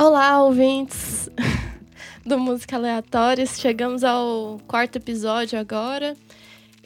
Olá, 0.00 0.42
ouvintes 0.42 1.28
do 2.24 2.38
Música 2.38 2.76
Aleatórias. 2.76 3.60
Chegamos 3.60 4.02
ao 4.02 4.58
quarto 4.66 4.96
episódio 4.96 5.58
agora. 5.58 6.16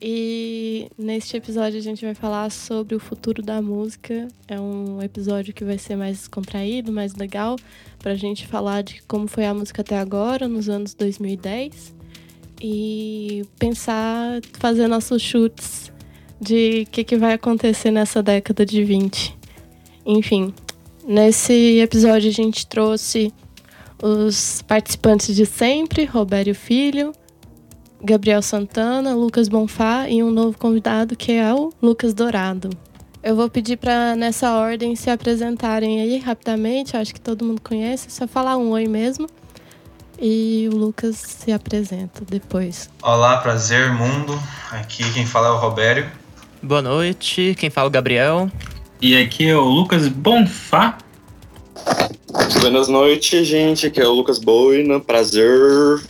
E 0.03 0.91
neste 0.99 1.37
episódio 1.37 1.79
a 1.79 1.81
gente 1.81 2.05
vai 2.05 2.17
falar 2.17 2.51
sobre 2.51 2.97
o 2.97 2.99
futuro 2.99 3.41
da 3.41 3.63
música. 3.63 4.27
É 4.49 4.61
um 4.61 5.01
episódio 5.01 5.55
que 5.55 5.65
vai 5.65 5.79
ser 5.79 5.95
mais 5.95 6.27
contraído, 6.27 6.91
mais 6.91 7.15
legal, 7.15 7.55
para 8.01 8.11
a 8.11 8.17
gente 8.17 8.49
falar 8.49 8.83
de 8.83 9.01
como 9.03 9.29
foi 9.29 9.47
a 9.47 9.55
música 9.55 9.83
até 9.83 9.97
agora, 9.97 10.49
nos 10.49 10.69
anos 10.69 10.93
2010, 10.93 11.95
e 12.61 13.45
pensar, 13.61 14.41
fazer 14.55 14.89
nossos 14.89 15.23
chutes 15.23 15.93
de 16.41 16.83
o 16.85 16.91
que, 16.91 17.05
que 17.05 17.17
vai 17.17 17.35
acontecer 17.35 17.93
nessa 17.93 18.21
década 18.21 18.67
de 18.67 18.83
20. 18.83 19.39
Enfim, 20.05 20.53
nesse 21.07 21.79
episódio 21.79 22.29
a 22.29 22.33
gente 22.33 22.67
trouxe 22.67 23.33
os 24.03 24.63
participantes 24.63 25.35
de 25.35 25.47
sempre, 25.47 26.05
Robério 26.05 26.55
Filho, 26.55 27.13
Gabriel 28.03 28.43
Santana, 28.43 29.15
Lucas 29.15 29.49
Bonfá 29.49 30.09
e 30.09 30.23
um 30.23 30.31
novo 30.31 30.59
convidado 30.59 31.17
que 31.17 31.33
é 31.33 31.55
o 31.55 31.73
Lucas 31.81 32.13
Dourado. 32.13 32.71
Eu 33.23 33.35
vou 33.35 33.49
pedir 33.49 33.79
para 33.79 34.15
nessa 34.15 34.53
ordem 34.53 34.95
se 34.95 35.09
apresentarem 35.09 36.03
aí 36.03 36.19
rapidamente, 36.19 36.97
acho 36.97 37.15
que 37.15 37.21
todo 37.21 37.45
mundo 37.45 37.63
conhece, 37.63 38.11
só 38.11 38.29
falar 38.29 38.59
um 38.59 38.71
oi 38.71 38.87
mesmo. 38.87 39.27
E 40.21 40.69
o 40.71 40.77
Lucas 40.77 41.17
se 41.17 41.51
apresenta 41.51 42.23
depois. 42.25 42.89
Olá, 43.03 43.39
prazer, 43.39 43.93
mundo. 43.93 44.39
Aqui 44.71 45.11
quem 45.13 45.27
fala 45.27 45.49
é 45.49 45.51
o 45.51 45.57
Robério. 45.57 46.07
Boa 46.63 46.83
noite, 46.83 47.55
quem 47.59 47.69
fala 47.69 47.87
é 47.87 47.89
o 47.89 47.91
Gabriel. 47.91 48.51
E 49.01 49.17
aqui 49.17 49.49
é 49.49 49.57
o 49.57 49.65
Lucas 49.65 50.09
Bonfá. 50.09 50.99
Boas 52.61 52.89
noites, 52.89 53.47
gente. 53.47 53.87
Aqui 53.87 54.01
é 54.01 54.07
o 54.07 54.13
Lucas 54.13 54.39
Boina. 54.39 54.99
Prazer. 55.01 56.03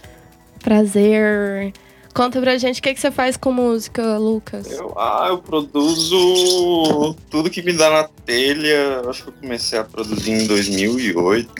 Prazer. 0.62 1.72
Conta 2.14 2.40
pra 2.40 2.56
gente 2.56 2.78
o 2.78 2.82
que, 2.82 2.94
que 2.94 3.00
você 3.00 3.10
faz 3.10 3.36
com 3.36 3.50
música, 3.50 4.16
Lucas. 4.18 4.70
Eu, 4.70 4.94
ah, 4.96 5.26
eu 5.28 5.38
produzo 5.38 7.16
tudo 7.28 7.50
que 7.50 7.60
me 7.60 7.72
dá 7.72 7.90
na 7.90 8.04
telha. 8.04 9.02
Acho 9.08 9.24
que 9.24 9.28
eu 9.30 9.34
comecei 9.40 9.78
a 9.78 9.84
produzir 9.84 10.30
em 10.30 10.46
2008. 10.46 11.50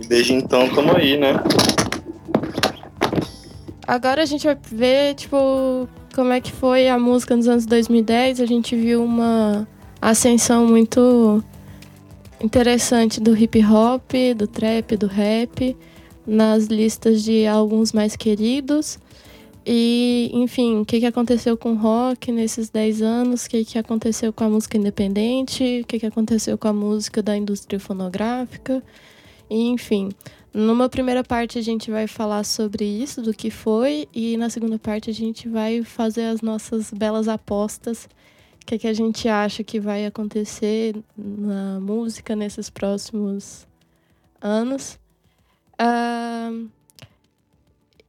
E 0.00 0.06
desde 0.06 0.32
então 0.32 0.66
estamos 0.66 0.96
aí, 0.96 1.18
né? 1.18 1.34
Agora 3.86 4.22
a 4.22 4.26
gente 4.26 4.46
vai 4.46 4.56
ver, 4.72 5.14
tipo, 5.14 5.86
como 6.14 6.32
é 6.32 6.40
que 6.40 6.50
foi 6.50 6.88
a 6.88 6.98
música 6.98 7.36
nos 7.36 7.46
anos 7.46 7.66
2010. 7.66 8.40
A 8.40 8.46
gente 8.46 8.74
viu 8.74 9.04
uma 9.04 9.68
ascensão 10.10 10.64
muito 10.64 11.42
interessante 12.40 13.20
do 13.20 13.36
hip 13.36 13.58
hop, 13.64 14.12
do 14.36 14.46
trap, 14.46 14.96
do 14.96 15.08
rap, 15.08 15.76
nas 16.24 16.66
listas 16.66 17.24
de 17.24 17.44
álbuns 17.44 17.92
mais 17.92 18.14
queridos. 18.14 19.00
E, 19.66 20.30
enfim, 20.32 20.78
o 20.78 20.84
que, 20.84 21.00
que 21.00 21.06
aconteceu 21.06 21.56
com 21.56 21.72
o 21.72 21.74
rock 21.74 22.30
nesses 22.30 22.70
10 22.70 23.02
anos, 23.02 23.46
o 23.46 23.50
que, 23.50 23.64
que 23.64 23.78
aconteceu 23.78 24.32
com 24.32 24.44
a 24.44 24.48
música 24.48 24.76
independente, 24.76 25.80
o 25.82 25.86
que, 25.86 25.98
que 25.98 26.06
aconteceu 26.06 26.56
com 26.56 26.68
a 26.68 26.72
música 26.72 27.20
da 27.20 27.36
indústria 27.36 27.80
fonográfica. 27.80 28.80
E, 29.50 29.66
enfim, 29.66 30.10
numa 30.54 30.88
primeira 30.88 31.24
parte 31.24 31.58
a 31.58 31.62
gente 31.62 31.90
vai 31.90 32.06
falar 32.06 32.44
sobre 32.44 32.84
isso, 32.84 33.20
do 33.20 33.34
que 33.34 33.50
foi, 33.50 34.06
e 34.14 34.36
na 34.36 34.50
segunda 34.50 34.78
parte 34.78 35.10
a 35.10 35.12
gente 35.12 35.48
vai 35.48 35.82
fazer 35.82 36.26
as 36.26 36.42
nossas 36.42 36.92
belas 36.92 37.26
apostas 37.26 38.08
o 38.66 38.68
que, 38.68 38.80
que 38.80 38.88
a 38.88 38.92
gente 38.92 39.28
acha 39.28 39.62
que 39.62 39.78
vai 39.78 40.06
acontecer 40.06 40.96
na 41.16 41.78
música 41.78 42.34
nesses 42.34 42.68
próximos 42.68 43.64
anos. 44.40 44.98
Uh, 45.80 46.68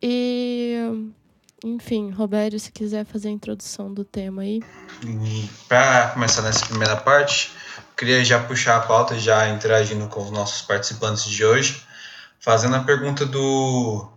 e, 0.01 0.75
enfim, 1.63 2.09
Roberto, 2.09 2.57
se 2.57 2.71
quiser 2.71 3.05
fazer 3.05 3.27
a 3.27 3.31
introdução 3.31 3.93
do 3.93 4.03
tema 4.03 4.41
aí. 4.41 4.63
Para 5.69 6.07
começar 6.07 6.41
nessa 6.41 6.65
primeira 6.65 6.95
parte, 6.95 7.51
queria 7.95 8.25
já 8.25 8.39
puxar 8.39 8.77
a 8.77 8.81
pauta, 8.81 9.19
já 9.19 9.47
interagindo 9.49 10.07
com 10.07 10.23
os 10.23 10.31
nossos 10.31 10.63
participantes 10.63 11.25
de 11.25 11.45
hoje, 11.45 11.83
fazendo 12.39 12.77
a 12.77 12.83
pergunta 12.83 13.27
do, 13.27 14.09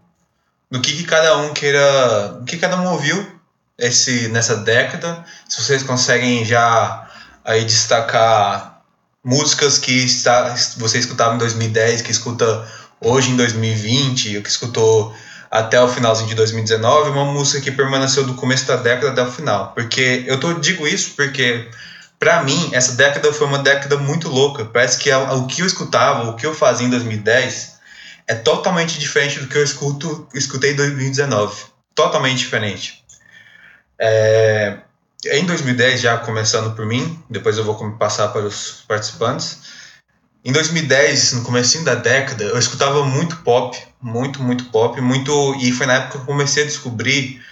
do 0.71 0.81
que, 0.81 0.97
que 0.97 1.05
cada 1.05 1.37
um 1.37 1.53
queira, 1.53 2.39
o 2.41 2.47
que 2.47 2.57
cada 2.57 2.81
um 2.81 2.93
ouviu 2.93 3.40
esse 3.81 4.29
nessa 4.29 4.57
década. 4.57 5.25
Se 5.49 5.63
vocês 5.63 5.83
conseguem 5.83 6.45
já 6.45 7.09
aí 7.45 7.65
destacar 7.65 8.83
músicas 9.25 9.79
que 9.79 10.05
está, 10.05 10.55
você 10.77 10.99
escutava 10.99 11.35
em 11.35 11.39
2010, 11.39 12.03
que 12.03 12.11
escuta 12.11 12.67
hoje 13.01 13.31
em 13.31 13.37
2020, 13.37 14.37
ou 14.37 14.43
que 14.43 14.49
escutou 14.49 15.15
até 15.51 15.81
o 15.83 15.89
finalzinho 15.89 16.29
de 16.29 16.35
2019, 16.37 17.11
uma 17.11 17.25
música 17.25 17.61
que 17.61 17.73
permaneceu 17.73 18.25
do 18.25 18.35
começo 18.35 18.67
da 18.67 18.77
década 18.77 19.11
até 19.11 19.23
o 19.23 19.33
final. 19.33 19.73
Porque 19.75 20.25
eu 20.27 20.39
tô, 20.39 20.55
digo 20.55 20.87
isso 20.87 21.15
porque 21.17 21.69
para 22.19 22.43
mim 22.43 22.71
essa 22.73 22.93
década 22.93 23.33
foi 23.33 23.47
uma 23.47 23.59
década 23.59 23.97
muito 23.97 24.29
louca. 24.29 24.65
Parece 24.65 24.99
que 24.99 25.13
o 25.13 25.47
que 25.47 25.63
eu 25.63 25.67
escutava, 25.67 26.31
o 26.31 26.37
que 26.37 26.47
eu 26.47 26.55
fazia 26.55 26.87
em 26.87 26.91
2010 26.91 27.81
é 28.29 28.35
totalmente 28.35 28.99
diferente 28.99 29.41
do 29.41 29.49
que 29.49 29.59
eu 29.59 29.65
escuto, 29.65 30.29
escutei 30.35 30.73
em 30.73 30.77
2019. 30.77 31.65
Totalmente 31.97 32.39
diferente. 32.39 33.00
É, 34.00 34.78
em 35.27 35.44
2010, 35.44 36.00
já 36.00 36.16
começando 36.16 36.75
por 36.75 36.87
mim, 36.87 37.22
depois 37.28 37.59
eu 37.59 37.65
vou 37.65 37.93
passar 37.93 38.28
para 38.28 38.47
os 38.47 38.83
participantes. 38.88 39.59
Em 40.43 40.53
2010, 40.53 41.34
no 41.34 41.43
começo 41.43 41.84
da 41.84 41.94
década, 41.94 42.44
eu 42.44 42.59
escutava 42.59 43.05
muito 43.05 43.37
pop, 43.39 43.78
muito, 44.00 44.43
muito 44.43 44.65
pop, 44.66 44.99
muito 45.03 45.55
e 45.56 45.71
foi 45.71 45.87
na 45.87 45.94
época 45.94 46.12
que 46.12 46.16
eu 46.19 46.25
comecei 46.25 46.62
a 46.62 46.66
descobrir 46.66 47.43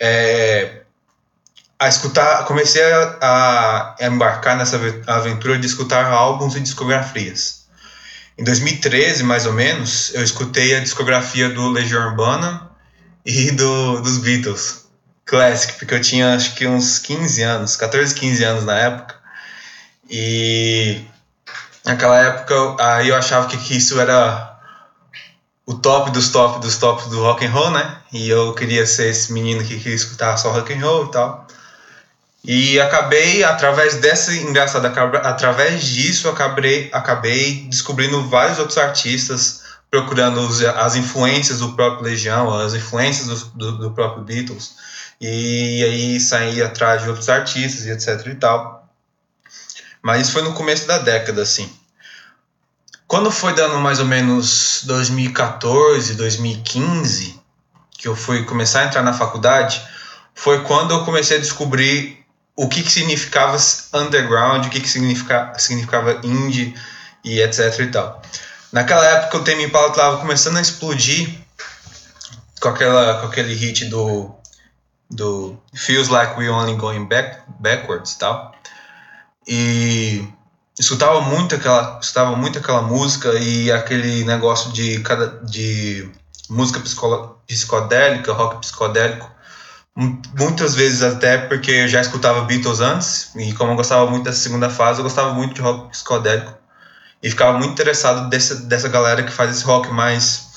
é, 0.00 0.80
a 1.78 1.88
escutar, 1.88 2.46
comecei 2.46 2.82
a, 2.82 3.96
a, 4.00 4.06
embarcar 4.06 4.56
nessa 4.56 4.80
aventura 5.06 5.58
de 5.58 5.66
escutar 5.66 6.06
álbuns 6.06 6.56
e 6.56 6.60
discografias. 6.60 7.66
Em 8.38 8.44
2013, 8.44 9.22
mais 9.22 9.44
ou 9.44 9.52
menos, 9.52 10.14
eu 10.14 10.24
escutei 10.24 10.74
a 10.74 10.80
discografia 10.80 11.50
do 11.50 11.68
Legião 11.68 12.08
Urbana 12.08 12.70
e 13.26 13.50
do, 13.50 14.00
dos 14.00 14.16
Beatles. 14.16 14.89
Classic, 15.24 15.74
porque 15.74 15.94
eu 15.94 16.00
tinha 16.00 16.34
acho 16.34 16.54
que 16.54 16.66
uns 16.66 16.98
15 16.98 17.42
anos, 17.42 17.76
14, 17.76 18.14
15 18.14 18.44
anos 18.44 18.64
na 18.64 18.76
época. 18.76 19.14
E 20.08 21.04
naquela 21.84 22.18
época 22.18 22.54
aí 22.80 23.08
eu 23.08 23.16
achava 23.16 23.46
que, 23.46 23.56
que 23.56 23.76
isso 23.76 24.00
era 24.00 24.58
o 25.64 25.74
top 25.74 26.10
dos 26.10 26.30
top 26.30 26.60
dos 26.60 26.76
tops 26.78 27.06
do 27.06 27.22
rock 27.22 27.46
and 27.46 27.50
roll, 27.50 27.70
né? 27.70 27.96
E 28.12 28.28
eu 28.28 28.52
queria 28.54 28.84
ser 28.84 29.10
esse 29.10 29.32
menino 29.32 29.62
que 29.62 29.78
queria 29.78 29.94
escutar 29.94 30.36
só 30.36 30.50
rock 30.50 30.72
and 30.72 30.80
roll 30.80 31.06
e 31.06 31.10
tal. 31.12 31.46
E 32.42 32.80
acabei, 32.80 33.44
através 33.44 33.96
dessa 33.96 34.34
engraçada, 34.34 34.88
através 34.88 35.84
disso, 35.84 36.28
acabei, 36.28 36.88
acabei 36.92 37.66
descobrindo 37.68 38.26
vários 38.28 38.58
outros 38.58 38.78
artistas, 38.78 39.62
procurando 39.90 40.40
as 40.76 40.96
influências 40.96 41.60
do 41.60 41.74
próprio 41.74 42.04
Legião, 42.04 42.52
as 42.58 42.74
influências 42.74 43.26
do, 43.26 43.44
do, 43.50 43.78
do 43.78 43.90
próprio 43.92 44.24
Beatles 44.24 44.72
e 45.20 45.84
aí 45.84 46.20
sair 46.20 46.62
atrás 46.62 47.02
de 47.02 47.08
outros 47.08 47.28
artistas 47.28 47.84
e 47.84 47.90
etc 47.90 48.26
e 48.26 48.34
tal. 48.36 48.88
Mas 50.02 50.22
isso 50.22 50.32
foi 50.32 50.42
no 50.42 50.54
começo 50.54 50.86
da 50.86 50.98
década, 50.98 51.42
assim. 51.42 51.70
Quando 53.06 53.30
foi 53.30 53.52
dando 53.54 53.78
mais 53.78 53.98
ou 53.98 54.06
menos 54.06 54.82
2014, 54.84 56.14
2015, 56.14 57.38
que 57.98 58.08
eu 58.08 58.16
fui 58.16 58.44
começar 58.44 58.80
a 58.80 58.84
entrar 58.84 59.02
na 59.02 59.12
faculdade, 59.12 59.82
foi 60.34 60.62
quando 60.64 60.92
eu 60.92 61.04
comecei 61.04 61.36
a 61.36 61.40
descobrir 61.40 62.24
o 62.56 62.68
que, 62.68 62.82
que 62.82 62.90
significava 62.90 63.58
underground, 63.92 64.66
o 64.66 64.70
que, 64.70 64.80
que 64.80 64.88
significa, 64.88 65.52
significava 65.58 66.20
indie 66.22 66.74
e 67.24 67.40
etc 67.40 67.78
e 67.80 67.86
tal. 67.88 68.22
Naquela 68.72 69.04
época 69.04 69.38
o 69.38 69.44
Tame 69.44 69.64
Impala 69.64 69.88
estava 69.88 70.18
começando 70.18 70.56
a 70.56 70.60
explodir 70.60 71.36
com, 72.60 72.68
aquela, 72.68 73.20
com 73.20 73.26
aquele 73.26 73.54
hit 73.54 73.86
do 73.86 74.39
do 75.10 75.58
Feels 75.74 76.08
Like 76.08 76.38
We 76.38 76.48
Only 76.48 76.76
Going 76.76 77.06
Back, 77.06 77.40
Backwards 77.58 78.14
tal. 78.14 78.54
E 79.46 80.24
escutava 80.78 81.20
muito 81.20 81.54
aquela, 81.54 81.98
escutava 82.00 82.36
muito 82.36 82.58
aquela 82.58 82.82
música 82.82 83.32
e 83.34 83.70
aquele 83.72 84.24
negócio 84.24 84.72
de 84.72 85.00
cada 85.00 85.40
de 85.44 86.08
música 86.48 86.80
psicodélica, 87.46 88.32
rock 88.32 88.60
psicodélico. 88.60 89.30
Muitas 90.38 90.74
vezes 90.74 91.02
até 91.02 91.36
porque 91.36 91.70
eu 91.70 91.88
já 91.88 92.00
escutava 92.00 92.42
Beatles 92.42 92.80
antes 92.80 93.32
e 93.36 93.52
como 93.52 93.72
eu 93.72 93.76
gostava 93.76 94.08
muito 94.08 94.24
dessa 94.24 94.38
segunda 94.38 94.70
fase, 94.70 95.00
eu 95.00 95.04
gostava 95.04 95.34
muito 95.34 95.54
de 95.54 95.60
rock 95.60 95.90
psicodélico 95.90 96.54
e 97.22 97.28
ficava 97.28 97.58
muito 97.58 97.72
interessado 97.72 98.30
dessa, 98.30 98.54
dessa 98.54 98.88
galera 98.88 99.22
que 99.22 99.32
faz 99.32 99.50
esse 99.50 99.64
rock 99.64 99.88
mais 99.92 100.48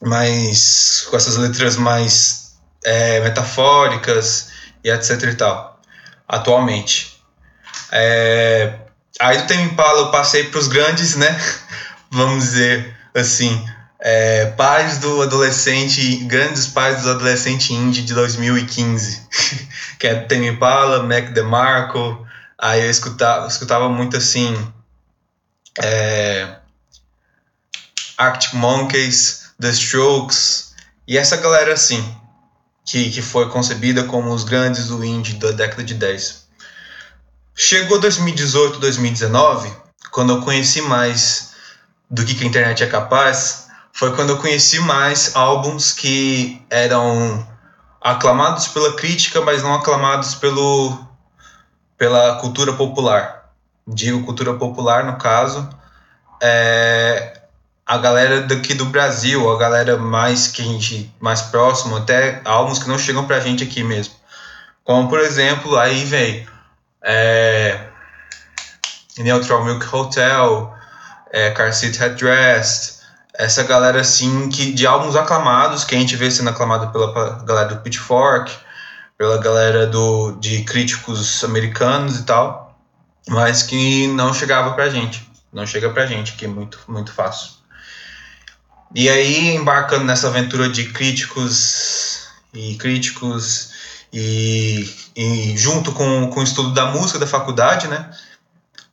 mais 0.00 1.06
com 1.10 1.16
essas 1.16 1.36
letras 1.36 1.76
mais 1.76 2.47
é, 2.84 3.20
metafóricas 3.20 4.50
e 4.82 4.90
etc 4.90 5.22
e 5.22 5.34
tal, 5.34 5.80
atualmente. 6.26 7.20
É, 7.90 8.74
aí 9.20 9.38
do 9.38 9.46
Tame 9.46 9.62
Impala 9.64 10.00
eu 10.00 10.10
passei 10.10 10.44
para 10.44 10.58
os 10.58 10.68
grandes, 10.68 11.16
né? 11.16 11.38
vamos 12.10 12.44
dizer 12.44 12.96
assim, 13.14 13.64
é, 14.00 14.46
pais 14.46 14.98
do 14.98 15.22
adolescente, 15.22 16.18
grandes 16.24 16.66
pais 16.68 17.02
do 17.02 17.10
adolescente 17.10 17.72
indie 17.72 18.02
de 18.02 18.14
2015, 18.14 19.22
que 19.98 20.06
é 20.06 20.14
Tame 20.14 20.48
Impala, 20.48 21.02
Mac 21.02 21.32
DeMarco, 21.32 22.26
aí 22.56 22.82
eu 22.82 22.90
escutava, 22.90 23.46
escutava 23.46 23.88
muito 23.88 24.16
assim, 24.16 24.56
é, 25.82 26.56
Arctic 28.16 28.54
Monkeys, 28.54 29.50
The 29.60 29.70
Strokes, 29.70 30.74
e 31.06 31.16
essa 31.16 31.36
galera 31.36 31.72
assim, 31.72 32.04
que, 32.88 33.10
que 33.10 33.20
foi 33.20 33.50
concebida 33.50 34.04
como 34.04 34.32
os 34.32 34.44
grandes 34.44 34.88
do 34.88 35.04
indie 35.04 35.34
da 35.34 35.50
década 35.50 35.84
de 35.84 35.92
10. 35.92 36.48
Chegou 37.54 38.00
2018, 38.00 38.78
2019, 38.78 39.70
quando 40.10 40.32
eu 40.32 40.40
conheci 40.40 40.80
mais 40.80 41.52
do 42.10 42.24
que, 42.24 42.34
que 42.34 42.44
a 42.44 42.46
internet 42.46 42.82
é 42.82 42.86
capaz, 42.86 43.66
foi 43.92 44.14
quando 44.16 44.30
eu 44.30 44.38
conheci 44.38 44.80
mais 44.80 45.36
álbuns 45.36 45.92
que 45.92 46.64
eram 46.70 47.46
aclamados 48.00 48.68
pela 48.68 48.94
crítica, 48.94 49.42
mas 49.42 49.62
não 49.62 49.74
aclamados 49.74 50.34
pelo, 50.36 50.98
pela 51.98 52.36
cultura 52.36 52.72
popular. 52.72 53.50
Digo 53.86 54.24
cultura 54.24 54.54
popular, 54.54 55.04
no 55.04 55.18
caso, 55.18 55.68
é, 56.40 57.37
a 57.88 57.96
galera 57.96 58.42
daqui 58.42 58.74
do 58.74 58.84
Brasil, 58.84 59.50
a 59.50 59.58
galera 59.58 59.96
mais 59.96 60.46
que 60.46 60.60
a 60.60 60.64
gente 60.66 61.10
mais 61.18 61.40
próximo, 61.40 61.96
até 61.96 62.42
álbuns 62.44 62.78
que 62.78 62.86
não 62.86 62.98
chegam 62.98 63.26
pra 63.26 63.40
gente 63.40 63.64
aqui 63.64 63.82
mesmo. 63.82 64.14
Como 64.84 65.08
por 65.08 65.18
exemplo, 65.20 65.74
aí 65.78 66.04
vem 66.04 66.46
é, 67.02 67.86
Neutral 69.16 69.64
Milk 69.64 69.86
Hotel, 69.90 70.70
é, 71.32 71.50
Car 71.52 71.72
Seat 71.72 71.98
Headrest, 71.98 72.98
essa 73.32 73.62
galera 73.62 74.02
assim 74.02 74.50
que 74.50 74.70
de 74.70 74.86
álbuns 74.86 75.16
aclamados 75.16 75.82
que 75.82 75.94
a 75.94 75.98
gente 75.98 76.14
vê 76.14 76.30
sendo 76.30 76.50
aclamado 76.50 76.92
pela 76.92 77.42
galera 77.42 77.68
do 77.68 77.80
Pitchfork, 77.80 78.54
pela 79.16 79.38
galera 79.38 79.86
do 79.86 80.32
de 80.32 80.62
críticos 80.64 81.42
americanos 81.42 82.20
e 82.20 82.24
tal, 82.24 82.78
mas 83.28 83.62
que 83.62 84.08
não 84.08 84.34
chegava 84.34 84.72
pra 84.74 84.90
gente, 84.90 85.26
não 85.50 85.66
chega 85.66 85.88
pra 85.88 86.04
gente 86.04 86.34
que 86.34 86.44
é 86.44 86.48
muito 86.48 86.78
muito 86.86 87.10
fácil. 87.14 87.57
E 88.94 89.08
aí, 89.08 89.54
embarcando 89.54 90.04
nessa 90.04 90.28
aventura 90.28 90.68
de 90.68 90.86
críticos 90.92 92.28
e 92.54 92.74
críticos 92.76 93.70
e, 94.12 94.88
e 95.14 95.56
junto 95.56 95.92
com, 95.92 96.30
com 96.30 96.40
o 96.40 96.42
estudo 96.42 96.72
da 96.72 96.86
música 96.86 97.18
da 97.18 97.26
faculdade, 97.26 97.86
né? 97.86 98.10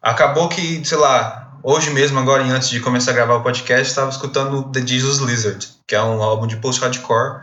Acabou 0.02 0.50
que, 0.50 0.84
sei 0.86 0.98
lá, 0.98 1.58
hoje 1.64 1.90
mesmo, 1.92 2.20
agora 2.20 2.44
antes 2.44 2.70
de 2.70 2.80
começar 2.80 3.12
a 3.12 3.14
gravar 3.14 3.36
o 3.36 3.42
podcast, 3.42 3.88
estava 3.88 4.10
escutando 4.10 4.64
The 4.72 4.86
Jesus 4.86 5.20
Lizard, 5.20 5.68
que 5.88 5.96
é 5.96 6.02
um 6.02 6.22
álbum 6.22 6.46
de 6.46 6.58
post-hardcore, 6.58 7.42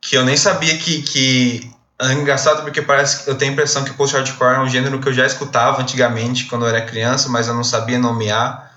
que 0.00 0.16
eu 0.16 0.24
nem 0.24 0.36
sabia 0.36 0.76
que, 0.76 1.02
que 1.02 1.70
é 2.00 2.12
engraçado 2.12 2.62
porque 2.62 2.82
parece 2.82 3.24
que 3.24 3.30
eu 3.30 3.36
tenho 3.36 3.52
a 3.52 3.54
impressão 3.54 3.84
que 3.84 3.92
post-hardcore 3.94 4.56
é 4.56 4.60
um 4.60 4.68
gênero 4.68 5.00
que 5.00 5.08
eu 5.08 5.14
já 5.14 5.24
escutava 5.24 5.80
antigamente 5.80 6.44
quando 6.46 6.66
eu 6.66 6.68
era 6.68 6.84
criança, 6.84 7.28
mas 7.28 7.48
eu 7.48 7.54
não 7.54 7.64
sabia 7.64 7.98
nomear 7.98 8.67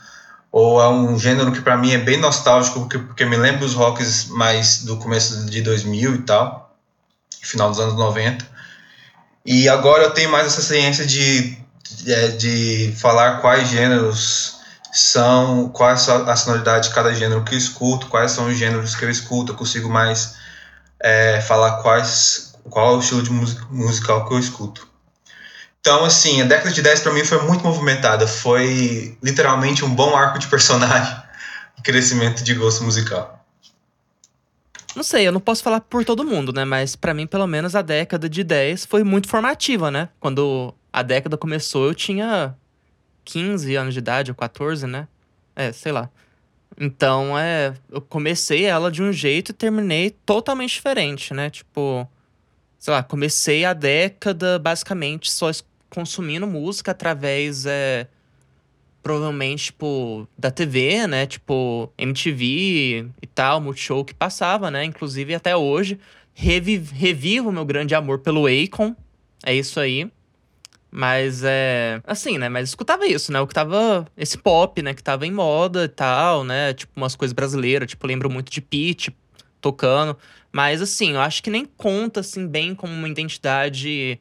ou 0.52 0.82
é 0.82 0.90
um 0.90 1.18
gênero 1.18 1.52
que 1.52 1.62
para 1.62 1.78
mim 1.78 1.94
é 1.94 1.98
bem 1.98 2.18
nostálgico, 2.18 2.82
porque, 2.82 3.00
porque 3.00 3.26
me 3.26 3.38
lembra 3.38 3.66
os 3.66 3.74
rocks 3.74 4.28
mais 4.28 4.84
do 4.84 4.98
começo 4.98 5.46
de 5.46 5.62
2000 5.62 6.16
e 6.16 6.18
tal, 6.24 6.76
final 7.42 7.70
dos 7.70 7.80
anos 7.80 7.96
90. 7.96 8.46
E 9.46 9.70
agora 9.70 10.04
eu 10.04 10.12
tenho 10.12 10.30
mais 10.30 10.48
essa 10.48 10.62
ciência 10.62 11.06
de, 11.06 11.58
de, 11.90 12.14
é, 12.14 12.28
de 12.30 12.94
falar 12.98 13.40
quais 13.40 13.70
gêneros 13.70 14.60
são, 14.92 15.70
quais 15.70 16.02
são 16.02 16.30
a 16.30 16.36
sonoridade 16.36 16.90
de 16.90 16.94
cada 16.94 17.14
gênero 17.14 17.44
que 17.44 17.56
eu 17.56 17.58
escuto, 17.58 18.08
quais 18.08 18.32
são 18.32 18.48
os 18.48 18.58
gêneros 18.58 18.96
que 18.96 19.06
eu 19.06 19.10
escuto, 19.10 19.54
eu 19.54 19.56
consigo 19.56 19.90
mais 19.90 20.36
é, 21.00 21.40
falar 21.42 21.82
quais, 21.82 22.54
qual 22.70 22.94
é 22.94 22.98
o 22.98 23.00
estilo 23.00 23.24
de 23.24 23.32
musical 23.32 24.28
que 24.28 24.34
eu 24.34 24.40
escuto. 24.40 24.91
Então, 25.82 26.06
assim, 26.06 26.42
a 26.42 26.46
década 26.46 26.72
de 26.72 26.80
10 26.80 27.00
para 27.00 27.12
mim 27.12 27.26
foi 27.26 27.42
muito 27.42 27.64
movimentada. 27.64 28.28
Foi 28.28 29.18
literalmente 29.22 29.84
um 29.84 29.94
bom 29.94 30.16
arco 30.16 30.38
de 30.38 30.48
personagem 30.48 31.16
e 31.78 31.82
crescimento 31.82 32.44
de 32.44 32.54
gosto 32.54 32.84
musical. 32.84 33.44
Não 34.96 35.04
sei, 35.04 35.28
eu 35.28 35.32
não 35.32 35.40
posso 35.40 35.64
falar 35.64 35.82
por 35.82 36.06
todo 36.06 36.24
mundo, 36.24 36.54
né? 36.54 36.66
Mas 36.66 36.96
para 36.96 37.16
mim, 37.16 37.26
pelo 37.26 37.48
menos, 37.48 37.76
a 37.76 37.82
década 37.82 38.30
de 38.30 38.44
10 38.44 38.86
foi 38.86 39.04
muito 39.04 39.28
formativa, 39.28 39.90
né? 39.90 40.10
Quando 40.20 40.72
a 40.94 41.02
década 41.02 41.36
começou, 41.36 41.86
eu 41.86 41.96
tinha 41.96 42.56
15 43.26 43.76
anos 43.76 43.94
de 43.94 44.00
idade, 44.00 44.30
ou 44.30 44.36
14, 44.36 44.86
né? 44.86 45.08
É, 45.56 45.72
sei 45.72 45.92
lá. 45.92 46.10
Então, 46.80 47.38
é, 47.40 47.74
eu 47.92 48.02
comecei 48.02 48.66
ela 48.66 48.92
de 48.92 49.02
um 49.02 49.12
jeito 49.12 49.50
e 49.50 49.54
terminei 49.54 50.12
totalmente 50.26 50.74
diferente, 50.74 51.34
né? 51.34 51.50
Tipo, 51.50 52.08
sei 52.78 52.94
lá, 52.94 53.02
comecei 53.02 53.66
a 53.66 53.74
década 53.74 54.60
basicamente 54.60 55.32
só 55.32 55.50
consumindo 55.92 56.48
música 56.48 56.92
através, 56.92 57.66
é, 57.68 58.08
provavelmente, 59.04 59.66
tipo, 59.66 60.28
da 60.38 60.50
TV, 60.50 61.06
né? 61.06 61.28
Tipo, 61.28 61.92
MTV 61.98 63.10
e 63.22 63.28
tal, 63.28 63.62
Multishow 63.62 64.04
que 64.04 64.14
passava, 64.14 64.72
né? 64.72 64.84
Inclusive, 64.86 65.36
até 65.36 65.56
hoje, 65.56 66.00
revivo, 66.34 66.96
revivo 66.96 67.52
meu 67.52 67.66
grande 67.66 67.94
amor 67.94 68.20
pelo 68.20 68.46
Akon. 68.48 68.96
É 69.46 69.54
isso 69.54 69.80
aí. 69.80 70.10
Mas 70.90 71.42
é. 71.44 72.02
Assim, 72.06 72.38
né? 72.38 72.50
Mas 72.50 72.70
escutava 72.70 73.06
isso, 73.06 73.32
né? 73.32 73.40
O 73.40 73.48
que 73.48 73.54
tava. 73.54 74.06
Esse 74.18 74.38
pop, 74.38 74.82
né? 74.82 74.94
Que 74.94 75.02
tava 75.02 75.26
em 75.26 75.32
moda 75.32 75.86
e 75.86 75.88
tal, 75.88 76.44
né? 76.44 76.74
Tipo, 76.74 76.92
umas 76.98 77.16
coisas 77.16 77.34
brasileiras. 77.34 77.90
Tipo, 77.90 78.08
lembro 78.08 78.30
muito 78.30 78.52
de 78.52 78.62
Pete 78.62 79.16
tocando. 79.62 80.18
Mas, 80.52 80.82
assim, 80.82 81.14
eu 81.14 81.22
acho 81.22 81.42
que 81.42 81.50
nem 81.50 81.66
conta, 81.66 82.20
assim, 82.20 82.46
bem 82.46 82.76
como 82.76 82.94
uma 82.94 83.08
identidade 83.08 84.20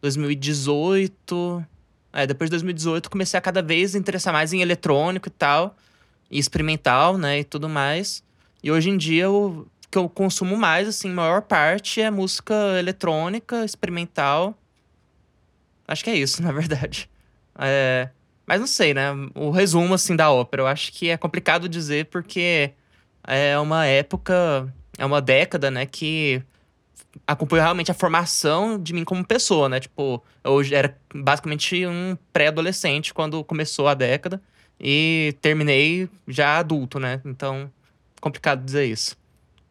2018. 0.00 1.64
É, 2.12 2.26
depois 2.26 2.48
de 2.48 2.52
2018 2.52 3.10
comecei 3.10 3.36
a 3.36 3.40
cada 3.40 3.60
vez 3.60 3.94
interessar 3.94 4.32
mais 4.32 4.52
em 4.52 4.60
eletrônico 4.60 5.28
e 5.28 5.30
tal. 5.30 5.76
E 6.30 6.38
experimental, 6.38 7.16
né? 7.16 7.40
E 7.40 7.44
tudo 7.44 7.68
mais. 7.68 8.22
E 8.62 8.70
hoje 8.70 8.90
em 8.90 8.96
dia 8.96 9.30
o 9.30 9.66
que 9.90 9.98
eu 9.98 10.08
consumo 10.08 10.56
mais, 10.56 10.88
assim, 10.88 11.10
maior 11.10 11.42
parte 11.42 12.00
é 12.00 12.10
música 12.10 12.54
eletrônica, 12.78 13.64
experimental. 13.64 14.56
Acho 15.86 16.04
que 16.04 16.10
é 16.10 16.16
isso, 16.16 16.42
na 16.44 16.52
verdade. 16.52 17.08
É, 17.58 18.10
Mas 18.46 18.60
não 18.60 18.66
sei, 18.66 18.94
né? 18.94 19.10
O 19.34 19.50
resumo, 19.50 19.94
assim, 19.94 20.14
da 20.14 20.30
ópera, 20.30 20.62
eu 20.62 20.66
acho 20.66 20.92
que 20.92 21.10
é 21.10 21.16
complicado 21.16 21.68
dizer 21.68 22.06
porque 22.06 22.72
é 23.26 23.58
uma 23.58 23.86
época, 23.86 24.72
é 24.96 25.04
uma 25.04 25.20
década, 25.20 25.70
né, 25.70 25.84
que 25.84 26.40
acompanhou 27.26 27.64
realmente 27.64 27.90
a 27.90 27.94
formação 27.94 28.80
de 28.80 28.92
mim 28.92 29.04
como 29.04 29.24
pessoa, 29.24 29.68
né? 29.68 29.80
Tipo, 29.80 30.22
eu 30.44 30.60
era 30.72 30.96
basicamente 31.14 31.86
um 31.86 32.16
pré-adolescente 32.32 33.12
quando 33.12 33.42
começou 33.42 33.88
a 33.88 33.94
década 33.94 34.40
e 34.80 35.34
terminei 35.40 36.08
já 36.28 36.58
adulto, 36.58 37.00
né? 37.00 37.20
Então, 37.24 37.70
complicado 38.20 38.64
dizer 38.64 38.84
isso. 38.84 39.16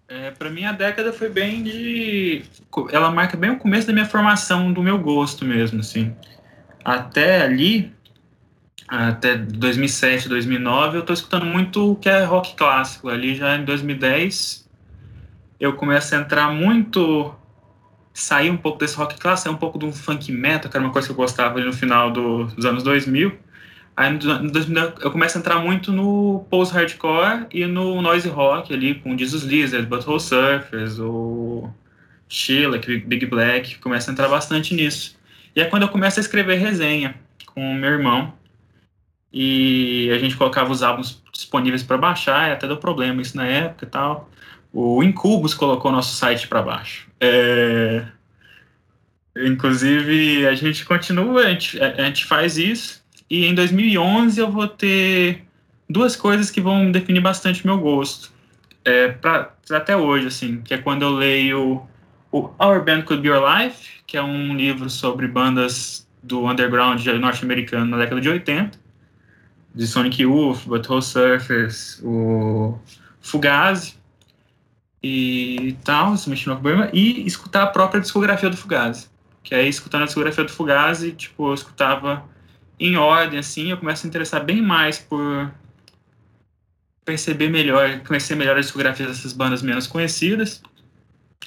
É, 0.08 0.32
para 0.32 0.50
mim 0.50 0.66
a 0.66 0.72
década 0.72 1.12
foi 1.12 1.30
bem 1.30 1.64
de, 1.64 2.44
ela 2.92 3.10
marca 3.10 3.36
bem 3.36 3.52
o 3.52 3.58
começo 3.58 3.88
da 3.88 3.94
minha 3.94 4.06
formação, 4.06 4.72
do 4.72 4.84
meu 4.84 5.00
gosto 5.00 5.44
mesmo, 5.46 5.80
assim. 5.80 6.16
Até 6.84 7.42
ali, 7.42 7.92
até 8.88 9.36
2007, 9.36 10.30
2009, 10.30 10.98
eu 10.98 11.04
tô 11.04 11.14
escutando 11.14 11.46
muito 11.46 11.92
o 11.92 11.96
que 11.96 12.08
é 12.08 12.24
rock 12.24 12.56
clássico. 12.56 13.10
Ali 13.10 13.36
já 13.36 13.56
em 13.58 13.66
2010, 13.66 14.70
eu 15.60 15.74
começo 15.74 16.14
a 16.14 16.20
entrar 16.20 16.52
muito, 16.54 17.34
sair 18.14 18.52
um 18.52 18.58
pouco 18.58 18.80
desse 18.80 18.96
rock 18.96 19.20
clássico, 19.20 19.54
um 19.54 19.58
pouco 19.58 19.78
do 19.78 19.92
funk 19.92 20.32
metal, 20.32 20.70
que 20.70 20.78
era 20.78 20.86
uma 20.86 20.94
coisa 20.94 21.08
que 21.08 21.12
eu 21.12 21.18
gostava 21.18 21.58
ali 21.58 21.66
no 21.66 21.74
final 21.74 22.12
do, 22.12 22.46
dos 22.46 22.66
anos 22.66 22.84
2000. 22.84 23.36
Aí 23.98 24.14
em 24.14 24.18
2000 24.18 24.94
eu 25.02 25.12
começo 25.12 25.38
a 25.38 25.40
entrar 25.40 25.58
muito 25.60 25.92
no 25.92 26.46
post-hardcore 26.50 27.48
e 27.52 27.66
no 27.66 28.02
noise 28.02 28.28
rock 28.28 28.74
ali, 28.74 28.96
com 28.96 29.18
Jesus 29.18 29.44
Lizard, 29.44 29.88
Butthole 29.88 30.20
Surfers, 30.20 31.00
o 31.00 31.70
Sheila, 32.28 32.78
Big 32.78 33.26
Black, 33.26 33.80
começa 33.80 34.12
a 34.12 34.14
entrar 34.14 34.28
bastante 34.28 34.76
nisso. 34.76 35.18
E 35.56 35.62
é 35.62 35.66
quando 35.66 35.84
eu 35.84 35.90
começo 35.90 36.20
a 36.20 36.22
escrever 36.22 36.58
resenha 36.58 37.16
com 37.46 37.72
o 37.72 37.74
meu 37.74 37.92
irmão, 37.92 38.34
e 39.38 40.10
a 40.14 40.18
gente 40.18 40.38
colocava 40.38 40.72
os 40.72 40.82
álbuns 40.82 41.22
disponíveis 41.34 41.84
para 41.84 41.98
baixar, 41.98 42.50
e 42.50 42.54
até 42.54 42.66
deu 42.66 42.78
problema 42.78 43.22
isso 43.22 43.36
na 43.36 43.46
época 43.46 43.84
e 43.84 43.90
tal. 43.90 44.30
O 44.72 45.04
Incubus 45.04 45.54
colocou 45.54 45.92
nosso 45.92 46.16
site 46.16 46.48
para 46.48 46.62
baixo. 46.62 47.06
É... 47.20 48.06
Inclusive, 49.36 50.48
a 50.48 50.56
gente 50.56 50.86
continua, 50.86 51.42
a 51.42 51.50
gente, 51.50 51.78
a 51.82 52.06
gente 52.06 52.24
faz 52.24 52.58
isso, 52.58 53.04
e 53.30 53.46
em 53.46 53.54
2011 53.54 54.40
eu 54.40 54.50
vou 54.50 54.70
ter 54.70 55.44
duas 55.90 56.16
coisas 56.16 56.50
que 56.50 56.62
vão 56.62 56.90
definir 56.90 57.20
bastante 57.20 57.68
meu 57.68 57.78
gosto. 57.78 58.32
É, 58.86 59.10
pra, 59.10 59.52
até 59.70 59.98
hoje, 59.98 60.28
assim, 60.28 60.62
que 60.62 60.74
é 60.74 60.78
quando 60.78 61.02
eu 61.02 61.10
leio 61.10 61.86
o 62.32 62.50
Our 62.58 62.86
Band 62.86 63.02
Could 63.02 63.22
Be 63.22 63.28
Your 63.28 63.44
Life, 63.44 64.00
que 64.08 64.16
é 64.16 64.24
um 64.24 64.56
livro 64.56 64.90
sobre 64.90 65.28
bandas 65.28 66.08
do 66.24 66.46
underground 66.46 67.06
norte-americano 67.06 67.86
na 67.86 67.98
década 67.98 68.22
de 68.22 68.30
80, 68.30 68.85
de 69.76 69.86
Sonic 69.86 70.22
Youth, 70.22 70.66
Butthole 70.66 71.04
Surfers, 71.04 72.00
o 72.02 72.80
Fugazi 73.22 73.96
e 75.04 75.76
tal, 75.84 76.16
se 76.16 76.30
mexendo 76.30 76.60
com 76.60 76.70
e 76.94 77.28
escutar 77.28 77.64
a 77.64 77.68
própria 77.68 78.02
discografia 78.02 78.50
do 78.50 78.58
Fugazi. 78.58 79.10
Que 79.44 79.54
aí, 79.54 79.68
escutando 79.68 80.04
a 80.04 80.06
discografia 80.06 80.44
do 80.44 80.52
Fugazi, 80.52 81.12
tipo, 81.12 81.50
eu 81.50 81.54
escutava 81.54 82.26
em 82.80 82.96
ordem, 82.96 83.38
assim, 83.38 83.70
eu 83.70 83.78
começo 83.78 84.06
a 84.06 84.10
interessar 84.10 84.44
bem 84.44 84.62
mais 84.62 84.98
por 84.98 85.52
perceber 87.04 87.50
melhor, 87.50 88.00
conhecer 88.00 88.36
melhor 88.36 88.58
as 88.58 88.66
discografias 88.66 89.10
dessas 89.10 89.34
bandas 89.34 89.62
menos 89.62 89.86
conhecidas. 89.86 90.64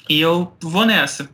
E 0.07 0.21
eu 0.21 0.55
vou 0.61 0.85
nessa. 0.85 1.29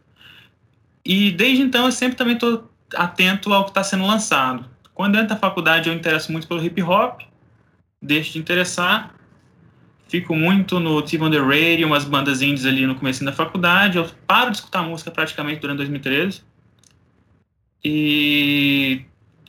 E 1.05 1.31
desde 1.31 1.61
então 1.61 1.85
eu 1.85 1.91
sempre 1.91 2.17
também 2.17 2.33
estou 2.33 2.69
atento 2.95 3.53
ao 3.53 3.65
que 3.65 3.71
está 3.71 3.83
sendo 3.83 4.05
lançado. 4.05 4.74
Quando 4.95 5.15
eu 5.15 5.21
entro 5.21 5.35
na 5.35 5.39
faculdade, 5.39 5.89
eu 5.89 5.93
interesso 5.93 6.31
muito 6.31 6.47
pelo 6.47 6.63
hip 6.63 6.81
hop, 6.81 7.21
deixo 8.01 8.33
de 8.33 8.39
interessar. 8.39 9.13
Fico 10.07 10.33
muito 10.33 10.79
no 10.79 11.01
TV 11.01 11.23
on 11.25 11.29
the 11.29 11.37
Radio, 11.37 11.85
umas 11.85 12.05
bandas 12.05 12.41
indies 12.41 12.65
ali 12.65 12.87
no 12.87 12.95
começo 12.95 13.23
da 13.25 13.33
faculdade. 13.33 13.97
Eu 13.97 14.09
paro 14.25 14.51
de 14.51 14.57
escutar 14.57 14.81
música 14.81 15.11
praticamente 15.11 15.59
durante 15.59 15.77
2013. 15.77 16.41
E 17.83 19.01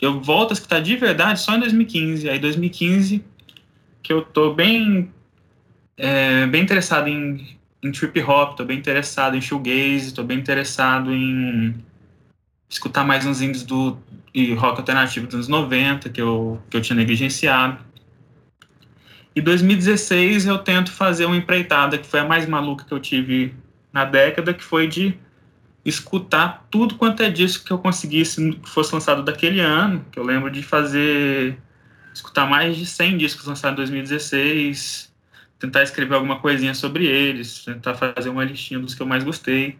eu 0.03 0.21
volto 0.21 0.51
a 0.51 0.55
escutar 0.55 0.81
de 0.81 0.97
verdade 0.97 1.41
só 1.41 1.55
em 1.55 1.61
2015. 1.61 2.29
Aí 2.29 2.39
2015 2.39 3.25
que 4.03 4.13
eu 4.13 4.23
tô 4.23 4.53
bem 4.53 5.13
é, 5.97 6.47
bem 6.47 6.63
interessado 6.63 7.09
em, 7.09 7.59
em 7.83 7.93
trip 7.93 8.21
hop, 8.23 8.57
tô 8.57 8.65
bem 8.65 8.79
interessado 8.79 9.37
em 9.37 9.41
shoegaze, 9.41 10.13
tô 10.13 10.23
bem 10.23 10.39
interessado 10.39 11.15
em 11.15 11.75
escutar 12.69 13.05
mais 13.05 13.25
uns 13.25 13.41
indies 13.41 13.63
do 13.63 13.99
e 14.35 14.53
rock 14.55 14.79
alternativo 14.81 15.27
dos 15.27 15.35
anos 15.35 15.49
90, 15.49 16.11
que 16.11 16.21
eu, 16.21 16.61
que 16.69 16.77
eu 16.77 16.83
tinha 16.83 16.97
negligenciado. 16.97 17.79
E 19.35 19.41
2016 19.41 20.47
eu 20.47 20.59
tento 20.59 20.93
fazer 20.93 21.25
uma 21.25 21.37
empreitada, 21.37 21.97
que 21.97 22.07
foi 22.07 22.21
a 22.21 22.25
mais 22.25 22.47
maluca 22.47 22.85
que 22.85 22.93
eu 22.93 23.01
tive 23.01 23.55
na 23.93 24.05
década, 24.05 24.53
que 24.53 24.63
foi 24.63 24.87
de 24.87 25.19
escutar 25.85 26.67
tudo 26.71 26.97
quanto 26.97 27.23
é 27.23 27.31
disco 27.31 27.65
que 27.65 27.73
eu 27.73 27.79
conseguisse 27.79 28.53
que 28.53 28.69
fosse 28.69 28.93
lançado 28.93 29.23
daquele 29.23 29.61
ano, 29.61 30.05
que 30.11 30.19
eu 30.19 30.25
lembro 30.25 30.51
de 30.51 30.63
fazer 30.63 31.57
escutar 32.13 32.47
mais 32.47 32.77
de 32.77 32.85
100 32.85 33.19
discos 33.19 33.47
lançados 33.47 33.75
em 33.75 33.93
2016, 33.93 35.13
tentar 35.59 35.83
escrever 35.83 36.15
alguma 36.15 36.41
coisinha 36.41 36.75
sobre 36.75 37.07
eles, 37.07 37.65
tentar 37.65 37.95
fazer 37.95 38.29
uma 38.29 38.45
listinha 38.45 38.81
dos 38.81 38.95
que 38.95 39.03
eu 39.03 39.07
mais 39.07 39.23
gostei. 39.23 39.79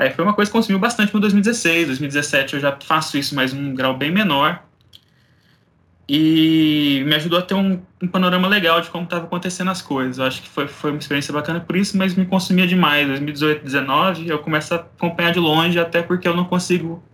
Aí 0.00 0.10
foi 0.10 0.24
uma 0.24 0.32
coisa 0.32 0.50
que 0.50 0.56
consumiu 0.56 0.78
bastante 0.78 1.12
no 1.12 1.20
2016. 1.20 1.88
2017 1.88 2.54
eu 2.54 2.60
já 2.60 2.74
faço 2.82 3.18
isso, 3.18 3.34
mas 3.34 3.52
um 3.52 3.74
grau 3.74 3.94
bem 3.94 4.10
menor. 4.10 4.62
E 6.08 7.02
me 7.06 7.14
ajudou 7.16 7.38
a 7.38 7.42
ter 7.42 7.52
um, 7.52 7.82
um 8.02 8.08
panorama 8.08 8.48
legal 8.48 8.80
de 8.80 8.88
como 8.88 9.04
estava 9.04 9.26
acontecendo 9.26 9.70
as 9.70 9.82
coisas. 9.82 10.16
Eu 10.16 10.24
acho 10.24 10.40
que 10.40 10.48
foi, 10.48 10.66
foi 10.66 10.90
uma 10.90 10.98
experiência 10.98 11.34
bacana 11.34 11.60
por 11.60 11.76
isso, 11.76 11.98
mas 11.98 12.14
me 12.14 12.24
consumia 12.24 12.66
demais. 12.66 13.06
2018, 13.08 13.60
2019, 13.60 14.26
eu 14.26 14.38
começo 14.38 14.72
a 14.72 14.78
acompanhar 14.78 15.32
de 15.32 15.38
longe, 15.38 15.78
até 15.78 16.00
porque 16.00 16.26
eu 16.26 16.34
não 16.34 16.46
consigo. 16.46 17.04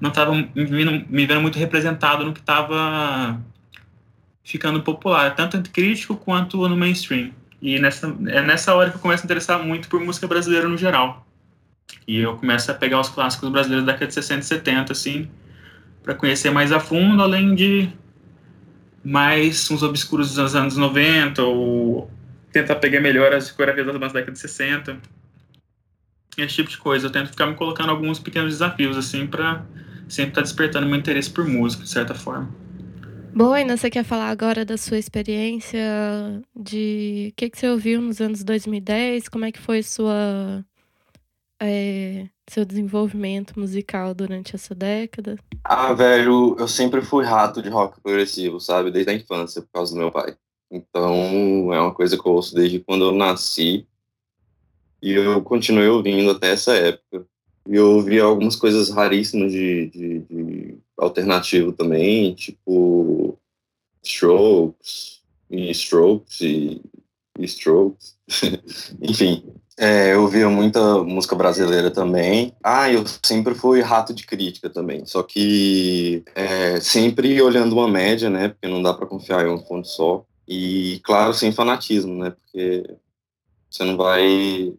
Não 0.00 0.10
estava 0.10 0.32
me, 0.32 0.48
me 0.54 1.26
vendo 1.26 1.40
muito 1.40 1.58
representado 1.58 2.24
no 2.24 2.32
que 2.32 2.40
estava 2.40 3.36
ficando 4.44 4.80
popular, 4.80 5.34
tanto 5.34 5.56
entre 5.56 5.72
crítico 5.72 6.14
quanto 6.14 6.68
no 6.68 6.76
mainstream. 6.76 7.32
E 7.60 7.80
nessa, 7.80 8.16
é 8.28 8.40
nessa 8.42 8.72
hora 8.76 8.90
que 8.90 8.96
eu 8.96 9.00
começo 9.00 9.24
a 9.24 9.26
interessar 9.26 9.58
muito 9.58 9.88
por 9.88 10.00
música 10.00 10.28
brasileira 10.28 10.68
no 10.68 10.78
geral. 10.78 11.26
E 12.06 12.18
eu 12.18 12.36
começo 12.36 12.70
a 12.70 12.74
pegar 12.74 13.00
os 13.00 13.08
clássicos 13.08 13.48
brasileiros 13.50 13.86
da 13.86 13.92
década 13.92 14.08
de 14.08 14.14
60 14.14 14.40
e 14.40 14.44
70, 14.44 14.92
assim, 14.92 15.30
para 16.02 16.14
conhecer 16.14 16.50
mais 16.50 16.72
a 16.72 16.80
fundo, 16.80 17.22
além 17.22 17.54
de 17.54 17.88
mais 19.04 19.70
uns 19.70 19.82
obscuros 19.82 20.34
dos 20.34 20.54
anos 20.54 20.76
90, 20.76 21.42
ou 21.42 22.10
tentar 22.52 22.76
pegar 22.76 23.00
melhor 23.00 23.32
as 23.32 23.44
discografias 23.44 23.86
das 23.86 23.94
bandas 23.94 24.12
da 24.12 24.20
década 24.20 24.32
de 24.32 24.38
60. 24.38 24.98
Esse 26.36 26.54
tipo 26.54 26.70
de 26.70 26.78
coisa. 26.78 27.06
Eu 27.06 27.10
tento 27.10 27.28
ficar 27.28 27.46
me 27.46 27.54
colocando 27.54 27.90
alguns 27.90 28.18
pequenos 28.18 28.52
desafios, 28.52 28.96
assim, 28.96 29.26
para 29.26 29.64
sempre 30.08 30.30
estar 30.30 30.40
tá 30.40 30.42
despertando 30.42 30.86
meu 30.86 30.98
interesse 30.98 31.30
por 31.30 31.46
música, 31.46 31.84
de 31.84 31.90
certa 31.90 32.14
forma. 32.14 32.48
Boina, 33.34 33.76
você 33.78 33.88
quer 33.88 34.04
falar 34.04 34.28
agora 34.28 34.62
da 34.62 34.76
sua 34.76 34.98
experiência 34.98 35.80
de 36.54 37.30
o 37.32 37.34
que, 37.34 37.48
que 37.48 37.58
você 37.58 37.68
ouviu 37.68 38.00
nos 38.00 38.20
anos 38.20 38.44
2010? 38.44 39.28
Como 39.28 39.46
é 39.46 39.52
que 39.52 39.58
foi 39.58 39.82
sua 39.82 40.62
é, 41.64 42.28
seu 42.50 42.64
desenvolvimento 42.64 43.58
musical 43.58 44.12
durante 44.12 44.56
essa 44.56 44.74
década? 44.74 45.38
Ah, 45.62 45.92
velho, 45.92 46.56
eu 46.58 46.66
sempre 46.66 47.00
fui 47.02 47.24
rato 47.24 47.62
de 47.62 47.68
rock 47.68 48.00
progressivo, 48.00 48.58
sabe? 48.58 48.90
Desde 48.90 49.12
a 49.12 49.14
infância, 49.14 49.62
por 49.62 49.68
causa 49.72 49.94
do 49.94 50.00
meu 50.00 50.10
pai. 50.10 50.36
Então, 50.68 51.72
é 51.72 51.80
uma 51.80 51.94
coisa 51.94 52.18
que 52.18 52.26
eu 52.26 52.32
ouço 52.32 52.54
desde 52.54 52.80
quando 52.80 53.04
eu 53.04 53.12
nasci. 53.12 53.86
E 55.00 55.12
eu 55.12 55.40
continuei 55.42 55.88
ouvindo 55.88 56.32
até 56.32 56.50
essa 56.50 56.74
época. 56.74 57.24
E 57.68 57.76
eu 57.76 57.92
ouvi 57.92 58.18
algumas 58.18 58.56
coisas 58.56 58.90
raríssimas 58.90 59.52
de, 59.52 59.86
de, 59.90 60.18
de 60.20 60.78
alternativo 60.98 61.72
também, 61.72 62.34
tipo 62.34 63.38
Strokes, 64.02 65.22
e 65.48 65.70
Strokes, 65.70 66.40
e, 66.40 66.82
e 67.38 67.44
Strokes. 67.44 68.18
Enfim, 69.00 69.44
é, 69.78 70.12
eu 70.12 70.22
ouvia 70.22 70.48
muita 70.48 71.02
música 71.02 71.34
brasileira 71.34 71.90
também. 71.90 72.54
Ah, 72.62 72.90
eu 72.90 73.04
sempre 73.24 73.54
fui 73.54 73.80
rato 73.80 74.12
de 74.12 74.26
crítica 74.26 74.68
também. 74.68 75.06
Só 75.06 75.22
que 75.22 76.22
é, 76.34 76.78
sempre 76.80 77.40
olhando 77.40 77.72
uma 77.72 77.88
média, 77.88 78.28
né? 78.28 78.48
Porque 78.48 78.68
não 78.68 78.82
dá 78.82 78.92
para 78.92 79.06
confiar 79.06 79.46
em 79.46 79.50
um 79.50 79.58
ponto 79.58 79.88
só. 79.88 80.24
E, 80.46 81.00
claro, 81.02 81.32
sem 81.32 81.52
fanatismo, 81.52 82.14
né? 82.22 82.30
Porque 82.30 82.84
você 83.70 83.84
não 83.84 83.96
vai 83.96 84.74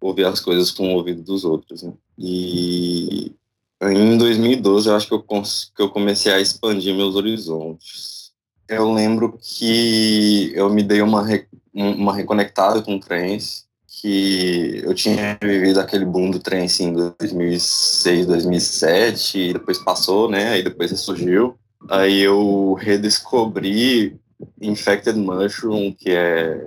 ouvir 0.00 0.24
as 0.24 0.40
coisas 0.40 0.70
com 0.70 0.92
o 0.92 0.96
ouvido 0.96 1.22
dos 1.22 1.44
outros, 1.44 1.82
né? 1.82 1.92
E 2.18 3.34
em 3.82 4.16
2012, 4.16 4.88
eu 4.88 4.96
acho 4.96 5.08
que 5.08 5.14
eu, 5.14 5.22
que 5.22 5.82
eu 5.82 5.90
comecei 5.90 6.32
a 6.32 6.40
expandir 6.40 6.94
meus 6.94 7.16
horizontes. 7.16 8.32
Eu 8.68 8.92
lembro 8.92 9.38
que 9.38 10.52
eu 10.54 10.70
me 10.70 10.82
dei 10.82 11.02
uma, 11.02 11.22
uma 11.74 12.14
reconectada 12.14 12.80
com 12.80 12.96
o 12.96 13.00
trance 13.00 13.64
que 14.02 14.82
eu 14.84 14.92
tinha 14.94 15.38
vivido 15.40 15.78
aquele 15.78 16.04
boom 16.04 16.32
do 16.32 16.40
trance 16.40 16.82
em 16.82 16.92
2006, 16.92 18.26
2007, 18.26 19.38
e 19.38 19.52
depois 19.52 19.78
passou, 19.78 20.28
né? 20.28 20.48
Aí 20.48 20.62
depois 20.64 20.90
ressurgiu. 20.90 21.54
Aí 21.88 22.20
eu 22.20 22.74
redescobri 22.74 24.16
Infected 24.60 25.16
Mushroom, 25.16 25.92
que 25.92 26.10
é 26.10 26.66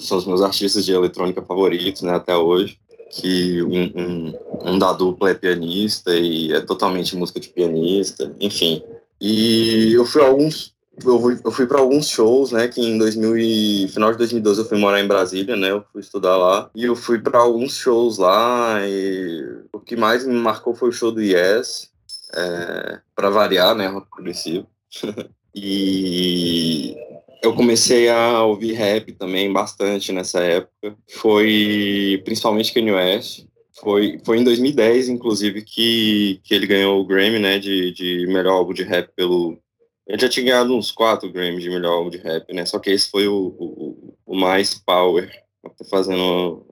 são 0.00 0.16
os 0.16 0.26
meus 0.26 0.40
artistas 0.40 0.86
de 0.86 0.92
eletrônica 0.92 1.42
favoritos, 1.42 2.00
né, 2.00 2.14
até 2.14 2.34
hoje. 2.34 2.78
Que 3.10 3.62
um, 3.62 3.92
um, 3.94 4.34
um 4.72 4.78
da 4.78 4.92
dupla 4.92 5.30
é 5.30 5.34
pianista 5.34 6.16
e 6.16 6.50
é 6.52 6.60
totalmente 6.62 7.14
música 7.14 7.38
de 7.38 7.50
pianista, 7.50 8.34
enfim. 8.40 8.82
E 9.20 9.92
eu 9.92 10.04
fui 10.06 10.22
a 10.22 10.26
alguns 10.26 10.73
eu 11.04 11.20
fui, 11.20 11.40
eu 11.44 11.50
fui 11.50 11.66
para 11.66 11.80
alguns 11.80 12.08
shows, 12.08 12.52
né, 12.52 12.68
que 12.68 12.80
em 12.80 12.98
2000 12.98 13.38
e, 13.38 13.88
final 13.88 14.12
de 14.12 14.18
2012 14.18 14.60
eu 14.60 14.68
fui 14.68 14.78
morar 14.78 15.00
em 15.00 15.08
Brasília, 15.08 15.56
né, 15.56 15.70
eu 15.70 15.84
fui 15.92 16.00
estudar 16.00 16.36
lá, 16.36 16.70
e 16.74 16.84
eu 16.84 16.94
fui 16.94 17.18
para 17.18 17.38
alguns 17.38 17.76
shows 17.76 18.18
lá, 18.18 18.78
e 18.86 19.62
o 19.72 19.80
que 19.80 19.96
mais 19.96 20.26
me 20.26 20.34
marcou 20.34 20.74
foi 20.74 20.90
o 20.90 20.92
show 20.92 21.10
do 21.10 21.22
Yes, 21.22 21.90
é, 22.34 23.00
para 23.14 23.30
variar, 23.30 23.74
né, 23.74 23.86
rock 23.86 24.08
progressivo. 24.10 24.66
e 25.54 26.96
eu 27.44 27.54
comecei 27.54 28.08
a 28.08 28.42
ouvir 28.42 28.72
rap 28.72 29.12
também 29.12 29.52
bastante 29.52 30.12
nessa 30.12 30.40
época. 30.40 30.96
Foi 31.10 32.22
principalmente 32.24 32.72
Kanye 32.72 32.92
West. 32.92 33.44
Foi, 33.80 34.18
foi 34.24 34.38
em 34.38 34.44
2010, 34.44 35.08
inclusive, 35.08 35.62
que, 35.62 36.40
que 36.42 36.54
ele 36.54 36.66
ganhou 36.66 37.00
o 37.00 37.04
Grammy, 37.04 37.38
né, 37.38 37.58
de, 37.58 37.92
de 37.92 38.26
melhor 38.28 38.54
álbum 38.54 38.72
de 38.72 38.82
rap 38.82 39.10
pelo... 39.14 39.58
Ele 40.06 40.20
já 40.20 40.28
tinha 40.28 40.46
ganhado 40.46 40.76
uns 40.76 40.90
quatro 40.90 41.30
Grammys 41.32 41.62
de 41.62 41.70
melhor 41.70 41.94
álbum 41.94 42.10
de 42.10 42.18
rap, 42.18 42.52
né, 42.52 42.66
só 42.66 42.78
que 42.78 42.90
esse 42.90 43.10
foi 43.10 43.26
o, 43.26 43.54
o, 43.58 44.14
o 44.26 44.36
mais 44.36 44.74
power. 44.74 45.30
Tô 45.78 45.84
fazendo 45.84 46.20
uma, 46.22 46.62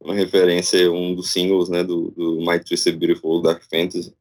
uma 0.00 0.14
referência, 0.14 0.90
um 0.90 1.14
dos 1.14 1.32
singles, 1.32 1.68
né, 1.68 1.82
do, 1.82 2.10
do 2.12 2.38
My 2.40 2.62
Twisted 2.62 2.96
Beautiful 2.96 3.42
Dark 3.42 3.62
Fantasy 3.68 4.14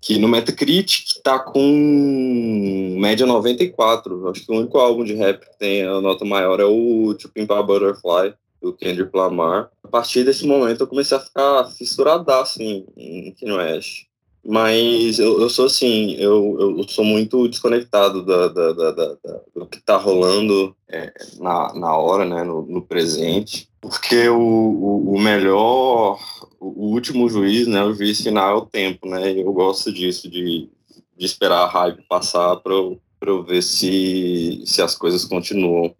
que 0.00 0.18
no 0.18 0.28
Metacritic 0.28 1.20
tá 1.22 1.38
com 1.38 2.96
média 2.98 3.26
94. 3.26 4.28
Acho 4.28 4.46
que 4.46 4.52
o 4.52 4.56
único 4.56 4.78
álbum 4.78 5.04
de 5.04 5.14
rap 5.14 5.44
que 5.44 5.58
tem 5.58 5.82
a 5.82 6.00
nota 6.00 6.24
maior 6.24 6.60
é 6.60 6.64
o 6.64 7.14
To 7.14 7.28
Pimp 7.28 7.50
a 7.50 7.62
Butterfly, 7.62 8.34
do 8.62 8.72
Kendrick 8.72 9.16
Lamar. 9.16 9.70
A 9.82 9.88
partir 9.88 10.24
desse 10.24 10.46
momento 10.46 10.82
eu 10.82 10.86
comecei 10.86 11.16
a 11.16 11.20
ficar 11.20 11.64
fissuradaço 11.76 12.62
em, 12.62 12.86
em 12.96 13.34
Kanye 13.34 13.52
West. 13.52 14.07
Mas 14.44 15.18
eu, 15.18 15.40
eu 15.40 15.50
sou 15.50 15.66
assim, 15.66 16.14
eu, 16.14 16.56
eu 16.58 16.88
sou 16.88 17.04
muito 17.04 17.48
desconectado 17.48 18.24
da, 18.24 18.48
da, 18.48 18.72
da, 18.72 18.92
da 18.92 19.16
do 19.54 19.66
que 19.66 19.80
tá 19.80 19.96
rolando 19.96 20.74
é, 20.88 21.12
na, 21.38 21.74
na 21.74 21.96
hora, 21.96 22.24
né, 22.24 22.42
no, 22.42 22.62
no 22.62 22.82
presente. 22.82 23.68
Porque 23.80 24.28
o, 24.28 24.38
o, 24.38 25.14
o, 25.14 25.20
melhor, 25.20 26.18
o 26.58 26.86
último 26.86 27.28
juiz, 27.28 27.66
né, 27.66 27.84
o 27.84 27.94
juiz 27.94 28.20
final 28.20 28.50
é 28.50 28.58
o 28.58 28.66
tempo, 28.66 29.08
né? 29.08 29.32
Eu 29.32 29.52
gosto 29.52 29.92
disso, 29.92 30.28
de, 30.28 30.68
de 31.16 31.26
esperar 31.26 31.64
a 31.64 31.68
raiva 31.68 31.98
passar 32.08 32.56
para 32.56 32.72
eu, 32.72 32.98
eu 33.20 33.42
ver 33.44 33.62
se, 33.62 34.62
se 34.64 34.80
as 34.82 34.94
coisas 34.94 35.24
continuam. 35.24 35.94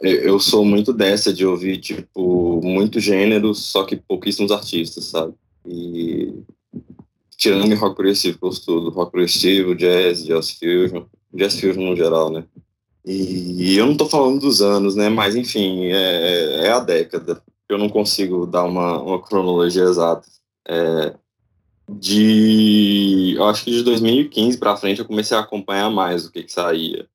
Eu 0.00 0.38
sou 0.38 0.64
muito 0.64 0.92
dessa 0.92 1.32
de 1.32 1.46
ouvir, 1.46 1.78
tipo, 1.78 2.60
muitos 2.62 3.02
gêneros, 3.02 3.64
só 3.64 3.84
que 3.84 3.96
pouquíssimos 3.96 4.52
artistas, 4.52 5.04
sabe? 5.06 5.32
E 5.66 6.13
tirando 7.44 7.74
rock 7.74 7.94
progressivo, 7.94 8.38
eu 8.42 8.48
estudo, 8.48 8.90
rock 8.90 9.12
progressivo, 9.12 9.74
jazz, 9.74 10.24
jazz 10.24 10.50
fusion, 10.52 11.04
jazz 11.32 11.60
fusion 11.60 11.84
no 11.84 11.96
geral, 11.96 12.30
né? 12.30 12.44
E 13.04 13.76
eu 13.76 13.84
não 13.84 13.92
estou 13.92 14.08
falando 14.08 14.40
dos 14.40 14.62
anos, 14.62 14.96
né? 14.96 15.10
Mas, 15.10 15.36
enfim, 15.36 15.86
é, 15.86 16.66
é, 16.66 16.70
a 16.70 16.80
década. 16.80 17.42
Eu 17.68 17.76
não 17.76 17.88
consigo 17.88 18.46
dar 18.46 18.64
uma, 18.64 18.98
uma 18.98 19.20
cronologia 19.20 19.82
exata. 19.82 20.26
É, 20.66 21.14
de... 21.86 23.34
Eu 23.36 23.44
acho 23.44 23.64
que 23.64 23.70
de 23.70 23.82
2015 23.82 24.56
para 24.56 24.76
frente 24.76 25.00
eu 25.00 25.04
comecei 25.04 25.36
a 25.36 25.40
acompanhar 25.40 25.90
mais 25.90 26.24
o 26.24 26.32
que, 26.32 26.42
que 26.42 26.52
saía. 26.52 27.06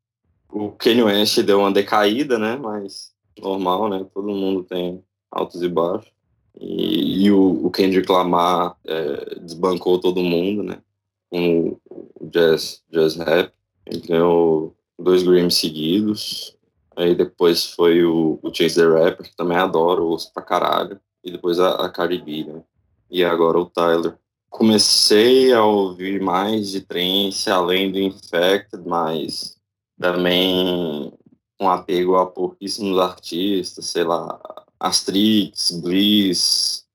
O 0.52 0.70
Kanye 0.70 1.04
West 1.04 1.40
deu 1.40 1.60
uma 1.60 1.72
decaída, 1.72 2.38
né? 2.38 2.56
Mas 2.56 3.12
normal, 3.40 3.90
né? 3.90 4.06
Todo 4.14 4.28
mundo 4.28 4.64
tem 4.64 5.04
altos 5.32 5.64
e 5.64 5.68
baixos. 5.68 6.12
E, 6.60 7.26
e 7.26 7.32
o, 7.32 7.66
o 7.66 7.72
Kendrick 7.72 8.12
Lamar 8.12 8.76
é, 8.86 9.40
desbancou 9.40 10.00
todo 10.00 10.22
mundo, 10.22 10.62
né? 10.62 10.82
Com 11.30 11.78
o 11.90 12.28
jazz, 12.30 12.84
jazz 12.92 13.16
rap. 13.16 13.52
Ele 13.86 14.02
ganhou 14.02 14.76
dois 14.98 15.24
Grammys 15.24 15.56
seguidos. 15.56 16.56
Aí 16.96 17.16
depois 17.16 17.66
foi 17.66 18.04
o, 18.04 18.40
o 18.42 18.54
Chase 18.54 18.76
the 18.76 18.86
Rapper, 18.86 19.30
que 19.30 19.36
também 19.36 19.58
adoro, 19.58 20.06
ouço 20.06 20.34
pra 20.34 20.44
caralho. 20.44 21.00
E 21.24 21.32
depois 21.32 21.60
a, 21.60 21.86
a 21.86 21.90
Cardi 21.90 22.18
B, 22.18 22.44
né? 22.44 22.62
E 23.10 23.24
agora 23.24 23.58
o 23.58 23.66
Tyler. 23.66 24.18
Comecei 24.50 25.54
a 25.54 25.64
ouvir 25.64 26.20
mais 26.22 26.72
de 26.72 26.82
trance, 26.82 27.50
além 27.50 27.92
do 27.92 28.00
Infected, 28.00 28.84
mas 28.86 29.58
também 30.00 31.14
um 31.60 31.70
apego 31.70 32.16
a 32.16 32.26
pouquíssimos 32.26 32.98
artistas, 32.98 33.86
sei 33.86 34.04
lá, 34.04 34.40
Astrix, 34.80 35.72
Bliss, 35.72 36.86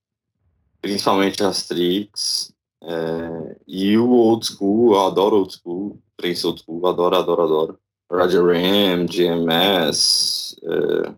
principalmente 0.80 1.42
Astrix. 1.42 2.52
É, 2.82 3.56
e 3.66 3.96
o 3.96 4.10
Old 4.10 4.46
School, 4.46 4.94
eu 4.94 5.06
adoro 5.06 5.36
Old 5.36 5.54
School, 5.54 5.98
trance 6.16 6.46
Old 6.46 6.62
School, 6.62 6.86
adoro, 6.86 7.16
adoro, 7.16 7.42
adoro. 7.42 7.78
Roger 8.10 8.44
Ram, 8.44 9.06
GMS, 9.06 10.56
é, 10.62 11.14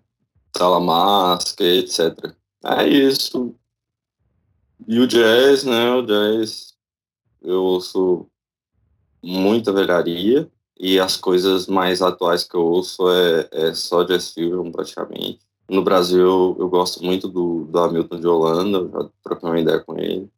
Salamasca, 0.57 1.65
etc. 1.65 2.35
É 2.65 2.87
isso. 2.87 3.55
E 4.89 4.99
o 4.99 5.07
jazz, 5.07 5.65
né? 5.65 5.91
O 5.93 6.03
jazz, 6.03 6.75
eu 7.43 7.63
ouço 7.63 8.27
muita 9.23 9.73
velharia 9.73 10.51
e 10.79 10.99
as 10.99 11.17
coisas 11.17 11.67
mais 11.67 12.03
atuais 12.03 12.45
que 12.45 12.55
eu 12.55 12.63
ouço 12.63 13.11
é, 13.11 13.49
é 13.53 13.75
só 13.75 14.05
jazz 14.05 14.33
fusion 14.33 14.71
praticamente. 14.71 15.46
No 15.69 15.83
Brasil, 15.83 16.57
eu 16.59 16.69
gosto 16.69 17.05
muito 17.05 17.29
do, 17.29 17.65
do 17.65 17.79
Hamilton 17.79 18.21
de 18.21 18.27
Holanda, 18.27 18.89
já 18.89 19.11
troquei 19.23 19.49
uma 19.49 19.61
ideia 19.61 19.81
com 19.81 19.99
ele. 19.99 20.31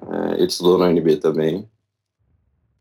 É, 0.00 0.34
ele 0.34 0.46
estudou 0.46 0.78
na 0.78 0.86
UNB 0.86 1.16
também. 1.16 1.68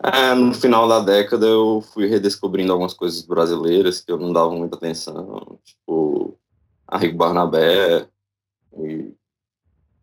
É, 0.03 0.33
no 0.35 0.53
final 0.53 0.87
da 0.87 0.99
década 0.99 1.47
eu 1.47 1.81
fui 1.93 2.05
redescobrindo 2.05 2.71
algumas 2.71 2.93
coisas 2.93 3.21
brasileiras 3.23 4.01
que 4.01 4.11
eu 4.11 4.17
não 4.17 4.33
dava 4.33 4.51
muita 4.51 4.75
atenção, 4.75 5.57
tipo 5.63 6.37
Arrigo 6.87 7.17
Barnabé 7.17 8.07
e 8.77 9.13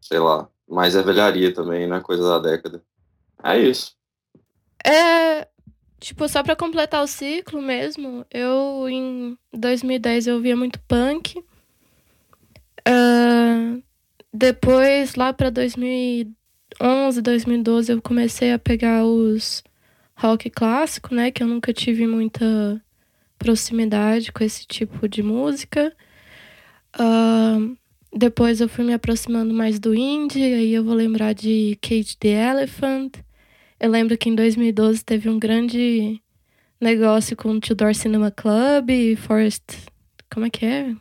sei 0.00 0.18
lá, 0.18 0.48
mas 0.68 0.96
é 0.96 1.02
velharia 1.02 1.54
também, 1.54 1.86
né, 1.86 2.00
coisa 2.00 2.22
da 2.22 2.38
década. 2.38 2.82
É 3.44 3.58
isso. 3.58 3.94
É, 4.84 5.46
tipo, 6.00 6.28
só 6.28 6.42
para 6.42 6.56
completar 6.56 7.04
o 7.04 7.06
ciclo 7.06 7.62
mesmo, 7.62 8.26
eu 8.30 8.88
em 8.88 9.38
2010 9.52 10.26
eu 10.26 10.40
via 10.40 10.56
muito 10.56 10.80
punk. 10.88 11.44
Depois, 14.32 15.14
lá 15.14 15.32
para 15.32 15.50
2011, 15.50 17.22
2012, 17.22 17.92
eu 17.92 18.02
comecei 18.02 18.52
a 18.52 18.58
pegar 18.58 19.04
os 19.04 19.62
rock 20.14 20.48
clássico, 20.50 21.14
né? 21.14 21.30
Que 21.30 21.42
eu 21.42 21.46
nunca 21.46 21.72
tive 21.72 22.06
muita 22.06 22.82
proximidade 23.38 24.32
com 24.32 24.42
esse 24.44 24.66
tipo 24.66 25.08
de 25.08 25.22
música. 25.22 25.94
Uh, 26.98 27.76
depois 28.14 28.60
eu 28.60 28.68
fui 28.68 28.84
me 28.84 28.92
aproximando 28.92 29.52
mais 29.52 29.78
do 29.78 29.94
indie, 29.94 30.42
aí 30.42 30.72
eu 30.74 30.84
vou 30.84 30.94
lembrar 30.94 31.34
de 31.34 31.78
Cage 31.80 32.16
the 32.18 32.28
Elephant. 32.28 33.16
Eu 33.80 33.90
lembro 33.90 34.16
que 34.16 34.28
em 34.28 34.34
2012 34.34 35.04
teve 35.04 35.28
um 35.28 35.38
grande 35.38 36.20
negócio 36.80 37.36
com 37.36 37.50
o 37.50 37.60
Tudor 37.60 37.94
Cinema 37.94 38.30
Club 38.30 38.90
e 38.90 39.16
Forest. 39.16 39.86
Como 40.32 40.46
é 40.46 40.50
que 40.50 40.64
é? 40.64 40.94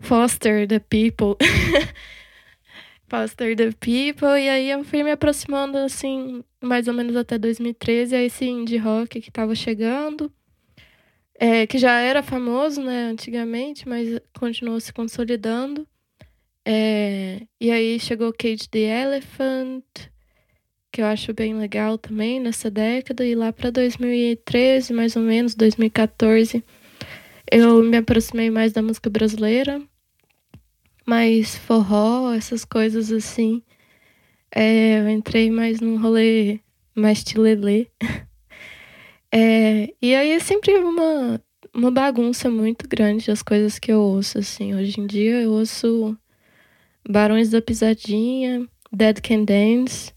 Foster 0.00 0.66
the 0.66 0.78
People. 0.78 1.36
Foster 3.08 3.54
the 3.56 3.72
People. 3.72 4.38
E 4.38 4.48
aí 4.48 4.70
eu 4.70 4.84
fui 4.84 5.02
me 5.02 5.10
aproximando, 5.10 5.78
assim, 5.78 6.42
mais 6.60 6.88
ou 6.88 6.94
menos 6.94 7.16
até 7.16 7.38
2013, 7.38 8.14
a 8.14 8.22
esse 8.22 8.44
indie 8.44 8.78
rock 8.78 9.20
que 9.20 9.30
tava 9.30 9.54
chegando. 9.54 10.32
É, 11.38 11.66
que 11.66 11.76
já 11.76 12.00
era 12.00 12.22
famoso, 12.22 12.82
né, 12.82 13.10
antigamente, 13.10 13.86
mas 13.86 14.20
continuou 14.38 14.80
se 14.80 14.92
consolidando. 14.92 15.86
É, 16.64 17.42
e 17.60 17.70
aí 17.70 18.00
chegou 18.00 18.32
Cage 18.32 18.68
the 18.68 19.02
Elephant, 19.02 19.84
que 20.90 21.02
eu 21.02 21.06
acho 21.06 21.32
bem 21.34 21.54
legal 21.54 21.98
também 21.98 22.40
nessa 22.40 22.70
década. 22.70 23.24
E 23.24 23.34
lá 23.34 23.52
para 23.52 23.70
2013, 23.70 24.92
mais 24.92 25.14
ou 25.14 25.22
menos, 25.22 25.54
2014, 25.54 26.64
eu 27.50 27.82
me 27.82 27.96
aproximei 27.96 28.50
mais 28.50 28.72
da 28.72 28.82
música 28.82 29.10
brasileira 29.10 29.82
mais 31.06 31.56
forró, 31.56 32.32
essas 32.32 32.64
coisas 32.64 33.12
assim. 33.12 33.62
É, 34.52 34.98
eu 35.00 35.08
entrei 35.08 35.50
mais 35.50 35.80
num 35.80 35.96
rolê 35.96 36.60
mais 36.94 37.22
tilelê. 37.22 37.88
É, 39.38 39.92
e 40.00 40.14
aí 40.14 40.30
é 40.30 40.38
sempre 40.38 40.72
uma, 40.78 41.42
uma 41.74 41.90
bagunça 41.90 42.48
muito 42.48 42.88
grande 42.88 43.30
as 43.30 43.42
coisas 43.42 43.78
que 43.78 43.92
eu 43.92 44.00
ouço, 44.00 44.38
assim. 44.38 44.74
Hoje 44.74 44.98
em 45.00 45.06
dia 45.06 45.42
eu 45.42 45.52
ouço 45.52 46.16
Barões 47.06 47.50
da 47.50 47.60
Pisadinha, 47.60 48.66
Dead 48.90 49.20
Can 49.20 49.44
Dance, 49.44 50.14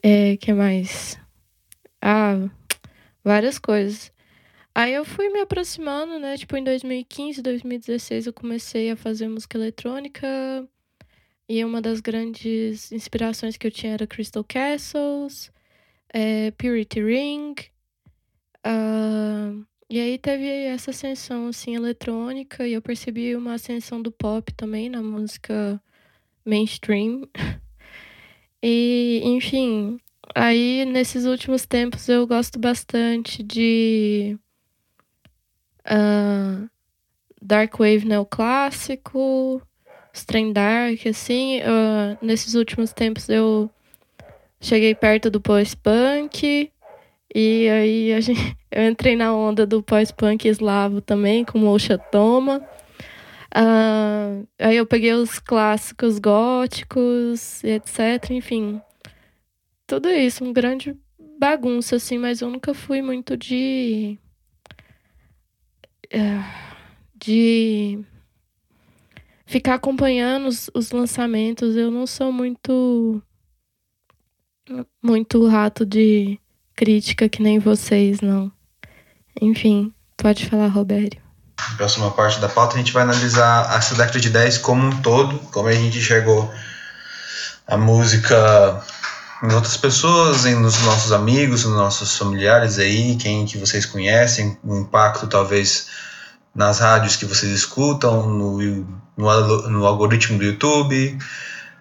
é, 0.00 0.36
que 0.38 0.54
mais? 0.54 1.18
Ah, 2.00 2.48
várias 3.22 3.58
coisas. 3.58 4.13
Aí 4.74 4.92
eu 4.92 5.04
fui 5.04 5.28
me 5.30 5.40
aproximando, 5.40 6.18
né? 6.18 6.36
Tipo, 6.36 6.56
em 6.56 6.64
2015, 6.64 7.40
2016 7.40 8.26
eu 8.26 8.32
comecei 8.32 8.90
a 8.90 8.96
fazer 8.96 9.28
música 9.28 9.56
eletrônica. 9.56 10.26
E 11.48 11.64
uma 11.64 11.80
das 11.80 12.00
grandes 12.00 12.90
inspirações 12.90 13.56
que 13.56 13.66
eu 13.66 13.70
tinha 13.70 13.92
era 13.92 14.06
Crystal 14.06 14.42
Castles, 14.42 15.52
é, 16.12 16.50
Purity 16.52 17.02
Ring. 17.02 17.54
Uh, 18.66 19.64
e 19.88 20.00
aí 20.00 20.18
teve 20.18 20.48
essa 20.48 20.90
ascensão, 20.90 21.48
assim, 21.48 21.76
eletrônica. 21.76 22.66
E 22.66 22.72
eu 22.72 22.82
percebi 22.82 23.36
uma 23.36 23.54
ascensão 23.54 24.02
do 24.02 24.10
pop 24.10 24.52
também 24.54 24.88
na 24.88 25.02
música 25.02 25.80
mainstream. 26.44 27.28
e, 28.62 29.20
enfim, 29.24 30.00
aí 30.34 30.84
nesses 30.86 31.26
últimos 31.26 31.64
tempos 31.66 32.08
eu 32.08 32.26
gosto 32.26 32.58
bastante 32.58 33.42
de 33.42 34.38
Dark 37.40 37.78
Wave 37.78 38.06
neoclássico, 38.06 39.60
Strain 40.12 40.52
Dark, 40.52 41.06
assim. 41.06 41.60
Uh, 41.60 42.16
nesses 42.24 42.54
últimos 42.54 42.92
tempos 42.92 43.28
eu 43.28 43.70
cheguei 44.60 44.94
perto 44.94 45.30
do 45.30 45.40
pós-punk. 45.40 46.70
E 47.34 47.68
aí 47.68 48.12
a 48.14 48.20
gente, 48.20 48.56
eu 48.70 48.88
entrei 48.88 49.16
na 49.16 49.34
onda 49.34 49.66
do 49.66 49.82
pós-punk 49.82 50.46
eslavo 50.46 51.00
também, 51.00 51.44
com 51.44 51.58
Mosha 51.58 51.98
Toma. 51.98 52.62
Uh, 53.54 54.46
aí 54.58 54.76
eu 54.76 54.86
peguei 54.86 55.12
os 55.12 55.38
clássicos 55.38 56.18
góticos, 56.18 57.62
etc. 57.62 58.30
Enfim, 58.30 58.80
tudo 59.86 60.08
isso, 60.08 60.44
um 60.44 60.52
grande 60.52 60.96
bagunça, 61.38 61.96
assim, 61.96 62.18
mas 62.18 62.40
eu 62.40 62.48
nunca 62.48 62.72
fui 62.72 63.02
muito 63.02 63.36
de 63.36 64.18
de 67.16 68.04
ficar 69.46 69.74
acompanhando 69.74 70.48
os, 70.48 70.70
os 70.74 70.90
lançamentos. 70.90 71.76
Eu 71.76 71.90
não 71.90 72.06
sou 72.06 72.32
muito 72.32 73.22
muito 75.02 75.46
rato 75.46 75.84
de 75.84 76.38
crítica 76.74 77.28
que 77.28 77.42
nem 77.42 77.58
vocês, 77.58 78.20
não. 78.20 78.50
Enfim, 79.40 79.92
pode 80.16 80.46
falar, 80.48 80.68
Robério. 80.68 81.20
Próxima 81.76 82.10
parte 82.10 82.40
da 82.40 82.48
pauta, 82.48 82.74
a 82.74 82.78
gente 82.78 82.92
vai 82.92 83.02
analisar 83.02 83.76
essa 83.76 83.94
década 83.94 84.20
de 84.20 84.30
10 84.30 84.58
como 84.58 84.86
um 84.86 85.02
todo, 85.02 85.38
como 85.50 85.68
a 85.68 85.72
gente 85.72 85.98
enxergou 85.98 86.52
a 87.66 87.76
música 87.76 88.82
em 89.42 89.52
outras 89.52 89.76
pessoas, 89.76 90.44
nos 90.44 90.80
nossos 90.82 91.12
amigos, 91.12 91.64
nos 91.64 91.76
nossos 91.76 92.16
familiares 92.16 92.78
aí, 92.78 93.16
quem 93.16 93.44
que 93.44 93.58
vocês 93.58 93.84
conhecem, 93.84 94.56
o 94.64 94.78
impacto 94.78 95.26
talvez 95.26 95.86
nas 96.54 96.78
rádios 96.78 97.16
que 97.16 97.26
vocês 97.26 97.50
escutam, 97.52 98.28
no, 98.28 98.58
no, 99.16 99.68
no 99.70 99.86
algoritmo 99.86 100.38
do 100.38 100.44
YouTube, 100.44 101.18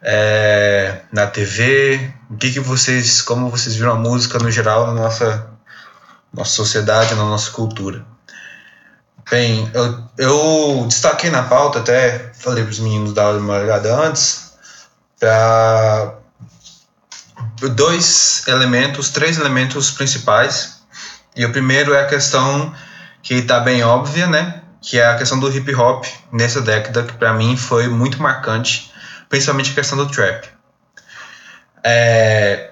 é, 0.02 1.02
na 1.12 1.28
TV, 1.28 2.14
o 2.30 2.36
que, 2.36 2.52
que 2.52 2.60
vocês, 2.60 3.22
como 3.22 3.50
vocês 3.50 3.76
viram 3.76 3.94
a 3.94 3.96
música 3.96 4.38
no 4.40 4.52
geral 4.52 4.88
na 4.88 4.94
nossa, 4.94 5.48
nossa 6.34 6.52
sociedade, 6.52 7.16
na 7.16 7.24
nossa 7.24 7.52
cultura. 7.52 8.06
Bem, 9.30 9.72
eu, 9.74 10.04
eu 10.18 10.86
destaquei 10.88 11.30
na 11.30 11.44
pauta, 11.44 11.80
até 11.80 12.32
falei 12.34 12.64
para 12.64 12.72
os 12.72 12.80
meninos 12.80 13.14
dar 13.14 13.36
uma 13.36 13.58
olhada 13.58 13.96
antes, 13.96 14.54
para 15.20 16.16
dois 17.76 18.44
elementos, 18.48 19.10
três 19.10 19.38
elementos 19.38 19.92
principais. 19.92 20.82
E 21.36 21.46
o 21.46 21.52
primeiro 21.52 21.94
é 21.94 22.02
a 22.02 22.08
questão 22.08 22.74
que 23.22 23.36
está 23.36 23.62
bem 23.62 23.84
óbvia, 23.84 24.28
né? 24.28 24.63
Que 24.84 25.00
é 25.00 25.06
a 25.06 25.18
questão 25.18 25.40
do 25.40 25.50
hip 25.50 25.74
hop 25.74 26.06
nessa 26.32 26.62
década, 26.62 27.04
que 27.04 27.14
para 27.14 27.34
mim 27.34 27.56
foi 27.56 27.88
muito 27.88 28.22
marcante, 28.22 28.92
principalmente 29.30 29.72
a 29.72 29.76
questão 29.76 29.98
do 29.98 30.08
trap. 30.08 30.50
É, 31.82 32.72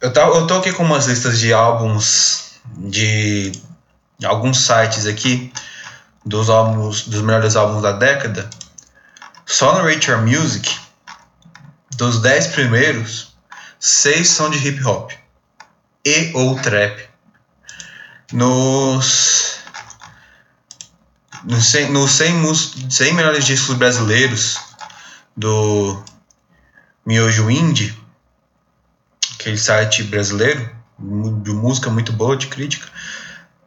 eu, 0.00 0.12
tô, 0.12 0.20
eu 0.20 0.46
tô 0.46 0.54
aqui 0.54 0.72
com 0.72 0.84
umas 0.84 1.06
listas 1.06 1.38
de 1.40 1.52
álbuns 1.52 2.60
de, 2.76 3.50
de 4.18 4.26
alguns 4.26 4.60
sites 4.60 5.04
aqui, 5.04 5.52
dos 6.24 6.48
álbuns, 6.48 7.08
dos 7.08 7.22
melhores 7.22 7.56
álbuns 7.56 7.82
da 7.82 7.92
década. 7.92 8.48
Só 9.44 9.74
no 9.74 9.88
Rachel 9.88 10.22
Music, 10.22 10.78
dos 11.96 12.20
10 12.22 12.48
primeiros, 12.48 13.36
seis 13.80 14.28
são 14.28 14.48
de 14.48 14.58
hip 14.66 14.84
hop 14.84 15.10
e 16.04 16.30
ou 16.34 16.56
trap. 16.60 17.08
Nos 18.32 19.47
nos 21.44 21.66
100, 21.66 21.90
no 21.90 22.08
100, 22.08 22.90
100 22.90 23.12
melhores 23.14 23.44
discos 23.44 23.74
brasileiros 23.76 24.58
do 25.36 26.02
Miojo 27.06 27.50
Indie, 27.50 27.96
aquele 29.34 29.58
site 29.58 30.02
brasileiro 30.02 30.70
de 30.98 31.50
música 31.52 31.90
muito 31.90 32.12
boa, 32.12 32.36
de 32.36 32.48
crítica, 32.48 32.88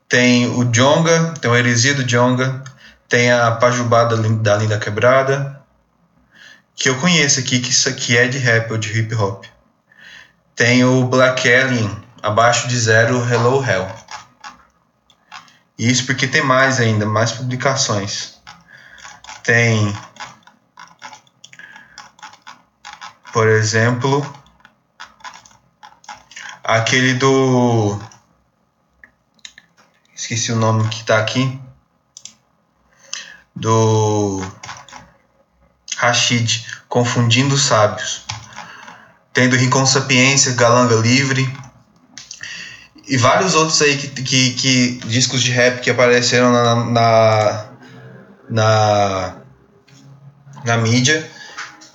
tem 0.08 0.48
o 0.48 0.66
Jonga, 0.66 1.34
tem 1.40 1.50
o 1.50 1.56
Heresia 1.56 1.94
do 1.94 2.04
Jonga, 2.04 2.64
tem 3.08 3.32
a 3.32 3.52
Pajubá 3.52 4.04
da 4.04 4.16
Linda 4.58 4.78
Quebrada, 4.78 5.62
que 6.76 6.90
eu 6.90 6.98
conheço 7.00 7.40
aqui, 7.40 7.60
que 7.60 7.70
isso 7.70 7.88
aqui 7.88 8.18
é 8.18 8.28
de 8.28 8.38
rap 8.38 8.72
ou 8.72 8.78
de 8.78 8.92
hip 8.98 9.16
hop. 9.16 9.46
Tem 10.56 10.84
o 10.84 11.06
Black 11.06 11.52
Alien, 11.52 11.90
Abaixo 12.22 12.68
de 12.68 12.78
Zero, 12.78 13.18
Hello 13.28 13.64
Hell. 13.64 13.90
Isso 15.82 16.06
porque 16.06 16.28
tem 16.28 16.44
mais 16.44 16.80
ainda, 16.80 17.08
mais 17.08 17.32
publicações. 17.32 18.40
Tem, 19.42 19.98
por 23.34 23.48
exemplo, 23.48 24.24
aquele 26.64 27.16
do. 27.16 28.00
Esqueci 30.14 30.52
o 30.52 30.56
nome 30.56 30.88
que 30.88 31.02
está 31.02 31.18
aqui. 31.18 31.60
Do 33.56 34.40
Rashid, 35.98 36.64
Confundindo 36.88 37.58
Sábios. 37.58 38.28
Tem 39.34 39.50
do 39.50 39.56
Rincon 39.56 39.88
Sapiência, 39.88 40.54
Galanga 40.54 40.94
Livre 40.94 41.52
e 43.12 43.18
vários 43.18 43.56
outros 43.56 43.82
aí 43.82 43.98
que, 43.98 44.08
que, 44.08 44.54
que, 44.54 45.00
discos 45.06 45.44
de 45.44 45.52
rap 45.52 45.82
que 45.82 45.90
apareceram 45.90 46.50
na, 46.50 46.76
na, 46.86 47.66
na, 48.50 49.36
na 50.64 50.78
mídia 50.78 51.30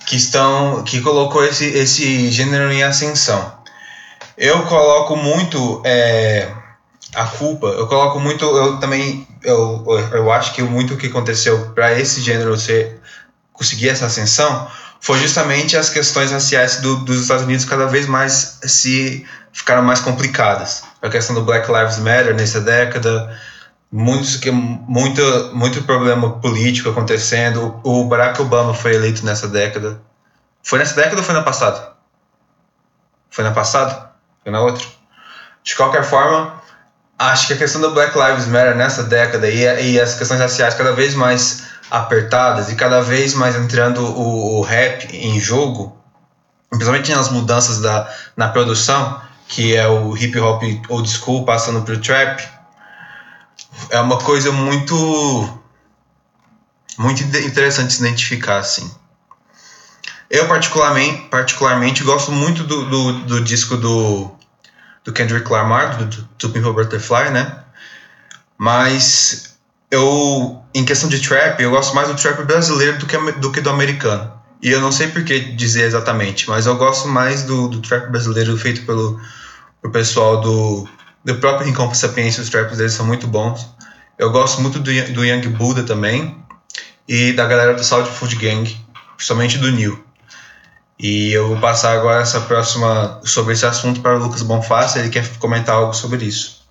que 0.05 0.15
estão 0.15 0.83
que 0.83 1.01
colocou 1.01 1.43
esse, 1.43 1.65
esse 1.65 2.29
gênero 2.29 2.71
em 2.71 2.83
ascensão. 2.83 3.51
Eu 4.37 4.61
coloco 4.67 5.15
muito 5.15 5.81
é, 5.83 6.51
a 7.15 7.25
culpa, 7.25 7.65
eu 7.65 7.87
coloco 7.87 8.19
muito, 8.19 8.45
eu 8.45 8.79
também, 8.79 9.27
eu, 9.43 9.83
eu 10.11 10.31
acho 10.31 10.53
que 10.53 10.61
muito 10.61 10.93
o 10.93 10.97
que 10.97 11.07
aconteceu 11.07 11.71
para 11.73 11.99
esse 11.99 12.21
gênero 12.21 12.55
ser, 12.59 13.01
conseguir 13.53 13.89
essa 13.89 14.05
ascensão 14.05 14.67
foi 15.01 15.17
justamente 15.17 15.75
as 15.75 15.89
questões 15.89 16.31
raciais 16.31 16.75
do, 16.75 16.97
dos 16.97 17.23
Estados 17.23 17.43
Unidos 17.43 17.65
cada 17.65 17.87
vez 17.87 18.05
mais 18.05 18.59
se 18.61 19.25
ficaram 19.51 19.81
mais 19.81 19.99
complicadas. 19.99 20.83
A 21.01 21.09
questão 21.09 21.35
do 21.35 21.43
Black 21.43 21.71
Lives 21.71 21.99
Matter 21.99 22.33
nessa 22.35 22.59
década, 22.59 23.37
muitos 23.91 24.39
muito 24.43 25.21
muito 25.53 25.83
problema 25.83 26.39
político 26.39 26.89
acontecendo. 26.89 27.79
O 27.83 28.05
Barack 28.05 28.41
Obama 28.41 28.73
foi 28.73 28.95
eleito 28.95 29.25
nessa 29.25 29.47
década. 29.47 29.99
Foi 30.63 30.79
nessa 30.79 30.95
década 30.95 31.17
ou 31.17 31.23
foi 31.23 31.35
na 31.35 31.43
passada? 31.43 31.93
Foi 33.29 33.43
na 33.43 33.51
passada? 33.51 34.11
Foi 34.43 34.51
na 34.51 34.59
outra? 34.61 34.85
De 35.63 35.75
qualquer 35.75 36.03
forma, 36.03 36.61
acho 37.19 37.47
que 37.47 37.53
a 37.53 37.57
questão 37.57 37.81
do 37.81 37.91
Black 37.91 38.17
Lives 38.17 38.47
Matter 38.47 38.75
nessa 38.75 39.03
década 39.03 39.49
e, 39.49 39.91
e 39.91 39.99
as 39.99 40.15
questões 40.15 40.39
raciais 40.39 40.73
cada 40.73 40.93
vez 40.93 41.13
mais 41.13 41.67
apertadas 41.89 42.71
e 42.71 42.75
cada 42.75 43.01
vez 43.01 43.33
mais 43.33 43.55
entrando 43.55 44.01
o, 44.03 44.59
o 44.59 44.61
rap 44.61 45.05
em 45.15 45.39
jogo, 45.39 45.97
principalmente 46.69 47.13
nas 47.13 47.29
mudanças 47.29 47.79
da, 47.79 48.11
na 48.35 48.49
produção, 48.49 49.21
que 49.47 49.75
é 49.75 49.87
o 49.87 50.15
hip 50.17 50.37
hop 50.39 50.63
old 50.89 51.09
school 51.09 51.45
passando 51.45 51.81
pro 51.83 51.99
trap, 51.99 52.47
é 53.89 53.99
uma 53.99 54.17
coisa 54.17 54.51
muito 54.51 54.95
muito 56.97 57.23
interessante 57.23 57.93
se 57.93 57.99
identificar 57.99 58.57
assim. 58.57 58.89
Eu 60.29 60.47
particularmente, 60.47 61.29
particularmente 61.29 62.03
gosto 62.03 62.31
muito 62.31 62.63
do, 62.63 62.89
do, 62.89 63.13
do 63.21 63.41
disco 63.41 63.77
do, 63.77 64.31
do 65.03 65.13
Kendrick 65.13 65.49
Lamar, 65.49 65.97
do, 65.97 66.05
do 66.05 66.49
Pimp 66.49 66.65
Butterfly, 66.65 67.29
né? 67.29 67.63
Mas 68.57 69.57
eu, 69.89 70.61
em 70.73 70.83
questão 70.83 71.07
de 71.07 71.21
trap, 71.21 71.61
eu 71.61 71.69
gosto 71.69 71.95
mais 71.95 72.09
do 72.09 72.15
trap 72.15 72.43
brasileiro 72.43 72.97
do 72.97 73.05
que, 73.05 73.17
do 73.33 73.51
que 73.51 73.61
do 73.61 73.69
americano. 73.69 74.36
E 74.61 74.69
eu 74.69 74.81
não 74.81 74.91
sei 74.91 75.07
por 75.07 75.23
que 75.23 75.39
dizer 75.39 75.83
exatamente, 75.83 76.49
mas 76.49 76.65
eu 76.65 76.75
gosto 76.75 77.07
mais 77.07 77.43
do, 77.43 77.67
do 77.67 77.79
trap 77.81 78.09
brasileiro 78.09 78.57
feito 78.57 78.85
pelo, 78.85 79.19
pelo 79.81 79.93
pessoal 79.93 80.41
do 80.41 80.87
do 81.27 81.35
próprio 81.35 81.67
Rincon 81.67 81.93
Sapiência, 81.93 82.41
os 82.41 82.49
traps 82.49 82.77
deles 82.77 82.93
são 82.93 83.05
muito 83.05 83.27
bons. 83.27 83.69
Eu 84.17 84.31
gosto 84.31 84.61
muito 84.61 84.79
do, 84.79 85.13
do 85.13 85.25
Young 85.25 85.45
Buddha 85.49 85.83
também 85.83 86.37
e 87.05 87.33
da 87.33 87.45
galera 87.45 87.73
do 87.73 87.83
Sound 87.83 88.09
Food 88.09 88.37
Gang, 88.37 88.77
principalmente 89.17 89.57
do 89.57 89.69
Neil. 89.69 90.01
E 90.97 91.33
eu 91.33 91.49
vou 91.49 91.57
passar 91.57 91.91
agora 91.91 92.21
essa 92.21 92.39
próxima 92.39 93.19
sobre 93.25 93.53
esse 93.53 93.65
assunto 93.65 93.99
para 93.99 94.15
o 94.15 94.19
Lucas 94.19 94.41
Bonfácio, 94.41 95.01
ele 95.01 95.09
quer 95.09 95.27
comentar 95.37 95.75
algo 95.75 95.93
sobre 95.93 96.23
isso. 96.23 96.65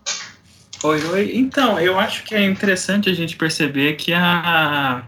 Oi, 0.83 1.05
oi. 1.05 1.33
Então, 1.35 1.79
eu 1.79 1.99
acho 1.99 2.25
que 2.25 2.35
é 2.35 2.43
interessante 2.43 3.11
a 3.11 3.15
gente 3.15 3.37
perceber 3.37 3.93
que 3.97 4.15
a 4.15 5.03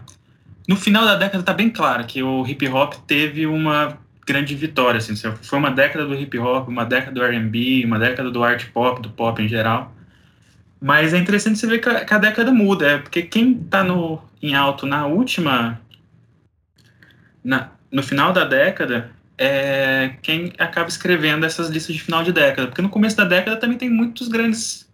no 0.69 0.75
final 0.75 1.03
da 1.03 1.15
década 1.15 1.43
tá 1.43 1.51
bem 1.51 1.67
claro 1.67 2.05
que 2.05 2.21
o 2.21 2.45
hip 2.45 2.67
hop 2.67 2.93
teve 3.07 3.47
uma 3.47 3.97
grande 4.23 4.53
vitória, 4.53 4.99
assim, 4.99 5.15
foi 5.15 5.57
uma 5.57 5.71
década 5.71 6.05
do 6.05 6.13
hip 6.13 6.37
hop, 6.37 6.67
uma 6.67 6.85
década 6.85 7.11
do 7.11 7.23
R&B, 7.23 7.83
uma 7.85 7.97
década 7.97 8.29
do 8.29 8.43
art 8.43 8.67
pop, 8.71 9.01
do 9.01 9.09
pop 9.09 9.41
em 9.41 9.47
geral. 9.47 9.91
Mas 10.79 11.11
é 11.11 11.17
interessante 11.17 11.57
você 11.57 11.65
ver 11.65 11.79
que 11.79 11.89
a, 11.89 12.17
década 12.19 12.51
muda, 12.51 12.85
é 12.87 12.97
porque 12.99 13.23
quem 13.23 13.55
tá 13.55 13.83
no 13.83 14.21
em 14.43 14.53
alto 14.53 14.85
na 14.85 15.07
última 15.07 15.81
na, 17.43 17.71
no 17.91 18.03
final 18.03 18.31
da 18.31 18.45
década 18.45 19.09
é 19.39 20.13
quem 20.21 20.53
acaba 20.59 20.87
escrevendo 20.87 21.47
essas 21.47 21.67
listas 21.69 21.95
de 21.95 22.01
final 22.03 22.23
de 22.23 22.31
década, 22.31 22.67
porque 22.67 22.83
no 22.83 22.89
começo 22.89 23.17
da 23.17 23.25
década 23.25 23.57
também 23.57 23.77
tem 23.77 23.89
muitos 23.89 24.27
grandes 24.27 24.87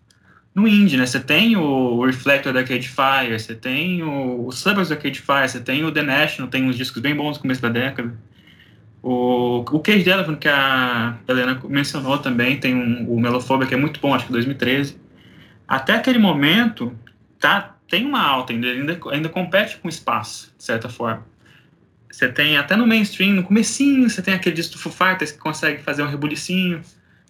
no 0.55 0.65
indie, 0.65 0.95
né? 0.95 1.05
Você 1.05 1.19
tem 1.19 1.57
o 1.57 2.05
Reflector 2.05 2.53
da 2.53 2.61
Arcade 2.61 2.87
Fire, 2.87 3.37
você 3.37 3.53
tem 3.53 4.01
o, 4.01 4.47
o 4.47 4.51
Suburbs 4.53 4.87
da 4.87 4.95
Arcade 4.95 5.19
Fire, 5.19 5.49
você 5.49 5.59
tem 5.59 5.83
o 5.83 5.91
The 5.91 6.01
National, 6.01 6.49
tem 6.49 6.63
uns 6.63 6.77
discos 6.77 7.01
bem 7.01 7.13
bons 7.13 7.35
no 7.35 7.41
começo 7.41 7.61
da 7.61 7.67
década. 7.67 8.17
O, 9.03 9.59
o 9.59 9.79
Cage 9.81 10.09
Elephant, 10.09 10.39
que 10.39 10.47
a 10.47 11.17
Helena 11.27 11.61
mencionou 11.65 12.17
também, 12.17 12.57
tem 12.57 12.73
um, 12.73 13.07
o 13.13 13.19
Melofobia, 13.19 13.67
que 13.67 13.73
é 13.73 13.77
muito 13.77 13.99
bom, 13.99 14.15
acho 14.15 14.25
que 14.25 14.31
2013. 14.31 14.97
Até 15.67 15.93
aquele 15.93 16.17
momento, 16.17 16.97
tá, 17.37 17.75
tem 17.89 18.05
uma 18.05 18.21
alta, 18.21 18.53
ainda, 18.53 18.67
ainda, 18.67 18.99
ainda 19.11 19.29
compete 19.29 19.77
com 19.77 19.89
espaço, 19.89 20.53
de 20.57 20.63
certa 20.63 20.87
forma. 20.87 21.23
Você 22.09 22.29
tem, 22.29 22.55
até 22.55 22.77
no 22.77 22.87
mainstream, 22.87 23.33
no 23.33 23.43
comecinho, 23.43 24.09
você 24.09 24.21
tem 24.21 24.33
aquele 24.33 24.55
disco 24.55 24.73
do 24.73 24.79
Foo 24.79 24.91
Fighters 24.91 25.33
que 25.33 25.37
consegue 25.37 25.83
fazer 25.83 26.01
um 26.01 26.07
rebulicinho. 26.07 26.81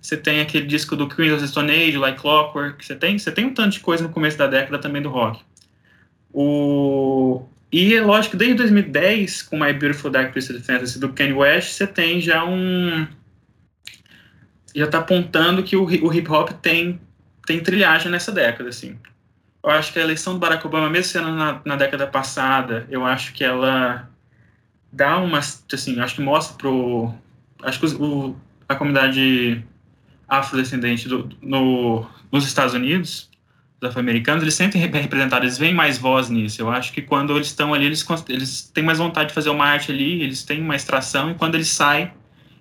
Você 0.06 0.15
tem 0.15 0.39
aquele 0.39 0.68
disco 0.68 0.96
do 0.96 1.10
Queen 1.10 1.32
of 1.32 1.41
the 1.41 1.48
Stone 1.48 1.72
Age, 1.72 1.98
Like 1.98 2.22
Clockwork. 2.22 2.86
Você 2.86 2.96
tem, 2.96 3.18
você 3.18 3.32
tem 3.32 3.46
um 3.46 3.54
tanto 3.54 3.72
de 3.72 3.80
coisa 3.80 4.04
no 4.04 4.10
começo 4.10 4.38
da 4.38 4.46
década 4.46 4.78
também 4.78 5.02
do 5.02 5.10
rock. 5.10 5.41
O... 6.32 7.44
E 7.72 7.96
é 7.96 8.02
lógico, 8.02 8.38
desde 8.38 8.56
2010, 8.58 9.41
com 9.41 9.58
My 9.58 9.74
Beautiful 9.74 10.12
Dark 10.12 10.32
Twisted 10.32 10.62
Fantasy 10.62 11.00
do 11.00 11.12
Kanye 11.12 11.34
West, 11.34 11.72
você 11.72 11.88
tem 11.88 12.22
já 12.22 12.46
um. 12.46 13.08
Já 14.76 14.86
tá 14.86 15.00
apontando 15.00 15.63
que 15.63 15.76
o, 15.76 15.84
o 15.86 16.13
hip 16.13 16.30
hop 16.30 16.52
tem, 16.62 17.02
tem 17.48 17.60
trilhagem 17.60 18.12
nessa 18.12 18.32
década, 18.32 18.70
assim. 18.70 19.00
Eu 19.63 19.72
acho 19.72 19.91
que 19.91 19.98
a 19.98 20.04
eleição 20.04 20.34
do 20.34 20.39
Barack 20.39 20.68
Obama, 20.68 20.88
mesmo 20.88 21.12
sendo 21.12 21.32
na, 21.32 21.62
na 21.65 21.76
década 21.76 22.06
passada, 22.06 22.86
eu 22.91 23.04
acho 23.04 23.34
que 23.34 23.44
ela 23.44 24.08
dá 24.94 25.18
uma. 25.18 25.39
Assim, 25.39 26.00
acho 26.00 26.13
que 26.13 26.22
mostra 26.22 26.56
pro. 26.58 27.12
Acho 27.63 27.80
que 27.80 27.86
o, 27.96 28.36
a 28.70 28.76
comunidade 28.76 29.65
afrodescendente 30.28 31.08
do, 31.08 31.30
no, 31.42 32.06
nos 32.32 32.46
Estados 32.46 32.74
Unidos, 32.74 33.30
os 33.82 33.90
afro-americanos, 33.90 34.42
eles 34.42 34.56
sentem 34.56 34.82
representados, 34.82 35.46
eles 35.46 35.58
veem 35.58 35.74
mais 35.74 35.98
voz 35.98 36.30
nisso. 36.30 36.62
Eu 36.62 36.70
acho 36.70 36.94
que 36.94 37.02
quando 37.02 37.36
eles 37.36 37.48
estão 37.48 37.74
ali, 37.74 37.86
eles, 37.86 38.06
eles 38.30 38.62
têm 38.74 38.84
mais 38.84 38.98
vontade 38.98 39.30
de 39.30 39.36
fazer 39.36 39.50
uma 39.50 39.66
arte 39.66 39.92
ali, 39.92 40.22
eles 40.22 40.44
têm 40.44 40.62
uma 40.62 40.76
extração, 40.76 41.32
e 41.32 41.36
quando 41.36 41.56
eles 41.56 41.68
saem, 41.68 42.12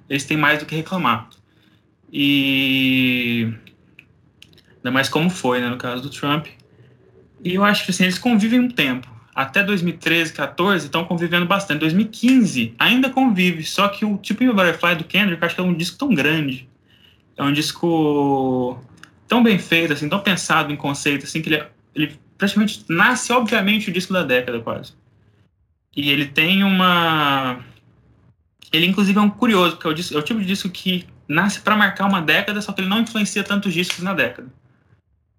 eles 0.08 0.24
têm 0.24 0.36
mais 0.36 0.58
do 0.58 0.66
que 0.66 0.74
reclamar. 0.74 1.28
E. 2.12 3.52
Ainda 4.76 4.90
mais 4.90 5.08
como 5.08 5.30
foi, 5.30 5.60
né, 5.60 5.68
no 5.68 5.78
caso 5.78 6.02
do 6.02 6.10
Trump. 6.10 6.46
E 7.42 7.54
eu 7.54 7.64
acho 7.64 7.84
que 7.84 7.90
assim, 7.90 8.04
eles 8.04 8.18
convivem 8.18 8.60
um 8.60 8.68
tempo. 8.68 9.08
Até 9.34 9.62
2013, 9.62 10.32
14, 10.32 10.86
estão 10.86 11.04
convivendo 11.04 11.46
bastante. 11.46 11.80
2015 11.80 12.74
ainda 12.78 13.08
convive, 13.08 13.64
só 13.64 13.88
que 13.88 14.04
o 14.04 14.18
tipo 14.18 14.44
Butterfly 14.44 14.96
do 14.96 15.04
Kendrick, 15.04 15.42
acho 15.42 15.54
que 15.54 15.60
é 15.60 15.64
um 15.64 15.74
disco 15.74 15.96
tão 15.96 16.14
grande 16.14 16.68
é 17.36 17.42
um 17.42 17.52
disco 17.52 18.78
tão 19.26 19.42
bem 19.42 19.58
feito, 19.58 19.92
assim, 19.92 20.08
tão 20.08 20.20
pensado 20.20 20.72
em 20.72 20.76
conceito, 20.76 21.24
assim, 21.24 21.42
que 21.42 21.48
ele, 21.48 21.64
ele 21.94 22.18
praticamente 22.38 22.84
nasce, 22.88 23.32
obviamente, 23.32 23.90
o 23.90 23.92
disco 23.92 24.12
da 24.12 24.22
década, 24.22 24.60
quase. 24.60 24.92
E 25.96 26.10
ele 26.10 26.26
tem 26.26 26.62
uma... 26.62 27.58
Ele, 28.72 28.86
inclusive, 28.86 29.18
é 29.18 29.22
um 29.22 29.30
curioso, 29.30 29.76
porque 29.76 29.86
é 29.86 29.90
o, 29.90 29.94
disco, 29.94 30.14
é 30.14 30.18
o 30.18 30.22
tipo 30.22 30.40
de 30.40 30.46
disco 30.46 30.68
que 30.68 31.06
nasce 31.28 31.60
para 31.60 31.76
marcar 31.76 32.06
uma 32.06 32.20
década, 32.20 32.60
só 32.60 32.72
que 32.72 32.80
ele 32.80 32.88
não 32.88 33.00
influencia 33.00 33.44
tantos 33.44 33.72
discos 33.72 34.00
na 34.00 34.12
década. 34.12 34.48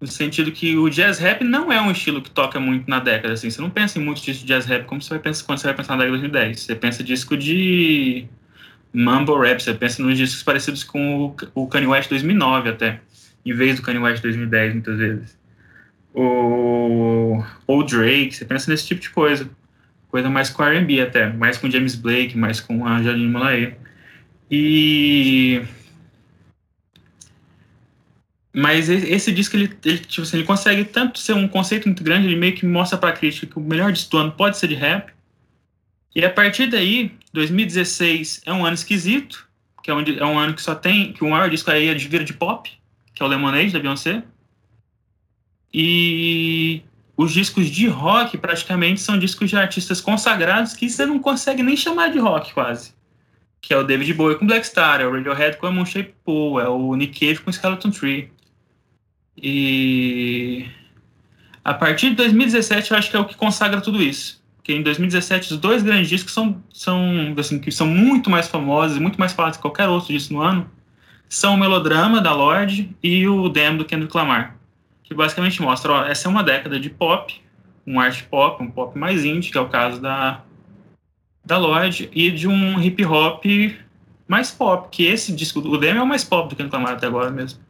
No 0.00 0.06
sentido 0.06 0.52
que 0.52 0.76
o 0.76 0.90
jazz 0.90 1.18
rap 1.18 1.42
não 1.42 1.72
é 1.72 1.80
um 1.80 1.90
estilo 1.90 2.20
que 2.20 2.30
toca 2.30 2.60
muito 2.60 2.88
na 2.88 2.98
década, 2.98 3.34
assim. 3.34 3.48
Você 3.50 3.60
não 3.60 3.70
pensa 3.70 3.98
em 3.98 4.02
muitos 4.02 4.22
discos 4.22 4.46
de 4.46 4.46
jazz 4.46 4.66
rap 4.66 4.84
como 4.84 5.00
você 5.00 5.10
vai 5.10 5.18
pensar 5.18 5.44
quando 5.44 5.58
você 5.58 5.66
vai 5.66 5.76
pensar 5.76 5.96
na 5.96 6.04
década 6.04 6.18
de 6.18 6.28
2010. 6.28 6.60
Você 6.60 6.74
pensa 6.74 7.02
disco 7.02 7.36
de 7.36 8.28
mumble 8.92 9.38
rap, 9.46 9.60
você 9.60 9.74
pensa 9.74 10.02
nos 10.02 10.16
discos 10.16 10.42
parecidos 10.42 10.82
com 10.84 11.34
o, 11.54 11.66
Kanye 11.66 11.86
West 11.86 12.08
2009 12.08 12.70
até, 12.70 13.00
em 13.44 13.52
vez 13.52 13.76
do 13.76 13.82
Kanye 13.82 13.98
West 13.98 14.22
2010 14.22 14.72
muitas 14.74 14.98
vezes. 14.98 15.38
Ou 16.14 17.84
Drake, 17.84 18.34
você 18.34 18.44
pensa 18.44 18.70
nesse 18.70 18.86
tipo 18.86 19.00
de 19.00 19.10
coisa. 19.10 19.48
Coisa 20.08 20.30
mais 20.30 20.48
com 20.48 20.62
R&B 20.62 21.00
até, 21.00 21.30
mais 21.32 21.58
com 21.58 21.70
James 21.70 21.94
Blake, 21.94 22.38
mais 22.38 22.60
com 22.60 22.86
a 22.86 23.02
Janine 23.02 23.28
Monae. 23.28 23.74
E... 24.50 25.62
Mas 28.54 28.88
esse 28.88 29.30
disco, 29.30 29.56
ele, 29.56 29.70
ele, 29.84 29.98
tipo 29.98 30.22
assim, 30.22 30.38
ele 30.38 30.46
consegue 30.46 30.84
tanto 30.84 31.18
ser 31.18 31.34
um 31.34 31.46
conceito 31.46 31.86
muito 31.86 32.02
grande, 32.02 32.26
ele 32.26 32.36
meio 32.36 32.54
que 32.54 32.64
mostra 32.64 32.96
pra 32.96 33.12
crítica 33.12 33.46
que 33.46 33.58
o 33.58 33.60
melhor 33.60 33.92
disco 33.92 34.12
do 34.12 34.18
ano 34.18 34.32
pode 34.32 34.56
ser 34.56 34.68
de 34.68 34.74
rap, 34.74 35.12
e 36.16 36.24
a 36.24 36.30
partir 36.30 36.66
daí, 36.68 37.14
2016 37.34 38.40
é 38.46 38.50
um 38.50 38.64
ano 38.64 38.72
esquisito, 38.72 39.46
que 39.82 39.90
é 39.90 39.94
um, 39.94 40.00
é 40.00 40.24
um 40.24 40.38
ano 40.38 40.54
que 40.54 40.62
só 40.62 40.74
tem, 40.74 41.12
que 41.12 41.22
o 41.22 41.28
maior 41.28 41.50
disco 41.50 41.70
aí 41.70 41.88
é 41.88 41.94
de 41.94 42.08
vira 42.08 42.24
de 42.24 42.32
pop, 42.32 42.72
que 43.14 43.22
é 43.22 43.26
o 43.26 43.28
Lemonade 43.28 43.70
da 43.70 43.78
Beyoncé. 43.78 44.24
E 45.74 46.80
os 47.18 47.34
discos 47.34 47.66
de 47.66 47.86
rock 47.86 48.38
praticamente 48.38 49.02
são 49.02 49.18
discos 49.18 49.50
de 49.50 49.58
artistas 49.58 50.00
consagrados 50.00 50.72
que 50.72 50.88
você 50.88 51.04
não 51.04 51.18
consegue 51.18 51.62
nem 51.62 51.76
chamar 51.76 52.08
de 52.08 52.18
rock 52.18 52.54
quase. 52.54 52.94
Que 53.60 53.74
é 53.74 53.76
o 53.76 53.84
David 53.84 54.14
Bowie 54.14 54.38
com 54.38 54.46
Black 54.46 54.66
Star, 54.66 55.02
é 55.02 55.06
o 55.06 55.12
Radiohead 55.12 55.58
com 55.58 55.66
a 55.66 55.70
Moonshaped 55.70 56.14
Pool, 56.24 56.58
é 56.58 56.66
o 56.66 56.94
Nick 56.94 57.20
Cave 57.20 57.40
com 57.40 57.52
Skeleton 57.52 57.90
Tree. 57.90 58.32
E 59.36 60.66
a 61.62 61.74
partir 61.74 62.08
de 62.08 62.16
2017 62.16 62.90
eu 62.90 62.96
acho 62.96 63.10
que 63.10 63.16
é 63.18 63.20
o 63.20 63.26
que 63.26 63.36
consagra 63.36 63.82
tudo 63.82 64.02
isso 64.02 64.45
que 64.66 64.72
em 64.72 64.82
2017 64.82 65.52
os 65.52 65.60
dois 65.60 65.80
grandes 65.80 66.08
discos 66.08 66.32
são, 66.32 66.60
são 66.72 67.32
assim, 67.38 67.60
que 67.60 67.70
são 67.70 67.86
muito 67.86 68.28
mais 68.28 68.48
famosos 68.48 68.98
muito 68.98 69.16
mais 69.16 69.32
falados 69.32 69.58
que 69.58 69.62
qualquer 69.62 69.88
outro 69.88 70.12
disco 70.12 70.34
no 70.34 70.42
ano, 70.42 70.68
são 71.28 71.54
o 71.54 71.56
Melodrama, 71.56 72.20
da 72.20 72.34
Lorde, 72.34 72.90
e 73.00 73.28
o 73.28 73.48
Damn, 73.48 73.76
do 73.76 73.84
Kendrick 73.84 74.16
Lamar, 74.16 74.56
que 75.04 75.14
basicamente 75.14 75.62
mostra, 75.62 75.92
ó, 75.92 76.04
essa 76.04 76.26
é 76.26 76.28
uma 76.28 76.42
década 76.42 76.80
de 76.80 76.90
pop, 76.90 77.32
um 77.86 78.00
art 78.00 78.24
pop, 78.24 78.60
um 78.60 78.68
pop 78.68 78.98
mais 78.98 79.24
indie, 79.24 79.52
que 79.52 79.56
é 79.56 79.60
o 79.60 79.68
caso 79.68 80.00
da, 80.00 80.42
da 81.44 81.58
Lorde, 81.58 82.10
e 82.12 82.28
de 82.32 82.48
um 82.48 82.82
hip 82.82 83.04
hop 83.04 83.44
mais 84.26 84.50
pop, 84.50 84.88
que 84.90 85.04
esse 85.04 85.30
disco, 85.32 85.60
o 85.60 85.78
Damn 85.78 85.98
é 85.98 86.02
o 86.02 86.06
mais 86.06 86.24
pop 86.24 86.48
do 86.48 86.56
Kendrick 86.56 86.74
Lamar 86.74 86.94
até 86.94 87.06
agora 87.06 87.30
mesmo. 87.30 87.60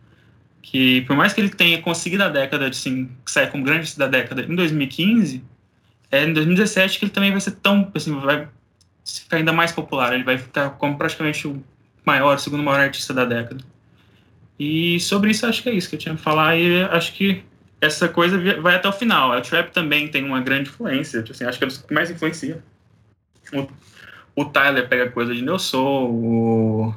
Que 0.62 1.02
por 1.02 1.14
mais 1.14 1.34
que 1.34 1.42
ele 1.42 1.50
tenha 1.50 1.82
conseguido 1.82 2.24
a 2.24 2.30
década, 2.30 2.66
assim, 2.66 3.10
sair 3.26 3.50
como 3.50 3.62
grande 3.62 3.94
da 3.98 4.06
década 4.06 4.42
em 4.42 4.54
2015 4.54 5.44
é 6.10 6.24
em 6.24 6.32
2017 6.32 6.98
que 6.98 7.04
ele 7.04 7.12
também 7.12 7.30
vai 7.30 7.40
ser 7.40 7.52
tão, 7.52 7.90
assim, 7.94 8.18
vai 8.20 8.48
ficar 9.04 9.36
ainda 9.36 9.52
mais 9.52 9.72
popular. 9.72 10.12
Ele 10.12 10.24
vai 10.24 10.38
ficar 10.38 10.70
como 10.70 10.96
praticamente 10.96 11.46
o 11.46 11.62
maior, 12.04 12.36
o 12.36 12.38
segundo 12.38 12.62
maior 12.62 12.80
artista 12.80 13.12
da 13.12 13.24
década. 13.24 13.62
E 14.58 14.98
sobre 15.00 15.30
isso, 15.30 15.46
acho 15.46 15.62
que 15.62 15.68
é 15.68 15.74
isso 15.74 15.88
que 15.88 15.96
eu 15.96 16.00
tinha 16.00 16.14
que 16.14 16.22
falar. 16.22 16.56
E 16.56 16.82
acho 16.84 17.12
que 17.12 17.42
essa 17.80 18.08
coisa 18.08 18.38
vai 18.60 18.76
até 18.76 18.88
o 18.88 18.92
final. 18.92 19.32
A 19.32 19.40
trap 19.40 19.70
também 19.70 20.08
tem 20.08 20.24
uma 20.24 20.40
grande 20.40 20.70
influência. 20.70 21.24
Assim, 21.28 21.44
acho 21.44 21.58
que 21.58 21.64
é 21.64 21.68
que 21.68 21.94
mais 21.94 22.10
influencia. 22.10 22.62
O, 23.52 23.68
o 24.34 24.44
Tyler 24.44 24.88
pega 24.88 25.10
coisa 25.10 25.34
de 25.34 25.42
Neo 25.42 25.58
Soul, 25.58 26.10
o, 26.10 26.94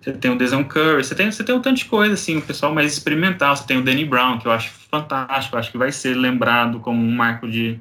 você 0.00 0.12
tem 0.12 0.30
o 0.30 0.38
Deson 0.38 0.64
Curry, 0.64 1.02
você 1.02 1.14
tem, 1.16 1.30
você 1.30 1.42
tem 1.42 1.52
um 1.52 1.60
tanto 1.60 1.78
de 1.78 1.84
coisa, 1.86 2.14
assim, 2.14 2.36
o 2.36 2.42
pessoal 2.42 2.72
mais 2.72 2.92
experimental. 2.92 3.56
Você 3.56 3.66
tem 3.66 3.76
o 3.76 3.82
Danny 3.82 4.04
Brown, 4.04 4.38
que 4.38 4.46
eu 4.46 4.52
acho 4.52 4.70
fantástico, 4.70 5.56
acho 5.56 5.72
que 5.72 5.78
vai 5.78 5.90
ser 5.90 6.14
lembrado 6.14 6.78
como 6.78 7.02
um 7.02 7.10
marco 7.10 7.48
de, 7.48 7.80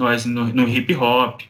nós 0.00 0.24
no, 0.24 0.46
no 0.46 0.68
hip 0.68 0.94
hop. 0.94 1.42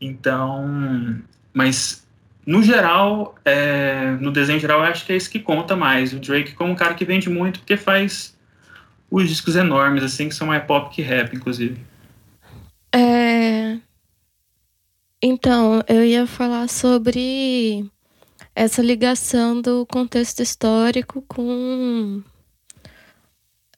Então, 0.00 1.20
mas 1.52 2.06
no 2.46 2.62
geral, 2.62 3.34
é, 3.44 4.12
no 4.20 4.30
desenho 4.30 4.60
geral, 4.60 4.80
acho 4.82 5.04
que 5.04 5.12
é 5.12 5.16
isso 5.16 5.30
que 5.30 5.38
conta 5.38 5.76
mais. 5.76 6.12
O 6.12 6.18
Drake 6.18 6.54
como 6.54 6.72
um 6.72 6.76
cara 6.76 6.94
que 6.94 7.04
vende 7.04 7.28
muito 7.28 7.60
porque 7.60 7.76
faz 7.76 8.36
os 9.10 9.28
discos 9.28 9.56
enormes, 9.56 10.02
assim, 10.02 10.28
que 10.28 10.34
são 10.34 10.46
mais 10.46 10.64
pop 10.64 10.94
que 10.94 11.02
rap, 11.02 11.34
inclusive. 11.34 11.78
É... 12.94 13.78
Então, 15.22 15.82
eu 15.88 16.04
ia 16.04 16.26
falar 16.26 16.68
sobre 16.68 17.84
essa 18.54 18.82
ligação 18.82 19.60
do 19.60 19.84
contexto 19.86 20.42
histórico 20.42 21.22
com 21.22 22.22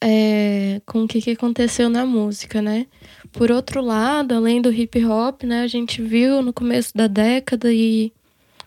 é, 0.00 0.80
com 0.86 1.04
o 1.04 1.08
que, 1.08 1.20
que 1.20 1.32
aconteceu 1.32 1.88
na 1.88 2.06
música, 2.06 2.62
né? 2.62 2.86
Por 3.32 3.50
outro 3.50 3.80
lado, 3.80 4.34
além 4.34 4.60
do 4.60 4.72
hip 4.72 5.04
hop, 5.04 5.44
né, 5.44 5.62
a 5.62 5.66
gente 5.66 6.02
viu 6.02 6.42
no 6.42 6.52
começo 6.52 6.96
da 6.96 7.06
década 7.06 7.72
e 7.72 8.12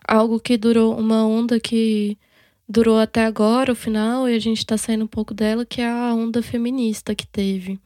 algo 0.06 0.40
que 0.40 0.56
durou 0.56 0.98
uma 0.98 1.26
onda 1.26 1.60
que 1.60 2.16
durou 2.68 2.98
até 2.98 3.24
agora, 3.24 3.72
o 3.72 3.76
final, 3.76 4.28
e 4.28 4.34
a 4.34 4.38
gente 4.38 4.58
está 4.58 4.76
saindo 4.76 5.04
um 5.04 5.08
pouco 5.08 5.34
dela, 5.34 5.66
que 5.66 5.80
é 5.80 5.88
a 5.88 6.14
onda 6.14 6.42
feminista 6.42 7.14
que 7.14 7.26
teve. 7.26 7.78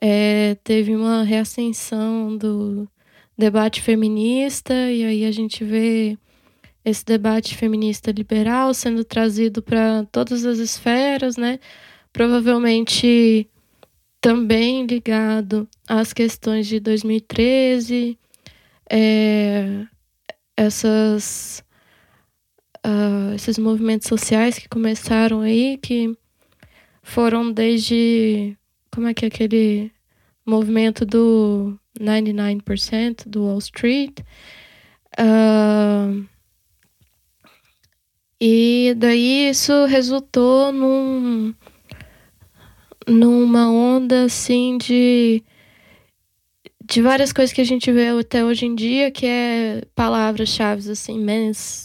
É, 0.00 0.56
teve 0.64 0.96
uma 0.96 1.22
reascensão 1.22 2.36
do 2.36 2.88
debate 3.36 3.80
feminista, 3.82 4.72
e 4.90 5.04
aí 5.04 5.24
a 5.24 5.30
gente 5.30 5.62
vê 5.62 6.18
esse 6.84 7.04
debate 7.04 7.56
feminista 7.56 8.10
liberal 8.10 8.74
sendo 8.74 9.04
trazido 9.04 9.62
para 9.62 10.04
todas 10.10 10.44
as 10.44 10.58
esferas, 10.58 11.36
né? 11.36 11.60
Provavelmente 12.12 13.48
também 14.22 14.86
ligado 14.86 15.68
às 15.86 16.12
questões 16.12 16.68
de 16.68 16.78
2013, 16.78 18.16
é, 18.88 19.84
essas, 20.56 21.64
uh, 22.86 23.34
esses 23.34 23.58
movimentos 23.58 24.06
sociais 24.08 24.58
que 24.58 24.68
começaram 24.68 25.40
aí, 25.40 25.76
que 25.76 26.16
foram 27.02 27.52
desde. 27.52 28.56
Como 28.92 29.08
é 29.08 29.14
que 29.14 29.24
é 29.24 29.28
aquele 29.28 29.90
movimento 30.46 31.04
do 31.04 31.76
99% 31.98 33.28
do 33.28 33.46
Wall 33.46 33.58
Street? 33.58 34.20
Uh, 35.18 36.24
e 38.40 38.94
daí 38.96 39.50
isso 39.50 39.86
resultou 39.86 40.70
num, 40.72 41.54
numa 43.06 43.70
onda 43.70 44.24
assim 44.24 44.78
de 44.78 45.42
de 46.84 47.00
várias 47.00 47.32
coisas 47.32 47.52
que 47.54 47.60
a 47.60 47.64
gente 47.64 47.90
vê 47.92 48.08
até 48.08 48.44
hoje 48.44 48.66
em 48.66 48.74
dia, 48.74 49.10
que 49.10 49.24
é 49.24 49.82
palavras-chave 49.94 50.90
assim, 50.90 51.18
mans, 51.18 51.84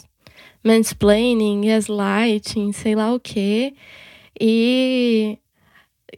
mansplaining, 0.63 1.62
gaslighting, 1.62 2.71
sei 2.73 2.95
lá 2.95 3.13
o 3.13 3.19
quê. 3.19 3.73
E 4.39 5.38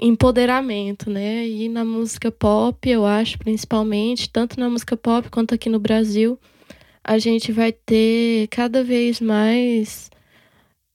empoderamento, 0.02 1.10
né? 1.10 1.48
E 1.48 1.70
na 1.70 1.86
música 1.86 2.32
pop, 2.32 2.90
eu 2.90 3.06
acho, 3.06 3.38
principalmente, 3.38 4.30
tanto 4.30 4.60
na 4.60 4.70
música 4.70 4.98
pop 4.98 5.30
quanto 5.30 5.54
aqui 5.54 5.70
no 5.70 5.80
Brasil, 5.80 6.40
a 7.04 7.18
gente 7.18 7.52
vai 7.52 7.72
ter 7.72 8.48
cada 8.48 8.84
vez 8.84 9.20
mais 9.20 10.10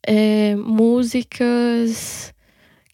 é, 0.07 0.57
músicas 0.57 2.34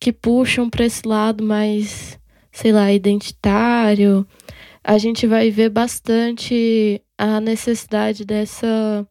que 0.00 0.12
puxam 0.12 0.70
para 0.70 0.86
esse 0.86 1.06
lado 1.06 1.44
mais, 1.44 2.18
sei 2.50 2.72
lá, 2.72 2.90
identitário. 2.90 4.26
A 4.82 4.96
gente 4.96 5.26
vai 5.26 5.50
ver 5.50 5.68
bastante 5.68 7.02
a 7.18 7.38
necessidade 7.40 8.24
dessa 8.24 9.06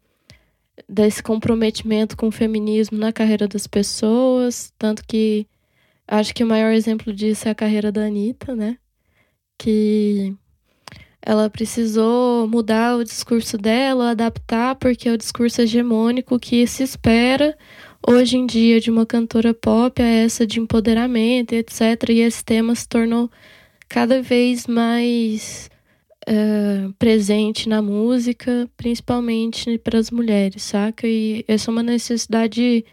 desse 0.87 1.21
comprometimento 1.21 2.17
com 2.17 2.29
o 2.29 2.31
feminismo 2.31 2.97
na 2.97 3.13
carreira 3.13 3.47
das 3.47 3.67
pessoas, 3.67 4.73
tanto 4.79 5.03
que 5.05 5.45
acho 6.07 6.33
que 6.33 6.43
o 6.43 6.47
maior 6.47 6.71
exemplo 6.71 7.13
disso 7.13 7.47
é 7.47 7.51
a 7.51 7.55
carreira 7.55 7.91
da 7.91 8.05
Anitta, 8.05 8.55
né? 8.55 8.77
Que 9.57 10.35
ela 11.21 11.49
precisou 11.49 12.47
mudar 12.47 12.95
o 12.97 13.03
discurso 13.03 13.57
dela, 13.57 14.11
adaptar, 14.11 14.75
porque 14.75 15.09
é 15.09 15.13
o 15.13 15.17
discurso 15.17 15.61
hegemônico 15.61 16.39
que 16.39 16.65
se 16.65 16.81
espera 16.81 17.55
hoje 18.07 18.37
em 18.37 18.45
dia 18.45 18.79
de 18.79 18.89
uma 18.89 19.05
cantora 19.05 19.53
pop 19.53 20.01
é 20.01 20.23
essa 20.25 20.45
de 20.45 20.59
empoderamento, 20.59 21.53
etc. 21.53 22.09
E 22.09 22.21
esse 22.21 22.43
tema 22.43 22.73
se 22.75 22.87
tornou 22.87 23.29
cada 23.87 24.21
vez 24.21 24.67
mais 24.67 25.69
uh, 26.27 26.93
presente 26.93 27.67
na 27.67 27.81
música, 27.81 28.69
principalmente 28.77 29.77
para 29.79 29.97
as 29.97 30.11
mulheres, 30.11 30.63
saca? 30.63 31.07
E 31.07 31.43
essa 31.47 31.69
é 31.69 31.71
uma 31.71 31.83
necessidade 31.83 32.85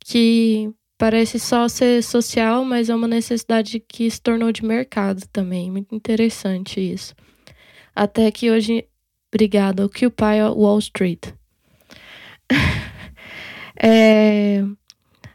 que 0.00 0.70
parece 0.98 1.40
só 1.40 1.68
ser 1.68 2.02
social, 2.02 2.64
mas 2.64 2.88
é 2.88 2.94
uma 2.94 3.08
necessidade 3.08 3.80
que 3.80 4.08
se 4.10 4.20
tornou 4.20 4.52
de 4.52 4.64
mercado 4.64 5.26
também. 5.32 5.70
Muito 5.70 5.94
interessante 5.94 6.80
isso. 6.80 7.14
Até 7.94 8.30
que 8.30 8.50
hoje, 8.50 8.84
obrigada, 9.32 9.84
Occupy 9.84 10.42
Wall 10.54 10.78
Street. 10.78 11.32
É, 13.84 14.62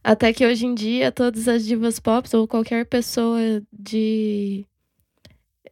até 0.02 0.32
que 0.32 0.46
hoje 0.46 0.66
em 0.66 0.74
dia, 0.74 1.12
todas 1.12 1.50
as 1.50 1.66
divas 1.66 2.00
pop 2.00 2.34
ou 2.34 2.48
qualquer 2.48 2.86
pessoa 2.86 3.62
de 3.74 4.66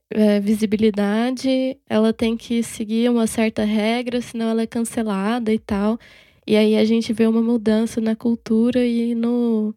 é, 0.10 0.42
visibilidade, 0.42 1.78
ela 1.88 2.12
tem 2.12 2.36
que 2.36 2.62
seguir 2.62 3.10
uma 3.10 3.28
certa 3.28 3.64
regra, 3.64 4.22
senão 4.22 4.50
ela 4.50 4.62
é 4.62 4.68
cancelada 4.68 5.54
e 5.54 5.60
tal. 5.60 5.98
E 6.46 6.58
aí 6.58 6.76
a 6.76 6.84
gente 6.84 7.14
vê 7.14 7.26
uma 7.26 7.42
mudança 7.42 8.02
na 8.02 8.16
cultura 8.16 8.86
e 8.86 9.16
no, 9.16 9.74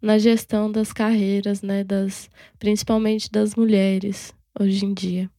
na 0.00 0.18
gestão 0.18 0.72
das 0.72 0.92
carreiras, 0.92 1.62
né? 1.62 1.84
Das, 1.84 2.30
principalmente 2.58 3.30
das 3.30 3.54
mulheres 3.54 4.34
hoje 4.58 4.86
em 4.86 4.94
dia. 4.94 5.30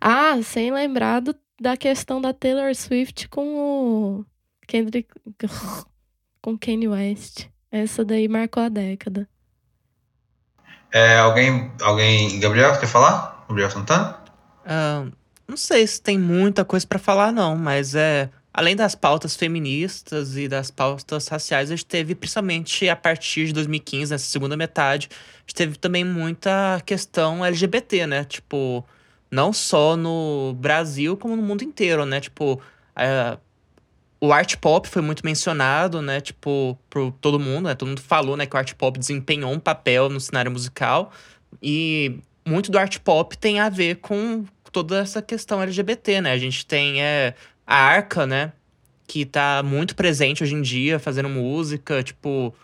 Ah, 0.00 0.40
sem 0.42 0.72
lembrar 0.72 1.20
do, 1.20 1.34
da 1.60 1.76
questão 1.76 2.20
da 2.20 2.32
Taylor 2.32 2.74
Swift 2.74 3.28
com 3.28 4.20
o 4.20 4.26
Kendrick 4.66 5.08
com 6.44 6.58
Kanye 6.58 6.86
West. 6.86 7.46
Essa 7.72 8.04
daí 8.04 8.28
marcou 8.28 8.62
a 8.62 8.68
década. 8.68 9.26
É, 10.92 11.16
alguém, 11.16 11.72
alguém. 11.80 12.38
Gabriel, 12.38 12.78
quer 12.78 12.86
falar? 12.86 13.46
Gabriel 13.48 13.70
Santana? 13.70 14.18
Uh, 14.66 15.10
não 15.48 15.56
sei 15.56 15.86
se 15.86 16.02
tem 16.02 16.18
muita 16.18 16.62
coisa 16.62 16.86
para 16.86 16.98
falar, 16.98 17.32
não, 17.32 17.56
mas 17.56 17.94
é. 17.94 18.28
Além 18.52 18.76
das 18.76 18.94
pautas 18.94 19.34
feministas 19.34 20.36
e 20.36 20.46
das 20.46 20.70
pautas 20.70 21.26
raciais, 21.26 21.72
a 21.72 21.74
gente 21.74 21.86
teve, 21.86 22.14
principalmente 22.14 22.88
a 22.88 22.94
partir 22.94 23.46
de 23.46 23.52
2015, 23.54 24.12
nessa 24.12 24.26
segunda 24.26 24.56
metade, 24.56 25.08
a 25.10 25.40
gente 25.40 25.54
teve 25.54 25.76
também 25.76 26.04
muita 26.04 26.80
questão 26.86 27.44
LGBT, 27.44 28.06
né? 28.06 28.22
Tipo, 28.22 28.86
não 29.30 29.52
só 29.52 29.96
no 29.96 30.54
Brasil, 30.58 31.16
como 31.16 31.34
no 31.34 31.42
mundo 31.42 31.64
inteiro, 31.64 32.04
né? 32.04 32.20
Tipo, 32.20 32.54
uh, 32.54 33.40
o 34.24 34.32
art 34.32 34.56
pop 34.56 34.88
foi 34.88 35.02
muito 35.02 35.24
mencionado, 35.24 36.00
né? 36.00 36.20
Tipo, 36.20 36.78
por 36.88 37.12
todo 37.20 37.38
mundo, 37.38 37.66
né? 37.66 37.74
Todo 37.74 37.88
mundo 37.88 38.00
falou, 38.00 38.36
né, 38.36 38.46
que 38.46 38.56
o 38.56 38.58
art 38.58 38.72
pop 38.74 38.98
desempenhou 38.98 39.52
um 39.52 39.58
papel 39.58 40.08
no 40.08 40.20
cenário 40.20 40.50
musical. 40.50 41.12
E 41.62 42.18
muito 42.46 42.70
do 42.70 42.78
art 42.78 42.98
pop 43.00 43.36
tem 43.36 43.60
a 43.60 43.68
ver 43.68 43.96
com 43.96 44.44
toda 44.72 44.98
essa 44.98 45.20
questão 45.20 45.62
LGBT, 45.62 46.20
né? 46.22 46.32
A 46.32 46.38
gente 46.38 46.64
tem 46.64 47.02
é, 47.02 47.34
a 47.66 47.76
Arca, 47.76 48.26
né? 48.26 48.52
Que 49.06 49.26
tá 49.26 49.62
muito 49.62 49.94
presente 49.94 50.42
hoje 50.42 50.54
em 50.54 50.62
dia, 50.62 50.98
fazendo 50.98 51.28
música, 51.28 52.02
tipo, 52.02 52.54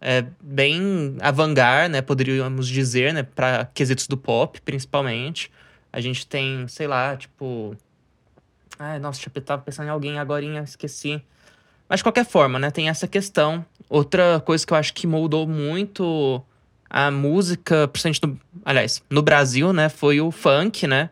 é, 0.00 0.24
bem 0.40 1.16
avant-garde, 1.20 1.92
né? 1.92 2.02
Poderíamos 2.02 2.68
dizer, 2.68 3.14
né? 3.14 3.22
Pra 3.22 3.66
quesitos 3.72 4.06
do 4.06 4.16
pop, 4.16 4.60
principalmente. 4.60 5.50
A 5.92 6.00
gente 6.00 6.26
tem, 6.26 6.68
sei 6.68 6.86
lá, 6.86 7.16
tipo 7.16 7.76
Ai, 8.78 8.98
nossa, 8.98 9.20
eu 9.34 9.42
tava 9.42 9.62
pensando 9.62 9.86
em 9.86 9.90
alguém 9.90 10.18
agora, 10.18 10.44
esqueci. 10.62 11.22
Mas 11.88 12.00
de 12.00 12.04
qualquer 12.04 12.26
forma, 12.26 12.58
né, 12.58 12.70
tem 12.70 12.88
essa 12.88 13.06
questão. 13.06 13.64
Outra 13.88 14.40
coisa 14.44 14.66
que 14.66 14.72
eu 14.72 14.76
acho 14.76 14.92
que 14.92 15.06
moldou 15.06 15.46
muito 15.46 16.42
a 16.90 17.10
música, 17.10 17.88
principalmente 17.88 18.22
no, 18.22 18.40
aliás, 18.64 19.02
no 19.08 19.22
Brasil, 19.22 19.72
né, 19.72 19.88
foi 19.88 20.20
o 20.20 20.30
funk, 20.30 20.86
né? 20.86 21.10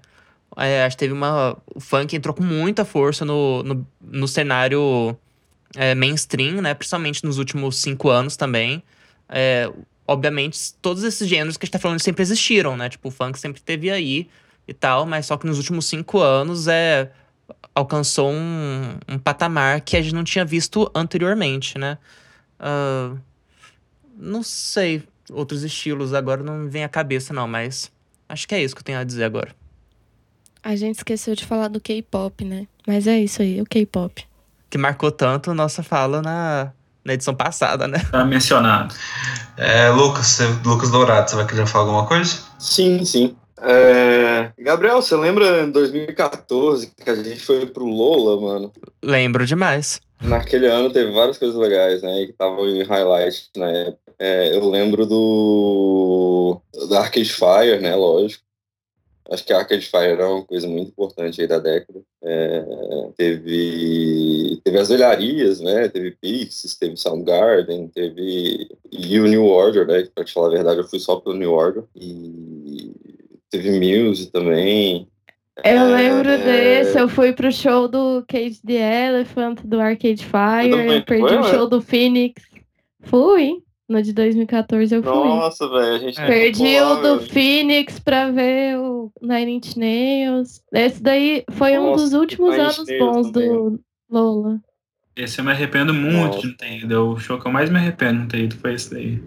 É, 0.56 0.84
acho 0.84 0.96
que 0.96 1.00
teve 1.00 1.12
uma. 1.12 1.56
O 1.74 1.80
funk 1.80 2.14
entrou 2.14 2.34
com 2.34 2.42
muita 2.42 2.84
força 2.84 3.24
no, 3.24 3.62
no, 3.62 3.86
no 4.00 4.28
cenário 4.28 5.16
é, 5.74 5.94
mainstream, 5.94 6.60
né? 6.62 6.74
Principalmente 6.74 7.24
nos 7.24 7.38
últimos 7.38 7.76
cinco 7.76 8.08
anos 8.08 8.36
também. 8.36 8.82
É, 9.28 9.68
obviamente, 10.06 10.74
todos 10.80 11.02
esses 11.02 11.28
gêneros 11.28 11.56
que 11.56 11.64
a 11.64 11.66
gente 11.66 11.72
tá 11.72 11.78
falando 11.78 12.00
sempre 12.00 12.22
existiram, 12.22 12.76
né? 12.76 12.88
Tipo, 12.88 13.08
o 13.08 13.10
funk 13.10 13.38
sempre 13.38 13.60
teve 13.60 13.90
aí 13.90 14.28
e 14.66 14.72
tal, 14.72 15.04
mas 15.04 15.26
só 15.26 15.36
que 15.36 15.46
nos 15.46 15.58
últimos 15.58 15.86
cinco 15.86 16.20
anos 16.20 16.68
é 16.68 17.10
alcançou 17.74 18.30
um, 18.30 18.96
um 19.08 19.18
patamar 19.18 19.80
que 19.80 19.96
a 19.96 20.02
gente 20.02 20.14
não 20.14 20.24
tinha 20.24 20.44
visto 20.44 20.90
anteriormente, 20.94 21.78
né? 21.78 21.98
Uh, 22.60 23.18
não 24.16 24.42
sei 24.42 25.02
outros 25.32 25.62
estilos 25.62 26.12
agora 26.12 26.42
não 26.42 26.58
me 26.58 26.68
vem 26.68 26.84
à 26.84 26.88
cabeça 26.88 27.32
não, 27.32 27.48
mas 27.48 27.90
acho 28.28 28.46
que 28.46 28.54
é 28.54 28.62
isso 28.62 28.74
que 28.74 28.80
eu 28.80 28.84
tenho 28.84 28.98
a 28.98 29.04
dizer 29.04 29.24
agora. 29.24 29.54
A 30.62 30.76
gente 30.76 30.96
esqueceu 30.96 31.34
de 31.34 31.44
falar 31.44 31.68
do 31.68 31.80
K-pop, 31.80 32.44
né? 32.44 32.66
Mas 32.86 33.06
é 33.06 33.18
isso 33.18 33.42
aí, 33.42 33.60
o 33.60 33.66
K-pop. 33.66 34.24
Que 34.70 34.78
marcou 34.78 35.10
tanto 35.10 35.52
nossa 35.52 35.82
fala 35.82 36.22
na, 36.22 36.72
na 37.04 37.14
edição 37.14 37.34
passada, 37.34 37.86
né? 37.86 37.98
Tá 38.10 38.24
mencionado. 38.24 38.94
É, 39.56 39.90
Lucas, 39.90 40.38
Lucas 40.64 40.90
Dourado, 40.90 41.30
você 41.30 41.36
vai 41.36 41.46
querer 41.46 41.66
falar 41.66 41.84
alguma 41.84 42.06
coisa? 42.06 42.38
Sim, 42.58 43.04
sim. 43.04 43.36
É... 43.66 44.52
Gabriel, 44.58 45.00
você 45.00 45.16
lembra 45.16 45.62
em 45.62 45.70
2014 45.70 46.92
que 46.96 47.10
a 47.10 47.14
gente 47.14 47.40
foi 47.40 47.66
pro 47.66 47.84
Lola, 47.84 48.40
mano? 48.40 48.72
Lembro 49.02 49.46
demais. 49.46 50.00
Naquele 50.22 50.66
ano 50.66 50.90
teve 50.90 51.10
várias 51.12 51.38
coisas 51.38 51.56
legais, 51.56 52.02
né? 52.02 52.24
Que 52.24 52.32
estavam 52.32 52.66
em 52.68 52.82
highlight 52.82 53.50
na 53.56 53.70
época. 53.70 53.98
É, 54.18 54.56
eu 54.56 54.68
lembro 54.68 55.04
do. 55.06 56.60
da 56.88 57.00
Arcade 57.00 57.32
Fire, 57.32 57.80
né? 57.80 57.94
Lógico. 57.94 58.44
Acho 59.30 59.44
que 59.44 59.52
a 59.54 59.58
Arcade 59.58 59.86
Fire 59.86 60.20
é 60.20 60.24
uma 60.24 60.44
coisa 60.44 60.68
muito 60.68 60.90
importante 60.90 61.40
aí 61.40 61.46
da 61.46 61.58
década. 61.58 62.00
É, 62.22 62.64
teve, 63.16 64.60
teve 64.62 64.78
as 64.78 64.90
olharias, 64.90 65.60
né? 65.60 65.88
Teve 65.88 66.10
Pixies, 66.12 66.76
teve 66.76 66.96
Soundgarden, 66.96 67.88
teve 67.88 68.68
e 68.92 69.18
o 69.18 69.26
New 69.26 69.46
Order, 69.46 69.86
né? 69.86 70.06
Pra 70.14 70.24
te 70.24 70.32
falar 70.32 70.48
a 70.48 70.56
verdade, 70.56 70.80
eu 70.80 70.88
fui 70.88 70.98
só 70.98 71.16
pelo 71.16 71.36
New 71.36 71.52
Order. 71.52 71.84
E 71.96 72.92
teve 73.58 73.70
Muse 74.04 74.30
também. 74.30 75.06
Eu 75.64 75.86
lembro 75.94 76.28
É. 76.30 76.38
desse, 76.38 76.98
eu 76.98 77.08
fui 77.08 77.32
pro 77.32 77.50
show 77.52 77.86
do 77.86 78.24
Cage 78.26 78.60
the 78.66 79.06
Elephant, 79.08 79.60
do 79.64 79.80
Arcade 79.80 80.24
Fire, 80.24 80.70
também 80.70 80.96
eu 80.96 81.04
perdi 81.04 81.28
foi, 81.28 81.38
o 81.38 81.44
show 81.44 81.68
do 81.68 81.80
Phoenix. 81.80 82.42
Fui, 83.02 83.58
no 83.88 84.02
de 84.02 84.12
2014 84.12 84.94
eu 84.96 85.02
fui. 85.02 85.12
Nossa, 85.12 85.68
velho, 85.68 85.94
a 85.94 85.98
gente 85.98 86.20
É. 86.20 86.26
Perdi 86.26 86.80
o 86.80 86.94
do. 86.96 87.20
Phoenix 87.20 88.00
pra 88.00 88.30
ver 88.32 88.76
o 88.78 89.12
Nine 89.22 89.52
Inch 89.52 89.76
Nails. 89.76 90.60
Esse 90.72 91.00
daí 91.00 91.44
foi 91.52 91.78
um 91.78 91.90
Nossa, 91.90 92.02
dos 92.04 92.12
últimos 92.14 92.58
anos 92.58 92.84
bons 92.98 93.30
do 93.30 93.78
Lola. 94.10 94.58
Esse 95.14 95.38
eu 95.40 95.44
me 95.44 95.52
arrependo 95.52 95.94
muito 95.94 96.16
Nossa. 96.16 96.40
de 96.40 96.46
não 96.48 96.56
ter 96.56 96.78
ido. 96.78 96.94
É 96.94 96.98
O 96.98 97.16
show 97.16 97.38
que 97.38 97.46
eu 97.46 97.52
mais 97.52 97.70
me 97.70 97.76
arrependo 97.76 98.14
de 98.14 98.18
não 98.22 98.26
ter 98.28 98.38
ido 98.40 98.56
foi 98.56 98.74
esse 98.74 98.90
daí. 98.92 99.22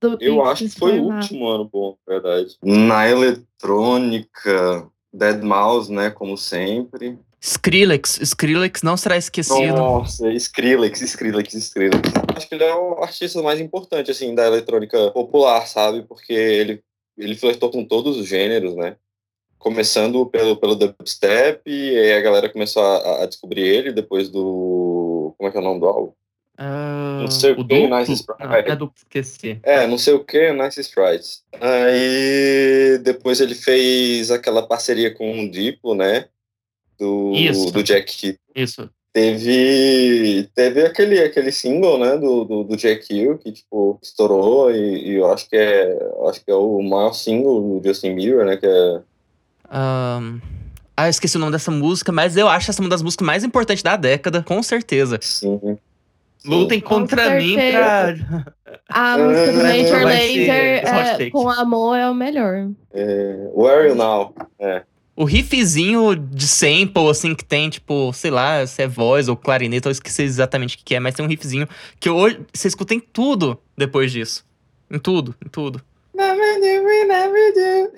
Do 0.00 0.16
Eu 0.20 0.44
acho 0.44 0.64
que 0.64 0.78
foi 0.78 0.98
o 0.98 1.04
último 1.04 1.48
ano 1.48 1.64
bom, 1.64 1.96
na 2.06 2.14
verdade. 2.14 2.56
Na 2.62 3.08
eletrônica, 3.08 4.88
Dead 5.12 5.42
Mouse, 5.42 5.90
né, 5.90 6.10
como 6.10 6.36
sempre. 6.36 7.18
Skrillex. 7.40 8.20
Skrillex 8.20 8.82
não 8.82 8.96
será 8.96 9.16
esquecido. 9.16 9.76
Nossa, 9.76 10.30
Skrillex, 10.32 11.00
Skrillex, 11.00 11.54
Skrillex. 11.54 12.12
Acho 12.34 12.48
que 12.48 12.54
ele 12.54 12.64
é 12.64 12.74
o 12.74 13.02
artista 13.02 13.40
mais 13.42 13.60
importante, 13.60 14.10
assim, 14.10 14.34
da 14.34 14.46
eletrônica 14.46 15.10
popular, 15.12 15.66
sabe? 15.66 16.02
Porque 16.02 16.32
ele, 16.32 16.82
ele 17.16 17.36
flertou 17.36 17.70
com 17.70 17.84
todos 17.84 18.16
os 18.16 18.26
gêneros, 18.26 18.74
né? 18.74 18.96
Começando 19.58 20.24
pelo, 20.26 20.56
pelo 20.56 20.76
dubstep, 20.76 21.62
e 21.66 21.96
aí 21.96 22.12
a 22.12 22.20
galera 22.20 22.48
começou 22.48 22.82
a, 22.82 23.22
a 23.22 23.26
descobrir 23.26 23.62
ele 23.62 23.92
depois 23.92 24.28
do... 24.28 25.34
Como 25.36 25.48
é 25.48 25.52
que 25.52 25.58
é 25.58 25.60
o 25.60 25.64
nome 25.64 25.80
do 25.80 25.86
álbum? 25.86 26.12
Ah, 26.60 27.18
Não 27.20 27.30
sei 27.30 27.52
o 27.52 27.60
o 27.60 27.64
que, 27.64 27.80
duplo? 27.80 27.98
Nice. 27.98 28.24
Não, 28.40 28.52
é 28.52 28.76
duplo, 28.76 28.94
esqueci. 28.96 29.60
É, 29.62 29.86
não 29.86 29.96
sei 29.96 30.14
o 30.14 30.24
que, 30.24 30.52
Nice 30.52 30.80
Strides. 30.80 31.44
Aí 31.60 32.98
depois 32.98 33.40
ele 33.40 33.54
fez 33.54 34.32
aquela 34.32 34.66
parceria 34.66 35.14
com 35.14 35.44
o 35.44 35.48
Diplo, 35.48 35.94
né? 35.94 36.26
Do, 36.98 37.32
Isso. 37.32 37.70
do 37.70 37.80
Jack 37.80 38.26
Hill. 38.26 38.36
Isso. 38.56 38.90
Teve, 39.12 40.48
teve 40.52 40.84
aquele, 40.84 41.20
aquele 41.20 41.52
single, 41.52 41.96
né, 41.98 42.16
do, 42.16 42.44
do, 42.44 42.64
do 42.64 42.76
Jack 42.76 43.06
Hill, 43.12 43.38
que, 43.38 43.52
tipo, 43.52 43.98
estourou 44.02 44.70
e, 44.70 45.10
e 45.10 45.14
eu 45.14 45.32
acho 45.32 45.48
que 45.48 45.56
é 45.56 45.96
acho 46.28 46.44
que 46.44 46.50
é 46.50 46.54
o 46.54 46.82
maior 46.82 47.12
single 47.12 47.80
do 47.80 47.88
Justin 47.88 48.14
Bieber, 48.14 48.44
né, 48.44 48.56
que 48.56 48.66
é... 48.66 49.00
Ahn, 49.70 50.40
Ah, 50.96 51.06
eu 51.06 51.10
esqueci 51.10 51.36
o 51.36 51.40
nome 51.40 51.52
dessa 51.52 51.70
música, 51.70 52.10
mas 52.12 52.36
eu 52.36 52.48
acho 52.48 52.70
essa 52.70 52.82
uma 52.82 52.88
das 52.88 53.02
músicas 53.02 53.26
mais 53.26 53.44
importantes 53.44 53.82
da 53.82 53.96
década, 53.96 54.42
com 54.42 54.60
certeza. 54.62 55.18
Sim. 55.22 55.78
Lutem 56.44 56.80
Com 56.80 57.00
contra 57.00 57.36
mim 57.36 57.56
pra. 57.56 58.14
A 58.88 59.18
música 59.18 59.52
do 59.52 59.58
Major 59.58 60.02
vai 60.02 60.28
ser 60.28 60.84
Lazer 60.84 61.14
hot 61.14 61.22
é, 61.22 61.30
com 61.30 61.48
amor 61.50 61.96
é 61.96 62.08
o 62.08 62.14
melhor. 62.14 62.68
É, 62.92 63.50
Where 63.54 63.78
Are 63.80 63.88
You 63.88 63.94
Now? 63.94 64.34
É. 64.58 64.82
O 65.16 65.24
riffzinho 65.24 66.14
de 66.14 66.46
sample, 66.46 67.08
assim, 67.10 67.34
que 67.34 67.44
tem, 67.44 67.68
tipo, 67.68 68.12
sei 68.12 68.30
lá, 68.30 68.64
se 68.66 68.82
é 68.82 68.86
voz 68.86 69.28
ou 69.28 69.36
clarineta, 69.36 69.88
eu 69.88 69.92
esqueci 69.92 70.22
exatamente 70.22 70.76
o 70.76 70.78
que 70.78 70.84
que 70.84 70.94
é, 70.94 71.00
mas 71.00 71.14
tem 71.14 71.24
um 71.24 71.28
riffzinho 71.28 71.66
que 71.98 72.08
hoje 72.08 72.40
você 72.52 72.68
escuta 72.68 72.94
em 72.94 73.00
tudo 73.00 73.60
depois 73.76 74.12
disso. 74.12 74.46
Em 74.88 74.98
tudo, 74.98 75.34
em 75.44 75.48
tudo. 75.48 75.82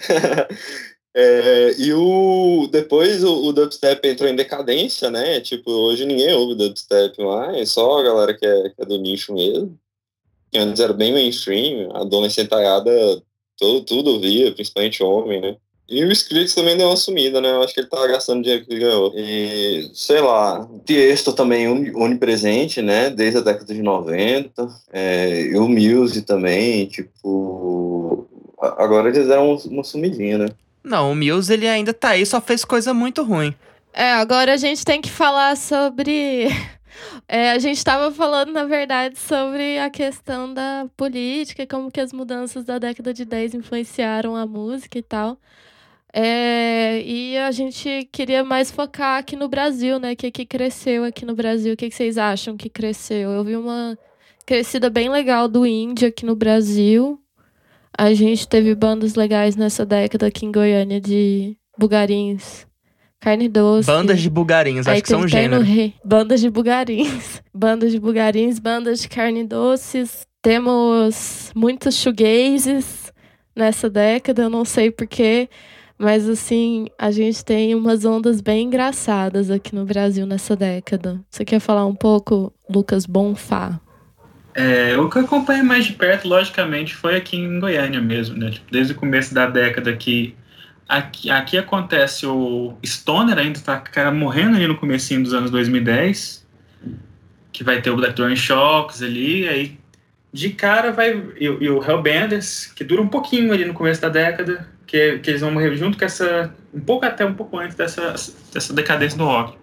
É, 1.15 1.75
e 1.79 1.93
o 1.93 2.69
depois 2.71 3.25
o, 3.25 3.47
o 3.47 3.53
dubstep 3.53 4.07
entrou 4.07 4.29
em 4.29 4.37
decadência, 4.37 5.11
né? 5.11 5.41
Tipo, 5.41 5.71
hoje 5.71 6.07
ninguém 6.07 6.33
ouve 6.35 6.55
dubstep 6.55 7.21
mais, 7.23 7.71
só 7.71 7.99
a 7.99 8.03
galera 8.03 8.35
que 8.35 8.47
é, 8.47 8.71
que 8.71 8.83
é 8.83 8.85
do 8.85 8.99
nicho 8.99 9.35
mesmo. 9.35 9.79
Que 10.53 10.59
antes 10.59 10.81
era 10.81 10.93
bem 10.93 11.13
mainstream, 11.13 11.95
a 11.97 12.05
dona 12.05 12.31
sentada 12.31 12.91
todo, 13.59 13.85
tudo 13.85 14.11
ouvia, 14.15 14.53
principalmente 14.53 15.03
homem, 15.03 15.41
né? 15.41 15.57
E 15.89 16.05
o 16.05 16.13
Skrillex 16.13 16.55
também 16.55 16.77
deu 16.77 16.87
uma 16.87 16.97
sumida, 16.97 17.41
né? 17.41 17.51
Eu 17.51 17.63
acho 17.63 17.75
que 17.75 17.81
ele 17.81 17.89
tava 17.89 18.07
gastando 18.07 18.43
dinheiro 18.43 18.65
que 18.65 18.73
ele 18.73 18.81
ganhou. 18.81 19.13
E, 19.17 19.91
sei 19.93 20.21
lá, 20.21 20.69
Tiesto 20.85 21.33
também 21.33 21.67
onipresente, 21.97 22.81
né? 22.81 23.11
Desde 23.11 23.39
a 23.39 23.41
década 23.41 23.75
de 23.75 23.83
90. 23.83 24.69
É, 24.93 25.41
e 25.47 25.57
o 25.57 25.69
Muse 25.69 26.23
também, 26.23 26.87
tipo... 26.87 28.29
Agora 28.61 29.09
eles 29.09 29.27
deram 29.27 29.57
uma 29.57 29.83
sumidinha, 29.83 30.39
né? 30.39 30.49
Não, 30.83 31.13
o 31.13 31.15
Muse, 31.15 31.53
ele 31.53 31.69
ainda 31.69 31.93
tá 31.93 32.11
aí, 32.11 32.25
só 32.25 32.41
fez 32.41 32.65
coisa 32.65 32.95
muito 32.95 33.23
ruim. 33.23 33.55
É, 33.93 34.13
agora 34.13 34.55
a 34.55 34.57
gente 34.57 34.85
tem 34.85 35.01
que 35.01 35.11
falar 35.11 35.57
sobre. 35.57 36.49
É, 37.27 37.53
a 37.53 37.59
gente 37.59 37.79
estava 37.79 38.13
falando, 38.13 38.53
na 38.53 38.65
verdade, 38.65 39.19
sobre 39.19 39.79
a 39.79 39.89
questão 39.89 40.53
da 40.53 40.87
política, 40.97 41.63
e 41.63 41.67
como 41.67 41.91
que 41.91 42.01
as 42.01 42.13
mudanças 42.13 42.65
da 42.65 42.79
década 42.79 43.15
de 43.15 43.25
10 43.25 43.55
influenciaram 43.55 44.37
a 44.37 44.45
música 44.45 44.99
e 44.99 45.03
tal. 45.03 45.39
É, 46.13 47.01
e 47.03 47.39
a 47.39 47.51
gente 47.53 48.09
queria 48.13 48.43
mais 48.43 48.71
focar 48.71 49.19
aqui 49.19 49.37
no 49.37 49.49
Brasil, 49.49 49.99
né? 49.99 50.13
O 50.13 50.17
que, 50.17 50.31
que 50.31 50.45
cresceu 50.45 51.05
aqui 51.05 51.25
no 51.25 51.35
Brasil? 51.35 51.75
O 51.75 51.77
que, 51.77 51.89
que 51.89 51.95
vocês 51.95 52.19
acham 52.19 52.57
que 52.57 52.69
cresceu? 52.69 53.31
Eu 53.31 53.45
vi 53.45 53.57
uma 53.57 53.97
crescida 54.45 54.91
bem 54.91 55.09
legal 55.09 55.47
do 55.47 55.65
indie 55.65 56.07
aqui 56.07 56.27
no 56.27 56.35
Brasil. 56.35 57.21
A 57.97 58.15
gente 58.15 58.49
teve 58.49 58.75
bandas 58.75 59.15
legais 59.15 59.57
nessa 59.57 59.85
década 59.85 60.27
aqui 60.27 60.47
em 60.47 60.53
Goiânia 60.53 61.01
de 61.01 61.57
bugarins, 61.79 62.67
carne 63.21 63.49
doce. 63.49 63.87
Bandas 63.87 64.21
de 64.21 64.31
bugarins, 64.31 64.87
acho 64.87 65.03
que 65.03 65.09
são 65.09 65.21
um 65.21 65.23
tem 65.23 65.31
Terno 65.31 65.57
gênero. 65.57 65.63
Rei, 65.63 65.95
bandas 66.05 66.41
de 66.41 66.51
bugarins. 66.51 67.43
bandas 67.55 67.93
de 67.93 68.01
bugarins, 68.01 68.59
bandas 68.59 69.01
de 69.01 69.09
carne 69.09 69.45
doces. 69.45 70.27
Temos 70.43 71.53
muitos 71.55 71.97
shoegazes 71.97 73.13
nessa 73.55 73.91
década, 73.91 74.43
eu 74.43 74.51
não 74.51 74.65
sei 74.65 74.91
porquê. 74.91 75.49
Mas 75.99 76.27
assim, 76.27 76.87
a 76.99 77.11
gente 77.11 77.45
tem 77.45 77.75
umas 77.75 78.07
ondas 78.07 78.41
bem 78.41 78.67
engraçadas 78.67 79.51
aqui 79.51 79.75
no 79.75 79.85
Brasil 79.85 80.25
nessa 80.25 80.57
década. 80.57 81.21
Você 81.29 81.45
quer 81.45 81.61
falar 81.61 81.85
um 81.85 81.95
pouco, 81.95 82.51
Lucas 82.71 83.05
Bonfá? 83.05 83.79
É, 84.55 84.97
o 84.99 85.09
que 85.09 85.17
eu 85.19 85.23
acompanhei 85.23 85.63
mais 85.63 85.85
de 85.85 85.93
perto, 85.93 86.27
logicamente, 86.29 86.95
foi 86.95 87.17
aqui 87.17 87.37
em 87.37 87.61
Goiânia 87.61 88.01
mesmo, 88.01 88.37
né? 88.37 88.51
Tipo, 88.51 88.67
desde 88.71 88.93
o 88.93 88.97
começo 88.97 89.33
da 89.33 89.47
década 89.47 89.95
que 89.97 90.35
aqui, 90.89 91.31
aqui 91.31 91.57
acontece 91.57 92.27
o 92.27 92.75
Stoner 92.85 93.39
ainda 93.39 93.61
tá 93.61 93.79
cara 93.79 94.11
morrendo 94.11 94.57
ali 94.57 94.67
no 94.67 94.77
comecinho 94.77 95.23
dos 95.23 95.33
anos 95.33 95.51
2010, 95.53 96.45
que 97.53 97.63
vai 97.63 97.81
ter 97.81 97.91
o 97.91 97.97
Black 97.97 98.15
Throne 98.15 98.37
Shocks 98.37 99.03
ali, 99.03 99.49
aí 99.49 99.79
de 100.33 100.51
cara 100.51 100.91
vai 100.93 101.11
e, 101.39 101.49
o- 101.49 101.63
e 101.63 101.69
o 101.71 101.83
Hellbenders, 101.83 102.67
que 102.75 102.85
dura 102.85 103.03
um 103.03 103.09
pouquinho 103.09 103.53
ali 103.53 103.65
no 103.65 103.75
começo 103.75 104.01
da 104.01 104.09
década, 104.09 104.69
que, 104.87 105.19
que 105.19 105.31
eles 105.31 105.41
vão 105.41 105.51
morrer 105.53 105.77
junto 105.77 105.97
com 105.99 106.05
essa 106.05 106.53
um 106.75 106.81
pouco 106.81 107.05
até 107.07 107.25
um 107.25 107.35
pouco 107.35 107.57
antes 107.59 107.77
dessa 107.77 108.15
dessa 108.53 108.73
decadência 108.73 109.17
do 109.19 109.25
rock. 109.25 109.57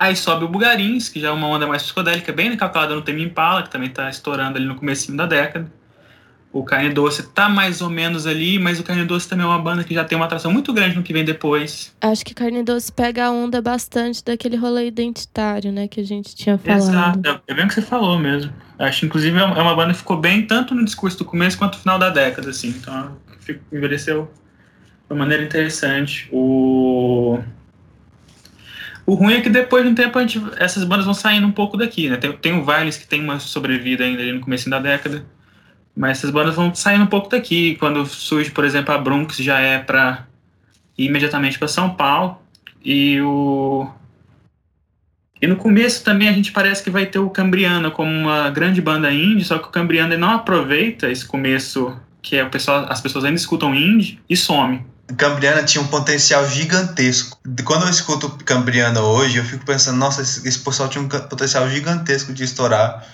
Aí 0.00 0.16
sobe 0.16 0.46
o 0.46 0.48
Bugarins, 0.48 1.10
que 1.10 1.20
já 1.20 1.28
é 1.28 1.30
uma 1.30 1.46
onda 1.46 1.66
mais 1.66 1.82
psicodélica, 1.82 2.32
bem 2.32 2.56
calculada 2.56 2.94
no 2.94 3.02
Tame 3.02 3.22
Impala, 3.22 3.62
que 3.62 3.68
também 3.68 3.90
tá 3.90 4.08
estourando 4.08 4.56
ali 4.56 4.64
no 4.66 4.74
comecinho 4.74 5.14
da 5.14 5.26
década. 5.26 5.70
O 6.50 6.64
Carne 6.64 6.88
Doce 6.88 7.22
tá 7.34 7.50
mais 7.50 7.82
ou 7.82 7.90
menos 7.90 8.26
ali, 8.26 8.58
mas 8.58 8.80
o 8.80 8.82
Carne 8.82 9.04
Doce 9.04 9.28
também 9.28 9.44
é 9.44 9.48
uma 9.48 9.58
banda 9.58 9.84
que 9.84 9.92
já 9.92 10.02
tem 10.02 10.16
uma 10.16 10.24
atração 10.24 10.50
muito 10.50 10.72
grande 10.72 10.96
no 10.96 11.02
que 11.02 11.12
vem 11.12 11.22
depois. 11.22 11.94
Acho 12.00 12.24
que 12.24 12.32
Carne 12.34 12.62
Doce 12.62 12.90
pega 12.90 13.26
a 13.26 13.30
onda 13.30 13.60
bastante 13.60 14.24
daquele 14.24 14.56
rolê 14.56 14.86
identitário, 14.86 15.70
né, 15.70 15.86
que 15.86 16.00
a 16.00 16.04
gente 16.04 16.34
tinha 16.34 16.56
falado. 16.56 16.80
Exato, 16.80 17.28
é- 17.28 17.40
é 17.52 17.54
bem 17.54 17.66
o 17.66 17.68
que 17.68 17.74
você 17.74 17.82
falou 17.82 18.18
mesmo. 18.18 18.50
Acho, 18.78 19.04
inclusive, 19.04 19.38
é 19.38 19.44
uma 19.44 19.76
banda 19.76 19.92
que 19.92 19.98
ficou 19.98 20.16
bem 20.16 20.46
tanto 20.46 20.74
no 20.74 20.82
discurso 20.82 21.18
do 21.18 21.26
começo 21.26 21.58
quanto 21.58 21.74
no 21.74 21.80
final 21.82 21.98
da 21.98 22.08
década, 22.08 22.48
assim. 22.48 22.70
Então, 22.70 23.16
envelheceu 23.70 24.24
de 24.24 25.12
uma 25.12 25.18
maneira 25.18 25.44
interessante. 25.44 26.26
O... 26.32 27.38
O 29.06 29.14
ruim 29.14 29.34
é 29.34 29.40
que 29.40 29.48
depois 29.48 29.84
de 29.84 29.90
um 29.90 29.94
tempo 29.94 30.20
gente- 30.20 30.42
essas 30.56 30.84
bandas 30.84 31.04
vão 31.04 31.14
saindo 31.14 31.46
um 31.46 31.52
pouco 31.52 31.76
daqui, 31.76 32.08
né? 32.08 32.16
Tem, 32.16 32.32
tem 32.32 32.52
o 32.52 32.64
Violence 32.64 32.98
que 32.98 33.06
tem 33.06 33.22
uma 33.22 33.38
sobrevida 33.38 34.04
ainda 34.04 34.22
ali 34.22 34.32
no 34.32 34.40
começo 34.40 34.68
da 34.70 34.78
década, 34.78 35.24
mas 35.96 36.18
essas 36.18 36.30
bandas 36.30 36.54
vão 36.54 36.74
saindo 36.74 37.04
um 37.04 37.08
pouco 37.08 37.28
daqui. 37.28 37.76
Quando 37.76 38.06
surge, 38.06 38.50
por 38.50 38.64
exemplo, 38.64 38.94
a 38.94 38.98
Bronx 38.98 39.36
já 39.38 39.58
é 39.58 39.78
para 39.78 40.26
imediatamente 40.96 41.58
para 41.58 41.68
São 41.68 41.90
Paulo 41.94 42.38
e 42.84 43.20
o 43.20 43.88
e 45.42 45.46
no 45.46 45.56
começo 45.56 46.04
também 46.04 46.28
a 46.28 46.32
gente 46.32 46.52
parece 46.52 46.82
que 46.82 46.90
vai 46.90 47.06
ter 47.06 47.18
o 47.18 47.30
Cambriana 47.30 47.90
como 47.90 48.10
uma 48.10 48.50
grande 48.50 48.82
banda 48.82 49.10
indie, 49.10 49.42
só 49.42 49.58
que 49.58 49.68
o 49.68 49.70
Cambriana 49.70 50.16
não 50.18 50.30
aproveita 50.30 51.10
esse 51.10 51.24
começo 51.24 51.96
que 52.20 52.36
é 52.36 52.44
o 52.44 52.50
pessoal, 52.50 52.86
as 52.90 53.00
pessoas 53.00 53.24
ainda 53.24 53.38
escutam 53.38 53.74
indie 53.74 54.20
e 54.28 54.36
some. 54.36 54.84
Cambriana 55.16 55.62
tinha 55.62 55.82
um 55.82 55.86
potencial 55.86 56.48
gigantesco. 56.48 57.38
Quando 57.64 57.84
eu 57.84 57.90
escuto 57.90 58.30
Cambriana 58.44 59.00
hoje, 59.00 59.38
eu 59.38 59.44
fico 59.44 59.64
pensando, 59.64 59.96
nossa, 59.98 60.22
esse, 60.22 60.46
esse 60.46 60.58
pessoal 60.58 60.88
tinha 60.88 61.02
um 61.02 61.08
potencial 61.08 61.68
gigantesco 61.68 62.32
de 62.32 62.44
estourar 62.44 63.06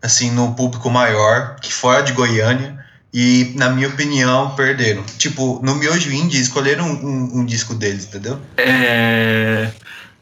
assim 0.00 0.30
no 0.30 0.54
público 0.54 0.88
maior, 0.90 1.56
que 1.60 1.72
fora 1.72 2.02
de 2.02 2.12
Goiânia. 2.12 2.78
E, 3.12 3.54
na 3.56 3.70
minha 3.70 3.88
opinião, 3.88 4.54
perderam. 4.54 5.02
Tipo, 5.16 5.60
no 5.62 5.74
Miojo 5.74 6.12
Indie, 6.12 6.40
escolheram 6.40 6.84
um, 6.84 7.06
um, 7.06 7.38
um 7.38 7.46
disco 7.46 7.74
deles, 7.74 8.04
entendeu? 8.04 8.38
É. 8.58 9.70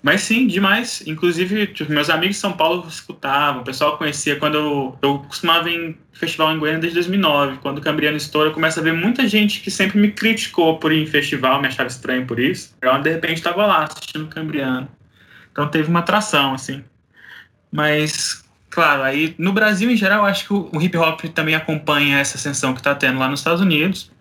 Mas 0.06 0.20
sim, 0.20 0.46
demais. 0.46 1.02
Inclusive, 1.04 1.66
tipo, 1.66 1.92
meus 1.92 2.08
amigos 2.08 2.36
de 2.36 2.40
São 2.40 2.52
Paulo 2.52 2.86
escutavam, 2.86 3.62
o 3.62 3.64
pessoal 3.64 3.98
conhecia 3.98 4.36
quando 4.36 4.54
eu, 4.54 4.98
eu 5.02 5.18
costumava 5.18 5.68
em 5.68 5.98
festival 6.12 6.54
em 6.54 6.60
Goiânia 6.60 6.80
desde 6.80 6.94
2009. 6.94 7.56
Quando 7.56 7.78
o 7.78 7.80
Cambriano 7.80 8.16
estoura, 8.16 8.50
eu 8.50 8.52
começo 8.52 8.78
a 8.78 8.82
ver 8.84 8.92
muita 8.92 9.26
gente 9.26 9.60
que 9.60 9.68
sempre 9.68 9.98
me 9.98 10.12
criticou 10.12 10.78
por 10.78 10.92
ir 10.92 11.02
em 11.02 11.06
festival, 11.06 11.60
me 11.60 11.66
achava 11.66 11.88
estranho 11.88 12.24
por 12.24 12.38
isso. 12.38 12.72
Eu, 12.80 12.96
de 13.02 13.10
repente, 13.10 13.38
estava 13.38 13.66
lá 13.66 13.82
assistindo 13.82 14.26
o 14.26 14.28
Cambriano. 14.28 14.88
Então 15.50 15.66
teve 15.66 15.88
uma 15.88 15.98
atração, 15.98 16.54
assim. 16.54 16.84
Mas, 17.72 18.44
claro, 18.70 19.02
aí 19.02 19.34
no 19.36 19.52
Brasil 19.52 19.90
em 19.90 19.96
geral, 19.96 20.24
acho 20.24 20.46
que 20.46 20.54
o 20.54 20.80
hip 20.80 20.96
hop 20.96 21.20
também 21.34 21.56
acompanha 21.56 22.20
essa 22.20 22.36
ascensão 22.36 22.72
que 22.74 22.78
está 22.78 22.94
tendo 22.94 23.18
lá 23.18 23.28
nos 23.28 23.40
Estados 23.40 23.60
Unidos 23.60 24.12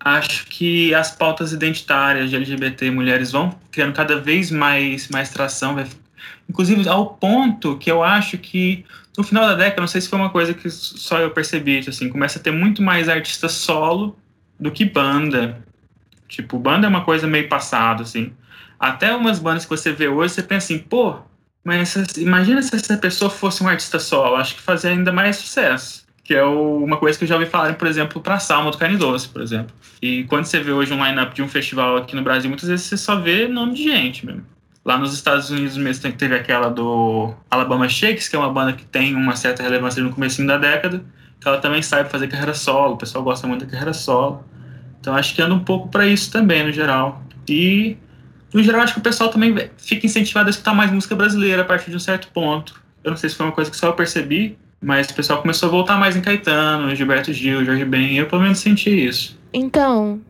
acho 0.00 0.46
que 0.46 0.94
as 0.94 1.10
pautas 1.10 1.52
identitárias 1.52 2.30
de 2.30 2.36
LGBT 2.36 2.86
e 2.86 2.90
mulheres 2.90 3.30
vão 3.30 3.54
criando 3.70 3.92
cada 3.92 4.18
vez 4.18 4.50
mais, 4.50 5.08
mais 5.08 5.28
tração, 5.28 5.76
inclusive 6.48 6.88
ao 6.88 7.14
ponto 7.14 7.76
que 7.76 7.90
eu 7.90 8.02
acho 8.02 8.38
que 8.38 8.84
no 9.16 9.22
final 9.22 9.46
da 9.46 9.54
década, 9.54 9.82
não 9.82 9.88
sei 9.88 10.00
se 10.00 10.08
foi 10.08 10.18
uma 10.18 10.30
coisa 10.30 10.54
que 10.54 10.70
só 10.70 11.18
eu 11.18 11.30
percebi, 11.30 11.78
assim, 11.86 12.08
começa 12.08 12.38
a 12.38 12.42
ter 12.42 12.50
muito 12.50 12.80
mais 12.80 13.08
artista 13.08 13.48
solo 13.48 14.16
do 14.58 14.70
que 14.70 14.84
banda. 14.84 15.62
Tipo, 16.26 16.58
banda 16.58 16.86
é 16.86 16.88
uma 16.88 17.04
coisa 17.04 17.26
meio 17.26 17.48
passada, 17.48 18.02
assim. 18.02 18.32
Até 18.78 19.14
umas 19.14 19.38
bandas 19.38 19.64
que 19.64 19.70
você 19.70 19.92
vê 19.92 20.08
hoje, 20.08 20.34
você 20.34 20.42
pensa 20.42 20.72
assim, 20.72 20.78
pô, 20.78 21.18
mas 21.62 21.94
imagina 22.16 22.62
se 22.62 22.74
essa 22.74 22.96
pessoa 22.96 23.30
fosse 23.30 23.62
um 23.62 23.68
artista 23.68 23.98
solo, 23.98 24.36
acho 24.36 24.54
que 24.54 24.62
fazia 24.62 24.90
ainda 24.90 25.12
mais 25.12 25.36
sucesso 25.36 26.06
que 26.30 26.34
é 26.36 26.44
uma 26.44 26.96
coisa 26.96 27.18
que 27.18 27.24
eu 27.24 27.28
já 27.28 27.34
ouvi 27.34 27.46
falar, 27.46 27.74
por 27.74 27.88
exemplo, 27.88 28.22
para 28.22 28.38
Salma 28.38 28.70
do 28.70 28.78
Carne 28.78 28.96
Doce, 28.96 29.28
por 29.28 29.42
exemplo. 29.42 29.74
E 30.00 30.22
quando 30.28 30.44
você 30.44 30.60
vê 30.60 30.70
hoje 30.70 30.94
um 30.94 31.04
line-up 31.04 31.34
de 31.34 31.42
um 31.42 31.48
festival 31.48 31.96
aqui 31.96 32.14
no 32.14 32.22
Brasil, 32.22 32.48
muitas 32.48 32.68
vezes 32.68 32.86
você 32.86 32.96
só 32.96 33.16
vê 33.16 33.48
nome 33.48 33.74
de 33.74 33.82
gente 33.82 34.24
mesmo. 34.24 34.46
Lá 34.84 34.96
nos 34.96 35.12
Estados 35.12 35.50
Unidos 35.50 35.76
mesmo 35.76 36.12
teve 36.12 36.36
aquela 36.36 36.68
do 36.68 37.34
Alabama 37.50 37.88
Shakes, 37.88 38.28
que 38.28 38.36
é 38.36 38.38
uma 38.38 38.52
banda 38.52 38.74
que 38.74 38.84
tem 38.84 39.12
uma 39.16 39.34
certa 39.34 39.60
relevância 39.64 40.00
no 40.04 40.10
começo 40.10 40.46
da 40.46 40.56
década, 40.56 41.02
que 41.40 41.48
ela 41.48 41.58
também 41.58 41.82
sabe 41.82 42.08
fazer 42.08 42.28
carreira 42.28 42.54
solo, 42.54 42.94
o 42.94 42.96
pessoal 42.96 43.24
gosta 43.24 43.48
muito 43.48 43.64
da 43.64 43.70
carreira 43.72 43.92
solo. 43.92 44.44
Então 45.00 45.16
acho 45.16 45.34
que 45.34 45.42
anda 45.42 45.52
um 45.52 45.64
pouco 45.64 45.88
para 45.88 46.06
isso 46.06 46.30
também, 46.30 46.62
no 46.62 46.70
geral. 46.70 47.24
E, 47.48 47.96
no 48.54 48.62
geral, 48.62 48.82
acho 48.82 48.92
que 48.92 49.00
o 49.00 49.02
pessoal 49.02 49.30
também 49.30 49.68
fica 49.76 50.06
incentivado 50.06 50.46
a 50.46 50.50
escutar 50.50 50.74
mais 50.74 50.92
música 50.92 51.16
brasileira 51.16 51.62
a 51.62 51.64
partir 51.64 51.90
de 51.90 51.96
um 51.96 52.00
certo 52.00 52.28
ponto. 52.28 52.80
Eu 53.02 53.10
não 53.10 53.18
sei 53.18 53.28
se 53.28 53.34
foi 53.34 53.46
uma 53.46 53.52
coisa 53.52 53.68
que 53.68 53.76
só 53.76 53.88
eu 53.88 53.94
percebi, 53.94 54.56
mas 54.80 55.08
o 55.10 55.14
pessoal 55.14 55.40
começou 55.40 55.68
a 55.68 55.72
voltar 55.72 55.98
mais 55.98 56.16
em 56.16 56.20
Caetano, 56.20 56.94
Gilberto 56.94 57.32
Gil, 57.32 57.64
Jorge 57.64 57.84
Ben, 57.84 58.16
eu 58.16 58.26
pelo 58.26 58.42
menos 58.42 58.58
senti 58.58 58.90
isso. 58.90 59.38
Então, 59.52 60.20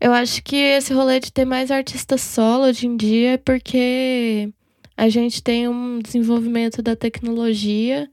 eu 0.00 0.12
acho 0.12 0.42
que 0.42 0.56
esse 0.56 0.92
rolê 0.92 1.18
de 1.18 1.32
ter 1.32 1.44
mais 1.44 1.70
artistas 1.70 2.20
solo 2.20 2.64
hoje 2.64 2.86
em 2.86 2.96
dia 2.96 3.32
é 3.32 3.36
porque 3.36 4.52
a 4.96 5.08
gente 5.08 5.42
tem 5.42 5.68
um 5.68 5.98
desenvolvimento 5.98 6.80
da 6.82 6.94
tecnologia 6.94 8.08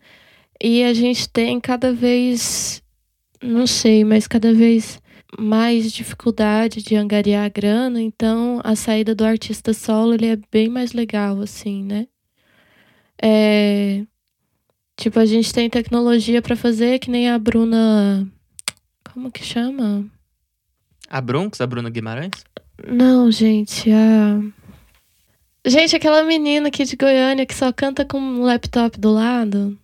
e 0.62 0.84
a 0.84 0.94
gente 0.94 1.30
tem 1.30 1.60
cada 1.60 1.94
vez, 1.94 2.82
não 3.42 3.68
sei, 3.68 4.04
mas 4.04 4.28
cada 4.28 4.54
vez 4.54 5.02
mais 5.38 5.92
dificuldade 5.92 6.82
de 6.82 6.96
angariar 6.96 7.46
a 7.46 7.50
grana, 7.50 8.02
então 8.02 8.62
a 8.64 8.76
saída 8.76 9.16
do 9.16 9.26
artista 9.26 9.74
solo 9.74 10.14
ele 10.14 10.28
é 10.28 10.38
bem 10.52 10.70
mais 10.70 10.94
legal, 10.94 11.42
assim, 11.42 11.84
né? 11.84 12.08
É, 13.22 14.04
Tipo, 15.04 15.20
a 15.20 15.26
gente 15.26 15.54
tem 15.54 15.70
tecnologia 15.70 16.42
para 16.42 16.56
fazer 16.56 16.98
que 16.98 17.12
nem 17.12 17.30
a 17.30 17.38
Bruna. 17.38 18.26
Como 19.12 19.30
que 19.30 19.44
chama? 19.44 20.06
A 21.10 21.20
Brunx, 21.20 21.60
a 21.60 21.68
Bruna 21.68 21.90
Guimarães? 21.90 22.32
Não, 22.88 23.30
gente, 23.30 23.92
a. 23.92 24.40
Gente, 25.68 25.94
aquela 25.98 26.24
menina 26.24 26.70
aqui 26.70 26.86
de 26.86 26.96
Goiânia 26.96 27.46
que 27.46 27.54
só 27.54 27.74
canta 27.74 28.06
com 28.06 28.18
um 28.18 28.44
laptop 28.44 28.98
do 28.98 29.12
lado. 29.12 29.78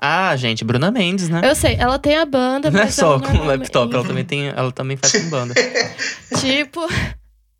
Ah, 0.00 0.36
gente, 0.36 0.62
Bruna 0.64 0.92
Mendes, 0.92 1.28
né? 1.28 1.40
Eu 1.42 1.56
sei, 1.56 1.74
ela 1.74 1.98
tem 1.98 2.16
a 2.16 2.24
banda, 2.24 2.70
Não 2.70 2.78
é 2.82 2.86
só 2.88 3.14
ela 3.14 3.20
com 3.20 3.26
o 3.26 3.32
normalmente- 3.34 3.58
laptop, 3.62 3.94
ela 3.96 4.06
também, 4.06 4.24
tem, 4.24 4.46
ela 4.46 4.70
também 4.70 4.96
faz 4.96 5.12
com 5.12 5.28
banda. 5.28 5.54
tipo 6.40 6.80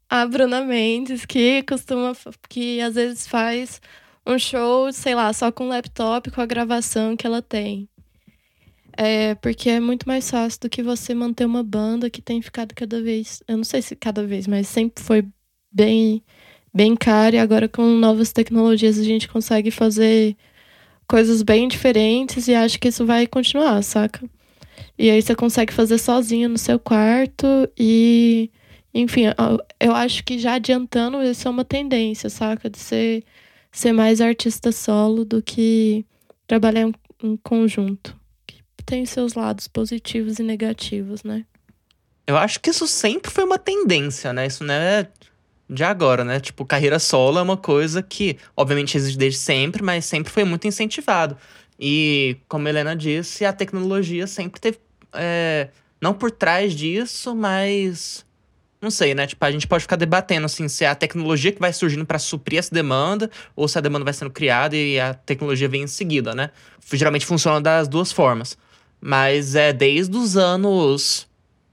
a 0.09 0.25
Bruna 0.25 0.61
Mendes, 0.61 1.27
que 1.27 1.65
costuma, 1.65 2.13
que 2.49 2.81
às 2.81 2.95
vezes 2.95 3.27
faz 3.27 3.81
um 4.27 4.39
show, 4.39 4.93
sei 4.93 5.15
lá, 5.15 5.33
só 5.33 5.51
com 5.51 5.69
laptop, 5.69 6.31
com 6.31 6.41
a 6.41 6.47
gravação 6.47 7.17
que 7.17 7.27
ela 7.27 7.43
tem. 7.43 7.89
É, 8.97 9.35
porque 9.37 9.71
é 9.71 9.81
muito 9.81 10.07
mais 10.07 10.31
fácil 10.31 10.61
do 10.61 10.69
que 10.69 10.83
você 10.83 11.15
manter 11.15 11.47
uma 11.47 11.63
banda 11.63 12.11
que 12.11 12.21
tem 12.21 12.43
ficado 12.43 12.75
cada 12.75 13.03
vez, 13.03 13.43
eu 13.49 13.57
não 13.57 13.65
sei 13.65 13.81
se 13.81 13.97
cada 13.97 14.27
vez, 14.27 14.47
mas 14.47 14.69
sempre 14.69 15.03
foi 15.03 15.27
bem, 15.73 16.23
bem 16.75 16.95
caro 16.95 17.37
e 17.37 17.39
agora 17.39 17.69
com 17.69 17.83
novas 17.83 18.33
tecnologias 18.33 18.99
a 18.99 19.03
gente 19.05 19.29
consegue 19.29 19.71
fazer 19.71 20.37
coisas 21.09 21.43
bem 21.43 21.69
diferentes 21.69 22.49
e 22.49 22.55
acho 22.55 22.79
que 22.79 22.89
isso 22.89 23.07
vai 23.07 23.27
continuar, 23.27 23.83
saca? 23.83 24.29
E 24.99 25.11
aí 25.11 25.23
você 25.23 25.35
consegue 25.35 25.73
fazer 25.73 25.99
sozinho 25.99 26.49
no 26.51 26.59
seu 26.59 26.79
quarto 26.79 27.47
e 27.79 28.51
enfim, 28.95 29.23
eu 29.81 29.95
acho 29.95 30.23
que 30.23 30.39
já 30.39 30.55
adiantando, 30.55 31.23
isso 31.23 31.49
é 31.49 31.51
uma 31.51 31.65
tendência, 31.65 32.29
saca? 32.29 32.69
De 32.69 32.79
ser, 32.79 33.25
ser 33.73 33.93
mais 33.93 34.21
artista 34.21 34.71
solo 34.71 35.25
do 35.25 35.43
que 35.43 36.05
trabalhar 36.47 36.83
em, 37.23 37.37
conjunto. 37.39 38.15
Que 38.47 38.85
tem 38.85 39.07
seus 39.07 39.35
lados 39.35 39.67
positivos 39.67 40.39
e 40.39 40.43
negativos, 40.43 41.25
né? 41.25 41.47
Eu 42.27 42.37
acho 42.37 42.61
que 42.61 42.71
isso 42.71 42.87
sempre 42.87 43.31
foi 43.31 43.45
uma 43.45 43.59
tendência, 43.59 44.33
né? 44.33 44.47
Isso 44.47 44.63
não 44.63 44.75
é 44.75 45.09
de 45.69 45.83
agora, 45.83 46.25
né? 46.25 46.39
Tipo, 46.39 46.65
carreira 46.65 46.99
solo 46.99 47.39
é 47.39 47.43
uma 47.43 47.57
coisa 47.57 48.03
que, 48.03 48.37
obviamente, 48.57 48.97
existe 48.97 49.19
desde 49.19 49.39
sempre, 49.39 49.83
mas 49.83 50.05
sempre 50.05 50.31
foi 50.31 50.45
muito 50.45 50.67
incentivado. 50.67 51.37
E, 51.81 52.37
como 52.49 52.67
a 52.67 52.71
Helena 52.71 52.95
disse, 52.95 53.45
a 53.45 53.53
tecnologia 53.53 54.27
sempre 54.27 54.61
teve. 54.61 54.79
é, 55.15 55.69
não 56.01 56.13
por 56.13 56.31
trás 56.31 56.75
disso, 56.75 57.35
mas. 57.35 58.25
Não 58.83 58.91
sei, 58.91 59.15
né? 59.15 59.29
Tipo, 59.29 59.45
a 59.45 59.51
gente 59.53 59.69
pode 59.69 59.83
ficar 59.83 59.95
debatendo, 59.95 60.45
assim, 60.45 60.67
se 60.67 60.85
é 60.85 60.89
a 60.89 60.95
tecnologia 60.97 61.53
que 61.53 61.61
vai 61.61 61.73
surgindo 61.73 62.05
para 62.05 62.19
suprir 62.19 62.59
essa 62.59 62.75
demanda, 62.75 63.31
ou 63.55 63.69
se 63.69 63.79
a 63.79 63.81
demanda 63.81 64.05
vai 64.05 64.13
sendo 64.13 64.33
criada 64.33 64.77
e 64.77 64.99
a 64.99 65.15
tecnologia 65.15 65.69
vem 65.69 65.85
em 65.85 65.87
seguida, 65.87 66.35
né? 66.35 66.51
Geralmente 66.93 67.25
funciona 67.25 67.61
das 67.61 67.87
duas 67.87 68.11
formas. 68.11 68.59
Mas 69.01 69.55
é 69.55 69.73
desde 69.73 70.17
os 70.17 70.37
anos 70.37 71.29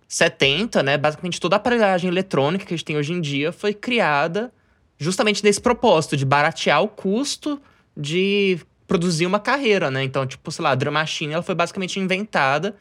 70, 0.07 0.84
né? 0.84 0.99
Basicamente 0.99 1.39
toda 1.39 1.55
a 1.55 1.57
aparelhagem 1.57 2.07
eletrônica 2.07 2.64
que 2.64 2.76
a 2.76 2.78
gente 2.78 2.86
tem 2.86 2.95
hoje 2.95 3.12
em 3.12 3.20
dia 3.22 3.51
foi 3.51 3.74
criada 3.74 4.53
justamente 4.99 5.43
nesse 5.43 5.60
propósito 5.60 6.16
de 6.16 6.26
baratear 6.26 6.84
o 6.84 6.88
custo 6.88 7.60
de 7.97 8.60
produzir 8.88 9.26
uma 9.26 9.39
carreira, 9.39 9.89
né? 9.89 10.03
Então, 10.03 10.28
tipo, 10.28 10.51
sei 10.51 10.64
lá, 10.64 10.72
a 10.72 10.76
Drum 10.76 10.91
Machine 10.91 11.34
ela 11.34 11.43
foi 11.43 11.55
basicamente 11.55 11.99
inventada 11.99 12.76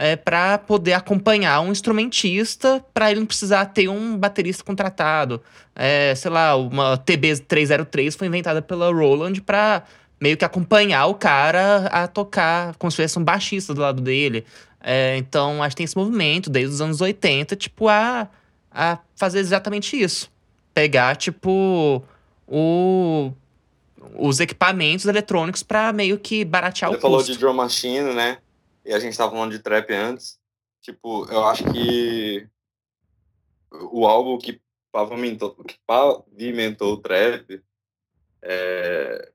é, 0.00 0.16
para 0.16 0.56
poder 0.56 0.94
acompanhar 0.94 1.60
um 1.60 1.70
instrumentista, 1.70 2.82
para 2.94 3.10
ele 3.10 3.20
não 3.20 3.26
precisar 3.26 3.66
ter 3.66 3.86
um 3.86 4.16
baterista 4.16 4.64
contratado. 4.64 5.42
É, 5.76 6.14
sei 6.14 6.30
lá, 6.30 6.56
uma 6.56 6.96
TB303 6.96 8.16
foi 8.16 8.26
inventada 8.26 8.62
pela 8.62 8.90
Roland 8.90 9.42
para 9.44 9.82
meio 10.18 10.38
que 10.38 10.44
acompanhar 10.44 11.04
o 11.04 11.14
cara 11.14 11.84
a 11.88 12.08
tocar, 12.08 12.74
como 12.76 12.90
se 12.90 12.96
fosse 12.96 13.18
um 13.18 13.22
baixista 13.24 13.74
do 13.74 13.82
lado 13.82 14.00
dele. 14.00 14.46
É, 14.82 15.18
então, 15.18 15.62
acho 15.62 15.76
que 15.76 15.80
tem 15.80 15.84
esse 15.84 15.98
movimento 15.98 16.48
desde 16.48 16.72
os 16.76 16.80
anos 16.80 17.02
80, 17.02 17.54
tipo, 17.54 17.86
a, 17.86 18.26
a 18.72 18.98
fazer 19.14 19.40
exatamente 19.40 20.00
isso. 20.00 20.30
Pegar, 20.72 21.14
tipo, 21.14 22.02
o, 22.48 23.32
os 24.16 24.40
equipamentos 24.40 25.04
eletrônicos 25.04 25.62
pra 25.62 25.92
meio 25.92 26.18
que 26.18 26.42
baratear 26.42 26.90
Você 26.90 26.96
o 26.96 27.00
falou 27.02 27.18
custo. 27.18 27.32
de 27.34 27.38
drum 27.38 27.52
machine, 27.52 28.14
né? 28.14 28.38
E 28.90 28.92
a 28.92 28.98
gente 28.98 29.16
tava 29.16 29.30
falando 29.30 29.52
de 29.52 29.60
trap 29.60 29.88
antes. 29.92 30.36
Tipo, 30.82 31.24
eu 31.30 31.46
acho 31.46 31.62
que 31.72 32.44
o 33.70 34.04
álbum 34.04 34.36
que 34.36 34.60
pavimentou, 34.90 35.54
que 35.62 35.78
pavimentou 35.86 36.94
o 36.94 36.96
trap, 36.96 37.62
é, 38.42 39.30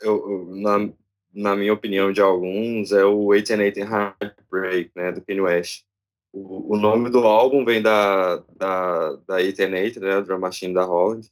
eu, 0.00 0.46
na, 0.56 0.90
na 1.32 1.54
minha 1.54 1.72
opinião 1.72 2.12
de 2.12 2.20
alguns, 2.20 2.90
é 2.90 3.04
o 3.04 3.26
808 3.26 3.78
Heartbreak, 3.78 4.90
né, 4.96 5.12
do 5.12 5.22
Kanye 5.22 5.40
West. 5.40 5.84
O, 6.32 6.74
o 6.74 6.76
nome 6.76 7.08
do 7.08 7.20
álbum 7.20 7.64
vem 7.64 7.80
da, 7.80 8.38
da, 8.56 9.12
da 9.24 9.34
808, 9.36 10.00
né, 10.00 10.20
drum 10.20 10.40
machine 10.40 10.74
da 10.74 10.82
Holland. 10.82 11.30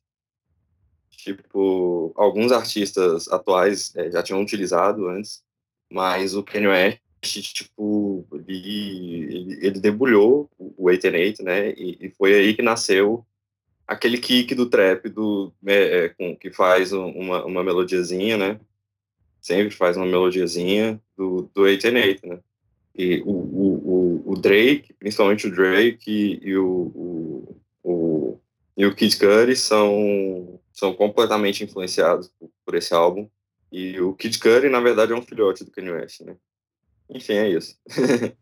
Tipo, 1.11 2.13
alguns 2.15 2.53
artistas 2.53 3.27
atuais 3.27 3.93
eh, 3.97 4.13
já 4.13 4.23
tinham 4.23 4.41
utilizado 4.41 5.09
antes, 5.09 5.43
mas 5.91 6.37
o 6.37 6.45
Kanye 6.45 6.69
West, 6.69 7.04
tipo, 7.29 8.27
ele, 8.47 9.59
ele, 9.61 9.81
debulhou 9.81 10.51
o 10.59 10.85
8 10.85 11.11
né? 11.43 11.71
E, 11.71 11.99
e, 12.01 12.11
foi 12.11 12.35
aí 12.35 12.55
que 12.55 12.63
nasceu 12.63 13.25
aquele 13.87 14.19
kick 14.19 14.55
do 14.55 14.67
trap 14.67 15.09
do, 15.09 15.53
é, 15.67 16.05
é, 16.05 16.09
com, 16.09 16.37
que 16.37 16.51
faz 16.51 16.93
uma, 16.93 17.45
uma 17.45 17.65
melodiazinha, 17.65 18.37
né? 18.37 18.61
Sempre 19.41 19.75
faz 19.75 19.97
uma 19.97 20.07
melodiazinha 20.07 21.01
do, 21.17 21.51
do 21.55 21.63
8 21.63 21.91
né? 21.91 22.41
E 22.97 23.21
o, 23.27 23.31
o, 23.31 24.23
o, 24.33 24.37
Drake, 24.37 24.93
principalmente 24.95 25.49
o 25.49 25.51
Drake 25.51 26.11
e, 26.11 26.49
e 26.49 26.57
o, 26.57 26.67
o, 26.95 27.57
o, 27.83 28.41
e 28.77 28.87
o 28.87 28.95
Kid 28.95 29.17
Cudi 29.19 29.57
são, 29.57 30.61
são 30.73 30.95
completamente 30.95 31.65
influenciados 31.65 32.29
por, 32.39 32.51
por 32.65 32.75
esse 32.77 32.95
álbum. 32.95 33.29
E 33.73 34.01
o 34.01 34.15
Kid 34.15 34.39
Cudi, 34.39 34.69
na 34.69 34.81
verdade, 34.81 35.13
é 35.13 35.17
um 35.17 35.23
filhote 35.23 35.65
do 35.65 35.73
Kanye 35.73 35.91
West, 35.91 36.21
né? 36.21 36.37
Enfim, 37.09 37.35
é 37.35 37.49
isso. 37.51 37.77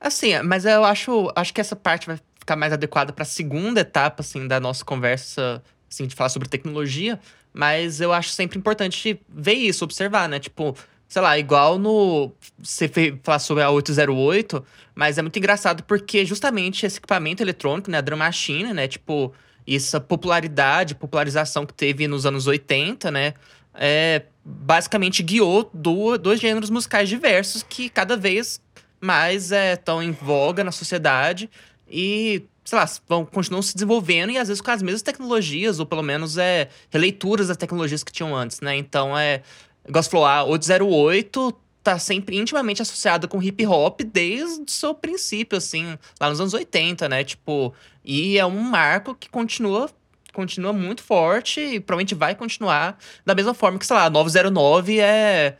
assim, 0.00 0.38
mas 0.42 0.64
eu 0.64 0.84
acho, 0.84 1.32
acho 1.34 1.54
que 1.54 1.60
essa 1.60 1.76
parte 1.76 2.06
vai 2.06 2.18
ficar 2.38 2.56
mais 2.56 2.72
adequada 2.72 3.12
para 3.12 3.22
a 3.22 3.26
segunda 3.26 3.80
etapa, 3.80 4.22
assim, 4.22 4.46
da 4.46 4.60
nossa 4.60 4.84
conversa, 4.84 5.62
assim, 5.90 6.06
de 6.06 6.14
falar 6.14 6.28
sobre 6.28 6.48
tecnologia. 6.48 7.18
Mas 7.52 8.00
eu 8.00 8.12
acho 8.12 8.30
sempre 8.30 8.58
importante 8.58 9.20
ver 9.28 9.54
isso, 9.54 9.84
observar, 9.84 10.28
né? 10.28 10.40
Tipo, 10.40 10.76
sei 11.08 11.22
lá, 11.22 11.38
igual 11.38 11.78
no. 11.78 12.32
Você 12.58 12.90
falar 13.22 13.38
sobre 13.38 13.62
a 13.62 13.70
808, 13.70 14.64
mas 14.94 15.16
é 15.18 15.22
muito 15.22 15.38
engraçado 15.38 15.84
porque 15.84 16.24
justamente 16.24 16.84
esse 16.84 16.98
equipamento 16.98 17.42
eletrônico, 17.42 17.90
né, 17.90 17.98
a 17.98 18.00
Drum 18.00 18.16
Machine, 18.16 18.72
né, 18.72 18.88
tipo, 18.88 19.32
essa 19.66 20.00
popularidade, 20.00 20.94
popularização 20.94 21.64
que 21.64 21.72
teve 21.72 22.08
nos 22.08 22.26
anos 22.26 22.46
80, 22.48 23.10
né, 23.10 23.34
é, 23.74 24.22
basicamente 24.44 25.22
guiou 25.22 25.70
do, 25.72 26.16
dois 26.16 26.40
gêneros 26.40 26.70
musicais 26.70 27.08
diversos 27.08 27.62
que 27.62 27.88
cada 27.88 28.16
vez 28.16 28.60
mais 29.00 29.52
estão 29.52 30.00
é, 30.00 30.04
em 30.04 30.12
voga 30.12 30.64
na 30.64 30.72
sociedade 30.72 31.50
e, 31.88 32.44
sei 32.64 32.78
lá, 32.78 32.88
vão, 33.08 33.24
continuam 33.24 33.62
se 33.62 33.74
desenvolvendo 33.74 34.30
e 34.30 34.38
às 34.38 34.48
vezes 34.48 34.60
com 34.60 34.70
as 34.70 34.82
mesmas 34.82 35.02
tecnologias, 35.02 35.78
ou 35.78 35.86
pelo 35.86 36.02
menos 36.02 36.38
é, 36.38 36.68
releituras 36.90 37.48
das 37.48 37.56
tecnologias 37.56 38.02
que 38.02 38.12
tinham 38.12 38.34
antes, 38.34 38.60
né? 38.60 38.76
Então 38.76 39.16
é. 39.16 39.42
Você 39.86 40.08
falou, 40.08 40.24
a 40.24 40.42
808 40.44 41.54
tá 41.82 41.98
sempre 41.98 42.38
intimamente 42.38 42.80
associada 42.80 43.28
com 43.28 43.42
hip 43.42 43.66
hop 43.66 44.00
desde 44.00 44.62
o 44.62 44.70
seu 44.70 44.94
princípio, 44.94 45.58
assim, 45.58 45.98
lá 46.18 46.30
nos 46.30 46.40
anos 46.40 46.54
80, 46.54 47.06
né? 47.06 47.22
Tipo, 47.22 47.74
e 48.02 48.38
é 48.38 48.46
um 48.46 48.58
marco 48.58 49.14
que 49.14 49.28
continua 49.28 49.90
continua 50.34 50.72
muito 50.72 51.02
forte 51.02 51.60
e 51.60 51.80
provavelmente 51.80 52.14
vai 52.14 52.34
continuar 52.34 52.98
da 53.24 53.34
mesma 53.34 53.54
forma 53.54 53.78
que, 53.78 53.86
sei 53.86 53.96
lá, 53.96 54.04
a 54.04 54.10
909 54.10 55.00
é, 55.00 55.56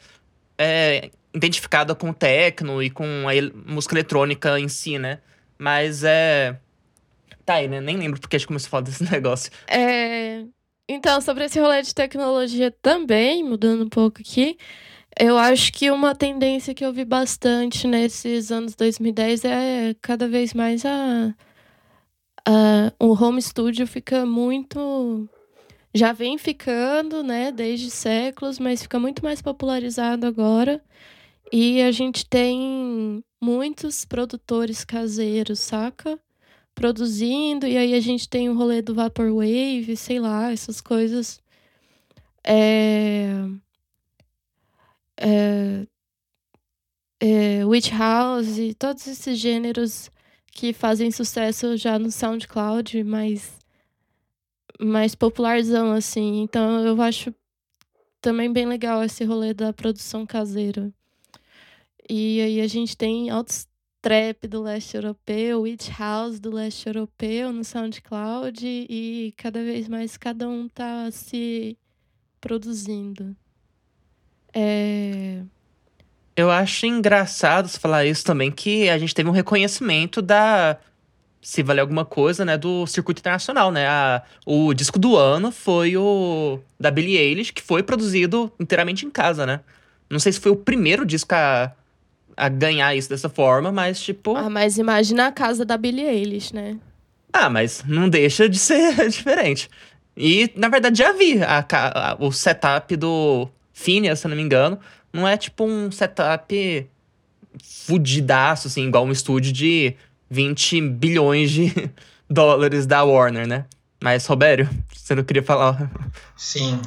é 0.58 1.10
identificada 1.32 1.94
com 1.94 2.10
o 2.10 2.14
techno 2.14 2.82
e 2.82 2.90
com 2.90 3.04
a 3.28 3.72
música 3.72 3.94
eletrônica 3.94 4.58
em 4.58 4.68
si, 4.68 4.98
né? 4.98 5.20
Mas 5.58 6.04
é. 6.04 6.58
Tá 7.44 7.54
aí, 7.54 7.68
né? 7.68 7.80
Nem 7.80 7.96
lembro 7.96 8.20
porque 8.20 8.36
a 8.36 8.38
gente 8.38 8.48
começou 8.48 8.68
a 8.68 8.70
falar 8.70 8.82
desse 8.82 9.04
negócio. 9.10 9.50
É. 9.68 10.44
Então, 10.88 11.20
sobre 11.20 11.44
esse 11.44 11.58
rolê 11.58 11.80
de 11.80 11.94
tecnologia 11.94 12.70
também, 12.82 13.42
mudando 13.42 13.84
um 13.84 13.88
pouco 13.88 14.20
aqui, 14.20 14.58
eu 15.18 15.38
acho 15.38 15.72
que 15.72 15.90
uma 15.90 16.14
tendência 16.14 16.74
que 16.74 16.84
eu 16.84 16.92
vi 16.92 17.04
bastante 17.04 17.86
nesses 17.86 18.50
anos 18.50 18.74
2010 18.74 19.44
é 19.44 19.96
cada 20.02 20.28
vez 20.28 20.52
mais 20.52 20.84
a 20.84 21.34
uh, 22.48 22.92
o 22.98 23.12
home 23.12 23.40
studio 23.40 23.86
fica 23.86 24.24
muito. 24.26 25.28
Já 25.94 26.12
vem 26.12 26.36
ficando, 26.38 27.22
né, 27.22 27.52
desde 27.52 27.90
séculos, 27.90 28.58
mas 28.58 28.82
fica 28.82 28.98
muito 28.98 29.22
mais 29.24 29.40
popularizado 29.40 30.26
agora. 30.26 30.82
E 31.52 31.80
a 31.82 31.92
gente 31.92 32.26
tem 32.26 33.22
muitos 33.40 34.04
produtores 34.04 34.84
caseiros, 34.84 35.60
saca? 35.60 36.18
Produzindo, 36.74 37.66
e 37.66 37.76
aí 37.76 37.94
a 37.94 38.00
gente 38.00 38.28
tem 38.28 38.48
o 38.48 38.56
rolê 38.56 38.82
do 38.82 38.94
Vaporwave, 38.94 39.96
sei 39.96 40.18
lá, 40.18 40.50
essas 40.52 40.80
coisas. 40.80 41.40
É... 42.42 43.28
É... 45.16 45.86
É... 47.20 47.64
Witch 47.66 47.92
House, 47.92 48.58
todos 48.78 49.06
esses 49.06 49.38
gêneros 49.38 50.10
que 50.54 50.72
fazem 50.72 51.10
sucesso 51.10 51.76
já 51.76 51.98
no 51.98 52.10
SoundCloud, 52.10 53.02
mais, 53.02 53.58
mais 54.80 55.14
popularzão, 55.14 55.92
assim. 55.92 56.42
Então 56.42 56.86
eu 56.86 57.02
acho 57.02 57.34
também 58.20 58.50
bem 58.52 58.64
legal 58.66 59.02
esse 59.02 59.24
rolê 59.24 59.52
da 59.52 59.72
produção 59.72 60.24
caseira. 60.24 60.92
E 62.08 62.40
aí 62.40 62.60
a 62.60 62.66
gente 62.66 62.96
tem 62.96 63.30
altos 63.30 63.66
trap 64.00 64.46
do 64.46 64.62
leste 64.62 64.96
europeu, 64.96 65.62
Witch 65.62 65.88
House 65.98 66.38
do 66.38 66.50
leste 66.50 66.86
europeu 66.86 67.50
no 67.50 67.64
SoundCloud 67.64 68.62
e 68.66 69.32
cada 69.36 69.62
vez 69.62 69.88
mais 69.88 70.16
cada 70.18 70.46
um 70.46 70.68
tá 70.68 71.10
se 71.10 71.76
produzindo. 72.40 73.34
É... 74.52 75.42
Eu 76.36 76.50
acho 76.50 76.86
engraçado 76.86 77.68
você 77.68 77.78
falar 77.78 78.04
isso 78.04 78.24
também, 78.24 78.50
que 78.50 78.88
a 78.88 78.98
gente 78.98 79.14
teve 79.14 79.28
um 79.28 79.32
reconhecimento 79.32 80.20
da. 80.20 80.76
Se 81.40 81.62
valer 81.62 81.82
alguma 81.82 82.04
coisa, 82.04 82.44
né? 82.44 82.56
Do 82.56 82.86
circuito 82.86 83.20
internacional, 83.20 83.70
né? 83.70 83.86
A, 83.86 84.22
o 84.46 84.72
disco 84.74 84.98
do 84.98 85.16
ano 85.16 85.52
foi 85.52 85.96
o 85.96 86.58
da 86.80 86.90
Billie 86.90 87.18
Eilish, 87.18 87.52
que 87.52 87.62
foi 87.62 87.82
produzido 87.82 88.50
inteiramente 88.58 89.06
em 89.06 89.10
casa, 89.10 89.46
né? 89.46 89.60
Não 90.10 90.18
sei 90.18 90.32
se 90.32 90.40
foi 90.40 90.50
o 90.50 90.56
primeiro 90.56 91.04
disco 91.04 91.34
a, 91.34 91.70
a 92.36 92.48
ganhar 92.48 92.94
isso 92.96 93.10
dessa 93.10 93.28
forma, 93.28 93.70
mas 93.70 94.00
tipo. 94.00 94.34
Ah, 94.34 94.50
mas 94.50 94.78
imagina 94.78 95.26
a 95.26 95.32
casa 95.32 95.64
da 95.64 95.76
Billie 95.76 96.06
Eilish, 96.06 96.52
né? 96.52 96.78
Ah, 97.32 97.50
mas 97.50 97.84
não 97.86 98.08
deixa 98.08 98.48
de 98.48 98.58
ser 98.58 98.94
diferente. 99.08 99.68
E, 100.16 100.50
na 100.56 100.68
verdade, 100.68 100.98
já 100.98 101.12
vi 101.12 101.42
a, 101.42 101.64
a, 101.70 102.16
o 102.18 102.32
setup 102.32 102.96
do 102.96 103.48
Phineas, 103.72 104.20
se 104.20 104.28
não 104.28 104.36
me 104.36 104.42
engano 104.42 104.80
não 105.14 105.28
é 105.28 105.36
tipo 105.36 105.64
um 105.64 105.92
setup 105.92 106.90
fudidaço, 107.86 108.66
assim, 108.66 108.88
igual 108.88 109.04
um 109.04 109.12
estúdio 109.12 109.52
de 109.52 109.94
20 110.28 110.80
bilhões 110.80 111.52
de 111.52 111.72
dólares 112.28 112.84
da 112.84 113.04
Warner, 113.04 113.46
né? 113.46 113.64
Mas, 114.02 114.26
Robério, 114.26 114.68
você 114.92 115.14
não 115.14 115.22
queria 115.22 115.42
falar? 115.42 115.88
Sim. 116.36 116.82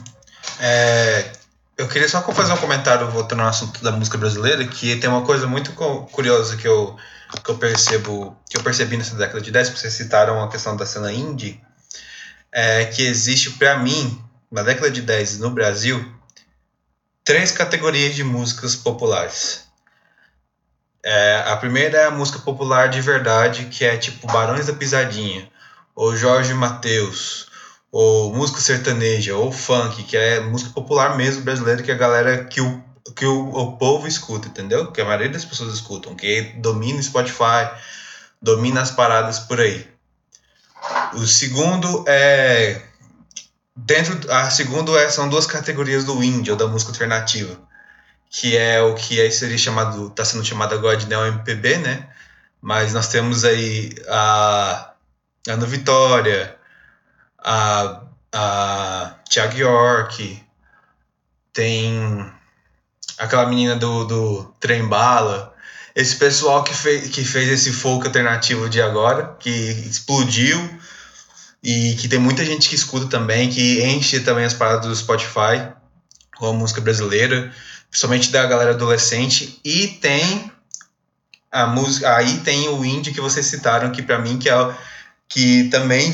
É, 0.60 1.32
eu 1.78 1.88
queria 1.88 2.10
só 2.10 2.22
fazer 2.34 2.52
um 2.52 2.58
comentário 2.58 3.10
voltando 3.10 3.44
ao 3.44 3.48
assunto 3.48 3.82
da 3.82 3.92
música 3.92 4.18
brasileira, 4.18 4.68
que 4.68 4.98
tem 4.98 5.10
uma 5.10 5.24
coisa 5.24 5.48
muito 5.48 5.72
curiosa 6.12 6.58
que 6.58 6.68
eu, 6.68 6.98
que 7.44 7.50
eu 7.50 7.58
percebo, 7.58 8.38
que 8.50 8.58
eu 8.58 8.62
percebi 8.62 8.98
nessa 8.98 9.16
década 9.16 9.40
de 9.40 9.52
10, 9.52 9.70
porque 9.70 9.82
vocês 9.82 9.94
citaram 9.94 10.44
a 10.44 10.50
questão 10.50 10.76
da 10.76 10.86
cena 10.86 11.14
indie, 11.14 11.62
é 12.52 12.86
que 12.86 13.04
existe, 13.04 13.52
para 13.52 13.80
mim, 13.80 14.22
na 14.52 14.64
década 14.64 14.92
de 14.92 15.02
10 15.02 15.40
no 15.40 15.50
Brasil, 15.52 16.17
três 17.28 17.52
categorias 17.52 18.16
de 18.16 18.24
músicas 18.24 18.74
populares. 18.74 19.66
É, 21.04 21.44
a 21.46 21.58
primeira 21.58 21.98
é 21.98 22.06
a 22.06 22.12
música 22.12 22.40
popular 22.40 22.88
de 22.88 23.02
verdade, 23.02 23.66
que 23.66 23.84
é 23.84 23.98
tipo 23.98 24.26
Barões 24.28 24.68
da 24.68 24.74
Pisadinha, 24.74 25.50
ou 25.94 26.16
Jorge 26.16 26.54
Mateus, 26.54 27.48
ou 27.92 28.34
música 28.34 28.62
sertaneja, 28.62 29.36
ou 29.36 29.52
funk, 29.52 30.04
que 30.04 30.16
é 30.16 30.40
música 30.40 30.72
popular 30.72 31.18
mesmo 31.18 31.42
brasileira, 31.42 31.84
que 31.84 31.92
a 31.92 31.98
galera, 31.98 32.46
que 32.46 32.62
o, 32.62 32.82
que 33.14 33.26
o, 33.26 33.50
o 33.50 33.78
povo 33.78 34.08
escuta, 34.08 34.48
entendeu? 34.48 34.90
Que 34.94 35.02
a 35.02 35.06
maioria 35.06 35.28
das 35.28 35.44
pessoas 35.44 35.74
escutam, 35.74 36.16
que 36.16 36.54
domina 36.60 36.98
o 36.98 37.04
Spotify, 37.04 37.70
domina 38.42 38.82
as 38.82 38.92
paradas 38.92 39.38
por 39.38 39.60
aí. 39.60 39.86
O 41.14 41.28
segundo 41.28 42.06
é 42.08 42.87
Dentro, 43.80 44.32
a 44.32 44.50
segunda 44.50 44.92
é, 45.00 45.08
são 45.08 45.30
duas 45.30 45.46
categorias 45.46 46.04
do 46.04 46.24
indie, 46.24 46.50
ou 46.50 46.58
da 46.58 46.66
música 46.66 46.92
alternativa, 46.92 47.60
que 48.28 48.58
é 48.58 48.82
o 48.82 48.96
que 48.96 49.22
aí 49.22 49.32
seria 49.32 49.58
chamado, 49.58 50.08
está 50.08 50.26
sendo 50.26 50.44
chamado 50.44 50.74
agora 50.74 50.98
de 50.98 51.06
Neo 51.06 51.28
MPB, 51.28 51.78
né? 51.78 52.10
Mas 52.60 52.92
nós 52.92 53.08
temos 53.08 53.46
aí 53.46 53.94
a 54.10 54.94
Ana 55.48 55.66
Vitória, 55.68 56.58
a, 57.38 58.02
a 58.34 59.16
Thiago 59.30 59.58
York, 59.58 60.44
tem 61.54 62.34
aquela 63.20 63.46
menina 63.46 63.76
do, 63.76 64.06
do 64.06 64.56
Trem 64.60 64.88
Bala, 64.88 65.54
esse 65.96 66.16
pessoal 66.16 66.64
que, 66.64 66.74
fez 66.74 67.10
que 67.10 67.24
fez 67.24 67.48
esse 67.48 67.72
folk 67.72 68.08
alternativo 68.08 68.68
de 68.68 68.82
agora, 68.82 69.36
que 69.40 69.50
explodiu, 69.50 70.58
e 71.68 71.96
que 71.96 72.08
tem 72.08 72.18
muita 72.18 72.46
gente 72.46 72.70
que 72.70 72.76
escuta 72.76 73.08
também, 73.08 73.50
que 73.50 73.84
enche 73.84 74.22
também 74.22 74.46
as 74.46 74.54
paradas 74.54 74.88
do 74.88 74.96
Spotify 74.96 75.68
com 76.38 76.46
a 76.48 76.54
música 76.54 76.80
brasileira, 76.80 77.52
principalmente 77.90 78.32
da 78.32 78.46
galera 78.46 78.72
adolescente, 78.72 79.60
e 79.66 79.88
tem 79.88 80.50
a 81.52 81.68
música, 81.68 82.16
aí 82.16 82.38
tem 82.38 82.70
o 82.70 82.86
indie 82.86 83.12
que 83.12 83.20
vocês 83.20 83.46
citaram 83.46 83.92
que 83.92 84.02
para 84.02 84.18
mim 84.18 84.38
que 84.38 84.50
é 84.50 84.76
que 85.28 85.66
também 85.66 86.14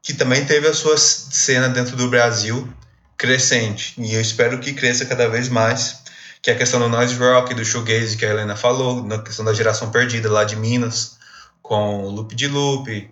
que 0.00 0.14
também 0.14 0.44
teve 0.44 0.68
a 0.68 0.74
sua 0.74 0.96
cena 0.96 1.68
dentro 1.68 1.96
do 1.96 2.08
Brasil 2.08 2.72
crescente, 3.16 3.94
e 3.98 4.14
eu 4.14 4.20
espero 4.20 4.60
que 4.60 4.72
cresça 4.72 5.04
cada 5.04 5.28
vez 5.28 5.48
mais, 5.48 5.96
que 6.40 6.48
é 6.48 6.54
a 6.54 6.56
questão 6.56 6.78
do 6.78 6.88
noise 6.88 7.16
rock, 7.16 7.54
do 7.54 7.64
shoegaze 7.64 8.16
que 8.16 8.24
a 8.24 8.30
Helena 8.30 8.54
falou, 8.54 9.02
na 9.02 9.18
questão 9.18 9.44
da 9.44 9.52
geração 9.52 9.90
perdida 9.90 10.30
lá 10.30 10.44
de 10.44 10.54
Minas, 10.54 11.18
com 11.60 12.04
o 12.04 12.10
Loop 12.10 12.36
de 12.36 12.46
Loop, 12.46 13.10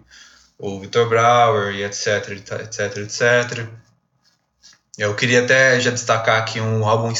o 0.60 0.78
Victor 0.78 1.08
Brauer 1.08 1.74
e 1.74 1.82
etc, 1.82 2.28
etc, 2.28 2.96
etc. 2.98 3.66
Eu 4.98 5.14
queria 5.14 5.42
até 5.42 5.80
já 5.80 5.90
destacar 5.90 6.38
aqui 6.38 6.60
um 6.60 6.86
álbum 6.86 7.12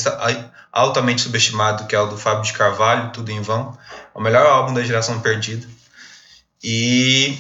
altamente 0.71 1.23
subestimado, 1.23 1.87
que 1.87 1.97
é 1.97 2.01
o 2.01 2.07
do 2.07 2.19
Fábio 2.19 2.45
de 2.45 2.53
Carvalho, 2.53 3.11
Tudo 3.13 3.31
em 3.31 3.41
Vão. 3.41 3.77
É 4.15 4.19
o 4.19 4.21
melhor 4.21 4.47
álbum 4.47 4.75
da 4.75 4.83
geração 4.83 5.21
perdida. 5.21 5.67
E 6.63 7.39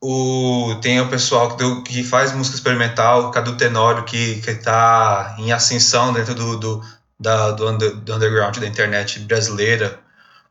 o, 0.00 0.76
tem 0.80 1.00
o 1.00 1.08
pessoal 1.08 1.56
que, 1.56 1.82
que 1.82 2.04
faz 2.04 2.32
música 2.32 2.56
experimental, 2.56 3.32
Cadu 3.32 3.56
Tenório, 3.56 4.04
que 4.04 4.40
está 4.46 5.34
em 5.38 5.52
ascensão 5.52 6.12
dentro 6.12 6.34
do, 6.36 6.56
do, 6.56 6.84
da, 7.18 7.50
do, 7.50 7.68
under, 7.68 7.96
do 7.96 8.14
underground 8.14 8.56
da 8.58 8.66
internet 8.66 9.18
brasileira 9.20 9.98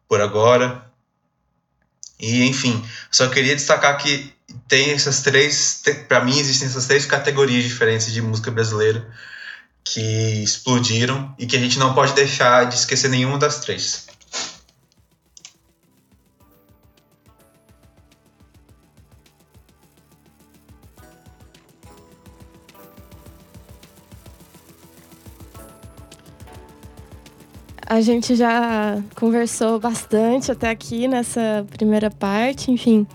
por 0.09 0.19
agora. 0.19 0.83
E, 2.19 2.43
enfim, 2.45 2.85
só 3.09 3.29
queria 3.29 3.55
destacar 3.55 3.97
que 3.97 4.37
tem 4.67 4.91
essas 4.91 5.21
três, 5.21 5.81
para 6.07 6.23
mim 6.23 6.37
existem 6.37 6.67
essas 6.67 6.85
três 6.85 7.05
categorias 7.05 7.63
diferentes 7.63 8.11
de 8.11 8.21
música 8.21 8.51
brasileira 8.51 9.07
que 9.83 10.43
explodiram 10.43 11.33
e 11.37 11.45
que 11.45 11.55
a 11.55 11.59
gente 11.59 11.79
não 11.79 11.93
pode 11.93 12.13
deixar 12.13 12.65
de 12.65 12.75
esquecer 12.75 13.09
nenhuma 13.09 13.37
das 13.37 13.59
três. 13.59 14.07
A 27.91 28.01
gente 28.01 28.35
já 28.35 29.01
conversou 29.15 29.79
bastante 29.79 30.51
até 30.51 30.69
aqui 30.69 31.07
nessa 31.07 31.65
primeira 31.71 32.11
parte, 32.11 32.69
enfim. 32.69 33.07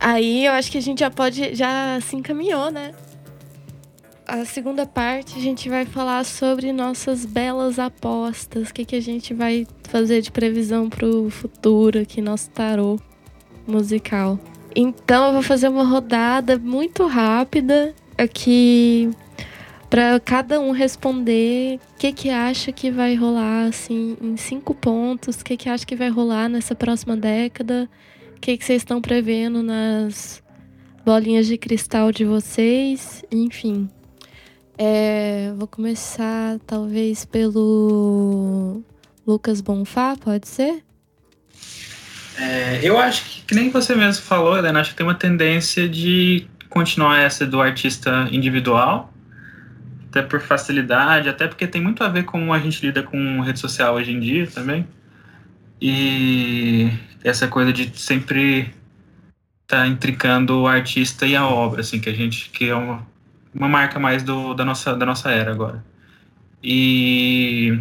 Aí 0.00 0.46
eu 0.46 0.52
acho 0.52 0.72
que 0.72 0.78
a 0.78 0.80
gente 0.80 1.00
já 1.00 1.10
pode, 1.10 1.54
já 1.54 2.00
se 2.00 2.16
encaminhou, 2.16 2.70
né? 2.70 2.92
A 4.26 4.46
segunda 4.46 4.86
parte 4.86 5.36
a 5.36 5.42
gente 5.42 5.68
vai 5.68 5.84
falar 5.84 6.24
sobre 6.24 6.72
nossas 6.72 7.26
belas 7.26 7.78
apostas, 7.78 8.70
o 8.70 8.74
que, 8.74 8.86
que 8.86 8.96
a 8.96 9.02
gente 9.02 9.34
vai 9.34 9.66
fazer 9.90 10.22
de 10.22 10.32
previsão 10.32 10.88
para 10.88 11.06
o 11.06 11.28
futuro 11.28 12.00
aqui, 12.00 12.22
nosso 12.22 12.48
tarô 12.50 12.98
musical. 13.66 14.38
Então 14.74 15.26
eu 15.26 15.32
vou 15.34 15.42
fazer 15.42 15.68
uma 15.68 15.84
rodada 15.84 16.58
muito 16.58 17.06
rápida 17.06 17.94
aqui 18.16 19.10
para 19.90 20.18
cada 20.20 20.60
um 20.60 20.70
responder 20.70 21.76
o 21.76 21.98
que, 21.98 22.12
que 22.12 22.30
acha 22.30 22.70
que 22.72 22.90
vai 22.90 23.16
rolar 23.16 23.66
assim 23.66 24.16
em 24.22 24.36
cinco 24.36 24.72
pontos, 24.72 25.40
o 25.40 25.44
que, 25.44 25.56
que 25.56 25.68
acha 25.68 25.84
que 25.84 25.96
vai 25.96 26.08
rolar 26.08 26.48
nessa 26.48 26.74
próxima 26.74 27.16
década 27.16 27.90
o 28.40 28.42
que, 28.42 28.56
que 28.56 28.64
vocês 28.64 28.80
estão 28.80 29.02
prevendo 29.02 29.62
nas 29.62 30.42
bolinhas 31.04 31.46
de 31.46 31.58
cristal 31.58 32.10
de 32.10 32.24
vocês? 32.24 33.22
Enfim. 33.30 33.86
É, 34.78 35.52
vou 35.58 35.68
começar 35.68 36.58
talvez 36.66 37.26
pelo 37.26 38.82
Lucas 39.26 39.60
Bonfá, 39.60 40.16
pode 40.16 40.48
ser? 40.48 40.82
É, 42.38 42.80
eu 42.82 42.98
acho 42.98 43.26
que, 43.26 43.42
que 43.42 43.54
nem 43.54 43.68
você 43.68 43.94
mesmo 43.94 44.24
falou, 44.24 44.56
Helena, 44.56 44.80
acho 44.80 44.92
que 44.92 44.96
tem 44.96 45.06
uma 45.06 45.14
tendência 45.14 45.86
de 45.86 46.46
continuar 46.70 47.18
essa 47.18 47.46
do 47.46 47.60
artista 47.60 48.26
individual, 48.32 49.12
até 50.08 50.22
por 50.22 50.40
facilidade, 50.40 51.28
até 51.28 51.46
porque 51.46 51.66
tem 51.66 51.82
muito 51.82 52.02
a 52.02 52.08
ver 52.08 52.24
com 52.24 52.38
como 52.38 52.54
a 52.54 52.58
gente 52.58 52.86
lida 52.86 53.02
com 53.02 53.42
rede 53.42 53.60
social 53.60 53.96
hoje 53.96 54.12
em 54.12 54.18
dia 54.18 54.46
também. 54.46 54.88
E 55.78 56.90
essa 57.24 57.48
coisa 57.48 57.72
de 57.72 57.98
sempre 57.98 58.72
tá 59.66 59.86
intricando 59.86 60.60
o 60.60 60.66
artista 60.66 61.26
e 61.26 61.36
a 61.36 61.46
obra, 61.46 61.80
assim, 61.80 62.00
que 62.00 62.08
a 62.08 62.14
gente 62.14 62.50
que 62.50 62.68
é 62.68 62.74
uma, 62.74 63.06
uma 63.54 63.68
marca 63.68 63.98
mais 63.98 64.22
do, 64.22 64.54
da 64.54 64.64
nossa 64.64 64.94
da 64.96 65.06
nossa 65.06 65.30
era 65.30 65.52
agora. 65.52 65.84
E 66.62 67.78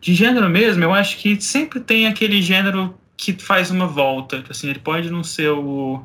de 0.00 0.14
gênero 0.14 0.48
mesmo, 0.50 0.84
eu 0.84 0.92
acho 0.92 1.18
que 1.18 1.40
sempre 1.40 1.80
tem 1.80 2.06
aquele 2.06 2.42
gênero 2.42 2.98
que 3.16 3.32
faz 3.34 3.70
uma 3.70 3.86
volta, 3.86 4.42
assim, 4.50 4.68
ele 4.68 4.80
pode 4.80 5.10
não 5.10 5.24
ser 5.24 5.50
o 5.50 6.04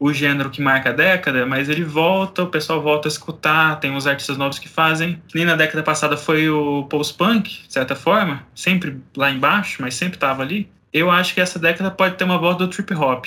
o 0.00 0.12
gênero 0.12 0.48
que 0.48 0.62
marca 0.62 0.90
a 0.90 0.92
década, 0.92 1.44
mas 1.44 1.68
ele 1.68 1.82
volta, 1.82 2.44
o 2.44 2.46
pessoal 2.46 2.80
volta 2.80 3.08
a 3.08 3.10
escutar, 3.10 3.80
tem 3.80 3.90
uns 3.90 4.06
artistas 4.06 4.38
novos 4.38 4.58
que 4.58 4.68
fazem. 4.68 5.20
Nem 5.34 5.44
na 5.44 5.56
década 5.56 5.82
passada 5.82 6.16
foi 6.16 6.48
o 6.48 6.84
post-punk, 6.84 7.66
de 7.66 7.72
certa 7.72 7.96
forma, 7.96 8.46
sempre 8.54 9.00
lá 9.16 9.28
embaixo, 9.30 9.82
mas 9.82 9.96
sempre 9.96 10.16
estava 10.16 10.42
ali 10.42 10.70
eu 10.98 11.10
acho 11.10 11.34
que 11.34 11.40
essa 11.40 11.58
década 11.58 11.90
pode 11.90 12.16
ter 12.16 12.24
uma 12.24 12.38
volta 12.38 12.66
do 12.66 12.70
trip 12.70 12.92
hop. 12.94 13.26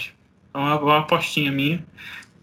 É 0.54 0.58
uma, 0.58 0.80
uma 0.80 1.00
apostinha 1.00 1.52
minha. 1.52 1.84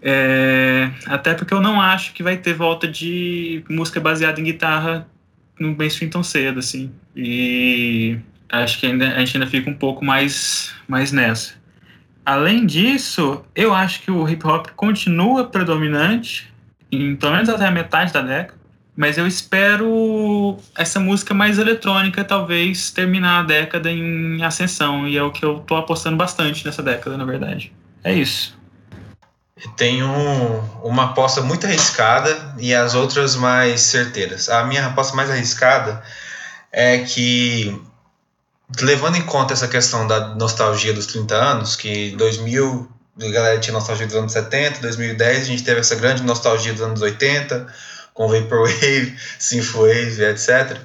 É, 0.01 0.91
até 1.07 1.35
porque 1.35 1.53
eu 1.53 1.61
não 1.61 1.81
acho 1.81 2.13
que 2.13 2.23
vai 2.23 2.37
ter 2.37 2.55
volta 2.55 2.87
de 2.87 3.65
música 3.69 4.01
baseada 4.01 4.41
em 4.41 4.45
guitarra 4.45 5.09
no 5.59 5.75
mainstream 5.77 6.11
tão 6.11 6.23
cedo, 6.23 6.59
assim. 6.61 6.93
E 7.17 8.19
acho 8.49 8.79
que 8.79 8.87
ainda, 8.87 9.15
a 9.15 9.19
gente 9.19 9.37
ainda 9.37 9.51
fica 9.51 9.69
um 9.69 9.75
pouco 9.75 10.05
mais, 10.05 10.75
mais 10.87 11.13
nessa. 11.13 11.55
Além 12.25 12.67
disso, 12.67 13.45
eu 13.55 13.75
acho 13.75 14.03
que 14.03 14.11
o 14.11 14.29
hip 14.29 14.47
hop 14.47 14.69
continua 14.77 15.47
predominante, 15.47 16.53
em, 16.93 17.17
pelo 17.17 17.33
menos 17.33 17.49
até 17.49 17.67
a 17.67 17.71
metade 17.71 18.13
da 18.13 18.23
década. 18.23 18.58
Mas 18.99 19.17
eu 19.17 19.29
espero 19.29 20.59
essa 20.77 20.99
música 20.99 21.33
mais 21.33 21.57
eletrônica, 21.57 22.25
talvez, 22.25 22.91
terminar 22.91 23.39
a 23.39 23.43
década 23.45 23.89
em 23.89 24.43
ascensão. 24.43 25.07
E 25.07 25.17
é 25.17 25.23
o 25.23 25.31
que 25.31 25.45
eu 25.45 25.61
tô 25.61 25.77
apostando 25.77 26.17
bastante 26.17 26.67
nessa 26.67 26.83
década, 26.83 27.17
na 27.17 27.25
verdade. 27.25 27.73
É 28.03 28.13
isso. 28.13 28.59
Tenho 29.77 30.09
uma 30.83 31.05
aposta 31.05 31.41
muito 31.43 31.65
arriscada 31.65 32.57
e 32.59 32.75
as 32.75 32.97
outras 32.97 33.37
mais 33.37 33.83
certeiras. 33.83 34.49
A 34.49 34.65
minha 34.65 34.87
aposta 34.87 35.15
mais 35.15 35.31
arriscada 35.31 36.03
é 36.73 36.99
que, 36.99 37.81
levando 38.81 39.15
em 39.15 39.23
conta 39.23 39.53
essa 39.53 39.69
questão 39.69 40.09
da 40.09 40.35
nostalgia 40.35 40.93
dos 40.93 41.07
30 41.07 41.37
anos, 41.37 41.77
que 41.77 42.17
2000 42.17 42.91
a 43.21 43.31
galera 43.31 43.61
tinha 43.61 43.75
nostalgia 43.75 44.07
dos 44.07 44.17
anos 44.17 44.33
70, 44.33 44.81
2010 44.81 45.43
a 45.43 45.45
gente 45.45 45.63
teve 45.63 45.79
essa 45.79 45.95
grande 45.95 46.25
nostalgia 46.25 46.73
dos 46.73 46.83
anos 46.83 47.01
80, 47.01 47.65
com 48.19 48.27
Vaporwave, 48.29 49.17
Synthwave, 49.39 50.25
etc. 50.25 50.77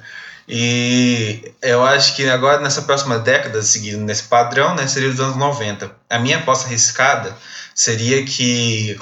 E 0.48 1.52
eu 1.60 1.84
acho 1.84 2.14
que 2.14 2.28
agora, 2.28 2.60
nessa 2.60 2.82
próxima 2.82 3.18
década, 3.18 3.60
seguindo 3.60 4.04
nesse 4.04 4.24
padrão, 4.24 4.74
né, 4.76 4.86
seria 4.86 5.08
os 5.08 5.18
anos 5.18 5.36
90. 5.36 5.90
A 6.08 6.18
minha 6.20 6.38
aposta 6.38 6.68
arriscada 6.68 7.36
seria 7.74 8.24
que, 8.24 8.96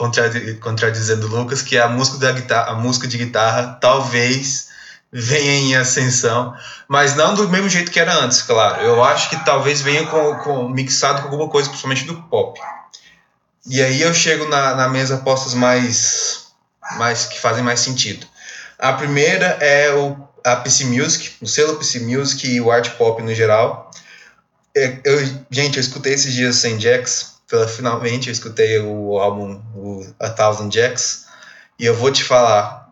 contradizendo 0.61 1.27
o 1.27 1.31
Lucas, 1.31 1.61
que 1.61 1.77
a 1.77 1.89
música, 1.89 2.17
da 2.17 2.33
guitarra, 2.33 2.71
a 2.71 2.75
música 2.75 3.07
de 3.07 3.19
guitarra 3.19 3.77
talvez 3.81 4.69
venha 5.13 5.53
em 5.53 5.77
ascensão, 5.77 6.57
mas 6.89 7.15
não 7.15 7.35
do 7.35 7.47
mesmo 7.51 7.69
jeito 7.69 7.91
que 7.91 8.01
era 8.01 8.15
antes, 8.15 8.41
claro. 8.41 8.81
Eu 8.81 9.05
acho 9.05 9.29
que 9.29 9.45
talvez 9.45 9.83
venha 9.83 10.07
com, 10.07 10.37
com 10.37 10.69
mixado 10.71 11.21
com 11.21 11.29
alguma 11.29 11.51
coisa, 11.51 11.69
principalmente 11.69 12.07
do 12.07 12.15
pop. 12.15 12.59
E 13.67 13.83
aí 13.83 14.01
eu 14.01 14.15
chego 14.15 14.49
na, 14.49 14.75
na 14.75 14.89
minhas 14.89 15.11
apostas 15.11 15.53
mais 15.53 16.42
mais 16.99 17.27
que 17.27 17.39
fazem 17.39 17.63
mais 17.63 17.81
sentido. 17.81 18.27
A 18.79 18.93
primeira 18.95 19.47
é 19.61 19.95
o, 19.95 20.17
a 20.45 20.57
PC 20.57 20.87
Music, 20.87 21.37
o 21.41 21.47
selo 21.47 21.77
PC 21.77 22.01
Music 22.01 22.49
e 22.49 22.61
o 22.61 22.71
art 22.71 22.91
pop 22.97 23.23
no 23.23 23.35
geral. 23.35 23.91
É, 24.75 24.99
eu, 25.05 25.25
gente, 25.51 25.77
eu 25.77 25.81
escutei 25.81 26.15
esses 26.15 26.33
dias 26.33 26.57
sem 26.57 26.81
Jacks, 26.81 27.35
pela, 27.49 27.69
finalmente 27.69 28.29
eu 28.29 28.33
escutei 28.33 28.79
o 28.81 29.19
álbum 29.19 29.61
o 29.75 30.07
A 30.19 30.31
Thousand 30.31 30.71
Jacks, 30.71 31.27
e 31.79 31.87
eu 31.87 31.95
vou 31.95 32.11
te 32.11 32.25
falar, 32.25 32.91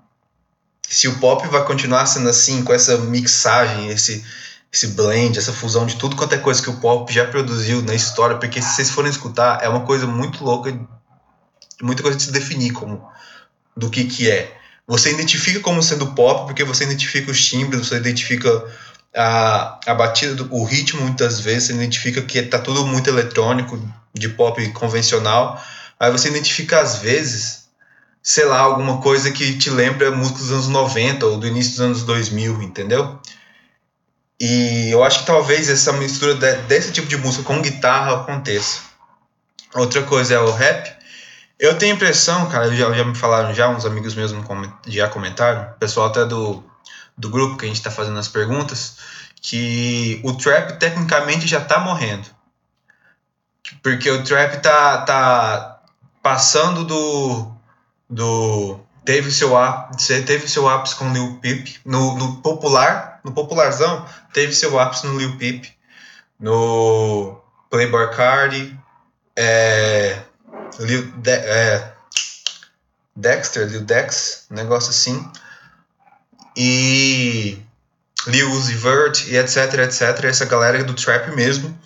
se 0.88 1.08
o 1.08 1.18
pop 1.18 1.46
vai 1.48 1.64
continuar 1.64 2.06
sendo 2.06 2.28
assim, 2.28 2.62
com 2.62 2.72
essa 2.72 2.98
mixagem, 2.98 3.88
esse, 3.88 4.24
esse 4.72 4.88
blend, 4.88 5.38
essa 5.38 5.52
fusão 5.52 5.86
de 5.86 5.96
tudo 5.96 6.16
quanto 6.16 6.34
é 6.34 6.38
coisa 6.38 6.62
que 6.62 6.70
o 6.70 6.76
pop 6.76 7.12
já 7.12 7.26
produziu 7.26 7.82
na 7.82 7.94
história, 7.94 8.36
porque 8.36 8.60
se 8.60 8.76
vocês 8.76 8.90
forem 8.90 9.10
escutar, 9.10 9.62
é 9.62 9.68
uma 9.68 9.86
coisa 9.86 10.06
muito 10.06 10.44
louca, 10.44 10.78
muita 11.82 12.02
coisa 12.02 12.16
de 12.16 12.24
se 12.24 12.32
definir 12.32 12.72
como 12.72 13.08
do 13.76 13.90
que 13.90 14.04
que 14.04 14.30
é. 14.30 14.56
Você 14.86 15.12
identifica 15.12 15.60
como 15.60 15.82
sendo 15.82 16.14
pop 16.14 16.46
porque 16.46 16.64
você 16.64 16.84
identifica 16.84 17.30
os 17.30 17.44
timbres, 17.44 17.86
você 17.86 17.96
identifica 17.96 18.64
a, 19.14 19.78
a 19.86 19.94
batida, 19.94 20.46
o 20.50 20.64
ritmo 20.64 21.02
muitas 21.02 21.40
vezes, 21.40 21.68
você 21.68 21.74
identifica 21.74 22.22
que 22.22 22.38
está 22.38 22.58
tudo 22.58 22.84
muito 22.86 23.08
eletrônico, 23.08 23.80
de 24.12 24.28
pop 24.30 24.66
convencional. 24.72 25.62
Aí 25.98 26.10
você 26.10 26.28
identifica 26.28 26.80
às 26.80 26.96
vezes, 26.96 27.68
sei 28.22 28.44
lá, 28.44 28.60
alguma 28.60 29.00
coisa 29.00 29.30
que 29.30 29.58
te 29.58 29.70
lembra 29.70 30.10
músicas 30.10 30.42
dos 30.42 30.52
anos 30.52 30.68
90 30.68 31.26
ou 31.26 31.38
do 31.38 31.46
início 31.46 31.72
dos 31.72 31.80
anos 31.80 32.02
2000, 32.02 32.62
entendeu? 32.62 33.18
E 34.40 34.88
eu 34.90 35.04
acho 35.04 35.20
que 35.20 35.26
talvez 35.26 35.68
essa 35.68 35.92
mistura 35.92 36.34
de, 36.34 36.56
desse 36.62 36.90
tipo 36.92 37.06
de 37.06 37.16
música 37.16 37.44
com 37.44 37.60
guitarra 37.60 38.16
aconteça. 38.16 38.80
Outra 39.74 40.02
coisa 40.02 40.34
é 40.34 40.38
o 40.40 40.50
rap, 40.50 40.90
eu 41.60 41.76
tenho 41.76 41.92
a 41.92 41.96
impressão, 41.96 42.48
cara, 42.48 42.74
já, 42.74 42.90
já 42.90 43.04
me 43.04 43.14
falaram 43.14 43.54
já, 43.54 43.68
uns 43.68 43.84
amigos 43.84 44.14
meus 44.14 44.32
já 44.86 45.08
comentaram, 45.08 45.74
pessoal 45.78 46.06
até 46.06 46.24
do, 46.24 46.64
do 47.16 47.28
grupo 47.28 47.58
que 47.58 47.66
a 47.66 47.68
gente 47.68 47.76
está 47.76 47.90
fazendo 47.90 48.18
as 48.18 48.28
perguntas, 48.28 48.96
que 49.42 50.20
o 50.24 50.32
trap 50.32 50.78
tecnicamente 50.78 51.46
já 51.46 51.60
tá 51.60 51.78
morrendo. 51.78 52.26
Porque 53.82 54.10
o 54.10 54.24
trap 54.24 54.62
tá, 54.62 55.02
tá 55.02 55.80
passando 56.22 56.84
do. 56.84 57.52
do 58.08 58.80
teve 59.04 59.30
seu 59.30 59.56
ápice, 59.56 60.22
teve 60.22 60.48
seu 60.48 60.68
ápice 60.68 60.96
com 60.96 61.12
Lil 61.12 61.38
Peep 61.40 61.76
no, 61.84 62.16
no 62.16 62.36
popular, 62.42 63.20
no 63.22 63.32
popularzão, 63.32 64.06
teve 64.32 64.54
seu 64.54 64.78
ápice 64.78 65.06
no 65.06 65.18
Lil 65.18 65.36
Peep, 65.36 65.66
no 66.38 67.40
Playboy 67.68 68.10
Cardi, 68.14 68.78
é, 69.36 70.22
Lil, 70.78 71.10
De, 71.16 71.30
é, 71.30 71.92
Dexter, 73.14 73.66
Lil 73.66 73.82
Dex, 73.82 74.46
um 74.50 74.54
negócio 74.54 74.90
assim, 74.90 75.28
e 76.56 77.58
Lil 78.26 78.50
Uzi 78.52 78.74
Vert 78.74 79.26
e 79.28 79.36
etc, 79.36 79.74
etc, 79.80 80.24
essa 80.24 80.44
galera 80.44 80.82
do 80.84 80.94
trap 80.94 81.34
mesmo, 81.34 81.76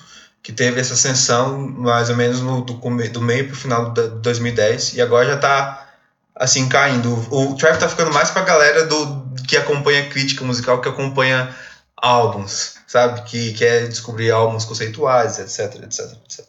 que 0.43 0.53
teve 0.53 0.80
essa 0.80 0.95
ascensão 0.95 1.57
mais 1.59 2.11
ou 2.11 2.16
menos 2.16 2.41
no, 2.41 2.62
do, 2.62 2.74
do 2.74 3.20
meio 3.20 3.47
pro 3.47 3.57
final 3.57 3.93
de 3.93 4.09
2010 4.09 4.95
e 4.95 5.01
agora 5.01 5.26
já 5.26 5.37
tá 5.39 5.89
assim 6.35 6.68
caindo. 6.68 7.14
O, 7.30 7.53
o 7.53 7.57
trap 7.57 7.78
tá 7.78 7.89
ficando 7.89 8.12
mais 8.12 8.30
pra 8.30 8.43
galera 8.43 8.85
do 8.85 9.24
que 9.49 9.57
acompanha 9.57 10.09
crítica 10.09 10.45
musical, 10.45 10.80
que 10.80 10.89
acompanha 10.89 11.55
álbuns, 11.97 12.74
sabe? 12.87 13.22
Que 13.22 13.53
quer 13.55 13.89
descobrir 13.89 14.30
álbuns 14.30 14.64
conceituais, 14.64 15.39
etc, 15.39 15.82
etc, 15.82 16.12
etc. 16.24 16.45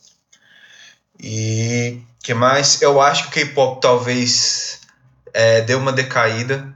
E 1.20 2.02
que 2.24 2.34
mais? 2.34 2.82
Eu 2.82 3.02
acho 3.02 3.24
que 3.24 3.30
o 3.30 3.46
K-pop 3.46 3.82
talvez 3.82 4.82
é, 5.34 5.62
deu 5.62 5.80
uma 5.80 5.92
decaída. 5.92 6.76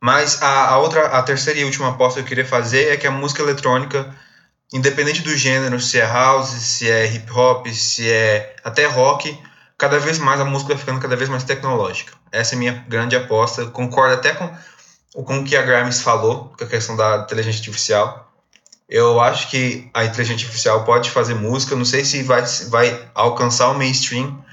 Mas 0.00 0.42
a, 0.42 0.68
a 0.70 0.78
outra, 0.78 1.06
a 1.06 1.22
terceira 1.22 1.60
e 1.60 1.64
última 1.64 1.88
aposta 1.88 2.20
que 2.20 2.24
eu 2.24 2.28
queria 2.28 2.44
fazer 2.44 2.92
é 2.92 2.96
que 2.96 3.06
a 3.06 3.10
música 3.10 3.42
eletrônica 3.42 4.14
independente 4.74 5.22
do 5.22 5.36
gênero, 5.36 5.80
se 5.80 6.00
é 6.00 6.04
house, 6.04 6.48
se 6.48 6.90
é 6.90 7.06
hip 7.06 7.30
hop, 7.30 7.66
se 7.68 8.10
é 8.10 8.56
até 8.64 8.86
rock, 8.86 9.38
cada 9.78 10.00
vez 10.00 10.18
mais 10.18 10.40
a 10.40 10.44
música 10.44 10.74
vai 10.74 10.78
ficando 10.78 11.00
cada 11.00 11.14
vez 11.14 11.28
mais 11.28 11.44
tecnológica. 11.44 12.12
Essa 12.32 12.54
é 12.54 12.56
a 12.56 12.58
minha 12.58 12.84
grande 12.88 13.14
aposta. 13.14 13.66
Concordo 13.66 14.14
até 14.14 14.34
com, 14.34 14.50
com 15.24 15.38
o 15.38 15.44
que 15.44 15.56
a 15.56 15.62
Grimes 15.62 16.00
falou, 16.00 16.52
com 16.58 16.64
a 16.64 16.66
questão 16.66 16.96
da 16.96 17.18
inteligência 17.18 17.60
artificial. 17.60 18.33
Eu 18.88 19.20
acho 19.20 19.50
que 19.50 19.88
a 19.94 20.04
inteligência 20.04 20.44
artificial 20.44 20.84
pode 20.84 21.10
fazer 21.10 21.34
música, 21.34 21.74
não 21.74 21.84
sei 21.84 22.04
se 22.04 22.22
vai, 22.22 22.42
vai 22.68 23.10
alcançar 23.14 23.70
o 23.70 23.78
mainstream, 23.78 24.44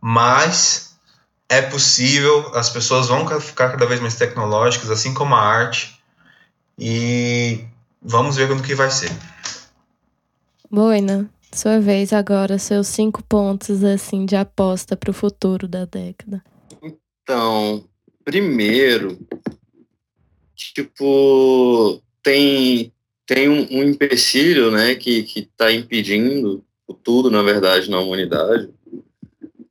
mas 0.00 0.96
é 1.48 1.62
possível, 1.62 2.50
as 2.54 2.68
pessoas 2.68 3.06
vão 3.06 3.28
ficar 3.40 3.70
cada 3.70 3.86
vez 3.86 4.00
mais 4.00 4.16
tecnológicas, 4.16 4.90
assim 4.90 5.14
como 5.14 5.34
a 5.34 5.40
arte, 5.40 6.00
e 6.78 7.64
vamos 8.02 8.36
ver 8.36 8.48
como 8.48 8.62
que 8.62 8.74
vai 8.74 8.90
ser. 8.90 9.10
Boina, 10.68 11.30
sua 11.52 11.80
vez 11.80 12.12
agora, 12.12 12.58
seus 12.58 12.88
cinco 12.88 13.22
pontos 13.22 13.84
assim 13.84 14.26
de 14.26 14.34
aposta 14.34 14.96
para 14.96 15.10
o 15.10 15.14
futuro 15.14 15.68
da 15.68 15.84
década. 15.84 16.42
Então, 16.82 17.84
primeiro, 18.24 19.18
tipo, 20.54 22.02
tem 22.22 22.92
tem 23.26 23.48
um, 23.48 23.66
um 23.70 23.82
empecilho, 23.82 24.70
né, 24.70 24.94
que 24.94 25.26
está 25.36 25.72
impedindo 25.72 26.64
tudo, 27.02 27.30
na 27.30 27.42
verdade, 27.42 27.90
na 27.90 27.98
humanidade, 27.98 28.70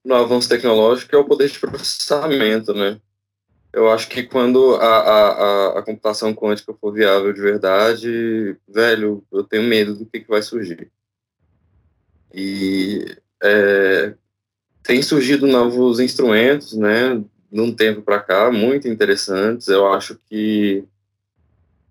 no 0.03 0.14
avanço 0.14 0.49
tecnológico, 0.49 1.16
é 1.16 1.18
o 1.18 1.26
poder 1.26 1.49
de 1.49 1.58
processamento, 1.58 2.74
né? 2.74 2.99
Eu 3.74 3.89
acho 3.89 4.08
que 4.08 4.24
quando 4.24 4.76
a, 4.76 4.86
a, 4.86 5.80
a, 5.80 5.82
computação 5.82 6.34
quântica 6.34 6.74
for 6.74 6.93
viável 6.93 7.34
de 7.34 7.41
verdade, 7.41 8.56
velho, 8.68 9.22
eu 9.32 9.43
tenho 9.43 9.64
medo 9.64 9.95
do 9.95 10.06
que, 10.06 10.22
que 10.22 10.30
vai 10.30 10.41
surgir. 10.41 10.89
E 12.34 13.18
é, 13.43 14.14
tem 14.82 15.01
surgido 15.01 15.45
novos 15.45 15.99
instrumentos, 15.99 16.74
né, 16.74 17.22
de 17.51 17.60
um 17.60 17.74
tempo 17.74 18.01
para 18.01 18.22
cá, 18.22 18.49
muito 18.49 18.88
interessantes. 18.88 19.68
Eu 19.68 19.88
acho 19.91 20.18
que 20.30 20.86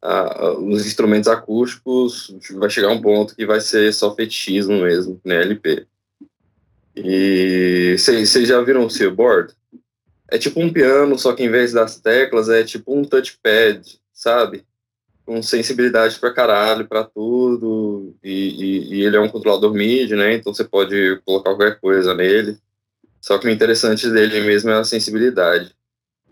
a, 0.05 0.53
os 0.59 0.87
instrumentos 0.87 1.29
acústicos 1.29 2.37
vai 2.53 2.69
chegar 2.69 2.91
um 2.91 3.01
ponto 3.01 3.35
que 3.35 3.47
vai 3.47 3.61
ser 3.61 3.93
só 3.95 4.15
fetichismo 4.15 4.83
mesmo, 4.83 5.19
né, 5.25 5.41
LP. 5.41 5.87
E 6.95 7.97
vocês 7.99 8.47
já 8.47 8.61
viram 8.61 8.85
o 8.85 8.91
Seaboard? 8.91 9.55
É 10.31 10.37
tipo 10.39 10.61
um 10.61 10.73
piano, 10.73 11.19
só 11.19 11.33
que 11.33 11.43
em 11.43 11.51
vez 11.51 11.73
das 11.73 11.99
teclas 11.99 12.49
é 12.49 12.63
tipo 12.63 12.97
um 12.97 13.03
touchpad, 13.03 13.99
sabe? 14.13 14.65
Com 15.25 15.43
sensibilidade 15.43 16.19
pra 16.19 16.33
caralho, 16.33 16.87
pra 16.87 17.03
tudo. 17.03 18.15
E, 18.23 18.31
e, 18.31 18.95
e 18.95 19.05
ele 19.05 19.17
é 19.17 19.21
um 19.21 19.29
controlador 19.29 19.73
MIDI, 19.73 20.15
né? 20.15 20.35
Então 20.35 20.53
você 20.53 20.65
pode 20.65 21.21
colocar 21.25 21.51
qualquer 21.55 21.81
coisa 21.81 22.15
nele. 22.15 22.59
Só 23.21 23.39
que 23.39 23.47
o 23.47 23.51
interessante 23.51 24.09
dele 24.11 24.41
mesmo 24.43 24.71
é 24.71 24.75
a 24.75 24.85
sensibilidade. 24.85 25.75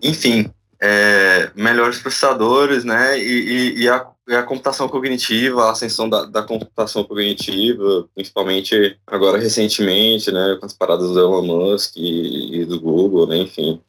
Enfim, 0.03 0.53
é, 0.85 1.49
melhores 1.55 2.01
processadores, 2.01 2.83
né? 2.83 3.16
E, 3.16 3.22
e, 3.22 3.83
e, 3.83 3.89
a, 3.89 4.05
e, 4.26 4.35
a, 4.35 4.43
computação 4.43 4.89
cognitiva, 4.89 5.66
a 5.66 5.70
ascensão 5.70 6.11
da, 6.11 6.24
da, 6.24 6.43
computação 6.43 7.05
cognitiva, 7.05 8.09
principalmente 8.12 8.99
agora 9.07 9.39
recentemente, 9.39 10.33
né? 10.33 10.57
Com 10.59 10.66
as 10.66 10.72
paradas 10.72 11.11
do 11.11 11.20
Elon 11.20 11.43
Musk 11.43 11.97
e, 11.97 12.64
do 12.64 12.80
Google, 12.80 13.28
né? 13.28 13.37
Enfim. 13.37 13.80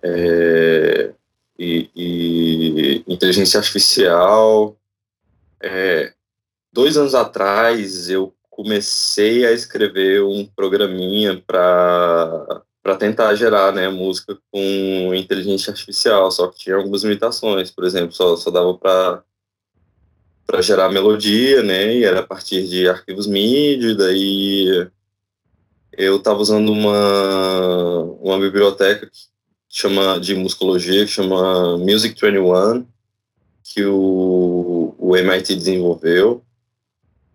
É, 0.00 1.12
e, 1.58 3.02
inteligência 3.08 3.58
artificial. 3.58 4.76
É, 5.60 6.12
dois 6.72 6.96
anos 6.96 7.16
atrás 7.16 8.08
eu 8.08 8.32
comecei 8.48 9.44
a 9.44 9.50
escrever 9.50 10.22
um 10.22 10.46
programinha 10.46 11.42
para 11.44 12.62
para 12.82 12.96
tentar 12.96 13.34
gerar 13.36 13.72
né, 13.72 13.88
música 13.88 14.36
com 14.50 15.14
inteligência 15.14 15.70
artificial, 15.70 16.30
só 16.30 16.48
que 16.48 16.58
tinha 16.58 16.76
algumas 16.76 17.04
limitações, 17.04 17.70
por 17.70 17.84
exemplo, 17.84 18.12
só, 18.12 18.36
só 18.36 18.50
dava 18.50 18.74
para 18.76 19.22
para 20.44 20.60
gerar 20.60 20.90
melodia, 20.90 21.62
né, 21.62 21.94
e 21.94 22.04
era 22.04 22.20
a 22.20 22.26
partir 22.26 22.66
de 22.66 22.86
arquivos 22.86 23.26
MIDI, 23.26 23.94
daí 23.94 24.88
eu 25.92 26.16
estava 26.16 26.40
usando 26.40 26.70
uma, 26.72 28.02
uma 28.20 28.38
biblioteca 28.38 29.06
que 29.06 29.18
chama 29.68 30.18
de 30.18 30.34
musicologia, 30.34 31.06
que 31.06 31.10
chama 31.12 31.78
Music 31.78 32.20
21, 32.20 32.84
que 33.62 33.84
o, 33.84 34.94
o 34.98 35.16
MIT 35.16 35.54
desenvolveu. 35.54 36.44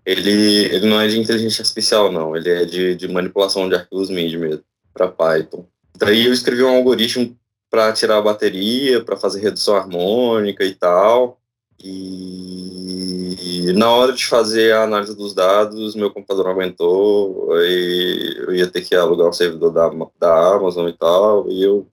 Ele, 0.06 0.66
ele 0.66 0.88
não 0.88 1.02
é 1.02 1.08
de 1.08 1.20
inteligência 1.20 1.62
artificial, 1.62 2.12
não, 2.12 2.36
ele 2.36 2.50
é 2.50 2.66
de, 2.66 2.96
de 2.96 3.08
manipulação 3.08 3.68
de 3.68 3.76
arquivos 3.76 4.10
MIDI 4.10 4.38
mesmo 4.38 4.64
para 4.98 5.08
Python. 5.08 5.66
Daí 5.96 6.26
eu 6.26 6.34
escrevi 6.34 6.64
um 6.64 6.76
algoritmo 6.76 7.38
para 7.70 7.94
tirar 7.94 8.18
a 8.18 8.22
bateria, 8.22 9.04
para 9.04 9.18
fazer 9.18 9.42
redução 9.42 9.76
harmônica 9.76 10.64
e 10.64 10.74
tal. 10.74 11.40
E 11.80 13.72
na 13.74 13.92
hora 13.92 14.14
de 14.14 14.26
fazer 14.26 14.74
a 14.74 14.84
análise 14.84 15.16
dos 15.16 15.34
dados, 15.34 15.96
meu 15.96 16.10
computador 16.10 16.46
não 16.46 16.52
aguentou, 16.52 17.54
aí 17.54 18.36
eu 18.38 18.56
ia 18.56 18.68
ter 18.68 18.82
que 18.82 18.96
alugar 18.96 19.28
um 19.28 19.34
servidor 19.34 19.72
da, 19.72 19.90
da 20.20 20.56
Amazon 20.56 20.88
e 20.88 20.94
tal, 20.94 21.48
e 21.50 21.62
eu, 21.62 21.88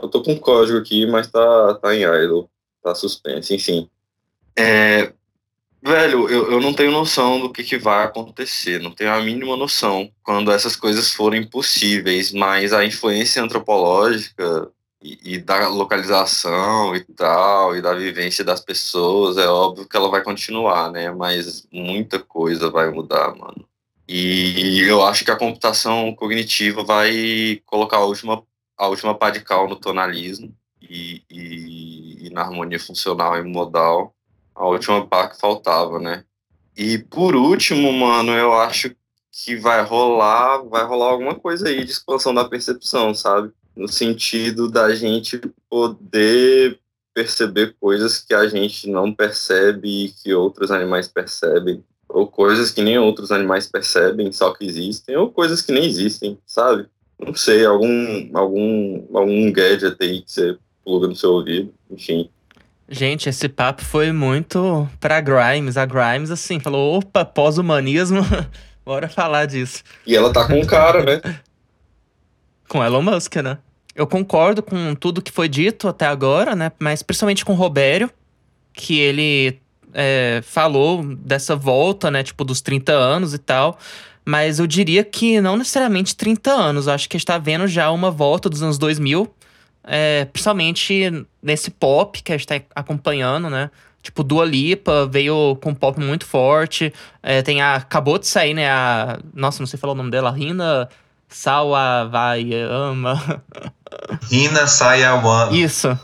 eu 0.00 0.08
tô 0.08 0.22
com 0.22 0.38
código 0.38 0.78
aqui, 0.78 1.06
mas 1.06 1.28
tá, 1.28 1.74
tá 1.74 1.94
em 1.94 2.02
idle, 2.02 2.48
tá 2.82 2.94
suspenso, 2.94 3.52
enfim. 3.52 3.88
É, 4.56 5.12
Velho, 5.86 6.30
eu, 6.30 6.50
eu 6.52 6.60
não 6.60 6.72
tenho 6.72 6.90
noção 6.90 7.38
do 7.38 7.52
que, 7.52 7.62
que 7.62 7.76
vai 7.76 8.04
acontecer, 8.04 8.80
não 8.80 8.90
tenho 8.90 9.12
a 9.12 9.20
mínima 9.20 9.54
noção 9.54 10.10
quando 10.22 10.50
essas 10.50 10.74
coisas 10.74 11.12
forem 11.12 11.46
possíveis, 11.46 12.32
mas 12.32 12.72
a 12.72 12.86
influência 12.86 13.42
antropológica 13.42 14.70
e, 15.02 15.34
e, 15.34 15.38
da 15.38 15.68
localização 15.68 16.96
e 16.96 17.04
tal, 17.04 17.76
e 17.76 17.82
da 17.82 17.92
vivência 17.92 18.42
das 18.42 18.62
pessoas, 18.62 19.36
é 19.36 19.46
óbvio 19.46 19.86
que 19.86 19.94
ela 19.94 20.08
vai 20.08 20.22
continuar, 20.22 20.90
né? 20.90 21.10
Mas 21.12 21.68
muita 21.70 22.18
coisa 22.18 22.70
vai 22.70 22.90
mudar, 22.90 23.34
mano. 23.36 23.68
E 24.08 24.80
eu 24.88 25.04
acho 25.04 25.22
que 25.22 25.30
a 25.30 25.36
computação 25.36 26.14
cognitiva 26.14 26.82
vai 26.82 27.60
colocar 27.66 27.98
a 27.98 28.06
última, 28.06 28.42
a 28.78 28.88
última 28.88 29.14
pá 29.14 29.28
de 29.28 29.40
cal 29.40 29.68
no 29.68 29.76
tonalismo 29.76 30.54
e, 30.80 31.22
e, 31.30 32.26
e 32.26 32.30
na 32.30 32.40
harmonia 32.42 32.80
funcional 32.80 33.38
e 33.38 33.42
modal 33.42 34.13
a 34.54 34.66
última 34.66 35.06
pá 35.06 35.28
que 35.28 35.38
faltava, 35.38 35.98
né? 35.98 36.24
E 36.76 36.98
por 36.98 37.34
último, 37.34 37.92
mano, 37.92 38.32
eu 38.32 38.52
acho 38.52 38.94
que 39.30 39.56
vai 39.56 39.82
rolar, 39.82 40.62
vai 40.64 40.84
rolar 40.84 41.10
alguma 41.10 41.34
coisa 41.34 41.68
aí 41.68 41.84
de 41.84 41.90
expansão 41.90 42.32
da 42.32 42.44
percepção, 42.44 43.14
sabe? 43.14 43.52
No 43.76 43.88
sentido 43.88 44.70
da 44.70 44.94
gente 44.94 45.40
poder 45.68 46.78
perceber 47.12 47.76
coisas 47.80 48.18
que 48.18 48.34
a 48.34 48.46
gente 48.48 48.88
não 48.88 49.12
percebe 49.12 50.06
e 50.06 50.08
que 50.10 50.34
outros 50.34 50.70
animais 50.70 51.06
percebem, 51.08 51.82
ou 52.08 52.26
coisas 52.26 52.70
que 52.70 52.82
nem 52.82 52.98
outros 52.98 53.30
animais 53.30 53.66
percebem, 53.66 54.32
só 54.32 54.52
que 54.52 54.64
existem, 54.64 55.16
ou 55.16 55.30
coisas 55.30 55.62
que 55.62 55.72
nem 55.72 55.84
existem, 55.84 56.38
sabe? 56.46 56.86
Não 57.18 57.34
sei, 57.34 57.64
algum 57.64 58.30
algum 58.34 59.06
algum 59.16 59.52
gadget 59.52 59.96
aí 60.00 60.22
que 60.22 60.32
você 60.32 60.58
pluga 60.84 61.06
no 61.06 61.16
seu 61.16 61.32
ouvido, 61.32 61.72
enfim. 61.90 62.28
Gente, 62.94 63.28
esse 63.28 63.48
papo 63.48 63.84
foi 63.84 64.12
muito 64.12 64.88
pra 65.00 65.20
Grimes. 65.20 65.76
A 65.76 65.84
Grimes, 65.84 66.30
assim, 66.30 66.60
falou: 66.60 66.98
opa, 66.98 67.24
pós-humanismo, 67.24 68.20
bora 68.86 69.08
falar 69.08 69.46
disso. 69.46 69.82
E 70.06 70.14
ela 70.14 70.32
tá 70.32 70.46
com 70.46 70.60
um 70.60 70.64
cara, 70.64 71.02
né? 71.02 71.20
com 72.68 72.84
Elon 72.84 73.02
Musk, 73.02 73.34
né? 73.36 73.58
Eu 73.96 74.06
concordo 74.06 74.62
com 74.62 74.94
tudo 74.94 75.20
que 75.20 75.32
foi 75.32 75.48
dito 75.48 75.88
até 75.88 76.06
agora, 76.06 76.54
né? 76.54 76.70
Mas 76.78 77.02
principalmente 77.02 77.44
com 77.44 77.52
o 77.52 77.56
Robério, 77.56 78.08
que 78.72 79.00
ele 79.00 79.58
é, 79.92 80.40
falou 80.44 81.04
dessa 81.16 81.56
volta, 81.56 82.12
né? 82.12 82.22
Tipo, 82.22 82.44
dos 82.44 82.60
30 82.60 82.92
anos 82.92 83.34
e 83.34 83.38
tal. 83.38 83.76
Mas 84.24 84.60
eu 84.60 84.68
diria 84.68 85.02
que 85.02 85.40
não 85.40 85.56
necessariamente 85.56 86.14
30 86.14 86.52
anos. 86.52 86.86
Eu 86.86 86.92
acho 86.92 87.08
que 87.08 87.16
a 87.16 87.18
gente 87.18 87.26
tá 87.26 87.38
vendo 87.38 87.66
já 87.66 87.90
uma 87.90 88.10
volta 88.10 88.48
dos 88.48 88.62
anos 88.62 88.78
2000. 88.78 89.34
É, 89.86 90.24
principalmente 90.26 91.26
nesse 91.42 91.70
pop 91.70 92.22
que 92.22 92.32
a 92.32 92.36
gente 92.36 92.46
tá 92.46 92.60
acompanhando, 92.74 93.50
né? 93.50 93.70
Tipo, 94.02 94.22
Dua 94.22 94.44
Lipa 94.44 95.06
veio 95.06 95.56
com 95.62 95.74
pop 95.74 95.98
muito 95.98 96.26
forte. 96.26 96.92
É, 97.22 97.40
tem 97.40 97.62
a. 97.62 97.76
Acabou 97.76 98.18
de 98.18 98.26
sair, 98.26 98.52
né? 98.52 98.70
A. 98.70 99.18
Nossa, 99.32 99.60
não 99.60 99.66
sei 99.66 99.78
falar 99.78 99.94
o 99.94 99.96
nome 99.96 100.10
dela. 100.10 100.30
Rina 100.30 100.88
Sawavayama. 101.28 103.42
Rina 104.30 104.66
Sayawama. 104.66 105.56
Isso. 105.56 105.98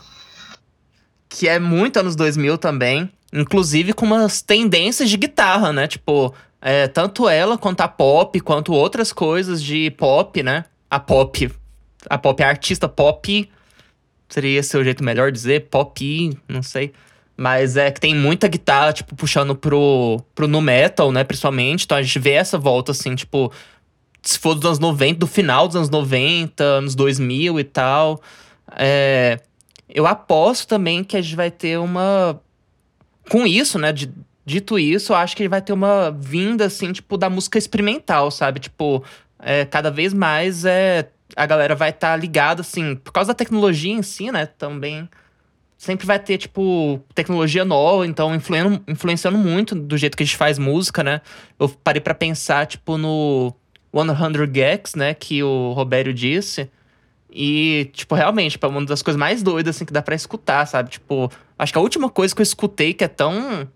Que 1.29 1.47
é 1.47 1.59
muito 1.59 1.99
anos 1.99 2.15
2000 2.15 2.57
também. 2.57 3.11
Inclusive 3.31 3.93
com 3.93 4.05
umas 4.05 4.41
tendências 4.41 5.09
de 5.09 5.15
guitarra, 5.15 5.71
né? 5.71 5.87
Tipo, 5.87 6.33
é, 6.59 6.87
tanto 6.87 7.29
ela 7.29 7.57
quanto 7.57 7.81
a 7.81 7.87
pop, 7.87 8.37
quanto 8.41 8.73
outras 8.73 9.13
coisas 9.13 9.63
de 9.63 9.89
pop, 9.91 10.43
né? 10.43 10.65
A 10.89 10.99
pop. 10.99 11.49
A 12.09 12.17
pop, 12.17 12.43
a 12.43 12.47
artista 12.47 12.89
pop. 12.89 13.49
Seria 14.31 14.61
o 14.61 14.83
jeito 14.83 15.03
melhor 15.03 15.31
dizer? 15.31 15.67
Pop, 15.69 16.39
não 16.47 16.63
sei. 16.63 16.93
Mas 17.35 17.77
é 17.77 17.91
que 17.91 17.99
tem 17.99 18.15
muita 18.15 18.47
guitarra, 18.47 18.93
tipo, 18.93 19.15
puxando 19.15 19.55
pro, 19.55 20.21
pro 20.33 20.47
nu 20.47 20.61
metal, 20.61 21.11
né? 21.11 21.23
Principalmente. 21.23 21.83
Então 21.85 21.97
a 21.97 22.01
gente 22.01 22.17
vê 22.17 22.31
essa 22.31 22.57
volta, 22.57 22.91
assim, 22.91 23.15
tipo. 23.15 23.51
Se 24.23 24.37
for 24.37 24.53
dos 24.53 24.65
anos 24.65 24.79
90, 24.79 25.19
do 25.19 25.27
final 25.27 25.67
dos 25.67 25.75
anos 25.75 25.89
90, 25.89 26.63
anos 26.63 26.95
2000 26.95 27.59
e 27.59 27.63
tal. 27.63 28.21
É, 28.77 29.39
eu 29.89 30.05
aposto 30.07 30.67
também 30.67 31.03
que 31.03 31.17
a 31.17 31.21
gente 31.21 31.35
vai 31.35 31.51
ter 31.51 31.79
uma. 31.79 32.39
Com 33.29 33.45
isso, 33.45 33.77
né? 33.79 33.91
De, 33.91 34.11
Dito 34.43 34.79
isso, 34.79 35.13
eu 35.13 35.17
acho 35.17 35.35
que 35.35 35.43
ele 35.43 35.49
vai 35.49 35.61
ter 35.61 35.71
uma 35.71 36.09
vinda, 36.11 36.65
assim, 36.65 36.91
tipo, 36.91 37.15
da 37.15 37.29
música 37.29 37.59
experimental, 37.59 38.31
sabe? 38.31 38.59
Tipo, 38.59 39.03
é, 39.39 39.65
cada 39.65 39.91
vez 39.91 40.13
mais 40.13 40.65
é, 40.65 41.09
a 41.35 41.45
galera 41.45 41.75
vai 41.75 41.89
estar 41.89 42.11
tá 42.11 42.15
ligada, 42.15 42.61
assim, 42.61 42.95
por 42.95 43.11
causa 43.11 43.29
da 43.29 43.33
tecnologia 43.33 43.93
em 43.93 44.01
si, 44.01 44.31
né? 44.31 44.45
Também 44.45 45.09
sempre 45.77 46.05
vai 46.05 46.19
ter, 46.19 46.37
tipo, 46.37 47.01
tecnologia 47.15 47.65
nova, 47.65 48.05
então 48.05 48.35
influenciando, 48.35 49.37
muito 49.37 49.73
do 49.73 49.97
jeito 49.97 50.15
que 50.15 50.21
a 50.21 50.25
gente 50.25 50.37
faz 50.37 50.59
música, 50.59 51.03
né? 51.03 51.21
Eu 51.59 51.67
parei 51.69 51.99
para 51.99 52.13
pensar, 52.13 52.67
tipo, 52.67 52.97
no 52.97 53.51
100 53.91 54.53
Gex, 54.53 54.95
né? 54.95 55.13
Que 55.15 55.41
o 55.41 55.73
Robério 55.73 56.13
disse. 56.13 56.69
E, 57.31 57.89
tipo, 57.93 58.13
realmente, 58.13 58.51
tipo, 58.51 58.65
é 58.67 58.69
uma 58.69 58.85
das 58.85 59.01
coisas 59.01 59.19
mais 59.19 59.41
doidas, 59.41 59.75
assim, 59.75 59.85
que 59.85 59.93
dá 59.93 60.01
para 60.01 60.13
escutar, 60.13 60.67
sabe? 60.67 60.91
Tipo, 60.91 61.31
acho 61.57 61.73
que 61.73 61.79
a 61.79 61.81
última 61.81 62.09
coisa 62.09 62.35
que 62.35 62.41
eu 62.41 62.43
escutei 62.43 62.93
que 62.93 63.03
é 63.03 63.07
tão 63.07 63.67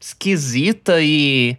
esquisita 0.00 1.00
e. 1.00 1.56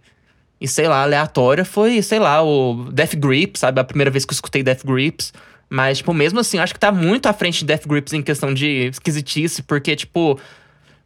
E 0.60 0.66
sei 0.66 0.88
lá, 0.88 1.02
aleatória 1.02 1.64
foi, 1.64 2.00
sei 2.02 2.18
lá, 2.18 2.42
o 2.42 2.88
Death 2.92 3.14
Grips, 3.16 3.60
sabe? 3.60 3.80
A 3.80 3.84
primeira 3.84 4.10
vez 4.10 4.24
que 4.24 4.32
eu 4.32 4.34
escutei 4.34 4.62
Death 4.62 4.84
Grips. 4.84 5.32
Mas, 5.68 5.98
tipo, 5.98 6.14
mesmo 6.14 6.40
assim, 6.40 6.58
eu 6.58 6.62
acho 6.62 6.72
que 6.72 6.80
tá 6.80 6.92
muito 6.92 7.26
à 7.26 7.32
frente 7.32 7.58
de 7.58 7.66
Death 7.66 7.86
Grips 7.86 8.12
em 8.12 8.22
questão 8.22 8.54
de 8.54 8.88
esquisitice, 8.88 9.62
porque, 9.62 9.96
tipo, 9.96 10.38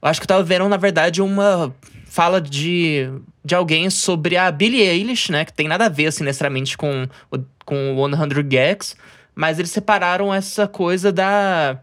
eu 0.03 0.09
acho 0.09 0.21
que 0.21 0.25
eu 0.25 0.29
tava 0.29 0.43
vendo, 0.43 0.69
na 0.69 0.77
verdade, 0.77 1.23
uma 1.23 1.75
fala 2.07 2.41
de, 2.41 3.09
de 3.45 3.55
alguém 3.55 3.89
sobre 3.89 4.37
a 4.37 4.51
Billie 4.51 4.83
Eilish, 4.83 5.31
né? 5.33 5.45
Que 5.45 5.53
tem 5.53 5.67
nada 5.67 5.87
a 5.87 5.89
ver, 5.89 6.07
assim, 6.07 6.25
necessariamente 6.25 6.77
com, 6.77 7.09
com 7.65 7.97
o 7.97 8.09
100 8.09 8.49
Gags. 8.49 8.97
Mas 9.35 9.59
eles 9.59 9.71
separaram 9.71 10.33
essa 10.33 10.69
coisa 10.69 11.11
da. 11.11 11.79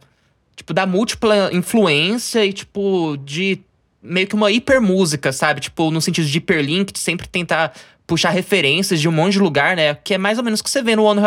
Tipo, 0.56 0.74
da 0.74 0.86
múltipla 0.86 1.50
influência 1.54 2.44
e, 2.46 2.52
tipo, 2.52 3.16
de 3.24 3.62
meio 4.02 4.28
que 4.28 4.36
uma 4.36 4.52
hipermúsica, 4.52 5.32
sabe? 5.32 5.60
Tipo, 5.62 5.92
no 5.92 6.02
sentido 6.02 6.28
de 6.28 6.38
hiperlink, 6.38 6.94
de 6.94 7.00
sempre 7.00 7.28
tentar 7.28 7.74
puxar 8.08 8.30
referências 8.30 9.02
de 9.02 9.10
um 9.10 9.12
monte 9.12 9.34
de 9.34 9.40
lugar, 9.40 9.76
né? 9.76 9.94
Que 9.96 10.14
é 10.14 10.18
mais 10.18 10.38
ou 10.38 10.44
menos 10.44 10.62
o 10.62 10.64
que 10.64 10.70
você 10.70 10.82
vê 10.82 10.96
no 10.96 11.04
100, 11.04 11.24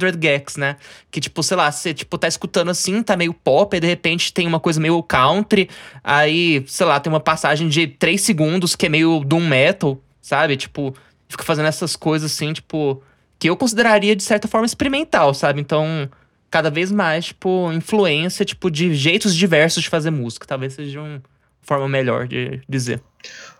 100 0.00 0.22
Gex, 0.22 0.56
né? 0.56 0.76
Que, 1.10 1.20
tipo, 1.20 1.42
sei 1.42 1.56
lá, 1.56 1.70
você, 1.70 1.92
tipo, 1.92 2.16
tá 2.16 2.26
escutando 2.26 2.70
assim, 2.70 3.02
tá 3.02 3.14
meio 3.14 3.34
pop, 3.34 3.76
aí 3.76 3.80
de 3.80 3.86
repente 3.86 4.32
tem 4.32 4.46
uma 4.46 4.58
coisa 4.58 4.80
meio 4.80 5.02
country, 5.02 5.68
aí, 6.02 6.64
sei 6.66 6.86
lá, 6.86 6.98
tem 6.98 7.12
uma 7.12 7.20
passagem 7.20 7.68
de 7.68 7.86
3 7.86 8.18
segundos 8.18 8.74
que 8.74 8.86
é 8.86 8.88
meio 8.88 9.22
doom 9.22 9.46
metal, 9.46 10.00
sabe? 10.22 10.56
Tipo, 10.56 10.94
fica 11.28 11.44
fazendo 11.44 11.66
essas 11.66 11.94
coisas 11.94 12.32
assim, 12.32 12.54
tipo, 12.54 13.02
que 13.38 13.50
eu 13.50 13.56
consideraria 13.56 14.16
de 14.16 14.22
certa 14.22 14.48
forma 14.48 14.64
experimental, 14.64 15.34
sabe? 15.34 15.60
Então, 15.60 16.08
cada 16.50 16.70
vez 16.70 16.90
mais, 16.90 17.26
tipo, 17.26 17.70
influência, 17.70 18.46
tipo, 18.46 18.70
de 18.70 18.94
jeitos 18.94 19.34
diversos 19.34 19.82
de 19.82 19.90
fazer 19.90 20.10
música. 20.10 20.46
Talvez 20.46 20.72
seja 20.72 21.02
um 21.02 21.20
forma 21.62 21.88
melhor 21.88 22.26
de 22.26 22.60
dizer. 22.68 23.00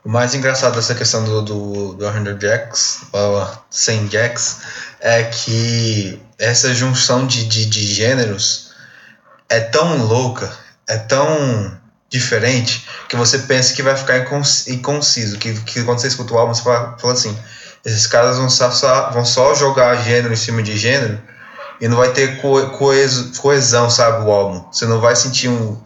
O 0.05 0.09
mais 0.09 0.35
engraçado 0.35 0.75
dessa 0.75 0.95
questão 0.95 1.25
do, 1.25 1.43
do, 1.43 1.95
do 1.95 2.05
100 2.05 2.41
Jacks, 2.41 3.03
ou 3.13 3.49
100 3.71 4.09
Jacks, 4.09 4.61
é 5.01 5.25
que 5.25 6.21
essa 6.39 6.75
junção 6.75 7.27
de, 7.27 7.47
de, 7.47 7.67
de 7.67 7.87
gêneros 7.87 8.73
é 9.49 9.61
tão 9.61 10.05
louca, 10.05 10.53
é 10.89 10.97
tão 10.97 11.81
diferente, 12.09 12.87
que 13.09 13.17
você 13.17 13.39
pensa 13.39 13.75
que 13.75 13.83
vai 13.83 13.97
ficar 13.97 14.19
inconciso, 14.19 15.39
que, 15.39 15.55
que 15.61 15.83
quando 15.85 16.01
você 16.01 16.09
escuta 16.09 16.35
o 16.35 16.39
álbum, 16.39 16.53
você 16.53 16.63
fala, 16.63 16.99
fala 16.99 17.13
assim, 17.13 17.39
esses 17.85 18.07
caras 18.07 18.37
vão 18.37 18.51
só, 18.51 19.11
vão 19.11 19.25
só 19.25 19.55
jogar 19.55 20.03
gênero 20.03 20.33
em 20.33 20.37
cima 20.37 20.63
de 20.63 20.77
gênero, 20.77 21.21
e 21.81 21.89
não 21.89 21.97
vai 21.97 22.13
ter 22.13 22.41
coeso, 22.41 23.33
coesão, 23.41 23.89
sabe, 23.89 24.25
o 24.25 24.31
álbum. 24.31 24.65
Você 24.71 24.87
não 24.87 25.01
vai 25.01 25.17
sentir 25.17 25.49
um, 25.49 25.81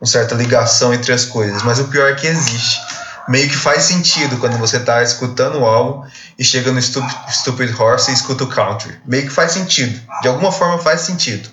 uma 0.00 0.06
certa 0.06 0.34
ligação 0.34 0.94
entre 0.94 1.12
as 1.12 1.24
coisas, 1.24 1.62
mas 1.62 1.78
o 1.78 1.88
pior 1.88 2.10
é 2.10 2.14
que 2.14 2.26
existe. 2.26 2.80
Meio 3.28 3.48
que 3.48 3.56
faz 3.56 3.84
sentido 3.84 4.38
quando 4.38 4.56
você 4.56 4.78
está 4.78 5.02
escutando 5.02 5.58
o 5.58 5.64
álbum 5.64 6.08
e 6.38 6.42
chega 6.42 6.72
no 6.72 6.80
Stupid, 6.80 7.16
Stupid 7.28 7.78
Horse 7.78 8.10
e 8.10 8.14
escuta 8.14 8.44
o 8.44 8.48
country. 8.48 8.98
Meio 9.06 9.24
que 9.24 9.30
faz 9.30 9.52
sentido. 9.52 10.00
De 10.22 10.28
alguma 10.28 10.50
forma 10.50 10.78
faz 10.78 11.02
sentido. 11.02 11.48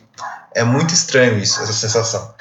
É 0.56 0.64
muito 0.64 0.94
estranho 0.94 1.38
isso, 1.38 1.62
essa 1.62 1.74
sensação. 1.74 2.34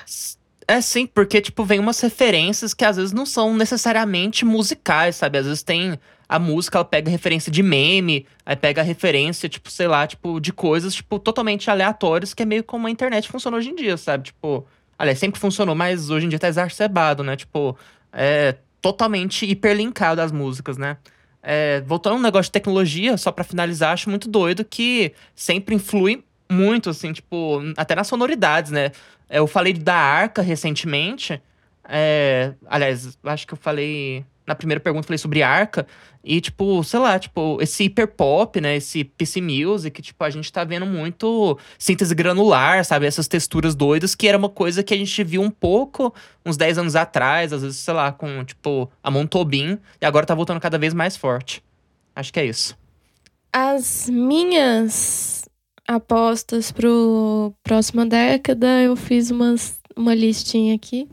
É 0.68 0.80
sim, 0.80 1.06
porque, 1.06 1.40
tipo, 1.40 1.64
vem 1.64 1.78
umas 1.78 2.00
referências 2.00 2.72
que 2.72 2.84
às 2.84 2.96
vezes 2.96 3.12
não 3.12 3.26
são 3.26 3.54
necessariamente 3.54 4.44
musicais, 4.44 5.16
sabe? 5.16 5.38
Às 5.38 5.46
vezes 5.46 5.62
tem 5.62 5.98
a 6.28 6.38
música, 6.38 6.78
ela 6.78 6.84
pega 6.84 7.10
referência 7.10 7.52
de 7.52 7.62
meme, 7.62 8.26
aí 8.44 8.56
pega 8.56 8.82
referência, 8.82 9.48
tipo, 9.48 9.70
sei 9.70 9.86
lá, 9.86 10.06
tipo, 10.06 10.40
de 10.40 10.52
coisas, 10.52 10.94
tipo, 10.94 11.18
totalmente 11.18 11.70
aleatórias, 11.70 12.34
que 12.34 12.42
é 12.42 12.46
meio 12.46 12.64
como 12.64 12.86
a 12.86 12.90
internet 12.90 13.28
funciona 13.28 13.56
hoje 13.56 13.70
em 13.70 13.76
dia, 13.76 13.96
sabe? 13.96 14.24
Tipo, 14.24 14.66
Aliás, 14.98 15.18
sempre 15.18 15.40
funcionou, 15.40 15.74
mas 15.74 16.10
hoje 16.10 16.26
em 16.26 16.28
dia 16.28 16.38
tá 16.38 16.48
exacerbado, 16.48 17.22
né? 17.22 17.36
Tipo, 17.36 17.76
é 18.12 18.56
totalmente 18.80 19.44
hiperlinkado 19.44 20.20
as 20.20 20.32
músicas, 20.32 20.76
né? 20.78 20.96
É, 21.42 21.80
voltando 21.82 22.14
ao 22.14 22.20
negócio 22.20 22.48
de 22.48 22.52
tecnologia, 22.52 23.16
só 23.16 23.30
para 23.30 23.44
finalizar, 23.44 23.92
acho 23.92 24.10
muito 24.10 24.28
doido 24.28 24.64
que 24.64 25.12
sempre 25.34 25.74
influi 25.74 26.24
muito, 26.50 26.90
assim, 26.90 27.12
tipo, 27.12 27.60
até 27.76 27.94
nas 27.94 28.06
sonoridades, 28.06 28.70
né? 28.70 28.92
Eu 29.28 29.46
falei 29.46 29.72
da 29.72 29.94
Arca 29.94 30.42
recentemente. 30.42 31.40
É, 31.88 32.52
aliás, 32.66 33.18
acho 33.24 33.46
que 33.46 33.54
eu 33.54 33.58
falei. 33.58 34.24
Na 34.46 34.54
primeira 34.54 34.80
pergunta, 34.80 35.06
falei 35.06 35.18
sobre 35.18 35.42
Arca. 35.42 35.86
E, 36.22 36.40
tipo, 36.40 36.82
sei 36.84 37.00
lá, 37.00 37.18
tipo, 37.18 37.58
esse 37.60 37.84
hiperpop, 37.84 38.60
né? 38.60 38.76
Esse 38.76 39.04
PC 39.04 39.40
Music, 39.40 40.02
tipo, 40.02 40.22
a 40.24 40.30
gente 40.30 40.52
tá 40.52 40.64
vendo 40.64 40.86
muito 40.86 41.58
síntese 41.78 42.14
granular, 42.14 42.84
sabe? 42.84 43.06
Essas 43.06 43.28
texturas 43.28 43.74
doidas, 43.74 44.14
que 44.14 44.26
era 44.26 44.38
uma 44.38 44.48
coisa 44.48 44.82
que 44.82 44.94
a 44.94 44.96
gente 44.96 45.24
viu 45.24 45.42
um 45.42 45.50
pouco 45.50 46.14
uns 46.44 46.56
10 46.56 46.78
anos 46.78 46.96
atrás, 46.96 47.52
às 47.52 47.62
vezes, 47.62 47.78
sei 47.78 47.94
lá, 47.94 48.12
com, 48.12 48.44
tipo, 48.44 48.90
a 49.02 49.10
Montobin, 49.10 49.78
e 50.00 50.06
agora 50.06 50.26
tá 50.26 50.34
voltando 50.34 50.60
cada 50.60 50.78
vez 50.78 50.94
mais 50.94 51.16
forte. 51.16 51.62
Acho 52.14 52.32
que 52.32 52.40
é 52.40 52.46
isso. 52.46 52.76
As 53.52 54.08
minhas 54.08 55.48
apostas 55.86 56.72
pro 56.72 57.52
próxima 57.62 58.04
década, 58.04 58.82
eu 58.82 58.96
fiz 58.96 59.30
umas, 59.30 59.78
uma 59.96 60.14
listinha 60.14 60.74
aqui. 60.74 61.08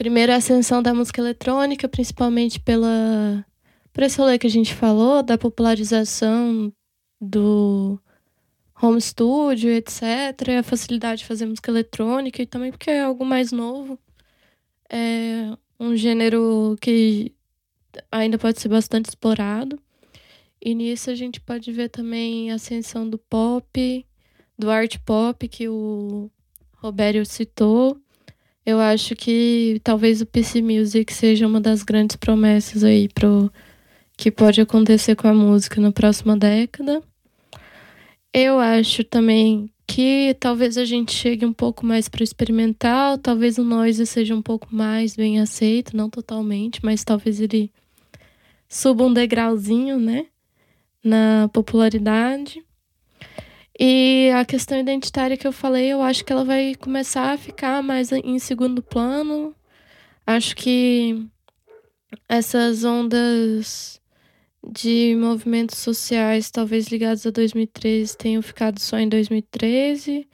Primeiro, 0.00 0.32
a 0.32 0.36
ascensão 0.36 0.82
da 0.82 0.94
música 0.94 1.20
eletrônica, 1.20 1.86
principalmente 1.86 2.58
pela 2.58 3.44
por 3.92 4.02
esse 4.02 4.18
rolê 4.18 4.38
que 4.38 4.46
a 4.46 4.50
gente 4.50 4.72
falou, 4.74 5.22
da 5.22 5.36
popularização 5.36 6.72
do 7.20 8.00
home 8.80 8.98
studio, 8.98 9.68
etc., 9.68 10.00
a 10.58 10.62
facilidade 10.62 11.18
de 11.18 11.26
fazer 11.26 11.44
música 11.44 11.70
eletrônica 11.70 12.40
e 12.40 12.46
também 12.46 12.70
porque 12.70 12.90
é 12.90 13.02
algo 13.02 13.26
mais 13.26 13.52
novo. 13.52 13.98
É 14.88 15.54
um 15.78 15.94
gênero 15.94 16.78
que 16.80 17.34
ainda 18.10 18.38
pode 18.38 18.58
ser 18.58 18.70
bastante 18.70 19.10
explorado. 19.10 19.78
E 20.64 20.74
nisso 20.74 21.10
a 21.10 21.14
gente 21.14 21.42
pode 21.42 21.70
ver 21.72 21.90
também 21.90 22.50
a 22.50 22.54
ascensão 22.54 23.06
do 23.06 23.18
pop, 23.18 24.06
do 24.58 24.70
art 24.70 24.96
pop 25.04 25.46
que 25.46 25.68
o 25.68 26.30
Robério 26.78 27.26
citou, 27.26 28.00
Eu 28.64 28.78
acho 28.78 29.16
que 29.16 29.80
talvez 29.82 30.20
o 30.20 30.26
PC 30.26 30.60
Music 30.62 31.12
seja 31.12 31.46
uma 31.46 31.60
das 31.60 31.82
grandes 31.82 32.16
promessas 32.16 32.84
aí 32.84 33.08
pro 33.08 33.50
que 34.16 34.30
pode 34.30 34.60
acontecer 34.60 35.16
com 35.16 35.28
a 35.28 35.34
música 35.34 35.80
na 35.80 35.90
próxima 35.90 36.36
década. 36.36 37.02
Eu 38.34 38.58
acho 38.58 39.02
também 39.02 39.70
que 39.86 40.36
talvez 40.38 40.76
a 40.78 40.84
gente 40.84 41.12
chegue 41.12 41.44
um 41.44 41.52
pouco 41.52 41.84
mais 41.84 42.08
para 42.08 42.22
experimental, 42.22 43.18
talvez 43.18 43.58
o 43.58 43.64
noise 43.64 44.06
seja 44.06 44.36
um 44.36 44.42
pouco 44.42 44.68
mais 44.70 45.16
bem 45.16 45.40
aceito, 45.40 45.96
não 45.96 46.08
totalmente, 46.08 46.78
mas 46.84 47.02
talvez 47.02 47.40
ele 47.40 47.72
suba 48.68 49.04
um 49.04 49.12
degrauzinho, 49.12 49.98
né, 49.98 50.26
na 51.02 51.48
popularidade. 51.52 52.62
E 53.82 54.30
a 54.34 54.44
questão 54.44 54.78
identitária 54.78 55.38
que 55.38 55.46
eu 55.46 55.52
falei, 55.52 55.86
eu 55.86 56.02
acho 56.02 56.22
que 56.22 56.30
ela 56.30 56.44
vai 56.44 56.74
começar 56.74 57.32
a 57.32 57.38
ficar 57.38 57.82
mais 57.82 58.12
em 58.12 58.38
segundo 58.38 58.82
plano. 58.82 59.54
Acho 60.26 60.54
que 60.54 61.26
essas 62.28 62.84
ondas 62.84 63.98
de 64.70 65.16
movimentos 65.16 65.78
sociais, 65.78 66.50
talvez 66.50 66.88
ligados 66.88 67.24
a 67.26 67.30
2013, 67.30 68.18
tenham 68.18 68.42
ficado 68.42 68.78
só 68.78 68.98
em 68.98 69.08
2013, 69.08 70.28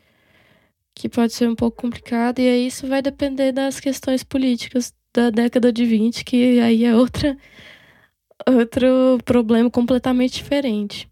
que 0.93 1.09
pode 1.09 1.33
ser 1.33 1.49
um 1.49 1.55
pouco 1.55 1.81
complicado. 1.81 2.41
E 2.41 2.49
aí 2.49 2.67
isso 2.67 2.89
vai 2.89 3.01
depender 3.01 3.53
das 3.53 3.79
questões 3.79 4.25
políticas 4.25 4.93
da 5.15 5.31
década 5.31 5.73
de 5.73 5.85
20, 5.85 6.25
que 6.25 6.59
aí 6.59 6.85
é 6.85 6.97
outra, 6.97 7.39
outro 8.45 9.21
problema 9.25 9.71
completamente 9.71 10.35
diferente. 10.35 11.09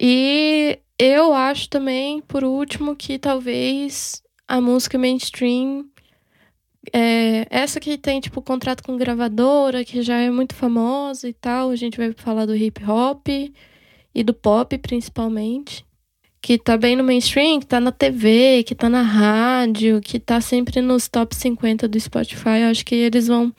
E 0.00 0.80
eu 1.00 1.32
acho 1.32 1.66
também, 1.70 2.20
por 2.20 2.44
último, 2.44 2.94
que 2.94 3.18
talvez 3.18 4.22
a 4.46 4.60
música 4.60 4.98
mainstream, 4.98 5.86
é, 6.92 7.46
essa 7.48 7.80
que 7.80 7.96
tem, 7.96 8.20
tipo, 8.20 8.42
contrato 8.42 8.82
com 8.82 8.98
gravadora, 8.98 9.82
que 9.82 10.02
já 10.02 10.18
é 10.18 10.30
muito 10.30 10.54
famosa 10.54 11.26
e 11.26 11.32
tal, 11.32 11.70
a 11.70 11.76
gente 11.76 11.96
vai 11.96 12.12
falar 12.12 12.44
do 12.44 12.54
hip 12.54 12.84
hop 12.84 13.26
e 14.14 14.22
do 14.22 14.34
pop, 14.34 14.76
principalmente, 14.76 15.86
que 16.42 16.58
tá 16.58 16.76
bem 16.76 16.96
no 16.96 17.04
mainstream, 17.04 17.60
que 17.60 17.66
tá 17.66 17.80
na 17.80 17.92
TV, 17.92 18.62
que 18.62 18.74
tá 18.74 18.90
na 18.90 19.00
rádio, 19.00 20.02
que 20.02 20.20
tá 20.20 20.38
sempre 20.38 20.82
nos 20.82 21.08
top 21.08 21.34
50 21.34 21.88
do 21.88 21.98
Spotify. 21.98 22.60
Eu 22.60 22.68
acho 22.68 22.84
que 22.84 22.94
eles 22.94 23.26
vão 23.26 23.54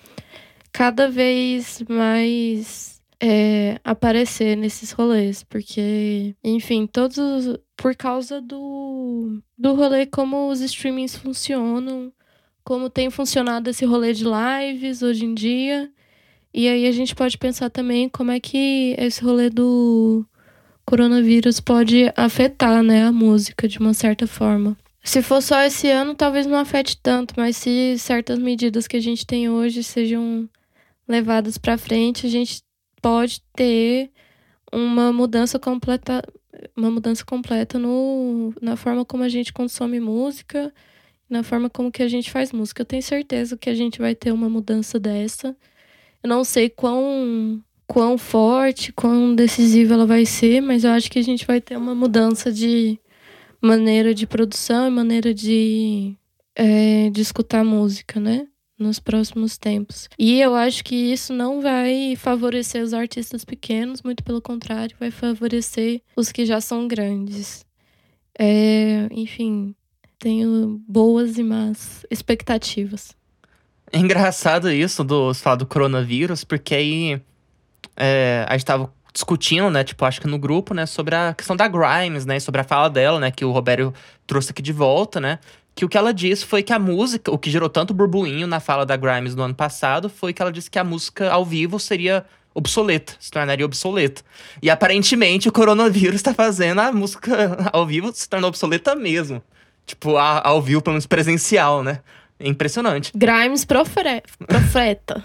cada 0.72 1.10
vez 1.10 1.82
mais 1.90 2.91
é, 3.22 3.80
aparecer 3.84 4.58
nesses 4.58 4.92
rolês, 4.92 5.44
porque, 5.44 6.36
enfim, 6.44 6.88
todos 6.88 7.60
por 7.78 7.96
causa 7.96 8.42
do, 8.42 9.40
do 9.56 9.76
rolê 9.76 10.08
como 10.08 10.50
os 10.50 10.60
streamings 10.60 11.16
funcionam, 11.16 12.12
como 12.64 12.90
tem 12.90 13.12
funcionado 13.12 13.70
esse 13.70 13.86
rolê 13.86 14.12
de 14.12 14.24
lives 14.26 15.04
hoje 15.04 15.26
em 15.26 15.36
dia. 15.36 15.92
E 16.52 16.68
aí 16.68 16.88
a 16.88 16.92
gente 16.92 17.14
pode 17.14 17.38
pensar 17.38 17.70
também 17.70 18.10
como 18.10 18.32
é 18.32 18.40
que 18.40 18.96
esse 18.98 19.24
rolê 19.24 19.50
do 19.50 20.26
coronavírus 20.84 21.60
pode 21.60 22.12
afetar, 22.18 22.82
né, 22.84 23.04
a 23.04 23.12
música 23.12 23.68
de 23.68 23.78
uma 23.80 23.94
certa 23.94 24.26
forma. 24.26 24.76
Se 25.04 25.22
for 25.22 25.42
só 25.42 25.62
esse 25.62 25.90
ano, 25.90 26.16
talvez 26.16 26.46
não 26.46 26.58
afete 26.58 26.98
tanto, 26.98 27.36
mas 27.38 27.56
se 27.56 27.98
certas 27.98 28.38
medidas 28.38 28.88
que 28.88 28.98
a 28.98 29.02
gente 29.02 29.26
tem 29.26 29.50
hoje 29.50 29.84
sejam 29.84 30.50
levadas 31.08 31.58
para 31.58 31.78
frente, 31.78 32.28
a 32.28 32.30
gente 32.30 32.62
pode 33.02 33.42
ter 33.54 34.12
uma 34.72 35.12
mudança 35.12 35.60
completa 35.60 36.24
uma 36.76 36.92
mudança 36.92 37.24
completa 37.26 37.80
no, 37.80 38.54
na 38.62 38.76
forma 38.76 39.06
como 39.06 39.24
a 39.24 39.30
gente 39.30 39.54
consome 39.54 40.00
música, 40.00 40.74
na 41.30 41.44
forma 41.44 41.70
como 41.70 41.92
que 41.92 42.04
a 42.04 42.08
gente 42.08 42.30
faz 42.32 42.52
música. 42.52 42.82
Eu 42.82 42.86
tenho 42.86 43.04
certeza 43.04 43.58
que 43.58 43.70
a 43.70 43.76
gente 43.76 44.00
vai 44.00 44.14
ter 44.16 44.32
uma 44.32 44.50
mudança 44.50 45.00
dessa. 45.00 45.56
Eu 46.22 46.30
não 46.30 46.44
sei 46.44 46.70
quão, 46.70 47.64
quão 47.88 48.18
forte, 48.18 48.92
quão 48.94 49.34
decisiva 49.36 49.94
ela 49.94 50.06
vai 50.06 50.26
ser, 50.26 50.62
mas 50.62 50.84
eu 50.84 50.92
acho 50.92 51.10
que 51.10 51.20
a 51.20 51.24
gente 51.24 51.46
vai 51.46 51.62
ter 51.62 51.78
uma 51.78 51.96
mudança 51.96 52.52
de 52.52 53.00
maneira 53.62 54.14
de 54.14 54.28
produção 54.28 54.88
e 54.88 54.92
maneira 54.92 55.34
de, 55.34 56.16
é, 56.56 57.10
de 57.10 57.22
escutar 57.22 57.64
música, 57.64 58.20
né? 58.20 58.48
Nos 58.82 59.00
próximos 59.00 59.58
tempos. 59.58 60.10
E 60.18 60.42
eu 60.42 60.56
acho 60.56 60.84
que 60.84 60.96
isso 60.96 61.34
não 61.34 61.62
vai 61.62 62.16
favorecer 62.18 62.84
os 62.84 62.94
artistas 62.94 63.46
pequenos, 63.46 64.02
muito 64.02 64.24
pelo 64.24 64.42
contrário, 64.42 64.96
vai 65.00 65.12
favorecer 65.12 66.02
os 66.16 66.32
que 66.32 66.46
já 66.46 66.60
são 66.60 66.88
grandes. 66.88 67.66
É, 68.38 69.08
enfim, 69.12 69.76
tenho 70.18 70.82
boas 70.88 71.38
e 71.38 71.44
más 71.44 72.06
expectativas. 72.10 73.16
É 73.92 73.98
engraçado 73.98 74.72
isso 74.72 75.04
do 75.04 75.34
falar 75.34 75.58
do 75.58 75.66
coronavírus, 75.66 76.44
porque 76.44 76.74
aí 76.74 77.22
é, 77.98 78.46
a 78.48 78.54
gente 78.54 78.66
tava 78.66 78.94
discutindo, 79.14 79.70
né, 79.70 79.84
tipo, 79.84 80.06
acho 80.06 80.22
que 80.22 80.28
no 80.28 80.40
grupo, 80.40 80.74
né, 80.74 80.86
sobre 80.86 81.14
a 81.14 81.34
questão 81.34 81.56
da 81.56 81.68
Grimes, 81.68 82.26
né, 82.26 82.40
sobre 82.40 82.62
a 82.62 82.64
fala 82.64 82.90
dela, 82.90 83.20
né, 83.20 83.30
que 83.30 83.44
o 83.44 83.52
Roberto 83.52 83.94
trouxe 84.26 84.52
aqui 84.52 84.62
de 84.62 84.72
volta, 84.72 85.20
né, 85.20 85.40
que 85.76 85.86
o 85.86 85.90
que 85.90 85.98
ela 85.98 86.14
disse 86.14 86.46
foi 86.46 86.64
que 86.64 86.74
a 86.74 86.80
música, 86.80 87.32
o 87.32 87.38
que 87.38 87.50
gerou 87.50 87.70
tanto 87.70 87.94
burburinho 87.94 88.48
na 88.48 88.60
fala 88.60 88.86
da 88.86 88.98
Grimes 88.98 89.36
no 89.36 89.44
ano 89.44 89.56
passado, 89.56 90.10
foi 90.10 90.34
que 90.34 90.42
ela 90.42 90.52
disse 90.52 90.70
que 90.70 90.80
a 90.80 90.84
música 90.84 91.32
ao 91.32 91.46
vivo 91.46 91.80
seria 91.80 92.26
obsoleta, 92.54 93.14
se 93.20 93.32
tornaria 93.32 93.66
obsoleta. 93.66 94.22
E 94.62 94.70
aparentemente 94.70 95.48
o 95.48 95.52
coronavírus 95.52 96.16
está 96.16 96.34
fazendo 96.34 96.82
a 96.82 96.92
música 96.92 97.70
ao 97.72 97.86
vivo 97.86 98.12
se 98.14 98.28
tornar 98.28 98.48
obsoleta 98.48 98.96
mesmo. 98.96 99.42
Tipo, 99.86 100.18
a, 100.18 100.48
ao 100.48 100.62
vivo, 100.62 100.82
pelo 100.82 100.94
menos 100.94 101.08
presencial, 101.08 101.84
né? 101.84 102.02
É 102.40 102.48
impressionante. 102.48 103.12
Grimes 103.16 103.64
profre... 103.66 104.24
profeta. 104.48 105.24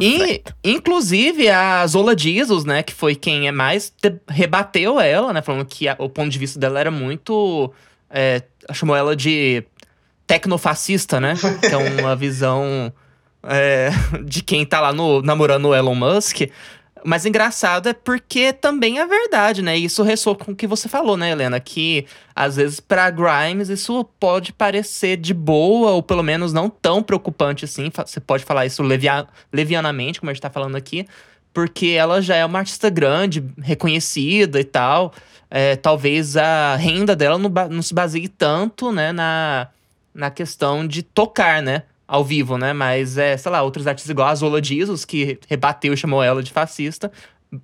E, 0.00 0.42
inclusive, 0.62 1.48
a 1.48 1.86
Zola 1.86 2.16
Jesus, 2.16 2.64
né, 2.64 2.82
que 2.82 2.92
foi 2.92 3.14
quem 3.14 3.48
é 3.48 3.52
mais 3.52 3.92
rebateu 4.28 5.00
ela, 5.00 5.32
né, 5.32 5.42
falando 5.42 5.64
que 5.64 5.88
a, 5.88 5.96
o 5.98 6.08
ponto 6.08 6.30
de 6.30 6.38
vista 6.38 6.58
dela 6.58 6.78
era 6.78 6.90
muito. 6.90 7.72
É, 8.10 8.42
chamou 8.72 8.94
ela 8.94 9.16
de 9.16 9.64
tecnofascista, 10.26 11.20
né? 11.20 11.34
é 11.62 11.76
uma 11.76 12.16
visão 12.16 12.92
é, 13.44 13.90
de 14.24 14.42
quem 14.42 14.64
tá 14.64 14.80
lá 14.80 14.92
no, 14.92 15.22
namorando 15.22 15.66
o 15.66 15.74
Elon 15.74 15.94
Musk. 15.94 16.42
Mas 17.06 17.26
engraçado 17.26 17.86
é 17.86 17.92
porque 17.92 18.50
também 18.50 18.98
é 18.98 19.06
verdade, 19.06 19.60
né? 19.60 19.76
Isso 19.76 20.02
ressoa 20.02 20.34
com 20.34 20.52
o 20.52 20.56
que 20.56 20.66
você 20.66 20.88
falou, 20.88 21.18
né, 21.18 21.30
Helena? 21.30 21.60
Que 21.60 22.06
às 22.34 22.56
vezes 22.56 22.80
para 22.80 23.10
Grimes 23.10 23.68
isso 23.68 24.04
pode 24.18 24.54
parecer 24.54 25.18
de 25.18 25.34
boa, 25.34 25.90
ou 25.90 26.02
pelo 26.02 26.22
menos 26.22 26.54
não 26.54 26.70
tão 26.70 27.02
preocupante 27.02 27.66
assim. 27.66 27.92
Você 27.94 28.20
pode 28.20 28.42
falar 28.44 28.64
isso 28.64 28.82
levia 28.82 29.26
levianamente, 29.52 30.18
como 30.18 30.30
a 30.30 30.32
gente 30.32 30.40
tá 30.40 30.48
falando 30.48 30.76
aqui, 30.76 31.06
porque 31.52 31.88
ela 31.88 32.22
já 32.22 32.36
é 32.36 32.44
uma 32.44 32.60
artista 32.60 32.88
grande, 32.88 33.44
reconhecida 33.60 34.58
e 34.58 34.64
tal. 34.64 35.12
É, 35.50 35.76
talvez 35.76 36.38
a 36.38 36.74
renda 36.74 37.14
dela 37.14 37.36
não, 37.36 37.50
não 37.70 37.82
se 37.82 37.92
baseie 37.92 38.28
tanto, 38.28 38.90
né, 38.90 39.12
na, 39.12 39.68
na 40.14 40.30
questão 40.30 40.86
de 40.86 41.02
tocar, 41.02 41.62
né? 41.62 41.82
Ao 42.06 42.24
vivo, 42.24 42.56
né? 42.58 42.72
Mas, 42.72 43.18
é, 43.18 43.36
sei 43.36 43.50
lá, 43.50 43.62
outros 43.62 43.86
artistas 43.86 44.10
igual 44.10 44.28
a 44.28 44.34
Zola 44.34 44.62
Jesus, 44.62 45.04
que 45.04 45.38
rebateu 45.48 45.94
e 45.94 45.96
chamou 45.96 46.22
ela 46.22 46.42
de 46.42 46.52
fascista, 46.52 47.10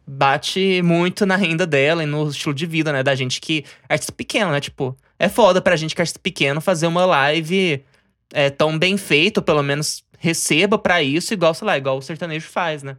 bate 0.07 0.83
muito 0.83 1.27
na 1.27 1.37
renda 1.37 1.67
dela 1.67 2.03
e 2.03 2.07
no 2.07 2.29
estilo 2.29 2.55
de 2.55 2.67
vida, 2.67 2.93
né? 2.93 3.03
Da 3.03 3.15
gente 3.15 3.41
que 3.41 3.65
é 3.89 3.95
artista 3.95 4.13
pequeno, 4.13 4.51
né? 4.51 4.61
Tipo, 4.61 4.97
é 5.19 5.29
foda 5.29 5.61
pra 5.61 5.77
gente 5.77 5.95
que 5.95 6.01
é 6.01 6.03
artista 6.03 6.19
pequeno 6.19 6.61
fazer 6.61 6.87
uma 6.87 7.05
live 7.05 7.85
é, 8.33 8.51
tão 8.51 8.79
bem 8.79 8.97
feita, 8.97 9.43
pelo 9.43 9.63
menos 9.63 10.03
receba 10.19 10.79
para 10.79 11.03
isso, 11.03 11.33
igual, 11.33 11.55
sei 11.55 11.67
lá, 11.67 11.79
igual 11.79 11.99
o 11.99 12.03
sertanejo 12.03 12.49
faz, 12.49 12.83
né? 12.83 12.97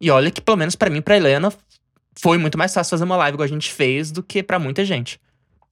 E 0.00 0.10
olha 0.10 0.30
que, 0.30 0.40
pelo 0.40 0.56
menos 0.56 0.76
para 0.76 0.90
mim, 0.90 1.02
pra 1.02 1.16
Helena, 1.16 1.52
foi 2.18 2.38
muito 2.38 2.56
mais 2.56 2.72
fácil 2.72 2.90
fazer 2.90 3.04
uma 3.04 3.16
live 3.16 3.34
igual 3.34 3.44
a 3.44 3.48
gente 3.48 3.72
fez 3.72 4.10
do 4.10 4.22
que 4.22 4.42
para 4.42 4.58
muita 4.58 4.84
gente. 4.84 5.20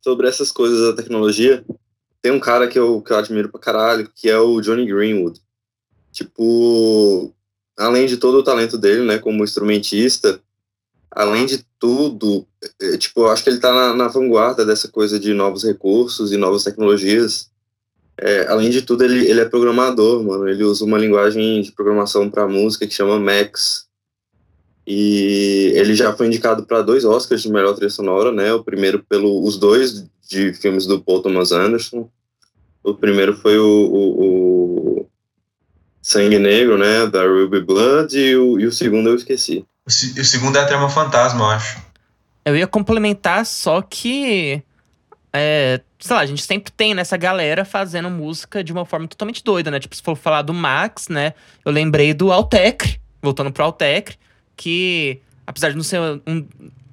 Sobre 0.03 0.29
essas 0.29 0.53
coisas 0.53 0.81
da 0.87 1.03
tecnologia, 1.03 1.65
tem 2.21 2.33
um 2.33 2.41
cara 2.41 2.69
que 2.69 2.79
eu, 2.79 3.01
que 3.03 3.13
eu 3.13 3.17
admiro 3.17 3.49
pra 3.49 3.61
caralho, 3.61 4.11
que 4.15 4.29
é 4.29 4.39
o 4.39 4.61
Johnny 4.61 4.87
Greenwood. 4.87 5.41
Tipo, 6.13 7.33
além 7.77 8.07
de 8.07 8.17
todo 8.17 8.39
o 8.39 8.43
talento 8.43 8.79
dele, 8.79 9.03
né, 9.03 9.19
como 9.19 9.45
instrumentista, 9.45 10.41
além 11.11 11.47
de 11.47 11.65
tudo, 11.79 12.47
é, 12.81 12.97
tipo, 12.97 13.21
eu 13.21 13.29
acho 13.29 13.43
que 13.43 13.51
ele 13.51 13.61
tá 13.61 13.73
na, 13.73 13.95
na, 13.95 14.09
vanguarda 14.09 14.65
dessa 14.65 14.89
coisa 14.89 15.19
de 15.19 15.33
novos 15.35 15.65
recursos 15.65 16.33
e 16.33 16.37
novas 16.37 16.65
tecnologias. 16.65 17.51
É, 18.19 18.47
além 18.49 18.71
de 18.71 18.83
tudo, 18.83 19.05
ele, 19.05 19.29
ele 19.29 19.41
é 19.41 19.45
programador, 19.45 20.23
mano. 20.23 20.49
Ele 20.49 20.65
usa 20.65 20.85
uma 20.85 20.99
linguagem 20.99 21.63
de 21.63 21.73
programação 21.73 22.31
para 22.31 22.49
música 22.49 22.87
que 22.87 22.95
chama 22.95 23.21
Max. 23.21 23.87
E 24.87 25.73
ele 25.75 25.95
já 25.95 26.15
foi 26.17 26.29
indicado 26.29 26.65
para 26.65 26.81
dois 26.81 27.05
Oscars 27.05 27.43
de 27.43 27.51
melhor 27.51 27.75
trilha 27.75 27.91
sonora, 27.91 28.31
né? 28.31 28.53
O 28.55 28.63
primeiro 28.63 29.05
pelo 29.09 29.45
os 29.45 29.59
dois 29.59 30.07
de 30.29 30.53
filmes 30.53 30.87
do 30.87 31.01
Paul 31.01 31.23
Thomas 31.23 31.53
Anderson. 31.53 32.09
O 32.83 32.95
primeiro 32.95 33.37
foi 33.37 33.59
o, 33.59 33.65
o, 33.65 35.01
o 35.01 35.09
Sangue 36.01 36.39
Negro, 36.39 36.79
né? 36.79 37.07
Da 37.07 37.25
Ruby 37.25 37.61
Blood, 37.61 38.17
e 38.17 38.37
o, 38.37 38.61
e 38.61 38.67
o 38.67 38.73
segundo 38.73 39.09
eu 39.09 39.17
esqueci. 39.17 39.65
O, 39.85 39.89
o 39.89 40.25
segundo 40.25 40.57
é 40.57 40.61
a 40.61 40.67
Trama 40.67 40.89
Fantasma, 40.89 41.41
eu 41.41 41.51
acho. 41.51 41.87
Eu 42.45 42.57
ia 42.57 42.67
complementar, 42.67 43.45
só 43.45 43.83
que 43.83 44.63
é, 45.33 45.81
sei 45.99 46.17
lá, 46.17 46.23
a 46.23 46.27
gente 46.27 46.43
sempre 46.43 46.73
tem 46.73 46.95
nessa 46.95 47.17
galera 47.17 47.65
fazendo 47.65 48.09
música 48.09 48.65
de 48.65 48.73
uma 48.73 48.87
forma 48.87 49.07
totalmente 49.07 49.45
doida, 49.45 49.71
né? 49.71 49.79
Tipo, 49.79 49.95
se 49.95 50.03
for 50.03 50.17
falar 50.17 50.43
do 50.43 50.55
Max, 50.55 51.09
né? 51.09 51.35
Eu 51.65 51.73
lembrei 51.73 52.15
do 52.15 52.33
Altec, 52.33 52.99
voltando 53.21 53.53
pro 53.53 53.65
Altec, 53.65 54.17
que 54.57 55.21
apesar 55.47 55.71
de 55.71 55.77
não 55.77 55.83
ser 55.83 56.01
um, 56.27 56.47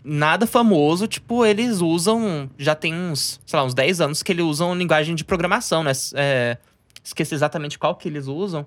nada 0.03 0.45
famoso, 0.45 1.07
tipo, 1.07 1.45
eles 1.45 1.79
usam. 1.79 2.49
Já 2.57 2.75
tem 2.75 2.93
uns, 2.93 3.39
sei 3.45 3.57
lá, 3.57 3.65
uns 3.65 3.73
10 3.73 4.01
anos 4.01 4.23
que 4.23 4.31
eles 4.31 4.43
usam 4.43 4.75
linguagem 4.75 5.15
de 5.15 5.23
programação, 5.23 5.83
né? 5.83 5.91
É, 6.15 6.57
esqueci 7.03 7.33
exatamente 7.33 7.79
qual 7.79 7.95
que 7.95 8.07
eles 8.07 8.27
usam. 8.27 8.65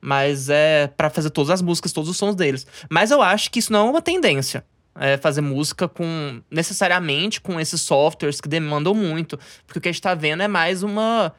Mas 0.00 0.48
é 0.48 0.88
para 0.88 1.08
fazer 1.08 1.30
todas 1.30 1.50
as 1.50 1.62
músicas, 1.62 1.92
todos 1.92 2.10
os 2.10 2.16
sons 2.16 2.34
deles. 2.34 2.66
Mas 2.90 3.10
eu 3.10 3.22
acho 3.22 3.50
que 3.50 3.60
isso 3.60 3.72
não 3.72 3.86
é 3.86 3.90
uma 3.90 4.02
tendência. 4.02 4.64
É 4.98 5.16
fazer 5.16 5.40
música 5.40 5.88
com 5.88 6.42
necessariamente 6.50 7.40
com 7.40 7.58
esses 7.58 7.80
softwares 7.80 8.40
que 8.40 8.48
demandam 8.48 8.94
muito. 8.94 9.38
Porque 9.66 9.78
o 9.78 9.82
que 9.82 9.88
a 9.88 9.92
gente 9.92 10.02
tá 10.02 10.14
vendo 10.14 10.42
é 10.42 10.48
mais 10.48 10.82
uma 10.82 11.32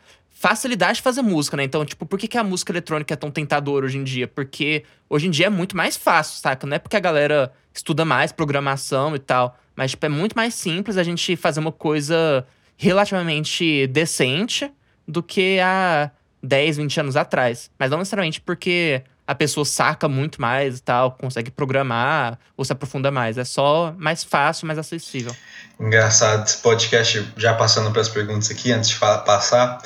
facilidade 0.43 0.97
de 0.97 1.01
fazer 1.01 1.21
música, 1.21 1.55
né? 1.55 1.63
Então, 1.63 1.85
tipo, 1.85 2.05
por 2.05 2.19
que, 2.19 2.27
que 2.27 2.37
a 2.37 2.43
música 2.43 2.73
eletrônica 2.73 3.13
é 3.13 3.15
tão 3.15 3.31
tentadora 3.31 3.85
hoje 3.85 3.97
em 3.97 4.03
dia? 4.03 4.27
Porque 4.27 4.83
hoje 5.09 5.27
em 5.27 5.29
dia 5.29 5.45
é 5.45 5.49
muito 5.49 5.77
mais 5.77 5.95
fácil, 5.95 6.37
saca? 6.37 6.67
Não 6.67 6.75
é 6.75 6.79
porque 6.79 6.97
a 6.97 6.99
galera 6.99 7.53
estuda 7.73 8.03
mais 8.03 8.33
programação 8.33 9.15
e 9.15 9.19
tal. 9.19 9.57
Mas, 9.73 9.91
tipo, 9.91 10.05
é 10.05 10.09
muito 10.09 10.35
mais 10.35 10.53
simples 10.53 10.97
a 10.97 11.03
gente 11.03 11.37
fazer 11.37 11.61
uma 11.61 11.71
coisa 11.71 12.45
relativamente 12.75 13.87
decente 13.87 14.69
do 15.07 15.23
que 15.23 15.61
há 15.61 16.11
10, 16.43 16.75
20 16.75 16.99
anos 16.99 17.15
atrás. 17.15 17.71
Mas 17.79 17.89
não 17.89 17.99
necessariamente 17.99 18.41
porque 18.41 19.01
a 19.25 19.33
pessoa 19.33 19.63
saca 19.63 20.09
muito 20.09 20.41
mais 20.41 20.79
e 20.79 20.81
tal, 20.81 21.13
consegue 21.13 21.51
programar 21.51 22.37
ou 22.57 22.65
se 22.65 22.73
aprofunda 22.73 23.09
mais. 23.09 23.37
É 23.37 23.45
só 23.45 23.95
mais 23.97 24.25
fácil, 24.25 24.67
mais 24.67 24.77
acessível. 24.77 25.33
Engraçado, 25.79 26.45
esse 26.45 26.57
podcast, 26.57 27.31
já 27.37 27.53
passando 27.53 27.91
para 27.91 28.01
as 28.01 28.09
perguntas 28.09 28.51
aqui, 28.51 28.73
antes 28.73 28.89
de 28.89 28.99
passar, 28.99 29.81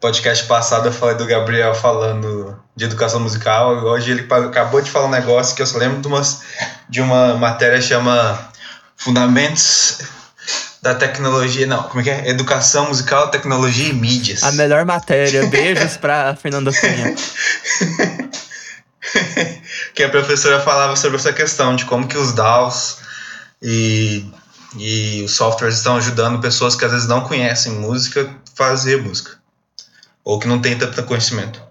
podcast 0.00 0.44
passado 0.46 0.88
eu 0.88 0.92
falei 0.92 1.16
do 1.16 1.26
Gabriel 1.26 1.74
falando 1.74 2.58
de 2.74 2.84
educação 2.84 3.20
musical, 3.20 3.74
e 3.76 3.80
hoje 3.84 4.10
ele 4.10 4.26
acabou 4.30 4.80
de 4.80 4.90
falar 4.90 5.06
um 5.06 5.10
negócio 5.10 5.56
que 5.56 5.62
eu 5.62 5.66
só 5.66 5.78
lembro 5.78 6.00
de, 6.00 6.08
umas, 6.08 6.42
de 6.88 7.00
uma 7.00 7.34
matéria 7.34 7.80
chama 7.80 8.38
Fundamentos 8.96 9.98
da 10.82 10.94
tecnologia, 10.94 11.66
não, 11.66 11.82
como 11.84 12.00
é 12.00 12.04
que 12.04 12.10
é? 12.10 12.28
Educação 12.28 12.88
musical, 12.88 13.28
tecnologia 13.30 13.88
e 13.88 13.92
mídias. 13.92 14.42
A 14.42 14.52
melhor 14.52 14.84
matéria. 14.84 15.46
Beijos 15.46 15.96
pra 15.96 16.36
Fernanda 16.36 16.70
Cunha. 16.72 17.14
que 19.94 20.02
a 20.02 20.08
professora 20.08 20.60
falava 20.60 20.94
sobre 20.94 21.16
essa 21.16 21.32
questão 21.32 21.74
de 21.74 21.84
como 21.86 22.06
que 22.06 22.16
os 22.16 22.32
DAOs 22.32 22.98
e, 23.60 24.24
e 24.76 25.22
os 25.24 25.32
softwares 25.32 25.78
estão 25.78 25.96
ajudando 25.96 26.40
pessoas 26.40 26.76
que 26.76 26.84
às 26.84 26.92
vezes 26.92 27.08
não 27.08 27.22
conhecem 27.22 27.72
música 27.72 28.22
a 28.22 28.28
fazer 28.54 29.02
música. 29.02 29.32
Ou 30.26 30.40
que 30.40 30.48
não 30.48 30.60
têm 30.60 30.76
tanto 30.76 31.04
conhecimento. 31.04 31.62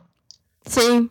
Sim. 0.66 1.10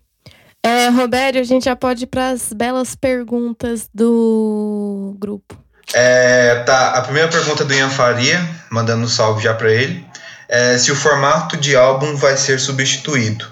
É, 0.62 0.88
Robério, 0.88 1.42
a 1.42 1.44
gente 1.44 1.66
já 1.66 1.76
pode 1.76 2.04
ir 2.04 2.06
para 2.06 2.30
as 2.30 2.54
belas 2.54 2.96
perguntas 2.96 3.86
do 3.94 5.14
grupo. 5.18 5.54
É, 5.92 6.60
tá, 6.60 6.92
a 6.92 7.02
primeira 7.02 7.28
pergunta 7.28 7.62
é 7.62 7.66
do 7.66 7.74
Ian 7.74 7.90
Faria, 7.90 8.40
mandando 8.70 9.04
um 9.04 9.08
salve 9.08 9.42
já 9.42 9.52
para 9.52 9.70
ele. 9.70 10.06
É, 10.48 10.78
se 10.78 10.90
o 10.90 10.96
formato 10.96 11.58
de 11.58 11.76
álbum 11.76 12.16
vai 12.16 12.34
ser 12.38 12.58
substituído. 12.58 13.46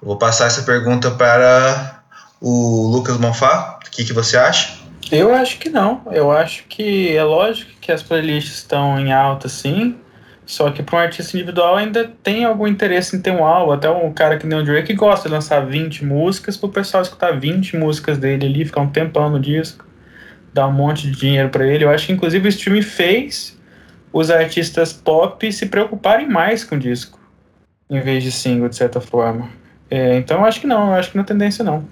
vou 0.00 0.16
passar 0.16 0.46
essa 0.46 0.62
pergunta 0.62 1.10
para 1.10 2.04
o 2.40 2.88
Lucas 2.88 3.18
Monfá. 3.18 3.80
O 3.84 3.90
que, 3.90 4.04
que 4.04 4.12
você 4.12 4.36
acha? 4.36 4.78
Eu 5.10 5.34
acho 5.34 5.58
que 5.58 5.68
não. 5.68 6.02
Eu 6.12 6.30
acho 6.30 6.64
que 6.68 7.16
é 7.16 7.24
lógico 7.24 7.72
que 7.80 7.90
as 7.90 8.00
playlists 8.00 8.58
estão 8.58 8.96
em 8.98 9.12
alta, 9.12 9.48
sim. 9.48 9.98
Só 10.44 10.70
que 10.70 10.82
para 10.82 10.96
um 10.96 10.98
artista 11.00 11.36
individual 11.36 11.76
ainda 11.76 12.10
tem 12.22 12.44
algum 12.44 12.66
interesse 12.66 13.16
em 13.16 13.20
ter 13.20 13.30
um 13.30 13.44
álbum. 13.44 13.72
Até 13.72 13.88
um 13.88 14.12
cara 14.12 14.36
que 14.36 14.46
nem 14.46 14.58
o 14.58 14.64
Drake 14.64 14.92
gosta 14.94 15.28
de 15.28 15.34
lançar 15.34 15.64
20 15.64 16.04
músicas 16.04 16.56
para 16.56 16.68
o 16.68 16.72
pessoal 16.72 17.02
escutar 17.02 17.38
20 17.38 17.76
músicas 17.76 18.18
dele 18.18 18.46
ali, 18.46 18.64
ficar 18.64 18.80
um 18.80 18.90
tempão 18.90 19.30
no 19.30 19.38
disco, 19.38 19.86
dar 20.52 20.66
um 20.66 20.72
monte 20.72 21.10
de 21.10 21.18
dinheiro 21.18 21.48
para 21.48 21.66
ele. 21.66 21.84
Eu 21.84 21.90
acho 21.90 22.06
que 22.06 22.12
inclusive 22.12 22.46
o 22.46 22.48
stream 22.48 22.82
fez 22.82 23.56
os 24.12 24.30
artistas 24.30 24.92
pop 24.92 25.50
se 25.52 25.66
preocuparem 25.66 26.28
mais 26.28 26.64
com 26.64 26.74
o 26.74 26.78
disco, 26.78 27.18
em 27.88 28.00
vez 28.00 28.22
de 28.22 28.30
single, 28.32 28.68
de 28.68 28.76
certa 28.76 29.00
forma. 29.00 29.48
É, 29.88 30.16
então 30.16 30.40
eu 30.40 30.44
acho 30.44 30.60
que 30.60 30.66
não, 30.66 30.88
eu 30.88 30.94
acho 30.94 31.10
que 31.10 31.16
não 31.16 31.24
é 31.24 31.26
tendência 31.26 31.64
não. 31.64 31.86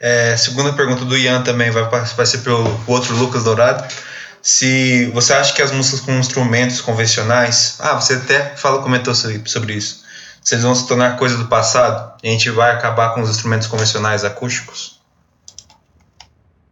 É, 0.00 0.36
segunda 0.36 0.72
pergunta 0.72 1.04
do 1.04 1.16
Ian 1.16 1.42
também 1.42 1.70
vai, 1.70 1.84
vai 1.88 2.26
ser 2.26 2.38
para 2.38 2.54
o 2.54 2.80
outro 2.86 3.14
Lucas 3.16 3.44
Dourado 3.44 3.84
se 4.42 5.06
você 5.12 5.32
acha 5.32 5.54
que 5.54 5.62
as 5.62 5.70
músicas 5.70 6.00
com 6.00 6.12
instrumentos 6.18 6.80
convencionais, 6.80 7.76
ah, 7.80 8.00
você 8.00 8.14
até 8.14 8.56
fala, 8.56 8.82
comentou 8.82 9.14
sobre 9.14 9.74
isso, 9.74 10.02
se 10.42 10.54
eles 10.54 10.64
vão 10.64 10.74
se 10.74 10.88
tornar 10.88 11.16
coisa 11.16 11.38
do 11.38 11.46
passado, 11.46 12.18
a 12.22 12.26
gente 12.26 12.50
vai 12.50 12.72
acabar 12.72 13.14
com 13.14 13.22
os 13.22 13.30
instrumentos 13.30 13.68
convencionais 13.68 14.24
acústicos? 14.24 15.00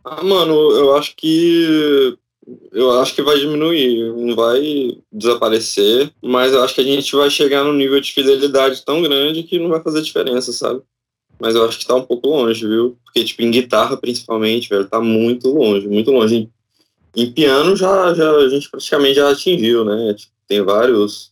Ah, 0.05 0.23
mano, 0.25 0.73
eu 0.73 0.97
acho 0.97 1.15
que 1.17 2.19
eu 2.73 3.01
acho 3.01 3.15
que 3.15 3.23
vai 3.23 3.39
diminuir, 3.39 4.13
não 4.13 4.35
vai 4.35 4.99
desaparecer, 5.13 6.11
mas 6.21 6.53
eu 6.53 6.65
acho 6.65 6.75
que 6.75 6.81
a 6.81 6.85
gente 6.85 7.15
vai 7.15 7.31
chegar 7.31 7.63
num 7.63 7.73
nível 7.73 8.01
de 8.01 8.13
fidelidade 8.13 8.85
tão 8.85 9.03
grande 9.03 9.45
que 9.45 9.59
não 9.59 9.69
vai 9.69 9.81
fazer 9.81 10.03
diferença, 10.03 10.53
sabe? 10.53 10.81
Mas 11.39 11.55
eu 11.55 11.65
acho 11.65 11.79
que 11.79 11.87
tá 11.87 11.95
um 11.95 12.03
pouco 12.03 12.29
longe, 12.29 12.67
viu? 12.67 12.99
Porque, 13.05 13.25
tipo, 13.25 13.43
em 13.43 13.51
guitarra, 13.51 13.97
principalmente, 13.97 14.69
velho, 14.69 14.89
tá 14.89 15.01
muito 15.01 15.49
longe, 15.49 15.87
muito 15.87 16.11
longe. 16.11 16.51
Em 17.15 17.32
piano 17.32 17.74
já, 17.74 18.15
já 18.15 18.31
a 18.31 18.49
gente 18.49 18.70
praticamente 18.70 19.16
já 19.16 19.31
atingiu, 19.31 19.85
né? 19.85 20.15
Tem 20.47 20.62
vários 20.62 21.31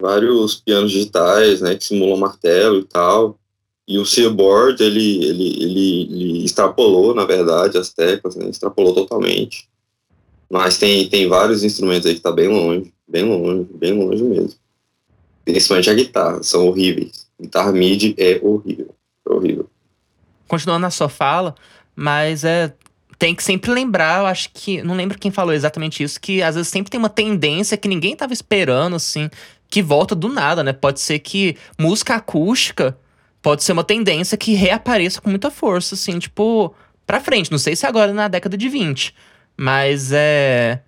vários 0.00 0.56
pianos 0.56 0.90
digitais, 0.90 1.60
né, 1.60 1.74
que 1.74 1.84
simulam 1.84 2.16
martelo 2.16 2.78
e 2.78 2.84
tal. 2.84 3.38
E 3.86 3.98
o 3.98 4.06
Seaboard, 4.06 4.82
ele, 4.82 5.24
ele, 5.24 5.62
ele, 5.62 6.02
ele 6.02 6.44
extrapolou, 6.44 7.14
na 7.14 7.24
verdade, 7.24 7.76
as 7.76 7.92
teclas, 7.92 8.36
né, 8.36 8.48
extrapolou 8.48 8.94
totalmente. 8.94 9.68
Mas 10.50 10.78
tem, 10.78 11.08
tem 11.08 11.28
vários 11.28 11.62
instrumentos 11.62 12.06
aí 12.06 12.14
que 12.14 12.20
tá 12.20 12.32
bem 12.32 12.48
longe, 12.48 12.92
bem 13.06 13.24
longe, 13.24 13.68
bem 13.74 13.92
longe 13.92 14.22
mesmo. 14.22 14.58
Principalmente 15.44 15.90
a 15.90 15.94
guitarra, 15.94 16.42
são 16.42 16.66
horríveis. 16.66 17.28
Guitarra 17.40 17.72
MIDI 17.72 18.14
é 18.18 18.40
horrível, 18.42 18.94
é 19.26 19.32
horrível. 19.32 19.68
Continuando 20.46 20.82
na 20.82 20.90
sua 20.90 21.08
fala, 21.08 21.54
mas 21.94 22.44
é 22.44 22.72
tem 23.20 23.34
que 23.34 23.44
sempre 23.44 23.70
lembrar, 23.70 24.20
eu 24.20 24.26
acho 24.26 24.48
que. 24.54 24.82
Não 24.82 24.94
lembro 24.94 25.18
quem 25.18 25.30
falou 25.30 25.52
exatamente 25.52 26.02
isso, 26.02 26.18
que 26.18 26.42
às 26.42 26.54
vezes 26.54 26.70
sempre 26.70 26.90
tem 26.90 26.98
uma 26.98 27.10
tendência 27.10 27.76
que 27.76 27.86
ninguém 27.86 28.16
tava 28.16 28.32
esperando, 28.32 28.96
assim, 28.96 29.28
que 29.68 29.82
volta 29.82 30.14
do 30.14 30.26
nada, 30.26 30.64
né? 30.64 30.72
Pode 30.72 31.00
ser 31.00 31.18
que 31.18 31.54
música 31.78 32.14
acústica 32.14 32.96
pode 33.42 33.62
ser 33.62 33.72
uma 33.72 33.84
tendência 33.84 34.38
que 34.38 34.54
reapareça 34.54 35.20
com 35.20 35.28
muita 35.28 35.50
força, 35.50 35.94
assim, 35.94 36.18
tipo, 36.18 36.74
pra 37.06 37.20
frente. 37.20 37.50
Não 37.50 37.58
sei 37.58 37.76
se 37.76 37.86
agora 37.86 38.10
na 38.14 38.26
década 38.26 38.56
de 38.56 38.70
20. 38.70 39.14
Mas 39.54 40.12
é 40.12 40.80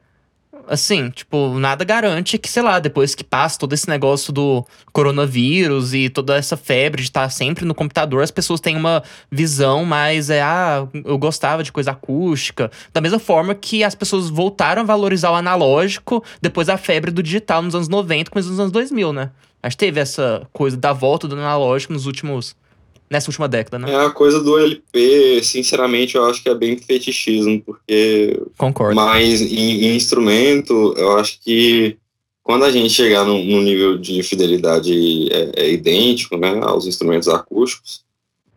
assim, 0.67 1.11
tipo, 1.11 1.59
nada 1.59 1.85
garante 1.85 2.39
que, 2.39 2.49
sei 2.49 2.63
lá, 2.63 2.79
depois 2.79 3.15
que 3.15 3.25
passa 3.25 3.59
todo 3.59 3.73
esse 3.73 3.89
negócio 3.89 4.33
do 4.33 4.65
coronavírus 4.93 5.95
e 5.95 6.09
toda 6.09 6.37
essa 6.37 6.57
febre 6.57 7.03
de 7.03 7.09
estar 7.09 7.29
sempre 7.31 7.65
no 7.65 7.75
computador, 7.75 8.23
as 8.23 8.31
pessoas 8.31 8.61
têm 8.61 8.77
uma 8.77 9.03
visão 9.31 9.85
mais, 9.85 10.31
é, 10.31 10.43
ah, 10.43 10.87
eu 11.05 11.19
gostava 11.19 11.63
de 11.63 11.73
coisa 11.73 11.93
acústica. 11.93 12.71
Da 12.93 13.01
mesma 13.01 13.19
forma 13.19 13.55
que 13.55 13.85
as 13.85 13.95
pessoas 13.95 14.29
voltaram 14.29 14.83
a 14.83 14.85
valorizar 14.85 15.31
o 15.31 15.35
analógico 15.35 16.25
depois 16.41 16.67
da 16.67 16.77
febre 16.77 17.11
do 17.11 17.23
digital 17.23 17.63
nos 17.63 17.75
anos 17.75 17.89
90, 17.89 18.31
começo 18.31 18.49
dos 18.49 18.61
anos 18.61 18.73
2000, 18.73 19.13
né? 19.13 19.31
Acho 19.63 19.77
que 19.77 19.85
teve 19.85 20.01
essa 20.01 20.47
coisa 20.53 20.77
da 20.77 20.93
volta 20.93 21.29
do 21.29 21.37
analógico 21.37 21.93
nos 21.93 22.07
últimos 22.07 22.57
nessa 23.13 23.31
última 23.31 23.47
década, 23.47 23.79
né? 23.79 23.93
É 23.93 24.07
a 24.07 24.11
coisa 24.11 24.41
do 24.41 24.59
LP, 24.59 25.41
sinceramente, 25.45 26.17
eu 26.17 26.25
acho 26.25 26.43
que 26.43 26.49
é 26.49 26.55
bem 26.55 26.77
fetichismo, 26.77 27.61
porque. 27.61 28.41
Concordo. 28.57 28.97
Mas 28.97 29.43
em, 29.43 29.85
em 29.85 29.97
instrumento, 29.97 30.95
eu 30.97 31.19
acho 31.19 31.39
que 31.41 31.97
quando 32.43 32.65
a 32.65 32.71
gente 32.71 32.91
chegar 32.91 33.25
num, 33.25 33.63
nível 33.63 33.99
de 33.99 34.23
fidelidade 34.23 35.29
é, 35.31 35.53
é, 35.57 35.71
idêntico, 35.71 36.37
né, 36.37 36.59
aos 36.63 36.87
instrumentos 36.87 37.29
acústicos, 37.29 38.03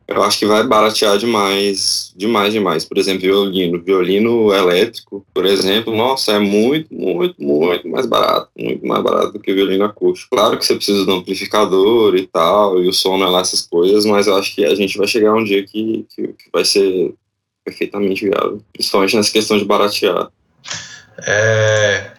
eu 0.08 0.22
acho 0.22 0.38
que 0.38 0.46
vai 0.46 0.64
baratear 0.64 1.18
demais, 1.18 2.14
demais, 2.16 2.54
demais. 2.54 2.86
Por 2.86 2.98
exemplo, 2.98 3.22
violino. 3.22 3.82
Violino 3.82 4.54
elétrico, 4.54 5.26
por 5.34 5.46
exemplo, 5.46 5.96
nossa, 5.96 6.34
é 6.34 6.40
muito, 6.40 6.94
muito, 6.94 7.42
muito 7.42 7.90
mais 7.90 8.06
barato. 8.06 8.50
Muito 8.58 8.86
mais 8.86 9.04
barato 9.04 9.34
do 9.34 9.40
que 9.40 9.54
violino 9.54 9.84
acústico. 9.84 10.36
Claro 10.36 10.58
que 10.60 10.66
você 10.66 10.76
precisa 10.76 11.04
de 11.04 11.10
um 11.10 11.16
amplificador 11.16 12.16
e 12.16 12.28
tal, 12.28 12.82
e 12.84 12.88
o 12.88 12.94
som 12.94 13.18
não 13.18 13.28
é 13.28 13.30
lá 13.32 13.40
essas 13.42 13.62
coisas, 13.62 14.06
mas 14.06 14.28
eu 14.28 14.36
acho 14.36 14.54
que 14.54 14.64
a 14.64 14.76
gente 14.76 14.96
vai 14.98 15.08
chegar 15.08 15.34
um 15.34 15.44
dia 15.44 15.66
que, 15.66 16.06
que, 16.16 16.28
que 16.28 16.50
vai 16.54 16.64
ser 16.64 17.14
perfeitamente 17.64 18.26
viável. 18.26 18.62
Principalmente 18.74 19.16
nessa 19.16 19.32
questão 19.32 19.58
de 19.58 19.66
baratear. 19.66 20.30
É, 21.26 22.12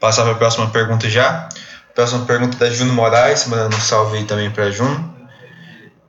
passar 0.00 0.22
para 0.22 0.32
a 0.32 0.36
próxima 0.36 0.70
pergunta 0.70 1.10
já. 1.10 1.46
Próxima 1.94 2.24
pergunta 2.24 2.56
da 2.56 2.70
Juno 2.70 2.94
Moraes, 2.94 3.46
mandando 3.48 3.76
um 3.76 3.80
salve 3.80 4.16
aí 4.16 4.24
também 4.24 4.50
para 4.50 4.70
Juno 4.70 5.17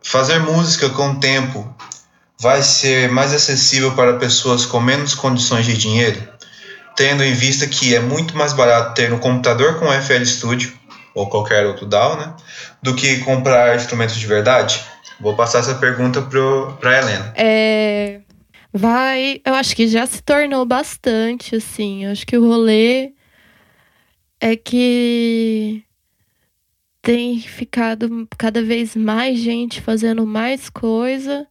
fazer 0.02 0.40
música 0.40 0.90
com 0.90 1.12
o 1.12 1.20
tempo 1.20 1.76
vai 2.40 2.62
ser 2.62 3.10
mais 3.12 3.34
acessível 3.34 3.94
para 3.94 4.18
pessoas 4.18 4.66
com 4.66 4.80
menos 4.80 5.14
condições 5.14 5.66
de 5.66 5.78
dinheiro? 5.78 6.30
tendo 7.00 7.24
em 7.24 7.34
vista 7.34 7.66
que 7.66 7.96
é 7.96 8.02
muito 8.02 8.36
mais 8.36 8.52
barato 8.52 8.94
ter 8.94 9.10
no 9.10 9.20
computador 9.20 9.80
com 9.80 9.86
FL 9.86 10.26
Studio 10.26 10.78
ou 11.16 11.30
qualquer 11.30 11.66
outro 11.66 11.86
DAW, 11.86 12.18
né, 12.18 12.34
do 12.84 12.94
que 12.94 13.20
comprar 13.20 13.74
instrumentos 13.78 14.18
de 14.18 14.28
verdade? 14.28 14.84
Vou 15.18 15.34
passar 15.34 15.60
essa 15.60 15.76
pergunta 15.76 16.22
para 16.22 16.98
Helena. 16.98 17.34
É, 17.38 18.20
vai, 18.74 19.40
eu 19.46 19.54
acho 19.54 19.74
que 19.78 19.88
já 19.88 20.06
se 20.06 20.22
tornou 20.22 20.66
bastante 20.66 21.56
assim. 21.56 22.04
Eu 22.04 22.12
acho 22.12 22.28
que 22.28 22.38
o 22.38 22.46
rolê 22.46 23.14
é 24.42 24.58
que 24.58 25.82
tem 27.10 27.40
ficado 27.40 28.28
cada 28.38 28.62
vez 28.62 28.96
mais 28.96 29.40
gente 29.40 29.82
fazendo 29.82 30.28
mais 30.28 30.70
coisa. 30.70 31.48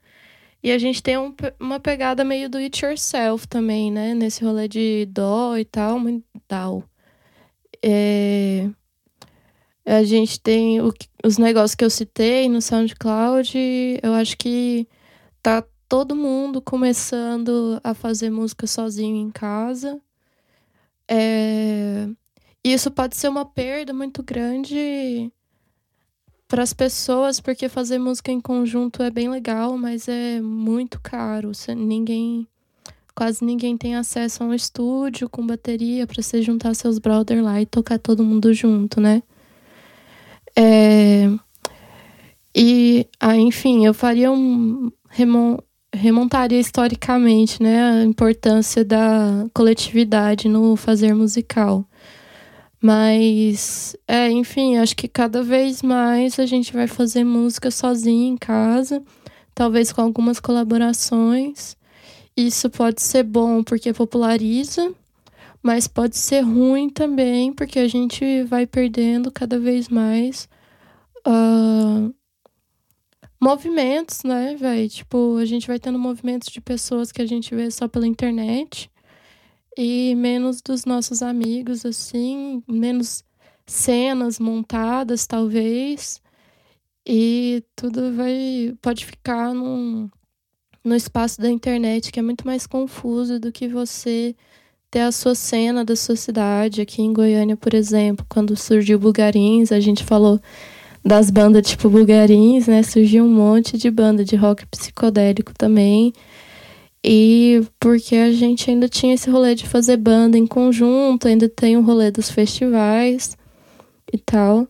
E 0.63 0.71
a 0.71 0.79
gente 0.79 1.03
tem 1.03 1.19
um, 1.19 1.35
uma 1.59 1.81
pegada 1.81 2.23
meio 2.23 2.49
do 2.49 2.59
it 2.59 2.85
yourself 2.85 3.49
também, 3.49 3.91
né? 3.91 4.15
Nesse 4.15 4.45
rolê 4.45 4.69
de 4.69 5.05
dó 5.07 5.57
e 5.59 5.65
tal, 5.65 5.99
muito 5.99 6.25
tal. 6.47 6.85
É, 7.85 8.71
a 9.85 10.05
gente 10.05 10.39
tem 10.39 10.81
o, 10.81 10.95
os 11.25 11.39
negócios 11.39 11.75
que 11.75 11.85
eu 11.85 11.91
citei 11.91 12.49
no 12.49 12.63
SoundCloud. 12.63 13.59
Eu 14.01 14.15
acho 14.15 14.39
que 14.39 14.87
tá 15.43 15.65
todo 15.89 16.15
mundo 16.15 16.63
começando 16.63 17.81
a 17.83 17.95
fazer 17.95 18.31
música 18.31 18.65
sozinho 18.65 19.17
em 19.17 19.31
casa. 19.33 20.01
É, 21.11 22.07
isso 22.63 22.93
pode 22.93 23.17
ser 23.17 23.27
uma 23.27 23.45
perda 23.45 23.93
muito 23.93 24.23
grande 24.23 25.33
para 26.49 26.63
as 26.63 26.73
pessoas, 26.73 27.41
porque 27.41 27.69
fazer 27.69 27.99
música 27.99 28.33
em 28.33 28.41
conjunto 28.41 29.03
é 29.03 29.11
bem 29.11 29.29
legal, 29.29 29.77
mas 29.77 30.09
é 30.09 30.41
muito 30.41 30.99
caro. 31.01 31.53
Ninguém, 31.77 32.49
quase 33.15 33.45
ninguém 33.45 33.77
tem 33.77 33.95
acesso 33.95 34.43
a 34.43 34.47
um 34.47 34.55
estúdio 34.55 35.29
com 35.29 35.47
bateria 35.47 36.07
para 36.07 36.23
você 36.23 36.41
juntar 36.41 36.75
seus 36.75 36.99
brother 36.99 37.45
lá 37.45 37.61
e 37.61 37.67
tocar 37.67 37.99
todo 37.99 38.25
mundo 38.25 38.53
junto, 38.55 38.99
né? 38.99 39.23
É, 40.57 41.29
e, 42.57 43.07
ah, 43.21 43.37
enfim, 43.37 43.85
eu 43.85 43.93
faria 43.93 44.33
um 44.33 44.91
remon, 45.09 45.59
remontaria 45.95 46.59
historicamente, 46.59 47.63
né, 47.63 48.01
a 48.01 48.05
importância 48.05 48.85
da 48.85 49.47
coletividade 49.55 50.49
no 50.49 50.75
fazer 50.77 51.15
musical. 51.15 51.85
Mas, 52.81 53.97
é, 54.07 54.31
enfim, 54.31 54.77
acho 54.77 54.95
que 54.95 55.09
cada 55.09 55.43
vez 55.43 55.83
mais 55.83 56.39
a 56.39 56.47
gente 56.47 56.73
vai 56.73 56.87
fazer 56.87 57.25
música 57.25 57.71
sozinho 57.71 58.33
em 58.33 58.37
casa, 58.37 59.03
talvez 59.55 59.93
com 59.93 60.01
algumas 60.01 60.39
colaborações. 60.39 61.77
Isso 62.37 62.71
pode 62.71 63.03
ser 63.03 63.25
bom 63.25 63.65
porque 63.65 63.93
populariza, 63.93 64.95
mas 65.61 65.89
pode 65.89 66.17
ser 66.17 66.43
ruim 66.43 66.89
também 66.89 67.53
porque 67.53 67.81
a 67.81 67.89
gente 67.89 68.45
vai 68.45 68.65
perdendo 68.65 69.33
cada 69.33 69.59
vez 69.59 69.89
mais 69.89 70.49
uh, 71.27 72.15
movimentos, 73.41 74.23
né, 74.23 74.55
velho? 74.55 74.89
Tipo, 74.89 75.37
a 75.39 75.45
gente 75.45 75.67
vai 75.67 75.81
tendo 75.81 75.99
movimentos 75.99 76.49
de 76.49 76.61
pessoas 76.61 77.11
que 77.11 77.21
a 77.21 77.27
gente 77.27 77.53
vê 77.57 77.69
só 77.73 77.89
pela 77.89 78.07
internet 78.07 78.89
e 79.81 80.13
menos 80.17 80.61
dos 80.61 80.85
nossos 80.85 81.23
amigos, 81.23 81.87
assim, 81.87 82.61
menos 82.69 83.23
cenas 83.65 84.41
montadas, 84.41 85.25
talvez. 85.25 86.21
E 87.07 87.63
tudo 87.77 88.13
vai 88.13 88.75
pode 88.83 89.07
ficar 89.07 89.55
num, 89.55 90.11
no 90.85 90.97
espaço 90.97 91.41
da 91.41 91.49
internet 91.49 92.11
que 92.11 92.19
é 92.19 92.23
muito 92.23 92.45
mais 92.45 92.67
confuso 92.67 93.39
do 93.39 93.53
que 93.53 93.69
você 93.69 94.35
ter 94.91 95.01
a 95.01 95.13
sua 95.13 95.37
cena 95.37 95.85
da 95.85 95.95
sua 95.95 96.17
cidade. 96.17 96.81
Aqui 96.81 97.01
em 97.01 97.13
Goiânia, 97.13 97.57
por 97.57 97.73
exemplo, 97.73 98.27
quando 98.29 98.57
surgiu 98.57 98.99
Bulgarins, 98.99 99.71
a 99.71 99.79
gente 99.79 100.03
falou 100.03 100.41
das 101.05 101.31
bandas 101.31 101.69
tipo 101.69 101.89
Bulgarins, 101.89 102.67
né? 102.67 102.83
Surgiu 102.83 103.25
um 103.25 103.33
monte 103.33 103.79
de 103.79 103.91
banda 103.93 104.25
de 104.25 104.35
rock 104.35 104.67
psicodélico 104.67 105.53
também. 105.57 106.13
E 107.05 107.63
porque 107.79 108.17
a 108.17 108.33
gente 108.33 108.71
ainda 108.71 108.89
tinha 108.89 109.15
esse 109.15 109.31
rolê 109.31 109.55
de 109.55 109.67
fazer 109.69 109.97
banda 109.97 110.37
em 110.37 110.47
conjunto, 110.47 111.29
ainda 111.29 111.49
tem 111.49 111.77
o 111.77 111.83
rolê 111.83 112.11
dos 112.11 112.31
festivais 112.31 113.37
e 114.13 114.19
tal. 114.19 114.69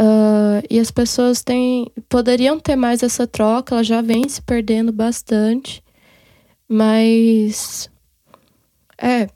Uh, 0.00 0.64
e 0.70 0.78
as 0.78 0.90
pessoas 0.90 1.42
têm, 1.42 1.90
poderiam 2.08 2.58
ter 2.58 2.76
mais 2.76 3.02
essa 3.02 3.26
troca, 3.26 3.74
ela 3.74 3.84
já 3.84 4.00
vem 4.02 4.28
se 4.28 4.42
perdendo 4.42 4.92
bastante. 4.92 5.82
Mas. 6.68 7.90
É. 9.00 9.28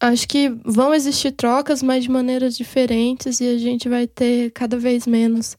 Acho 0.00 0.26
que 0.28 0.48
vão 0.64 0.92
existir 0.92 1.30
trocas, 1.30 1.80
mas 1.80 2.02
de 2.02 2.10
maneiras 2.10 2.56
diferentes, 2.56 3.40
e 3.40 3.46
a 3.46 3.56
gente 3.56 3.88
vai 3.88 4.06
ter 4.06 4.50
cada 4.50 4.76
vez 4.76 5.06
menos 5.06 5.56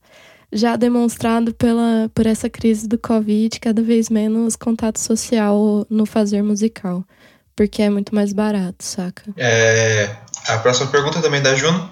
já 0.54 0.76
demonstrado 0.76 1.54
pela, 1.54 2.10
por 2.14 2.26
essa 2.26 2.50
crise 2.50 2.88
do 2.88 2.98
Covid, 2.98 3.60
cada 3.60 3.82
vez 3.82 4.10
menos 4.10 4.56
contato 4.56 5.00
social 5.00 5.86
no 5.90 6.06
fazer 6.06 6.42
musical. 6.42 7.04
Porque 7.56 7.82
é 7.82 7.90
muito 7.90 8.16
mais 8.16 8.34
barato, 8.34 8.84
saca? 8.84 9.24
É, 9.38 10.10
a 10.48 10.58
próxima 10.58 10.88
pergunta 10.88 11.22
também 11.22 11.40
é 11.40 11.44
da 11.44 11.56
Juno. 11.56 11.92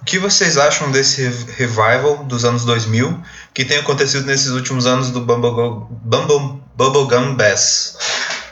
O 0.00 0.04
que 0.04 0.18
vocês 0.18 0.58
acham 0.58 0.90
desse 0.90 1.22
revival 1.56 2.24
dos 2.24 2.44
anos 2.44 2.64
2000 2.64 3.22
que 3.54 3.64
tem 3.64 3.78
acontecido 3.78 4.26
nesses 4.26 4.50
últimos 4.50 4.84
anos 4.84 5.10
do 5.10 5.20
Bubblegum, 5.20 5.86
Bumble, 6.02 6.60
Bubblegum 6.76 7.36
Bass? 7.36 7.96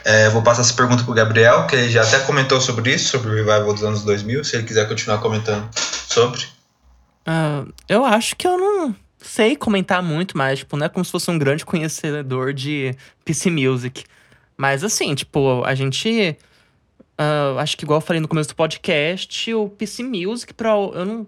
É, 0.03 0.29
vou 0.29 0.41
passar 0.41 0.61
essa 0.61 0.73
pergunta 0.73 1.03
para 1.03 1.11
o 1.11 1.15
Gabriel, 1.15 1.67
que 1.67 1.75
ele 1.75 1.89
já 1.89 2.01
até 2.01 2.19
comentou 2.19 2.59
sobre 2.59 2.93
isso, 2.93 3.09
sobre 3.09 3.29
o 3.29 3.35
revival 3.35 3.73
dos 3.73 3.83
anos 3.83 4.03
2000, 4.03 4.43
se 4.43 4.55
ele 4.55 4.63
quiser 4.63 4.87
continuar 4.87 5.19
comentando 5.19 5.69
sobre. 5.75 6.41
Uh, 7.27 7.71
eu 7.87 8.03
acho 8.03 8.35
que 8.35 8.47
eu 8.47 8.57
não, 8.57 8.95
sei 9.21 9.55
comentar 9.55 10.01
muito, 10.01 10.37
mas, 10.37 10.59
tipo, 10.59 10.75
não 10.75 10.85
é 10.85 10.89
como 10.89 11.05
se 11.05 11.11
fosse 11.11 11.29
um 11.29 11.37
grande 11.37 11.65
conhecedor 11.65 12.53
de 12.53 12.95
PC 13.23 13.49
Music. 13.49 14.03
Mas, 14.57 14.83
assim, 14.83 15.13
tipo, 15.15 15.63
a 15.63 15.73
gente. 15.75 16.37
Uh, 17.19 17.59
acho 17.59 17.77
que, 17.77 17.83
igual 17.83 17.97
eu 17.97 18.05
falei 18.05 18.19
no 18.19 18.27
começo 18.27 18.49
do 18.49 18.55
podcast, 18.55 19.53
o 19.53 19.69
PC 19.69 20.03
Music, 20.03 20.53
pra, 20.53 20.71
eu 20.71 21.05
não. 21.05 21.27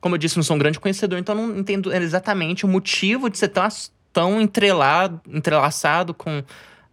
Como 0.00 0.14
eu 0.14 0.18
disse, 0.18 0.36
não 0.36 0.44
sou 0.44 0.56
um 0.56 0.58
grande 0.58 0.78
conhecedor, 0.78 1.18
então 1.18 1.34
não 1.34 1.58
entendo 1.58 1.92
exatamente 1.92 2.64
o 2.64 2.68
motivo 2.68 3.28
de 3.28 3.36
ser 3.36 3.48
tão, 3.48 3.66
tão 4.12 4.40
entrelado, 4.40 5.20
entrelaçado 5.28 6.14
com 6.14 6.42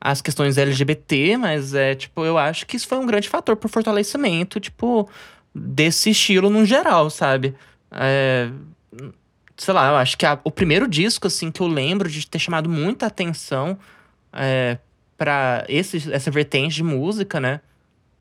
as 0.02 0.22
questões 0.22 0.58
LGBT, 0.58 1.38
mas 1.38 1.76
é, 1.76 1.94
tipo, 1.94 2.26
eu 2.26 2.38
acho 2.38 2.66
que 2.66 2.76
isso 2.76 2.88
foi 2.88 2.98
um 2.98 3.06
grande 3.06 3.30
fator 3.30 3.56
pro 3.56 3.70
fortalecimento, 3.70 4.60
tipo, 4.60 5.08
desse 5.54 6.10
estilo 6.10 6.50
no 6.50 6.66
geral, 6.66 7.10
sabe? 7.12 7.56
É, 7.92 8.50
sei 9.58 9.74
lá, 9.74 9.90
eu 9.90 9.96
acho 9.96 10.18
que 10.18 10.26
a, 10.26 10.40
o 10.44 10.52
primeiro 10.52 10.88
disco, 10.88 11.28
assim, 11.28 11.52
que 11.52 11.62
eu 11.62 11.68
lembro 11.68 12.10
de 12.10 12.28
ter 12.28 12.40
chamado 12.40 12.70
muita 12.70 13.08
atenção 13.08 13.78
é, 14.34 14.78
para 15.18 15.66
essa 15.68 16.32
vertente 16.32 16.76
de 16.76 16.84
música, 16.84 17.40
né? 17.40 17.62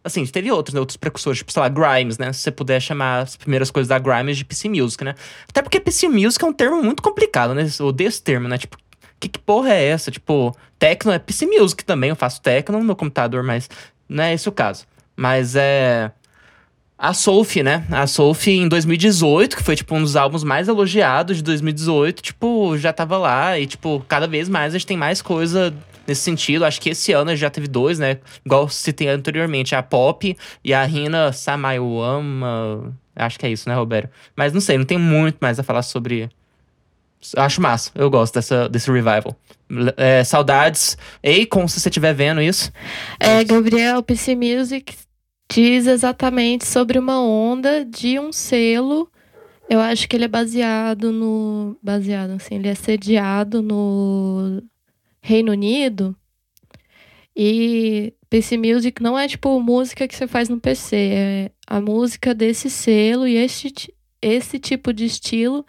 Assim, 0.03 0.25
teve 0.27 0.51
outros, 0.53 0.75
né? 0.75 0.81
Outros 0.81 0.97
precursores, 0.97 1.39
tipo, 1.39 1.51
sei 1.51 1.63
lá, 1.63 1.69
Grimes, 1.69 2.19
né? 2.19 2.33
Se 2.33 2.41
você 2.41 2.51
puder 2.51 2.81
chamar 2.81 3.21
as 3.21 3.37
primeiras 3.37 3.71
coisas 3.71 3.89
da 3.89 3.99
Grimes 3.99 4.37
de 4.37 4.45
PC 4.45 4.69
Music, 4.69 5.03
né? 5.03 5.15
Até 5.49 5.63
porque 5.63 5.81
PC 5.81 6.09
Music 6.09 6.45
é 6.45 6.47
um 6.47 6.53
termo 6.53 6.83
muito 6.83 7.03
complicado, 7.03 7.55
né? 7.55 7.67
Eu 7.79 7.87
odeio 7.87 8.09
esse 8.09 8.23
termo, 8.23 8.47
né? 8.47 8.59
Tipo, 8.59 8.77
que, 9.25 9.29
que 9.29 9.39
porra 9.39 9.73
é 9.73 9.85
essa? 9.85 10.11
Tipo, 10.11 10.57
techno 10.79 11.13
é 11.13 11.19
PC 11.19 11.47
Music 11.47 11.85
também, 11.85 12.11
eu 12.11 12.17
faço 12.17 12.43
techno 12.43 12.79
no 12.79 12.85
meu 12.85 12.97
computador, 12.97 13.43
mas 13.43 13.69
não 14.09 14.25
é 14.25 14.35
esse 14.35 14.49
o 14.49 14.53
caso. 14.53 14.87
Mas 15.17 15.55
é. 15.57 16.11
A 16.97 17.13
Sophie, 17.13 17.63
né? 17.63 17.85
A 17.91 18.07
Sophie 18.07 18.53
em 18.53 18.69
2018, 18.69 19.57
que 19.57 19.63
foi, 19.63 19.75
tipo, 19.75 19.95
um 19.95 20.01
dos 20.01 20.15
álbuns 20.15 20.45
mais 20.45 20.69
elogiados 20.69 21.39
de 21.39 21.43
2018, 21.43 22.23
tipo, 22.23 22.79
já 22.79 22.93
tava 22.93 23.19
lá. 23.19 23.59
E, 23.59 23.67
tipo, 23.67 24.05
cada 24.09 24.27
vez 24.27 24.49
mais 24.49 24.75
a 24.75 24.79
gente 24.79 24.87
tem 24.87 24.97
mais 24.97 25.21
coisa 25.21 25.75
nesse 26.07 26.23
sentido. 26.23 26.65
Acho 26.65 26.81
que 26.81 26.91
esse 26.91 27.13
ano 27.13 27.35
já 27.35 27.51
teve 27.51 27.67
dois, 27.67 27.99
né? 27.99 28.19
Igual 28.45 28.69
citei 28.69 29.09
anteriormente, 29.09 29.75
a 29.75 29.83
Pop 29.83 30.37
e 30.63 30.73
a 30.73 30.85
Rina 30.85 31.33
Samaiwama. 31.33 32.95
Acho 33.17 33.39
que 33.39 33.47
é 33.47 33.51
isso, 33.51 33.69
né, 33.69 33.75
Roberto? 33.75 34.11
Mas 34.37 34.53
não 34.53 34.61
sei, 34.61 34.79
não 34.79 34.85
tem 34.85 34.99
muito 34.99 35.39
mais 35.41 35.59
a 35.59 35.63
falar 35.63 35.83
sobre. 35.83 36.31
Acho 37.37 37.61
massa, 37.61 37.91
eu 37.95 38.11
gosto 38.11 38.35
dessa, 38.35 38.69
desse 38.69 38.91
revival. 38.91 39.37
É, 39.97 40.23
saudades. 40.23 40.97
Akon, 41.25 41.67
se 41.67 41.81
você 41.81 41.89
estiver 41.89 42.13
vendo 42.13 42.41
isso. 42.41 42.71
É, 43.19 43.43
Gabriel, 43.43 44.03
PC 44.03 44.37
Music 44.37 44.95
diz 45.51 45.87
exatamente 45.87 46.67
sobre 46.67 46.99
uma 46.99 47.21
onda 47.21 47.85
de 47.85 48.19
um 48.19 48.33
selo. 48.33 49.11
Eu 49.69 49.81
acho 49.81 50.09
que 50.09 50.17
ele 50.17 50.25
é 50.25 50.29
baseado 50.29 51.13
no. 51.13 51.77
Baseado, 51.83 52.33
assim, 52.33 52.57
ele 52.57 52.69
é 52.69 52.75
sediado 52.75 53.63
no 53.63 54.63
Reino 55.21 55.53
Unido. 55.53 56.17
E 57.37 58.15
PC 58.31 58.57
Music 58.57 59.03
não 59.03 59.19
é 59.19 59.27
tipo 59.27 59.61
música 59.61 60.07
que 60.07 60.15
você 60.15 60.27
faz 60.27 60.49
no 60.49 60.61
PC, 60.61 60.97
é 60.97 61.51
a 61.67 61.81
música 61.81 62.35
desse 62.35 62.71
selo 62.71 63.27
e 63.27 63.37
este, 63.37 63.93
esse 64.21 64.59
tipo 64.59 64.93
de 64.93 65.05
estilo 65.05 65.67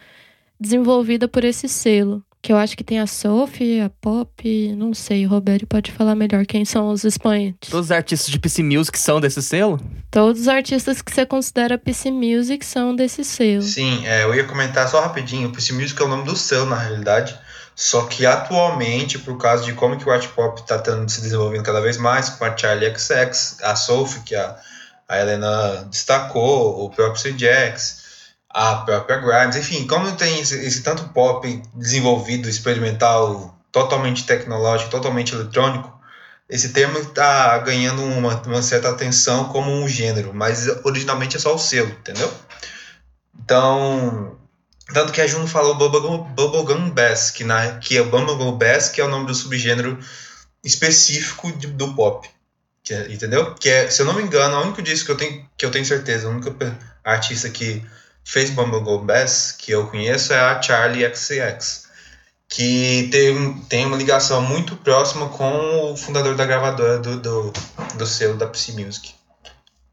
desenvolvida 0.59 1.27
por 1.27 1.43
esse 1.43 1.67
selo, 1.67 2.23
Que 2.45 2.53
eu 2.53 2.57
acho 2.57 2.77
que 2.77 2.83
tem 2.83 2.99
a 2.99 3.07
Sophie, 3.07 3.81
a 3.81 3.89
Pop, 3.89 4.75
não 4.77 4.93
sei, 4.93 5.25
o 5.25 5.29
Roberto 5.29 5.65
pode 5.65 5.91
falar 5.91 6.13
melhor 6.13 6.45
quem 6.45 6.63
são 6.63 6.89
os 6.89 7.03
expoentes. 7.03 7.71
Todos 7.71 7.87
os 7.87 7.91
artistas 7.91 8.29
de 8.31 8.37
PC 8.37 8.61
Music 8.61 8.99
são 8.99 9.19
desse 9.19 9.41
selo? 9.41 9.81
Todos 10.11 10.41
os 10.41 10.47
artistas 10.47 11.01
que 11.01 11.11
você 11.11 11.25
considera 11.25 11.75
PC 11.75 12.11
Music 12.11 12.63
são 12.63 12.95
desse 12.95 13.23
selo. 13.23 13.63
Sim, 13.63 14.05
é, 14.05 14.25
eu 14.25 14.35
ia 14.35 14.43
comentar 14.43 14.87
só 14.87 15.01
rapidinho. 15.01 15.47
O 15.47 15.51
PC 15.51 15.73
Music 15.73 15.99
é 15.99 16.05
o 16.05 16.07
nome 16.07 16.23
do 16.23 16.35
selo, 16.35 16.67
na 16.67 16.77
realidade. 16.77 17.35
Só 17.73 18.03
que 18.03 18.27
atualmente, 18.27 19.17
por 19.17 19.39
causa 19.39 19.65
de 19.65 19.73
como 19.73 19.97
que 19.97 20.07
o 20.07 20.11
art 20.11 20.27
pop 20.27 20.61
está 20.61 20.77
se 21.07 21.21
desenvolvendo 21.21 21.63
cada 21.63 21.81
vez 21.81 21.97
mais, 21.97 22.29
com 22.29 22.45
a 22.45 22.55
Charlie 22.55 22.95
XX, 22.95 23.63
a 23.63 23.75
Sophie, 23.75 24.21
que 24.21 24.35
a, 24.35 24.55
a 25.09 25.19
Helena 25.19 25.87
destacou, 25.89 26.85
o 26.85 26.91
próprio 26.91 27.23
CJX, 27.23 27.94
a 28.55 28.77
própria 28.77 29.17
Grimes, 29.17 29.57
enfim, 29.57 29.85
como 29.85 30.15
tem 30.15 30.39
esse, 30.39 30.55
esse, 30.65 30.81
tanto 30.81 31.09
pop 31.09 31.61
desenvolvido, 31.73 32.47
experimental, 32.47 33.53
totalmente 33.69 34.25
tecnológico, 34.25 34.89
totalmente 34.89 35.35
eletrônico, 35.35 35.93
esse 36.47 36.69
termo 36.69 36.97
está 36.99 37.57
ganhando 37.57 38.01
uma, 38.01 38.41
uma, 38.43 38.61
certa 38.61 38.89
atenção 38.89 39.49
como 39.49 39.69
um 39.69 39.89
gênero, 39.89 40.33
mas 40.33 40.69
originalmente 40.85 41.35
é 41.35 41.39
só 41.39 41.53
o 41.53 41.59
selo, 41.59 41.89
entendeu? 41.89 42.31
Então, 43.43 44.37
tanto 44.93 45.11
que 45.11 45.19
a 45.19 45.27
Juno 45.27 45.47
falou 45.47 45.75
Bubblegum, 45.75 46.19
Bubblegum 46.19 46.91
Bass, 46.91 47.31
que, 47.31 47.43
na, 47.43 47.77
que 47.79 47.97
é 47.97 48.01
o 48.01 48.05
Bubblegum 48.05 48.57
Bass, 48.57 48.87
que 48.87 49.01
é 49.01 49.03
o 49.03 49.09
nome 49.09 49.25
do 49.25 49.35
subgênero 49.35 49.99
específico 50.63 51.51
de, 51.51 51.67
do 51.67 51.93
pop. 51.93 52.25
É, 52.89 53.11
entendeu? 53.11 53.53
Que 53.55 53.67
é, 53.67 53.89
se 53.89 54.01
eu 54.01 54.05
não 54.05 54.13
me 54.13 54.23
engano, 54.23 54.55
o 54.55 54.61
único 54.61 54.81
disco 54.81 55.07
que 55.07 55.11
eu 55.11 55.17
tenho, 55.17 55.49
que 55.57 55.65
eu 55.65 55.71
tenho 55.71 55.85
certeza, 55.85 56.27
a 56.27 56.31
única 56.31 56.55
artista 57.03 57.49
que 57.49 57.83
fez 58.25 58.49
Bumblegum 58.49 59.05
Bass, 59.05 59.55
que 59.57 59.71
eu 59.71 59.87
conheço, 59.87 60.33
é 60.33 60.39
a 60.39 60.61
Charlie 60.61 61.05
XCX, 61.05 61.85
que 62.49 63.07
tem, 63.11 63.53
tem 63.69 63.85
uma 63.85 63.95
ligação 63.95 64.41
muito 64.41 64.75
próxima 64.77 65.29
com 65.29 65.93
o 65.93 65.95
fundador 65.95 66.35
da 66.35 66.45
gravadora 66.45 66.97
do, 66.97 67.17
do, 67.17 67.53
do 67.93 68.05
selo 68.05 68.35
da 68.35 68.47
Psy 68.47 68.73
Music. 68.73 69.13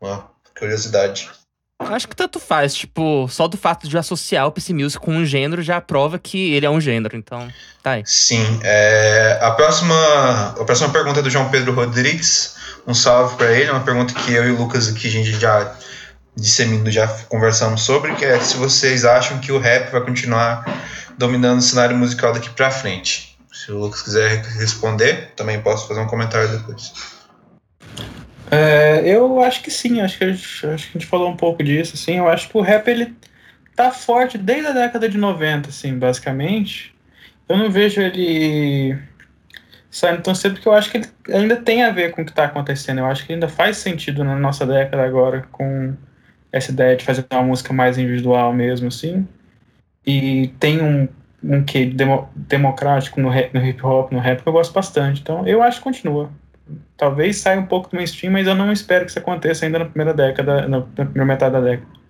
Uma 0.01 0.27
curiosidade. 0.59 1.31
Acho 1.79 2.09
que 2.09 2.17
tanto 2.17 2.39
faz, 2.39 2.75
tipo, 2.75 3.27
só 3.29 3.49
do 3.49 3.57
fato 3.57 3.89
de 3.89 3.99
associar 3.99 4.47
o 4.47 4.53
PC 4.53 4.73
Music 4.73 5.05
com 5.05 5.13
um 5.13 5.25
gênero 5.25 5.63
já 5.63 5.81
prova 5.81 6.19
que 6.19 6.53
ele 6.55 6.65
é 6.65 6.71
um 6.71 6.81
gênero, 6.81 7.17
então 7.17 7.49
tá 7.83 7.93
aí. 7.93 8.05
Sim, 8.07 8.61
é, 8.63 9.39
a, 9.43 9.51
próxima, 9.51 10.55
a 10.59 10.65
próxima 10.65 10.91
pergunta 10.91 11.21
é 11.21 11.23
do 11.23 11.31
João 11.31 11.51
Pedro 11.51 11.75
Rodrigues, 11.75 12.55
um 12.87 12.95
salve 12.95 13.37
para 13.37 13.53
ele, 13.53 13.69
é 13.69 13.73
uma 13.73 13.83
pergunta 13.83 14.15
que 14.15 14.33
eu 14.33 14.49
e 14.49 14.53
o 14.53 14.59
Lucas 14.59 14.89
aqui 14.89 15.09
a 15.09 15.11
gente 15.11 15.33
já 15.33 15.77
dissemindo, 16.37 16.91
já 16.91 17.07
conversamos 17.29 17.83
sobre, 17.83 18.15
que 18.15 18.25
é 18.25 18.41
se 18.41 18.57
vocês 18.57 19.05
acham 19.05 19.39
que 19.39 19.53
o 19.53 19.59
rap 19.59 19.91
vai 19.91 20.01
continuar 20.01 20.65
dominando 21.19 21.59
o 21.59 21.63
cenário 21.63 21.97
musical 21.97 22.33
daqui 22.33 22.51
para 22.51 22.71
frente. 22.71 23.39
Se 23.53 23.71
o 23.71 23.79
Lucas 23.79 24.03
quiser 24.03 24.43
responder, 24.59 25.33
também 25.37 25.61
posso 25.61 25.87
fazer 25.87 26.01
um 26.01 26.07
comentário 26.07 26.49
depois. 26.49 26.93
É, 28.51 29.03
eu 29.05 29.41
acho 29.43 29.63
que 29.63 29.71
sim, 29.71 30.01
acho 30.01 30.19
que, 30.19 30.25
acho 30.25 30.61
que 30.61 30.67
a 30.67 30.77
gente 30.77 31.07
falou 31.07 31.31
um 31.31 31.37
pouco 31.37 31.63
disso, 31.63 31.93
assim, 31.95 32.19
eu 32.19 32.29
acho 32.29 32.49
que 32.49 32.57
o 32.57 32.61
rap 32.61 32.89
ele 32.89 33.15
tá 33.75 33.91
forte 33.91 34.37
desde 34.37 34.67
a 34.67 34.73
década 34.73 35.09
de 35.09 35.17
90, 35.17 35.69
assim, 35.69 35.99
basicamente. 35.99 36.95
Eu 37.49 37.57
não 37.57 37.71
vejo 37.71 38.01
ele 38.01 38.99
saindo 39.91 40.23
tão 40.23 40.35
cedo 40.35 40.55
porque 40.55 40.69
eu 40.69 40.73
acho 40.73 40.91
que 40.91 40.97
ele 40.99 41.07
ainda 41.31 41.57
tem 41.57 41.85
a 41.85 41.91
ver 41.91 42.13
com 42.13 42.23
o 42.23 42.25
que 42.25 42.31
está 42.31 42.45
acontecendo. 42.45 42.99
Eu 42.99 43.07
acho 43.07 43.27
que 43.27 43.33
ainda 43.33 43.49
faz 43.49 43.77
sentido 43.77 44.25
na 44.25 44.37
nossa 44.37 44.67
década 44.67 45.03
agora 45.05 45.47
com 45.53 45.95
essa 46.53 46.71
ideia 46.71 46.95
de 46.95 47.05
fazer 47.05 47.25
uma 47.33 47.43
música 47.43 47.73
mais 47.73 47.97
individual 47.97 48.53
mesmo, 48.53 48.89
assim. 48.89 49.27
E 50.07 50.49
tem 50.61 50.83
um, 50.83 51.09
um 51.43 51.65
que 51.65 51.87
demo, 51.87 52.29
democrático 52.37 53.21
no, 53.21 53.31
no 53.31 53.67
hip 53.67 53.85
hop, 53.85 54.13
no 54.13 54.21
rap, 54.21 54.43
que 54.43 54.49
eu 54.49 54.53
gosto 54.53 54.73
bastante. 54.73 55.23
Então, 55.23 55.47
eu 55.47 55.63
acho 55.63 55.79
que 55.79 55.85
continua. 55.85 56.31
Talvez 56.97 57.39
saia 57.39 57.59
um 57.59 57.67
pouco 57.67 57.91
do 57.91 57.97
mainstream, 57.97 58.33
mas 58.33 58.47
eu 58.47 58.55
não 58.55 58.71
espero 58.71 59.05
que 59.05 59.11
isso 59.11 59.19
aconteça 59.19 59.65
ainda 59.65 59.79
na 59.79 59.87
primeira 59.87 60.13
década, 60.13 60.69
na, 60.69 60.83
primeira 60.83 61.25
metade 61.25 61.53
da 61.55 61.61
década. 61.61 62.03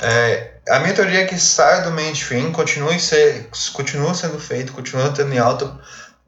É, 0.00 0.54
a 0.68 0.80
minha 0.80 0.94
teoria 0.94 1.20
é 1.20 1.24
que 1.24 1.38
saia 1.38 1.82
do 1.82 1.92
mainstream, 1.92 2.52
continue 2.52 2.98
ser, 3.00 3.48
continua 3.72 4.14
sendo 4.14 4.38
feito, 4.38 4.72
continua 4.72 5.10
tendo 5.10 5.32
em 5.32 5.38
alta, 5.38 5.76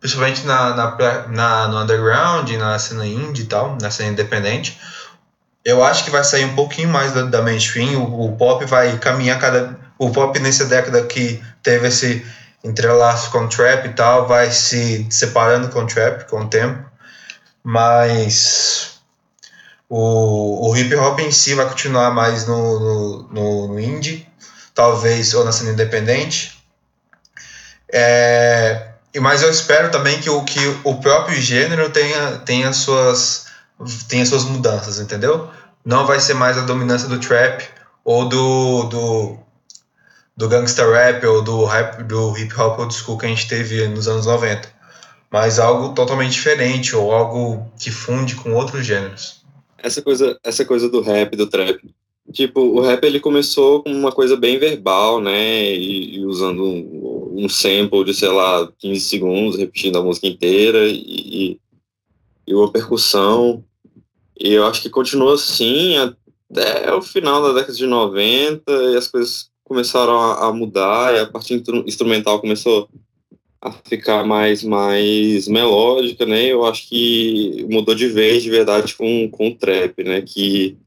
principalmente 0.01 0.45
na, 0.45 0.75
na, 0.75 1.29
na, 1.29 1.69
no 1.69 1.83
underground, 1.83 2.51
na 2.53 2.79
cena 2.79 3.07
indie 3.07 3.43
e 3.43 3.47
tal, 3.47 3.77
na 3.81 3.91
cena 3.91 4.11
independente 4.11 4.79
eu 5.65 5.85
acho 5.85 6.05
que 6.05 6.11
vai 6.11 6.25
sair 6.25 6.45
um 6.45 6.55
pouquinho 6.55 6.89
mais 6.89 7.13
da, 7.13 7.23
da 7.23 7.43
mainstream. 7.43 8.03
O, 8.03 8.27
o, 8.27 8.37
pop 8.37 8.65
vai 8.65 8.99
caminhar 8.99 9.39
cada. 9.39 9.79
O 9.99 10.11
pop 10.11 10.39
nessa 10.39 10.65
década 10.65 11.03
que 11.03 11.43
teve 11.63 11.89
esse 11.89 12.25
entrelaço 12.65 13.31
com 13.31 13.45
o 13.45 13.49
trap 13.49 13.87
e 13.87 13.93
tal, 13.93 14.27
vai 14.27 14.51
se 14.51 15.07
separando 15.11 15.69
com 15.69 15.81
o 15.81 15.87
trap 15.87 16.25
com 16.29 16.41
o 16.41 16.49
tempo. 16.49 16.85
Mas 17.63 19.01
o, 19.89 20.71
o 20.71 20.77
hip 20.77 20.95
hop 20.95 21.21
em 21.21 21.31
si 21.31 21.55
vai 21.55 21.67
continuar 21.69 22.11
mais 22.11 22.47
no, 22.47 23.29
no, 23.31 23.69
no, 23.69 23.81
indie, 23.81 24.27
talvez, 24.75 25.35
ou 25.35 25.45
na 25.45 25.53
cena 25.53 25.73
independente. 25.73 26.59
É, 27.93 28.89
mas 29.21 29.43
eu 29.43 29.51
espero 29.51 29.91
também 29.91 30.21
que 30.21 30.31
o, 30.31 30.43
que 30.45 30.61
o 30.85 30.95
próprio 31.01 31.41
gênero 31.41 31.91
tenha, 31.91 32.39
tenha 32.39 32.73
suas 32.73 33.50
tem 34.09 34.23
as 34.23 34.29
suas 34.29 34.45
mudanças, 34.45 34.99
entendeu? 34.99 35.49
Não 35.85 36.07
vai 36.07 36.21
ser 36.21 36.35
mais 36.35 36.59
a 36.59 36.63
dominância 36.63 37.09
do 37.09 37.19
trap 37.19 37.65
ou 38.05 38.29
do, 38.29 38.85
do, 38.85 39.39
do 40.37 40.49
gangsta 40.49 40.91
rap 40.91 41.25
ou 41.27 41.43
do, 41.43 41.65
rap, 41.65 42.03
do 42.05 42.37
hip 42.37 42.55
hop 42.59 42.79
old 42.79 42.95
school 42.95 43.19
que 43.19 43.27
a 43.27 43.29
gente 43.29 43.49
teve 43.49 43.87
nos 43.89 44.09
anos 44.09 44.27
90, 44.27 44.69
mas 45.31 45.59
algo 45.59 45.95
totalmente 45.95 46.33
diferente 46.33 46.95
ou 46.95 47.13
algo 47.13 47.71
que 47.79 47.91
funde 47.91 48.35
com 48.37 48.53
outros 48.53 48.85
gêneros. 48.85 49.41
Essa 49.79 50.03
coisa, 50.03 50.39
essa 50.45 50.65
coisa 50.65 50.89
do 50.89 51.01
rap, 51.01 51.35
do 51.37 51.47
trap, 51.47 51.81
tipo, 52.33 52.61
o 52.61 52.83
rap 52.83 53.03
ele 53.05 53.19
começou 53.19 53.83
com 53.83 53.91
uma 53.91 54.13
coisa 54.13 54.37
bem 54.37 54.59
verbal, 54.59 55.21
né, 55.21 55.75
e, 55.75 56.17
e 56.17 56.25
usando 56.27 56.63
um, 56.63 57.45
um, 57.45 57.49
sample 57.49 58.05
de, 58.05 58.13
sei 58.13 58.29
lá, 58.29 58.71
15 58.79 59.01
segundos, 59.01 59.59
repetindo 59.59 59.97
a 59.97 60.03
música 60.03 60.27
inteira 60.27 60.87
e, 60.87 61.59
e 62.47 62.55
uma 62.55 62.71
percussão 62.71 63.65
e 64.41 64.53
eu 64.53 64.67
acho 64.67 64.81
que 64.81 64.89
continuou 64.89 65.35
assim 65.35 65.97
até 65.97 66.93
o 66.95 67.03
final 67.03 67.43
da 67.43 67.53
década 67.53 67.75
de 67.75 67.87
90 67.87 68.73
e 68.73 68.97
as 68.97 69.07
coisas 69.07 69.51
começaram 69.63 70.19
a, 70.19 70.49
a 70.49 70.53
mudar 70.53 71.15
e 71.15 71.21
a 71.21 71.27
parte 71.27 71.55
instrumental 71.87 72.41
começou 72.41 72.89
a 73.63 73.71
ficar 73.71 74.25
mais 74.25 74.65
mais 74.65 75.47
melódica, 75.47 76.25
né? 76.25 76.47
Eu 76.47 76.65
acho 76.65 76.89
que 76.89 77.67
mudou 77.71 77.95
de 77.95 78.09
vez, 78.09 78.43
de 78.43 78.51
verdade, 78.51 78.95
com, 78.95 79.29
com 79.31 79.49
o 79.49 79.55
trap, 79.55 80.03
né? 80.03 80.23
Que, 80.23 80.79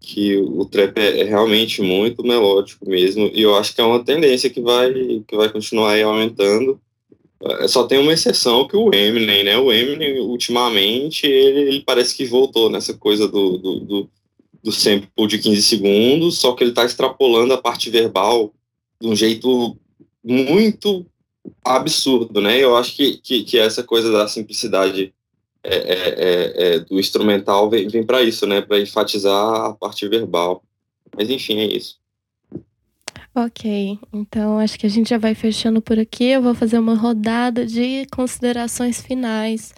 que 0.00 0.36
o 0.38 0.64
trap 0.64 0.96
é, 0.98 1.20
é 1.20 1.24
realmente 1.24 1.82
muito 1.82 2.24
melódico 2.24 2.88
mesmo 2.88 3.30
e 3.34 3.42
eu 3.42 3.54
acho 3.54 3.74
que 3.74 3.80
é 3.80 3.84
uma 3.84 4.02
tendência 4.02 4.50
que 4.50 4.60
vai, 4.60 4.92
que 5.28 5.36
vai 5.36 5.50
continuar 5.50 6.00
aumentando 6.02 6.80
só 7.66 7.84
tem 7.84 7.98
uma 7.98 8.12
exceção 8.12 8.66
que 8.68 8.76
o 8.76 8.94
Eminem, 8.94 9.44
né? 9.44 9.58
O 9.58 9.72
Eminem, 9.72 10.20
ultimamente, 10.20 11.26
ele, 11.26 11.60
ele 11.60 11.80
parece 11.80 12.14
que 12.14 12.24
voltou 12.24 12.70
nessa 12.70 12.94
coisa 12.94 13.26
do, 13.26 13.58
do, 13.58 13.80
do, 13.80 14.10
do 14.62 14.72
sample 14.72 15.26
de 15.26 15.38
15 15.38 15.62
segundos, 15.62 16.38
só 16.38 16.52
que 16.52 16.62
ele 16.62 16.70
está 16.70 16.84
extrapolando 16.84 17.52
a 17.52 17.58
parte 17.60 17.90
verbal 17.90 18.52
de 19.00 19.08
um 19.08 19.16
jeito 19.16 19.76
muito 20.22 21.04
absurdo, 21.64 22.40
né? 22.40 22.58
Eu 22.58 22.76
acho 22.76 22.94
que, 22.94 23.16
que, 23.18 23.42
que 23.42 23.58
essa 23.58 23.82
coisa 23.82 24.12
da 24.12 24.28
simplicidade 24.28 25.12
é, 25.64 25.76
é, 25.76 25.94
é, 25.94 26.74
é 26.74 26.78
do 26.80 26.98
instrumental 26.98 27.68
vem, 27.68 27.88
vem 27.88 28.04
para 28.04 28.22
isso, 28.22 28.46
né? 28.46 28.60
Para 28.60 28.80
enfatizar 28.80 29.66
a 29.66 29.74
parte 29.74 30.06
verbal. 30.06 30.62
Mas 31.16 31.28
enfim, 31.28 31.58
é 31.58 31.66
isso. 31.66 32.01
Ok, 33.34 33.98
então 34.12 34.58
acho 34.58 34.78
que 34.78 34.86
a 34.86 34.90
gente 34.90 35.08
já 35.08 35.16
vai 35.16 35.34
fechando 35.34 35.80
por 35.80 35.98
aqui. 35.98 36.24
Eu 36.24 36.42
vou 36.42 36.54
fazer 36.54 36.78
uma 36.78 36.94
rodada 36.94 37.64
de 37.64 38.06
considerações 38.12 39.00
finais 39.00 39.72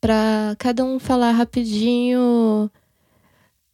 para 0.00 0.56
cada 0.58 0.84
um 0.84 0.98
falar 0.98 1.30
rapidinho, 1.30 2.68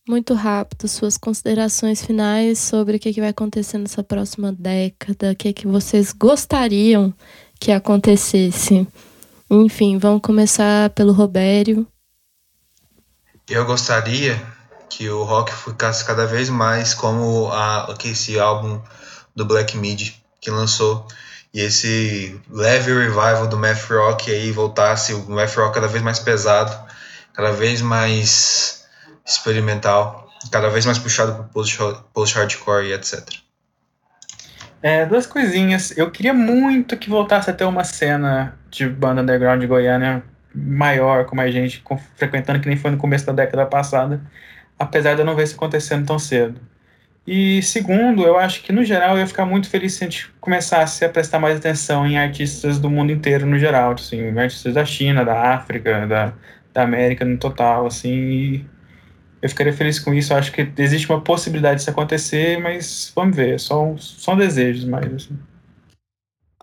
muito 0.06 0.34
rápido, 0.34 0.86
suas 0.86 1.16
considerações 1.16 2.04
finais 2.04 2.58
sobre 2.58 2.96
o 2.96 3.00
que, 3.00 3.14
que 3.14 3.20
vai 3.20 3.30
acontecer 3.30 3.78
nessa 3.78 4.02
próxima 4.02 4.52
década, 4.52 5.32
o 5.32 5.36
que, 5.36 5.54
que 5.54 5.66
vocês 5.66 6.12
gostariam 6.12 7.12
que 7.58 7.72
acontecesse. 7.72 8.86
Enfim, 9.50 9.96
vamos 9.96 10.20
começar 10.20 10.90
pelo 10.90 11.12
Robério. 11.14 11.86
Eu 13.48 13.64
gostaria 13.64 14.40
que 14.90 15.08
o 15.08 15.24
rock 15.24 15.50
ficasse 15.52 16.04
cada 16.04 16.26
vez 16.26 16.50
mais 16.50 16.92
como 16.92 17.48
a, 17.50 17.94
que 17.98 18.08
esse 18.08 18.38
álbum 18.38 18.80
do 19.34 19.44
Black 19.44 19.76
Midi 19.76 20.22
que 20.40 20.50
lançou 20.50 21.06
e 21.54 21.60
esse 21.60 22.40
leve 22.50 22.92
revival 22.92 23.46
do 23.46 23.56
math 23.56 23.88
rock 23.88 24.30
aí 24.30 24.50
voltasse 24.50 25.14
o 25.14 25.30
math 25.30 25.54
rock 25.54 25.74
cada 25.74 25.86
vez 25.86 26.02
mais 26.02 26.18
pesado, 26.18 26.76
cada 27.32 27.52
vez 27.52 27.80
mais 27.80 28.84
experimental, 29.24 30.28
cada 30.50 30.68
vez 30.68 30.84
mais 30.84 30.98
puxado 30.98 31.32
para 31.32 31.44
post, 31.44 31.78
post 32.12 32.36
hardcore 32.36 32.86
e 32.86 32.92
etc. 32.92 33.22
É, 34.82 35.06
duas 35.06 35.26
coisinhas. 35.26 35.96
Eu 35.96 36.10
queria 36.10 36.34
muito 36.34 36.96
que 36.96 37.08
voltasse 37.08 37.48
a 37.48 37.54
ter 37.54 37.64
uma 37.64 37.84
cena 37.84 38.58
de 38.68 38.86
banda 38.86 39.22
underground 39.22 39.60
de 39.60 39.66
Goiânia 39.66 40.22
maior, 40.54 41.24
com 41.24 41.34
mais 41.34 41.54
gente 41.54 41.80
com, 41.80 41.96
frequentando, 42.16 42.60
que 42.60 42.68
nem 42.68 42.76
foi 42.76 42.90
no 42.90 42.96
começo 42.96 43.24
da 43.24 43.32
década 43.32 43.64
passada, 43.64 44.20
apesar 44.78 45.14
de 45.14 45.20
eu 45.20 45.24
não 45.24 45.34
ver 45.34 45.44
isso 45.44 45.54
acontecendo 45.54 46.04
tão 46.04 46.18
cedo. 46.18 46.60
E 47.26 47.62
segundo, 47.62 48.24
eu 48.24 48.38
acho 48.38 48.62
que 48.62 48.70
no 48.72 48.84
geral 48.84 49.16
eu 49.16 49.20
ia 49.20 49.26
ficar 49.26 49.46
muito 49.46 49.68
feliz 49.68 49.94
se 49.94 50.04
a 50.04 50.06
gente 50.08 50.30
começasse 50.40 51.04
a 51.04 51.08
prestar 51.08 51.38
mais 51.38 51.56
atenção 51.56 52.06
em 52.06 52.18
artistas 52.18 52.78
do 52.78 52.90
mundo 52.90 53.12
inteiro 53.12 53.46
no 53.46 53.58
geral, 53.58 53.92
assim, 53.92 54.38
artistas 54.38 54.74
da 54.74 54.84
China, 54.84 55.24
da 55.24 55.54
África, 55.54 56.06
da, 56.06 56.34
da 56.72 56.82
América 56.82 57.24
no 57.24 57.38
total, 57.38 57.86
assim, 57.86 58.66
eu 59.40 59.48
ficaria 59.48 59.72
feliz 59.72 59.98
com 59.98 60.12
isso. 60.12 60.32
Eu 60.32 60.36
acho 60.36 60.52
que 60.52 60.70
existe 60.78 61.10
uma 61.10 61.20
possibilidade 61.20 61.78
disso 61.78 61.90
acontecer, 61.90 62.58
mas 62.58 63.10
vamos 63.14 63.36
ver, 63.36 63.58
só, 63.58 63.94
só 63.98 64.34
desejos 64.34 64.84
mais, 64.84 65.12
assim. 65.12 65.38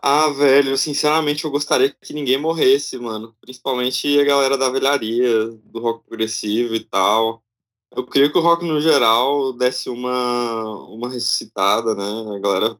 Ah, 0.03 0.29
velho, 0.29 0.75
sinceramente 0.77 1.45
eu 1.45 1.51
gostaria 1.51 1.95
que 2.01 2.11
ninguém 2.11 2.39
morresse, 2.39 2.97
mano. 2.97 3.35
Principalmente 3.39 4.19
a 4.19 4.23
galera 4.23 4.57
da 4.57 4.69
velharia, 4.69 5.47
do 5.65 5.79
rock 5.79 6.03
progressivo 6.07 6.73
e 6.73 6.79
tal. 6.79 7.40
Eu 7.93 8.05
creio 8.05 8.31
que 8.31 8.37
o 8.37 8.41
rock 8.41 8.65
no 8.65 8.79
geral 8.79 9.51
desse 9.53 9.89
uma, 9.89 10.85
uma 10.87 11.09
ressuscitada, 11.09 11.93
né? 11.93 12.35
A 12.35 12.39
galera 12.39 12.79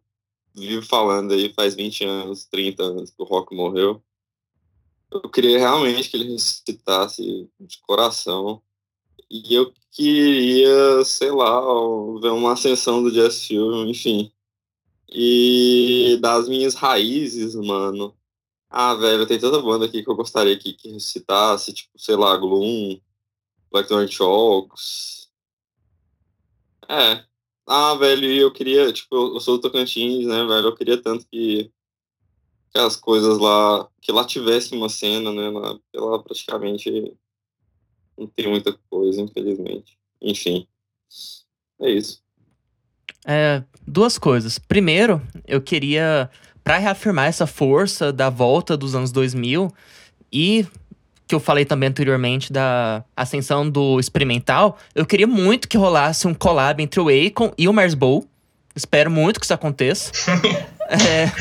vive 0.56 0.86
falando 0.86 1.34
aí 1.34 1.54
faz 1.54 1.76
20 1.76 2.06
anos, 2.06 2.46
30 2.46 2.84
anos 2.84 3.12
que 3.12 3.22
o 3.22 3.26
rock 3.26 3.54
morreu. 3.54 4.02
Eu 5.12 5.30
queria 5.30 5.60
realmente 5.60 6.10
que 6.10 6.16
ele 6.16 6.32
ressuscitasse 6.32 7.50
de 7.60 7.78
coração. 7.82 8.62
E 9.30 9.54
eu 9.54 9.74
queria, 9.92 11.04
sei 11.04 11.32
lá, 11.32 11.60
ver 12.22 12.32
uma 12.32 12.54
ascensão 12.54 13.04
do 13.04 13.12
Jazz 13.12 13.46
Film, 13.46 13.88
enfim. 13.88 14.32
E 15.10 16.18
das 16.22 16.48
minhas 16.48 16.76
raízes, 16.76 17.56
mano. 17.56 18.16
Ah, 18.70 18.96
velho, 18.96 19.28
tem 19.28 19.40
tanta 19.40 19.62
banda 19.62 19.86
aqui 19.86 20.04
que 20.04 20.10
eu 20.10 20.16
gostaria 20.16 20.58
que, 20.58 20.74
que 20.74 20.90
ressuscitasse, 20.90 21.74
tipo, 21.74 22.00
sei 22.00 22.16
lá, 22.16 22.38
Gloom, 22.38 23.00
Blackthorn 23.72 24.12
Chalks. 24.12 25.30
É. 26.88 27.24
Ah, 27.66 27.96
velho, 27.96 28.26
eu 28.26 28.52
queria, 28.52 28.92
tipo, 28.92 29.16
eu 29.16 29.40
sou 29.40 29.58
do 29.58 29.62
Tocantins, 29.62 30.28
né, 30.28 30.44
velho? 30.46 30.68
Eu 30.68 30.76
queria 30.76 31.02
tanto 31.02 31.26
que, 31.32 31.72
que 32.70 32.78
as 32.78 32.96
coisas 32.98 33.38
lá, 33.38 33.90
que 34.02 34.12
lá 34.12 34.26
tivesse 34.26 34.76
uma 34.76 34.90
cena, 34.90 35.32
né? 35.32 35.50
Lá, 35.50 35.80
lá 35.96 36.20
praticamente 36.20 37.16
não 38.18 38.28
tem 38.28 38.50
muita 38.50 38.78
coisa, 38.90 39.22
infelizmente. 39.22 39.98
Enfim. 40.22 40.68
É 41.80 41.90
isso. 41.92 42.22
É, 43.26 43.64
duas 43.88 44.18
coisas. 44.18 44.60
Primeiro, 44.60 45.22
eu 45.48 45.62
queria, 45.62 46.30
para 46.64 46.78
reafirmar 46.78 47.28
essa 47.28 47.48
força 47.48 48.12
da 48.12 48.30
volta 48.30 48.76
dos 48.76 48.96
anos 48.96 49.12
2000 49.12 49.72
e 50.32 50.66
que 51.32 51.36
eu 51.36 51.40
falei 51.40 51.64
também 51.64 51.88
anteriormente 51.88 52.52
da 52.52 53.06
ascensão 53.16 53.70
do 53.70 54.02
experimental, 54.02 54.78
eu 54.94 55.06
queria 55.06 55.26
muito 55.26 55.66
que 55.66 55.78
rolasse 55.78 56.28
um 56.28 56.34
collab 56.34 56.84
entre 56.84 57.00
o 57.00 57.08
Akon 57.08 57.54
e 57.58 57.70
o 57.70 57.74
Mars 57.74 57.94
Bowl. 57.94 58.28
Espero 58.76 59.10
muito 59.10 59.40
que 59.40 59.46
isso 59.46 59.54
aconteça. 59.54 60.12
é, 60.92 61.32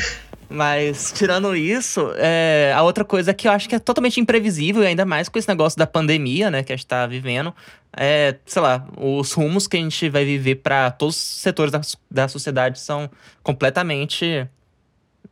mas, 0.49 1.11
tirando 1.11 1.53
isso, 1.53 2.09
é, 2.15 2.71
a 2.73 2.81
outra 2.83 3.03
coisa 3.03 3.33
que 3.33 3.49
eu 3.49 3.51
acho 3.51 3.67
que 3.67 3.75
é 3.75 3.79
totalmente 3.79 4.17
imprevisível, 4.21 4.81
ainda 4.83 5.05
mais 5.05 5.27
com 5.27 5.37
esse 5.37 5.49
negócio 5.49 5.77
da 5.77 5.85
pandemia, 5.85 6.49
né, 6.49 6.63
que 6.63 6.71
a 6.71 6.75
gente 6.77 6.87
tá 6.87 7.05
vivendo, 7.05 7.53
é, 7.91 8.37
sei 8.45 8.61
lá, 8.61 8.87
os 8.95 9.33
rumos 9.33 9.67
que 9.67 9.75
a 9.75 9.79
gente 9.81 10.07
vai 10.07 10.23
viver 10.23 10.55
para 10.55 10.89
todos 10.89 11.17
os 11.17 11.21
setores 11.21 11.69
da, 11.69 11.81
da 12.09 12.29
sociedade 12.29 12.79
são 12.79 13.09
completamente 13.43 14.47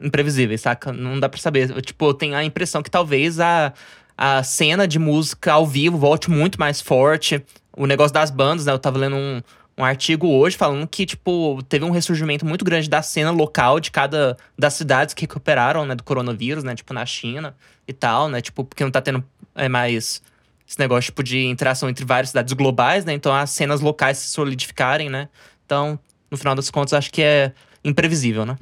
imprevisíveis, 0.02 0.60
saca? 0.60 0.92
Não 0.92 1.18
dá 1.18 1.30
pra 1.30 1.40
saber. 1.40 1.82
Tipo, 1.82 2.08
eu 2.08 2.14
tenho 2.14 2.36
a 2.36 2.44
impressão 2.44 2.84
que 2.84 2.92
talvez 2.92 3.40
a 3.40 3.74
a 4.22 4.44
cena 4.44 4.86
de 4.86 5.00
música 5.00 5.54
ao 5.54 5.66
vivo 5.66 5.98
volte 5.98 6.30
muito 6.30 6.60
mais 6.60 6.82
forte. 6.82 7.42
O 7.72 7.86
negócio 7.86 8.14
das 8.14 8.30
bandas, 8.30 8.66
né? 8.66 8.74
Eu 8.74 8.78
tava 8.78 9.00
lendo 9.00 9.16
um, 9.16 9.42
um 9.78 9.86
artigo 9.86 10.28
hoje 10.28 10.58
falando 10.58 10.86
que, 10.86 11.06
tipo, 11.06 11.64
teve 11.70 11.86
um 11.86 11.90
ressurgimento 11.90 12.46
muito 12.46 12.66
grande 12.66 12.90
da 12.90 13.02
cena 13.02 13.32
local 13.32 13.80
de 13.80 13.92
cada 13.92 14.36
das 14.58 14.74
cidades 14.74 15.14
que 15.14 15.22
recuperaram, 15.22 15.86
né, 15.86 15.96
do 15.96 16.04
coronavírus, 16.04 16.66
né? 16.66 16.76
Tipo, 16.76 16.94
na 16.94 17.06
China 17.06 17.56
e 17.88 17.94
tal, 17.94 18.28
né? 18.28 18.42
Tipo, 18.42 18.66
porque 18.66 18.84
não 18.84 18.92
tá 18.92 19.00
tendo 19.00 19.24
é, 19.56 19.70
mais 19.70 20.22
esse 20.68 20.78
negócio, 20.78 21.06
tipo, 21.06 21.24
de 21.24 21.46
interação 21.46 21.88
entre 21.88 22.04
várias 22.04 22.32
cidades 22.32 22.52
globais, 22.52 23.06
né? 23.06 23.14
Então 23.14 23.34
as 23.34 23.52
cenas 23.52 23.80
locais 23.80 24.18
se 24.18 24.28
solidificarem, 24.28 25.10
né? 25.10 25.30
Então, 25.66 25.98
no 26.30 26.36
final 26.36 26.56
das 26.56 26.70
contas, 26.70 26.92
acho 26.92 27.10
que 27.10 27.22
é 27.22 27.54
imprevisível, 27.86 28.46
né? 28.46 28.58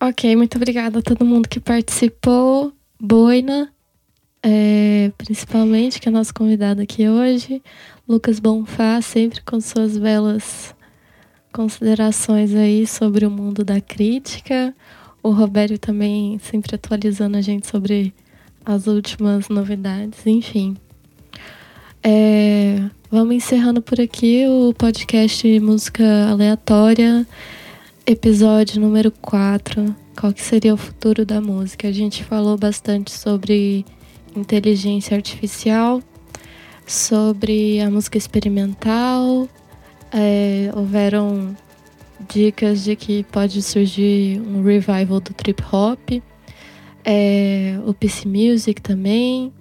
Ok, 0.00 0.34
muito 0.34 0.56
obrigada 0.56 0.98
a 0.98 1.02
todo 1.02 1.24
mundo 1.24 1.48
que 1.48 1.60
participou. 1.60 2.72
Boina, 3.00 3.72
é, 4.42 5.12
principalmente 5.18 6.00
que 6.00 6.08
é 6.08 6.12
nosso 6.12 6.32
convidado 6.32 6.80
aqui 6.80 7.08
hoje, 7.08 7.62
Lucas 8.08 8.40
Bonfá, 8.40 9.00
sempre 9.02 9.40
com 9.42 9.60
suas 9.60 9.98
belas 9.98 10.74
considerações 11.52 12.54
aí 12.54 12.86
sobre 12.86 13.26
o 13.26 13.30
mundo 13.30 13.64
da 13.64 13.80
crítica. 13.80 14.74
O 15.22 15.30
Robério 15.30 15.78
também 15.78 16.38
sempre 16.38 16.74
atualizando 16.74 17.36
a 17.36 17.40
gente 17.40 17.66
sobre 17.66 18.14
as 18.64 18.86
últimas 18.86 19.48
novidades, 19.48 20.26
enfim. 20.26 20.76
É, 22.02 22.82
vamos 23.10 23.34
encerrando 23.34 23.82
por 23.82 24.00
aqui 24.00 24.46
o 24.46 24.72
podcast 24.72 25.60
Música 25.60 26.30
Aleatória, 26.30 27.26
episódio 28.06 28.80
número 28.80 29.10
4. 29.10 29.94
Qual 30.18 30.32
que 30.32 30.42
seria 30.42 30.72
o 30.72 30.78
futuro 30.78 31.26
da 31.26 31.42
música? 31.42 31.88
A 31.88 31.92
gente 31.92 32.24
falou 32.24 32.56
bastante 32.56 33.10
sobre 33.10 33.84
inteligência 34.36 35.16
artificial, 35.16 36.02
sobre 36.86 37.80
a 37.80 37.90
música 37.90 38.18
experimental. 38.18 39.48
É, 40.12 40.70
houveram 40.74 41.56
dicas 42.28 42.84
de 42.84 42.96
que 42.96 43.24
pode 43.24 43.62
surgir 43.62 44.40
um 44.40 44.62
revival 44.62 45.20
do 45.20 45.32
trip 45.32 45.62
hop, 45.72 46.20
é, 47.04 47.78
o 47.86 47.94
PC 47.94 48.28
Music 48.28 48.80
também. 48.82 49.52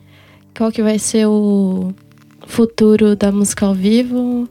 Qual 0.58 0.72
que 0.72 0.82
vai 0.82 1.00
ser 1.00 1.28
o 1.28 1.94
futuro 2.48 3.16
da 3.16 3.32
música 3.32 3.66
ao 3.66 3.74
vivo? 3.74 4.50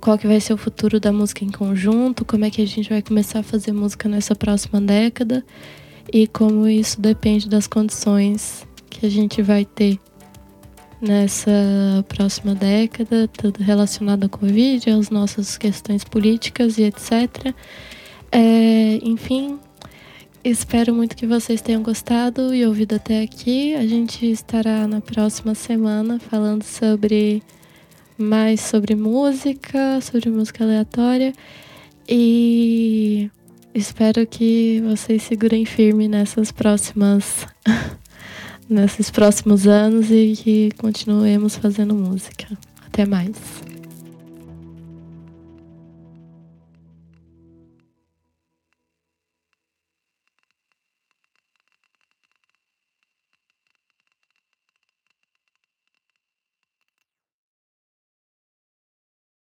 Qual 0.00 0.18
que 0.18 0.26
vai 0.26 0.40
ser 0.40 0.52
o 0.52 0.56
futuro 0.58 1.00
da 1.00 1.12
música 1.12 1.44
em 1.44 1.50
conjunto? 1.50 2.24
Como 2.24 2.44
é 2.44 2.50
que 2.50 2.60
a 2.60 2.66
gente 2.66 2.90
vai 2.90 3.00
começar 3.00 3.40
a 3.40 3.42
fazer 3.42 3.72
música 3.72 4.08
nessa 4.08 4.34
próxima 4.34 4.80
década? 4.80 5.44
E 6.12 6.26
como 6.26 6.68
isso 6.68 7.00
depende 7.00 7.48
das 7.48 7.66
condições 7.66 8.67
que 8.88 9.06
a 9.06 9.10
gente 9.10 9.42
vai 9.42 9.64
ter 9.64 9.98
nessa 11.00 12.04
próxima 12.08 12.54
década, 12.54 13.28
tudo 13.28 13.62
relacionado 13.62 14.24
à 14.24 14.28
Covid, 14.28 14.90
às 14.90 15.10
nossas 15.10 15.56
questões 15.56 16.04
políticas 16.04 16.78
e 16.78 16.82
etc. 16.82 17.54
É, 18.32 18.98
enfim, 19.02 19.58
espero 20.42 20.94
muito 20.94 21.16
que 21.16 21.26
vocês 21.26 21.62
tenham 21.62 21.82
gostado 21.82 22.54
e 22.54 22.66
ouvido 22.66 22.96
até 22.96 23.22
aqui. 23.22 23.74
A 23.74 23.86
gente 23.86 24.30
estará 24.30 24.86
na 24.88 25.00
próxima 25.00 25.54
semana 25.54 26.18
falando 26.18 26.64
sobre 26.64 27.42
mais 28.16 28.60
sobre 28.60 28.96
música, 28.96 30.00
sobre 30.00 30.28
música 30.28 30.64
aleatória 30.64 31.32
e 32.08 33.30
espero 33.72 34.26
que 34.26 34.80
vocês 34.80 35.22
segurem 35.22 35.64
firme 35.64 36.08
nessas 36.08 36.50
próximas 36.50 37.46
nesses 38.68 39.10
próximos 39.10 39.66
anos 39.66 40.10
e 40.10 40.34
que 40.36 40.70
continuemos 40.78 41.56
fazendo 41.56 41.94
música. 41.94 42.46
Até 42.86 43.06
mais. 43.06 43.36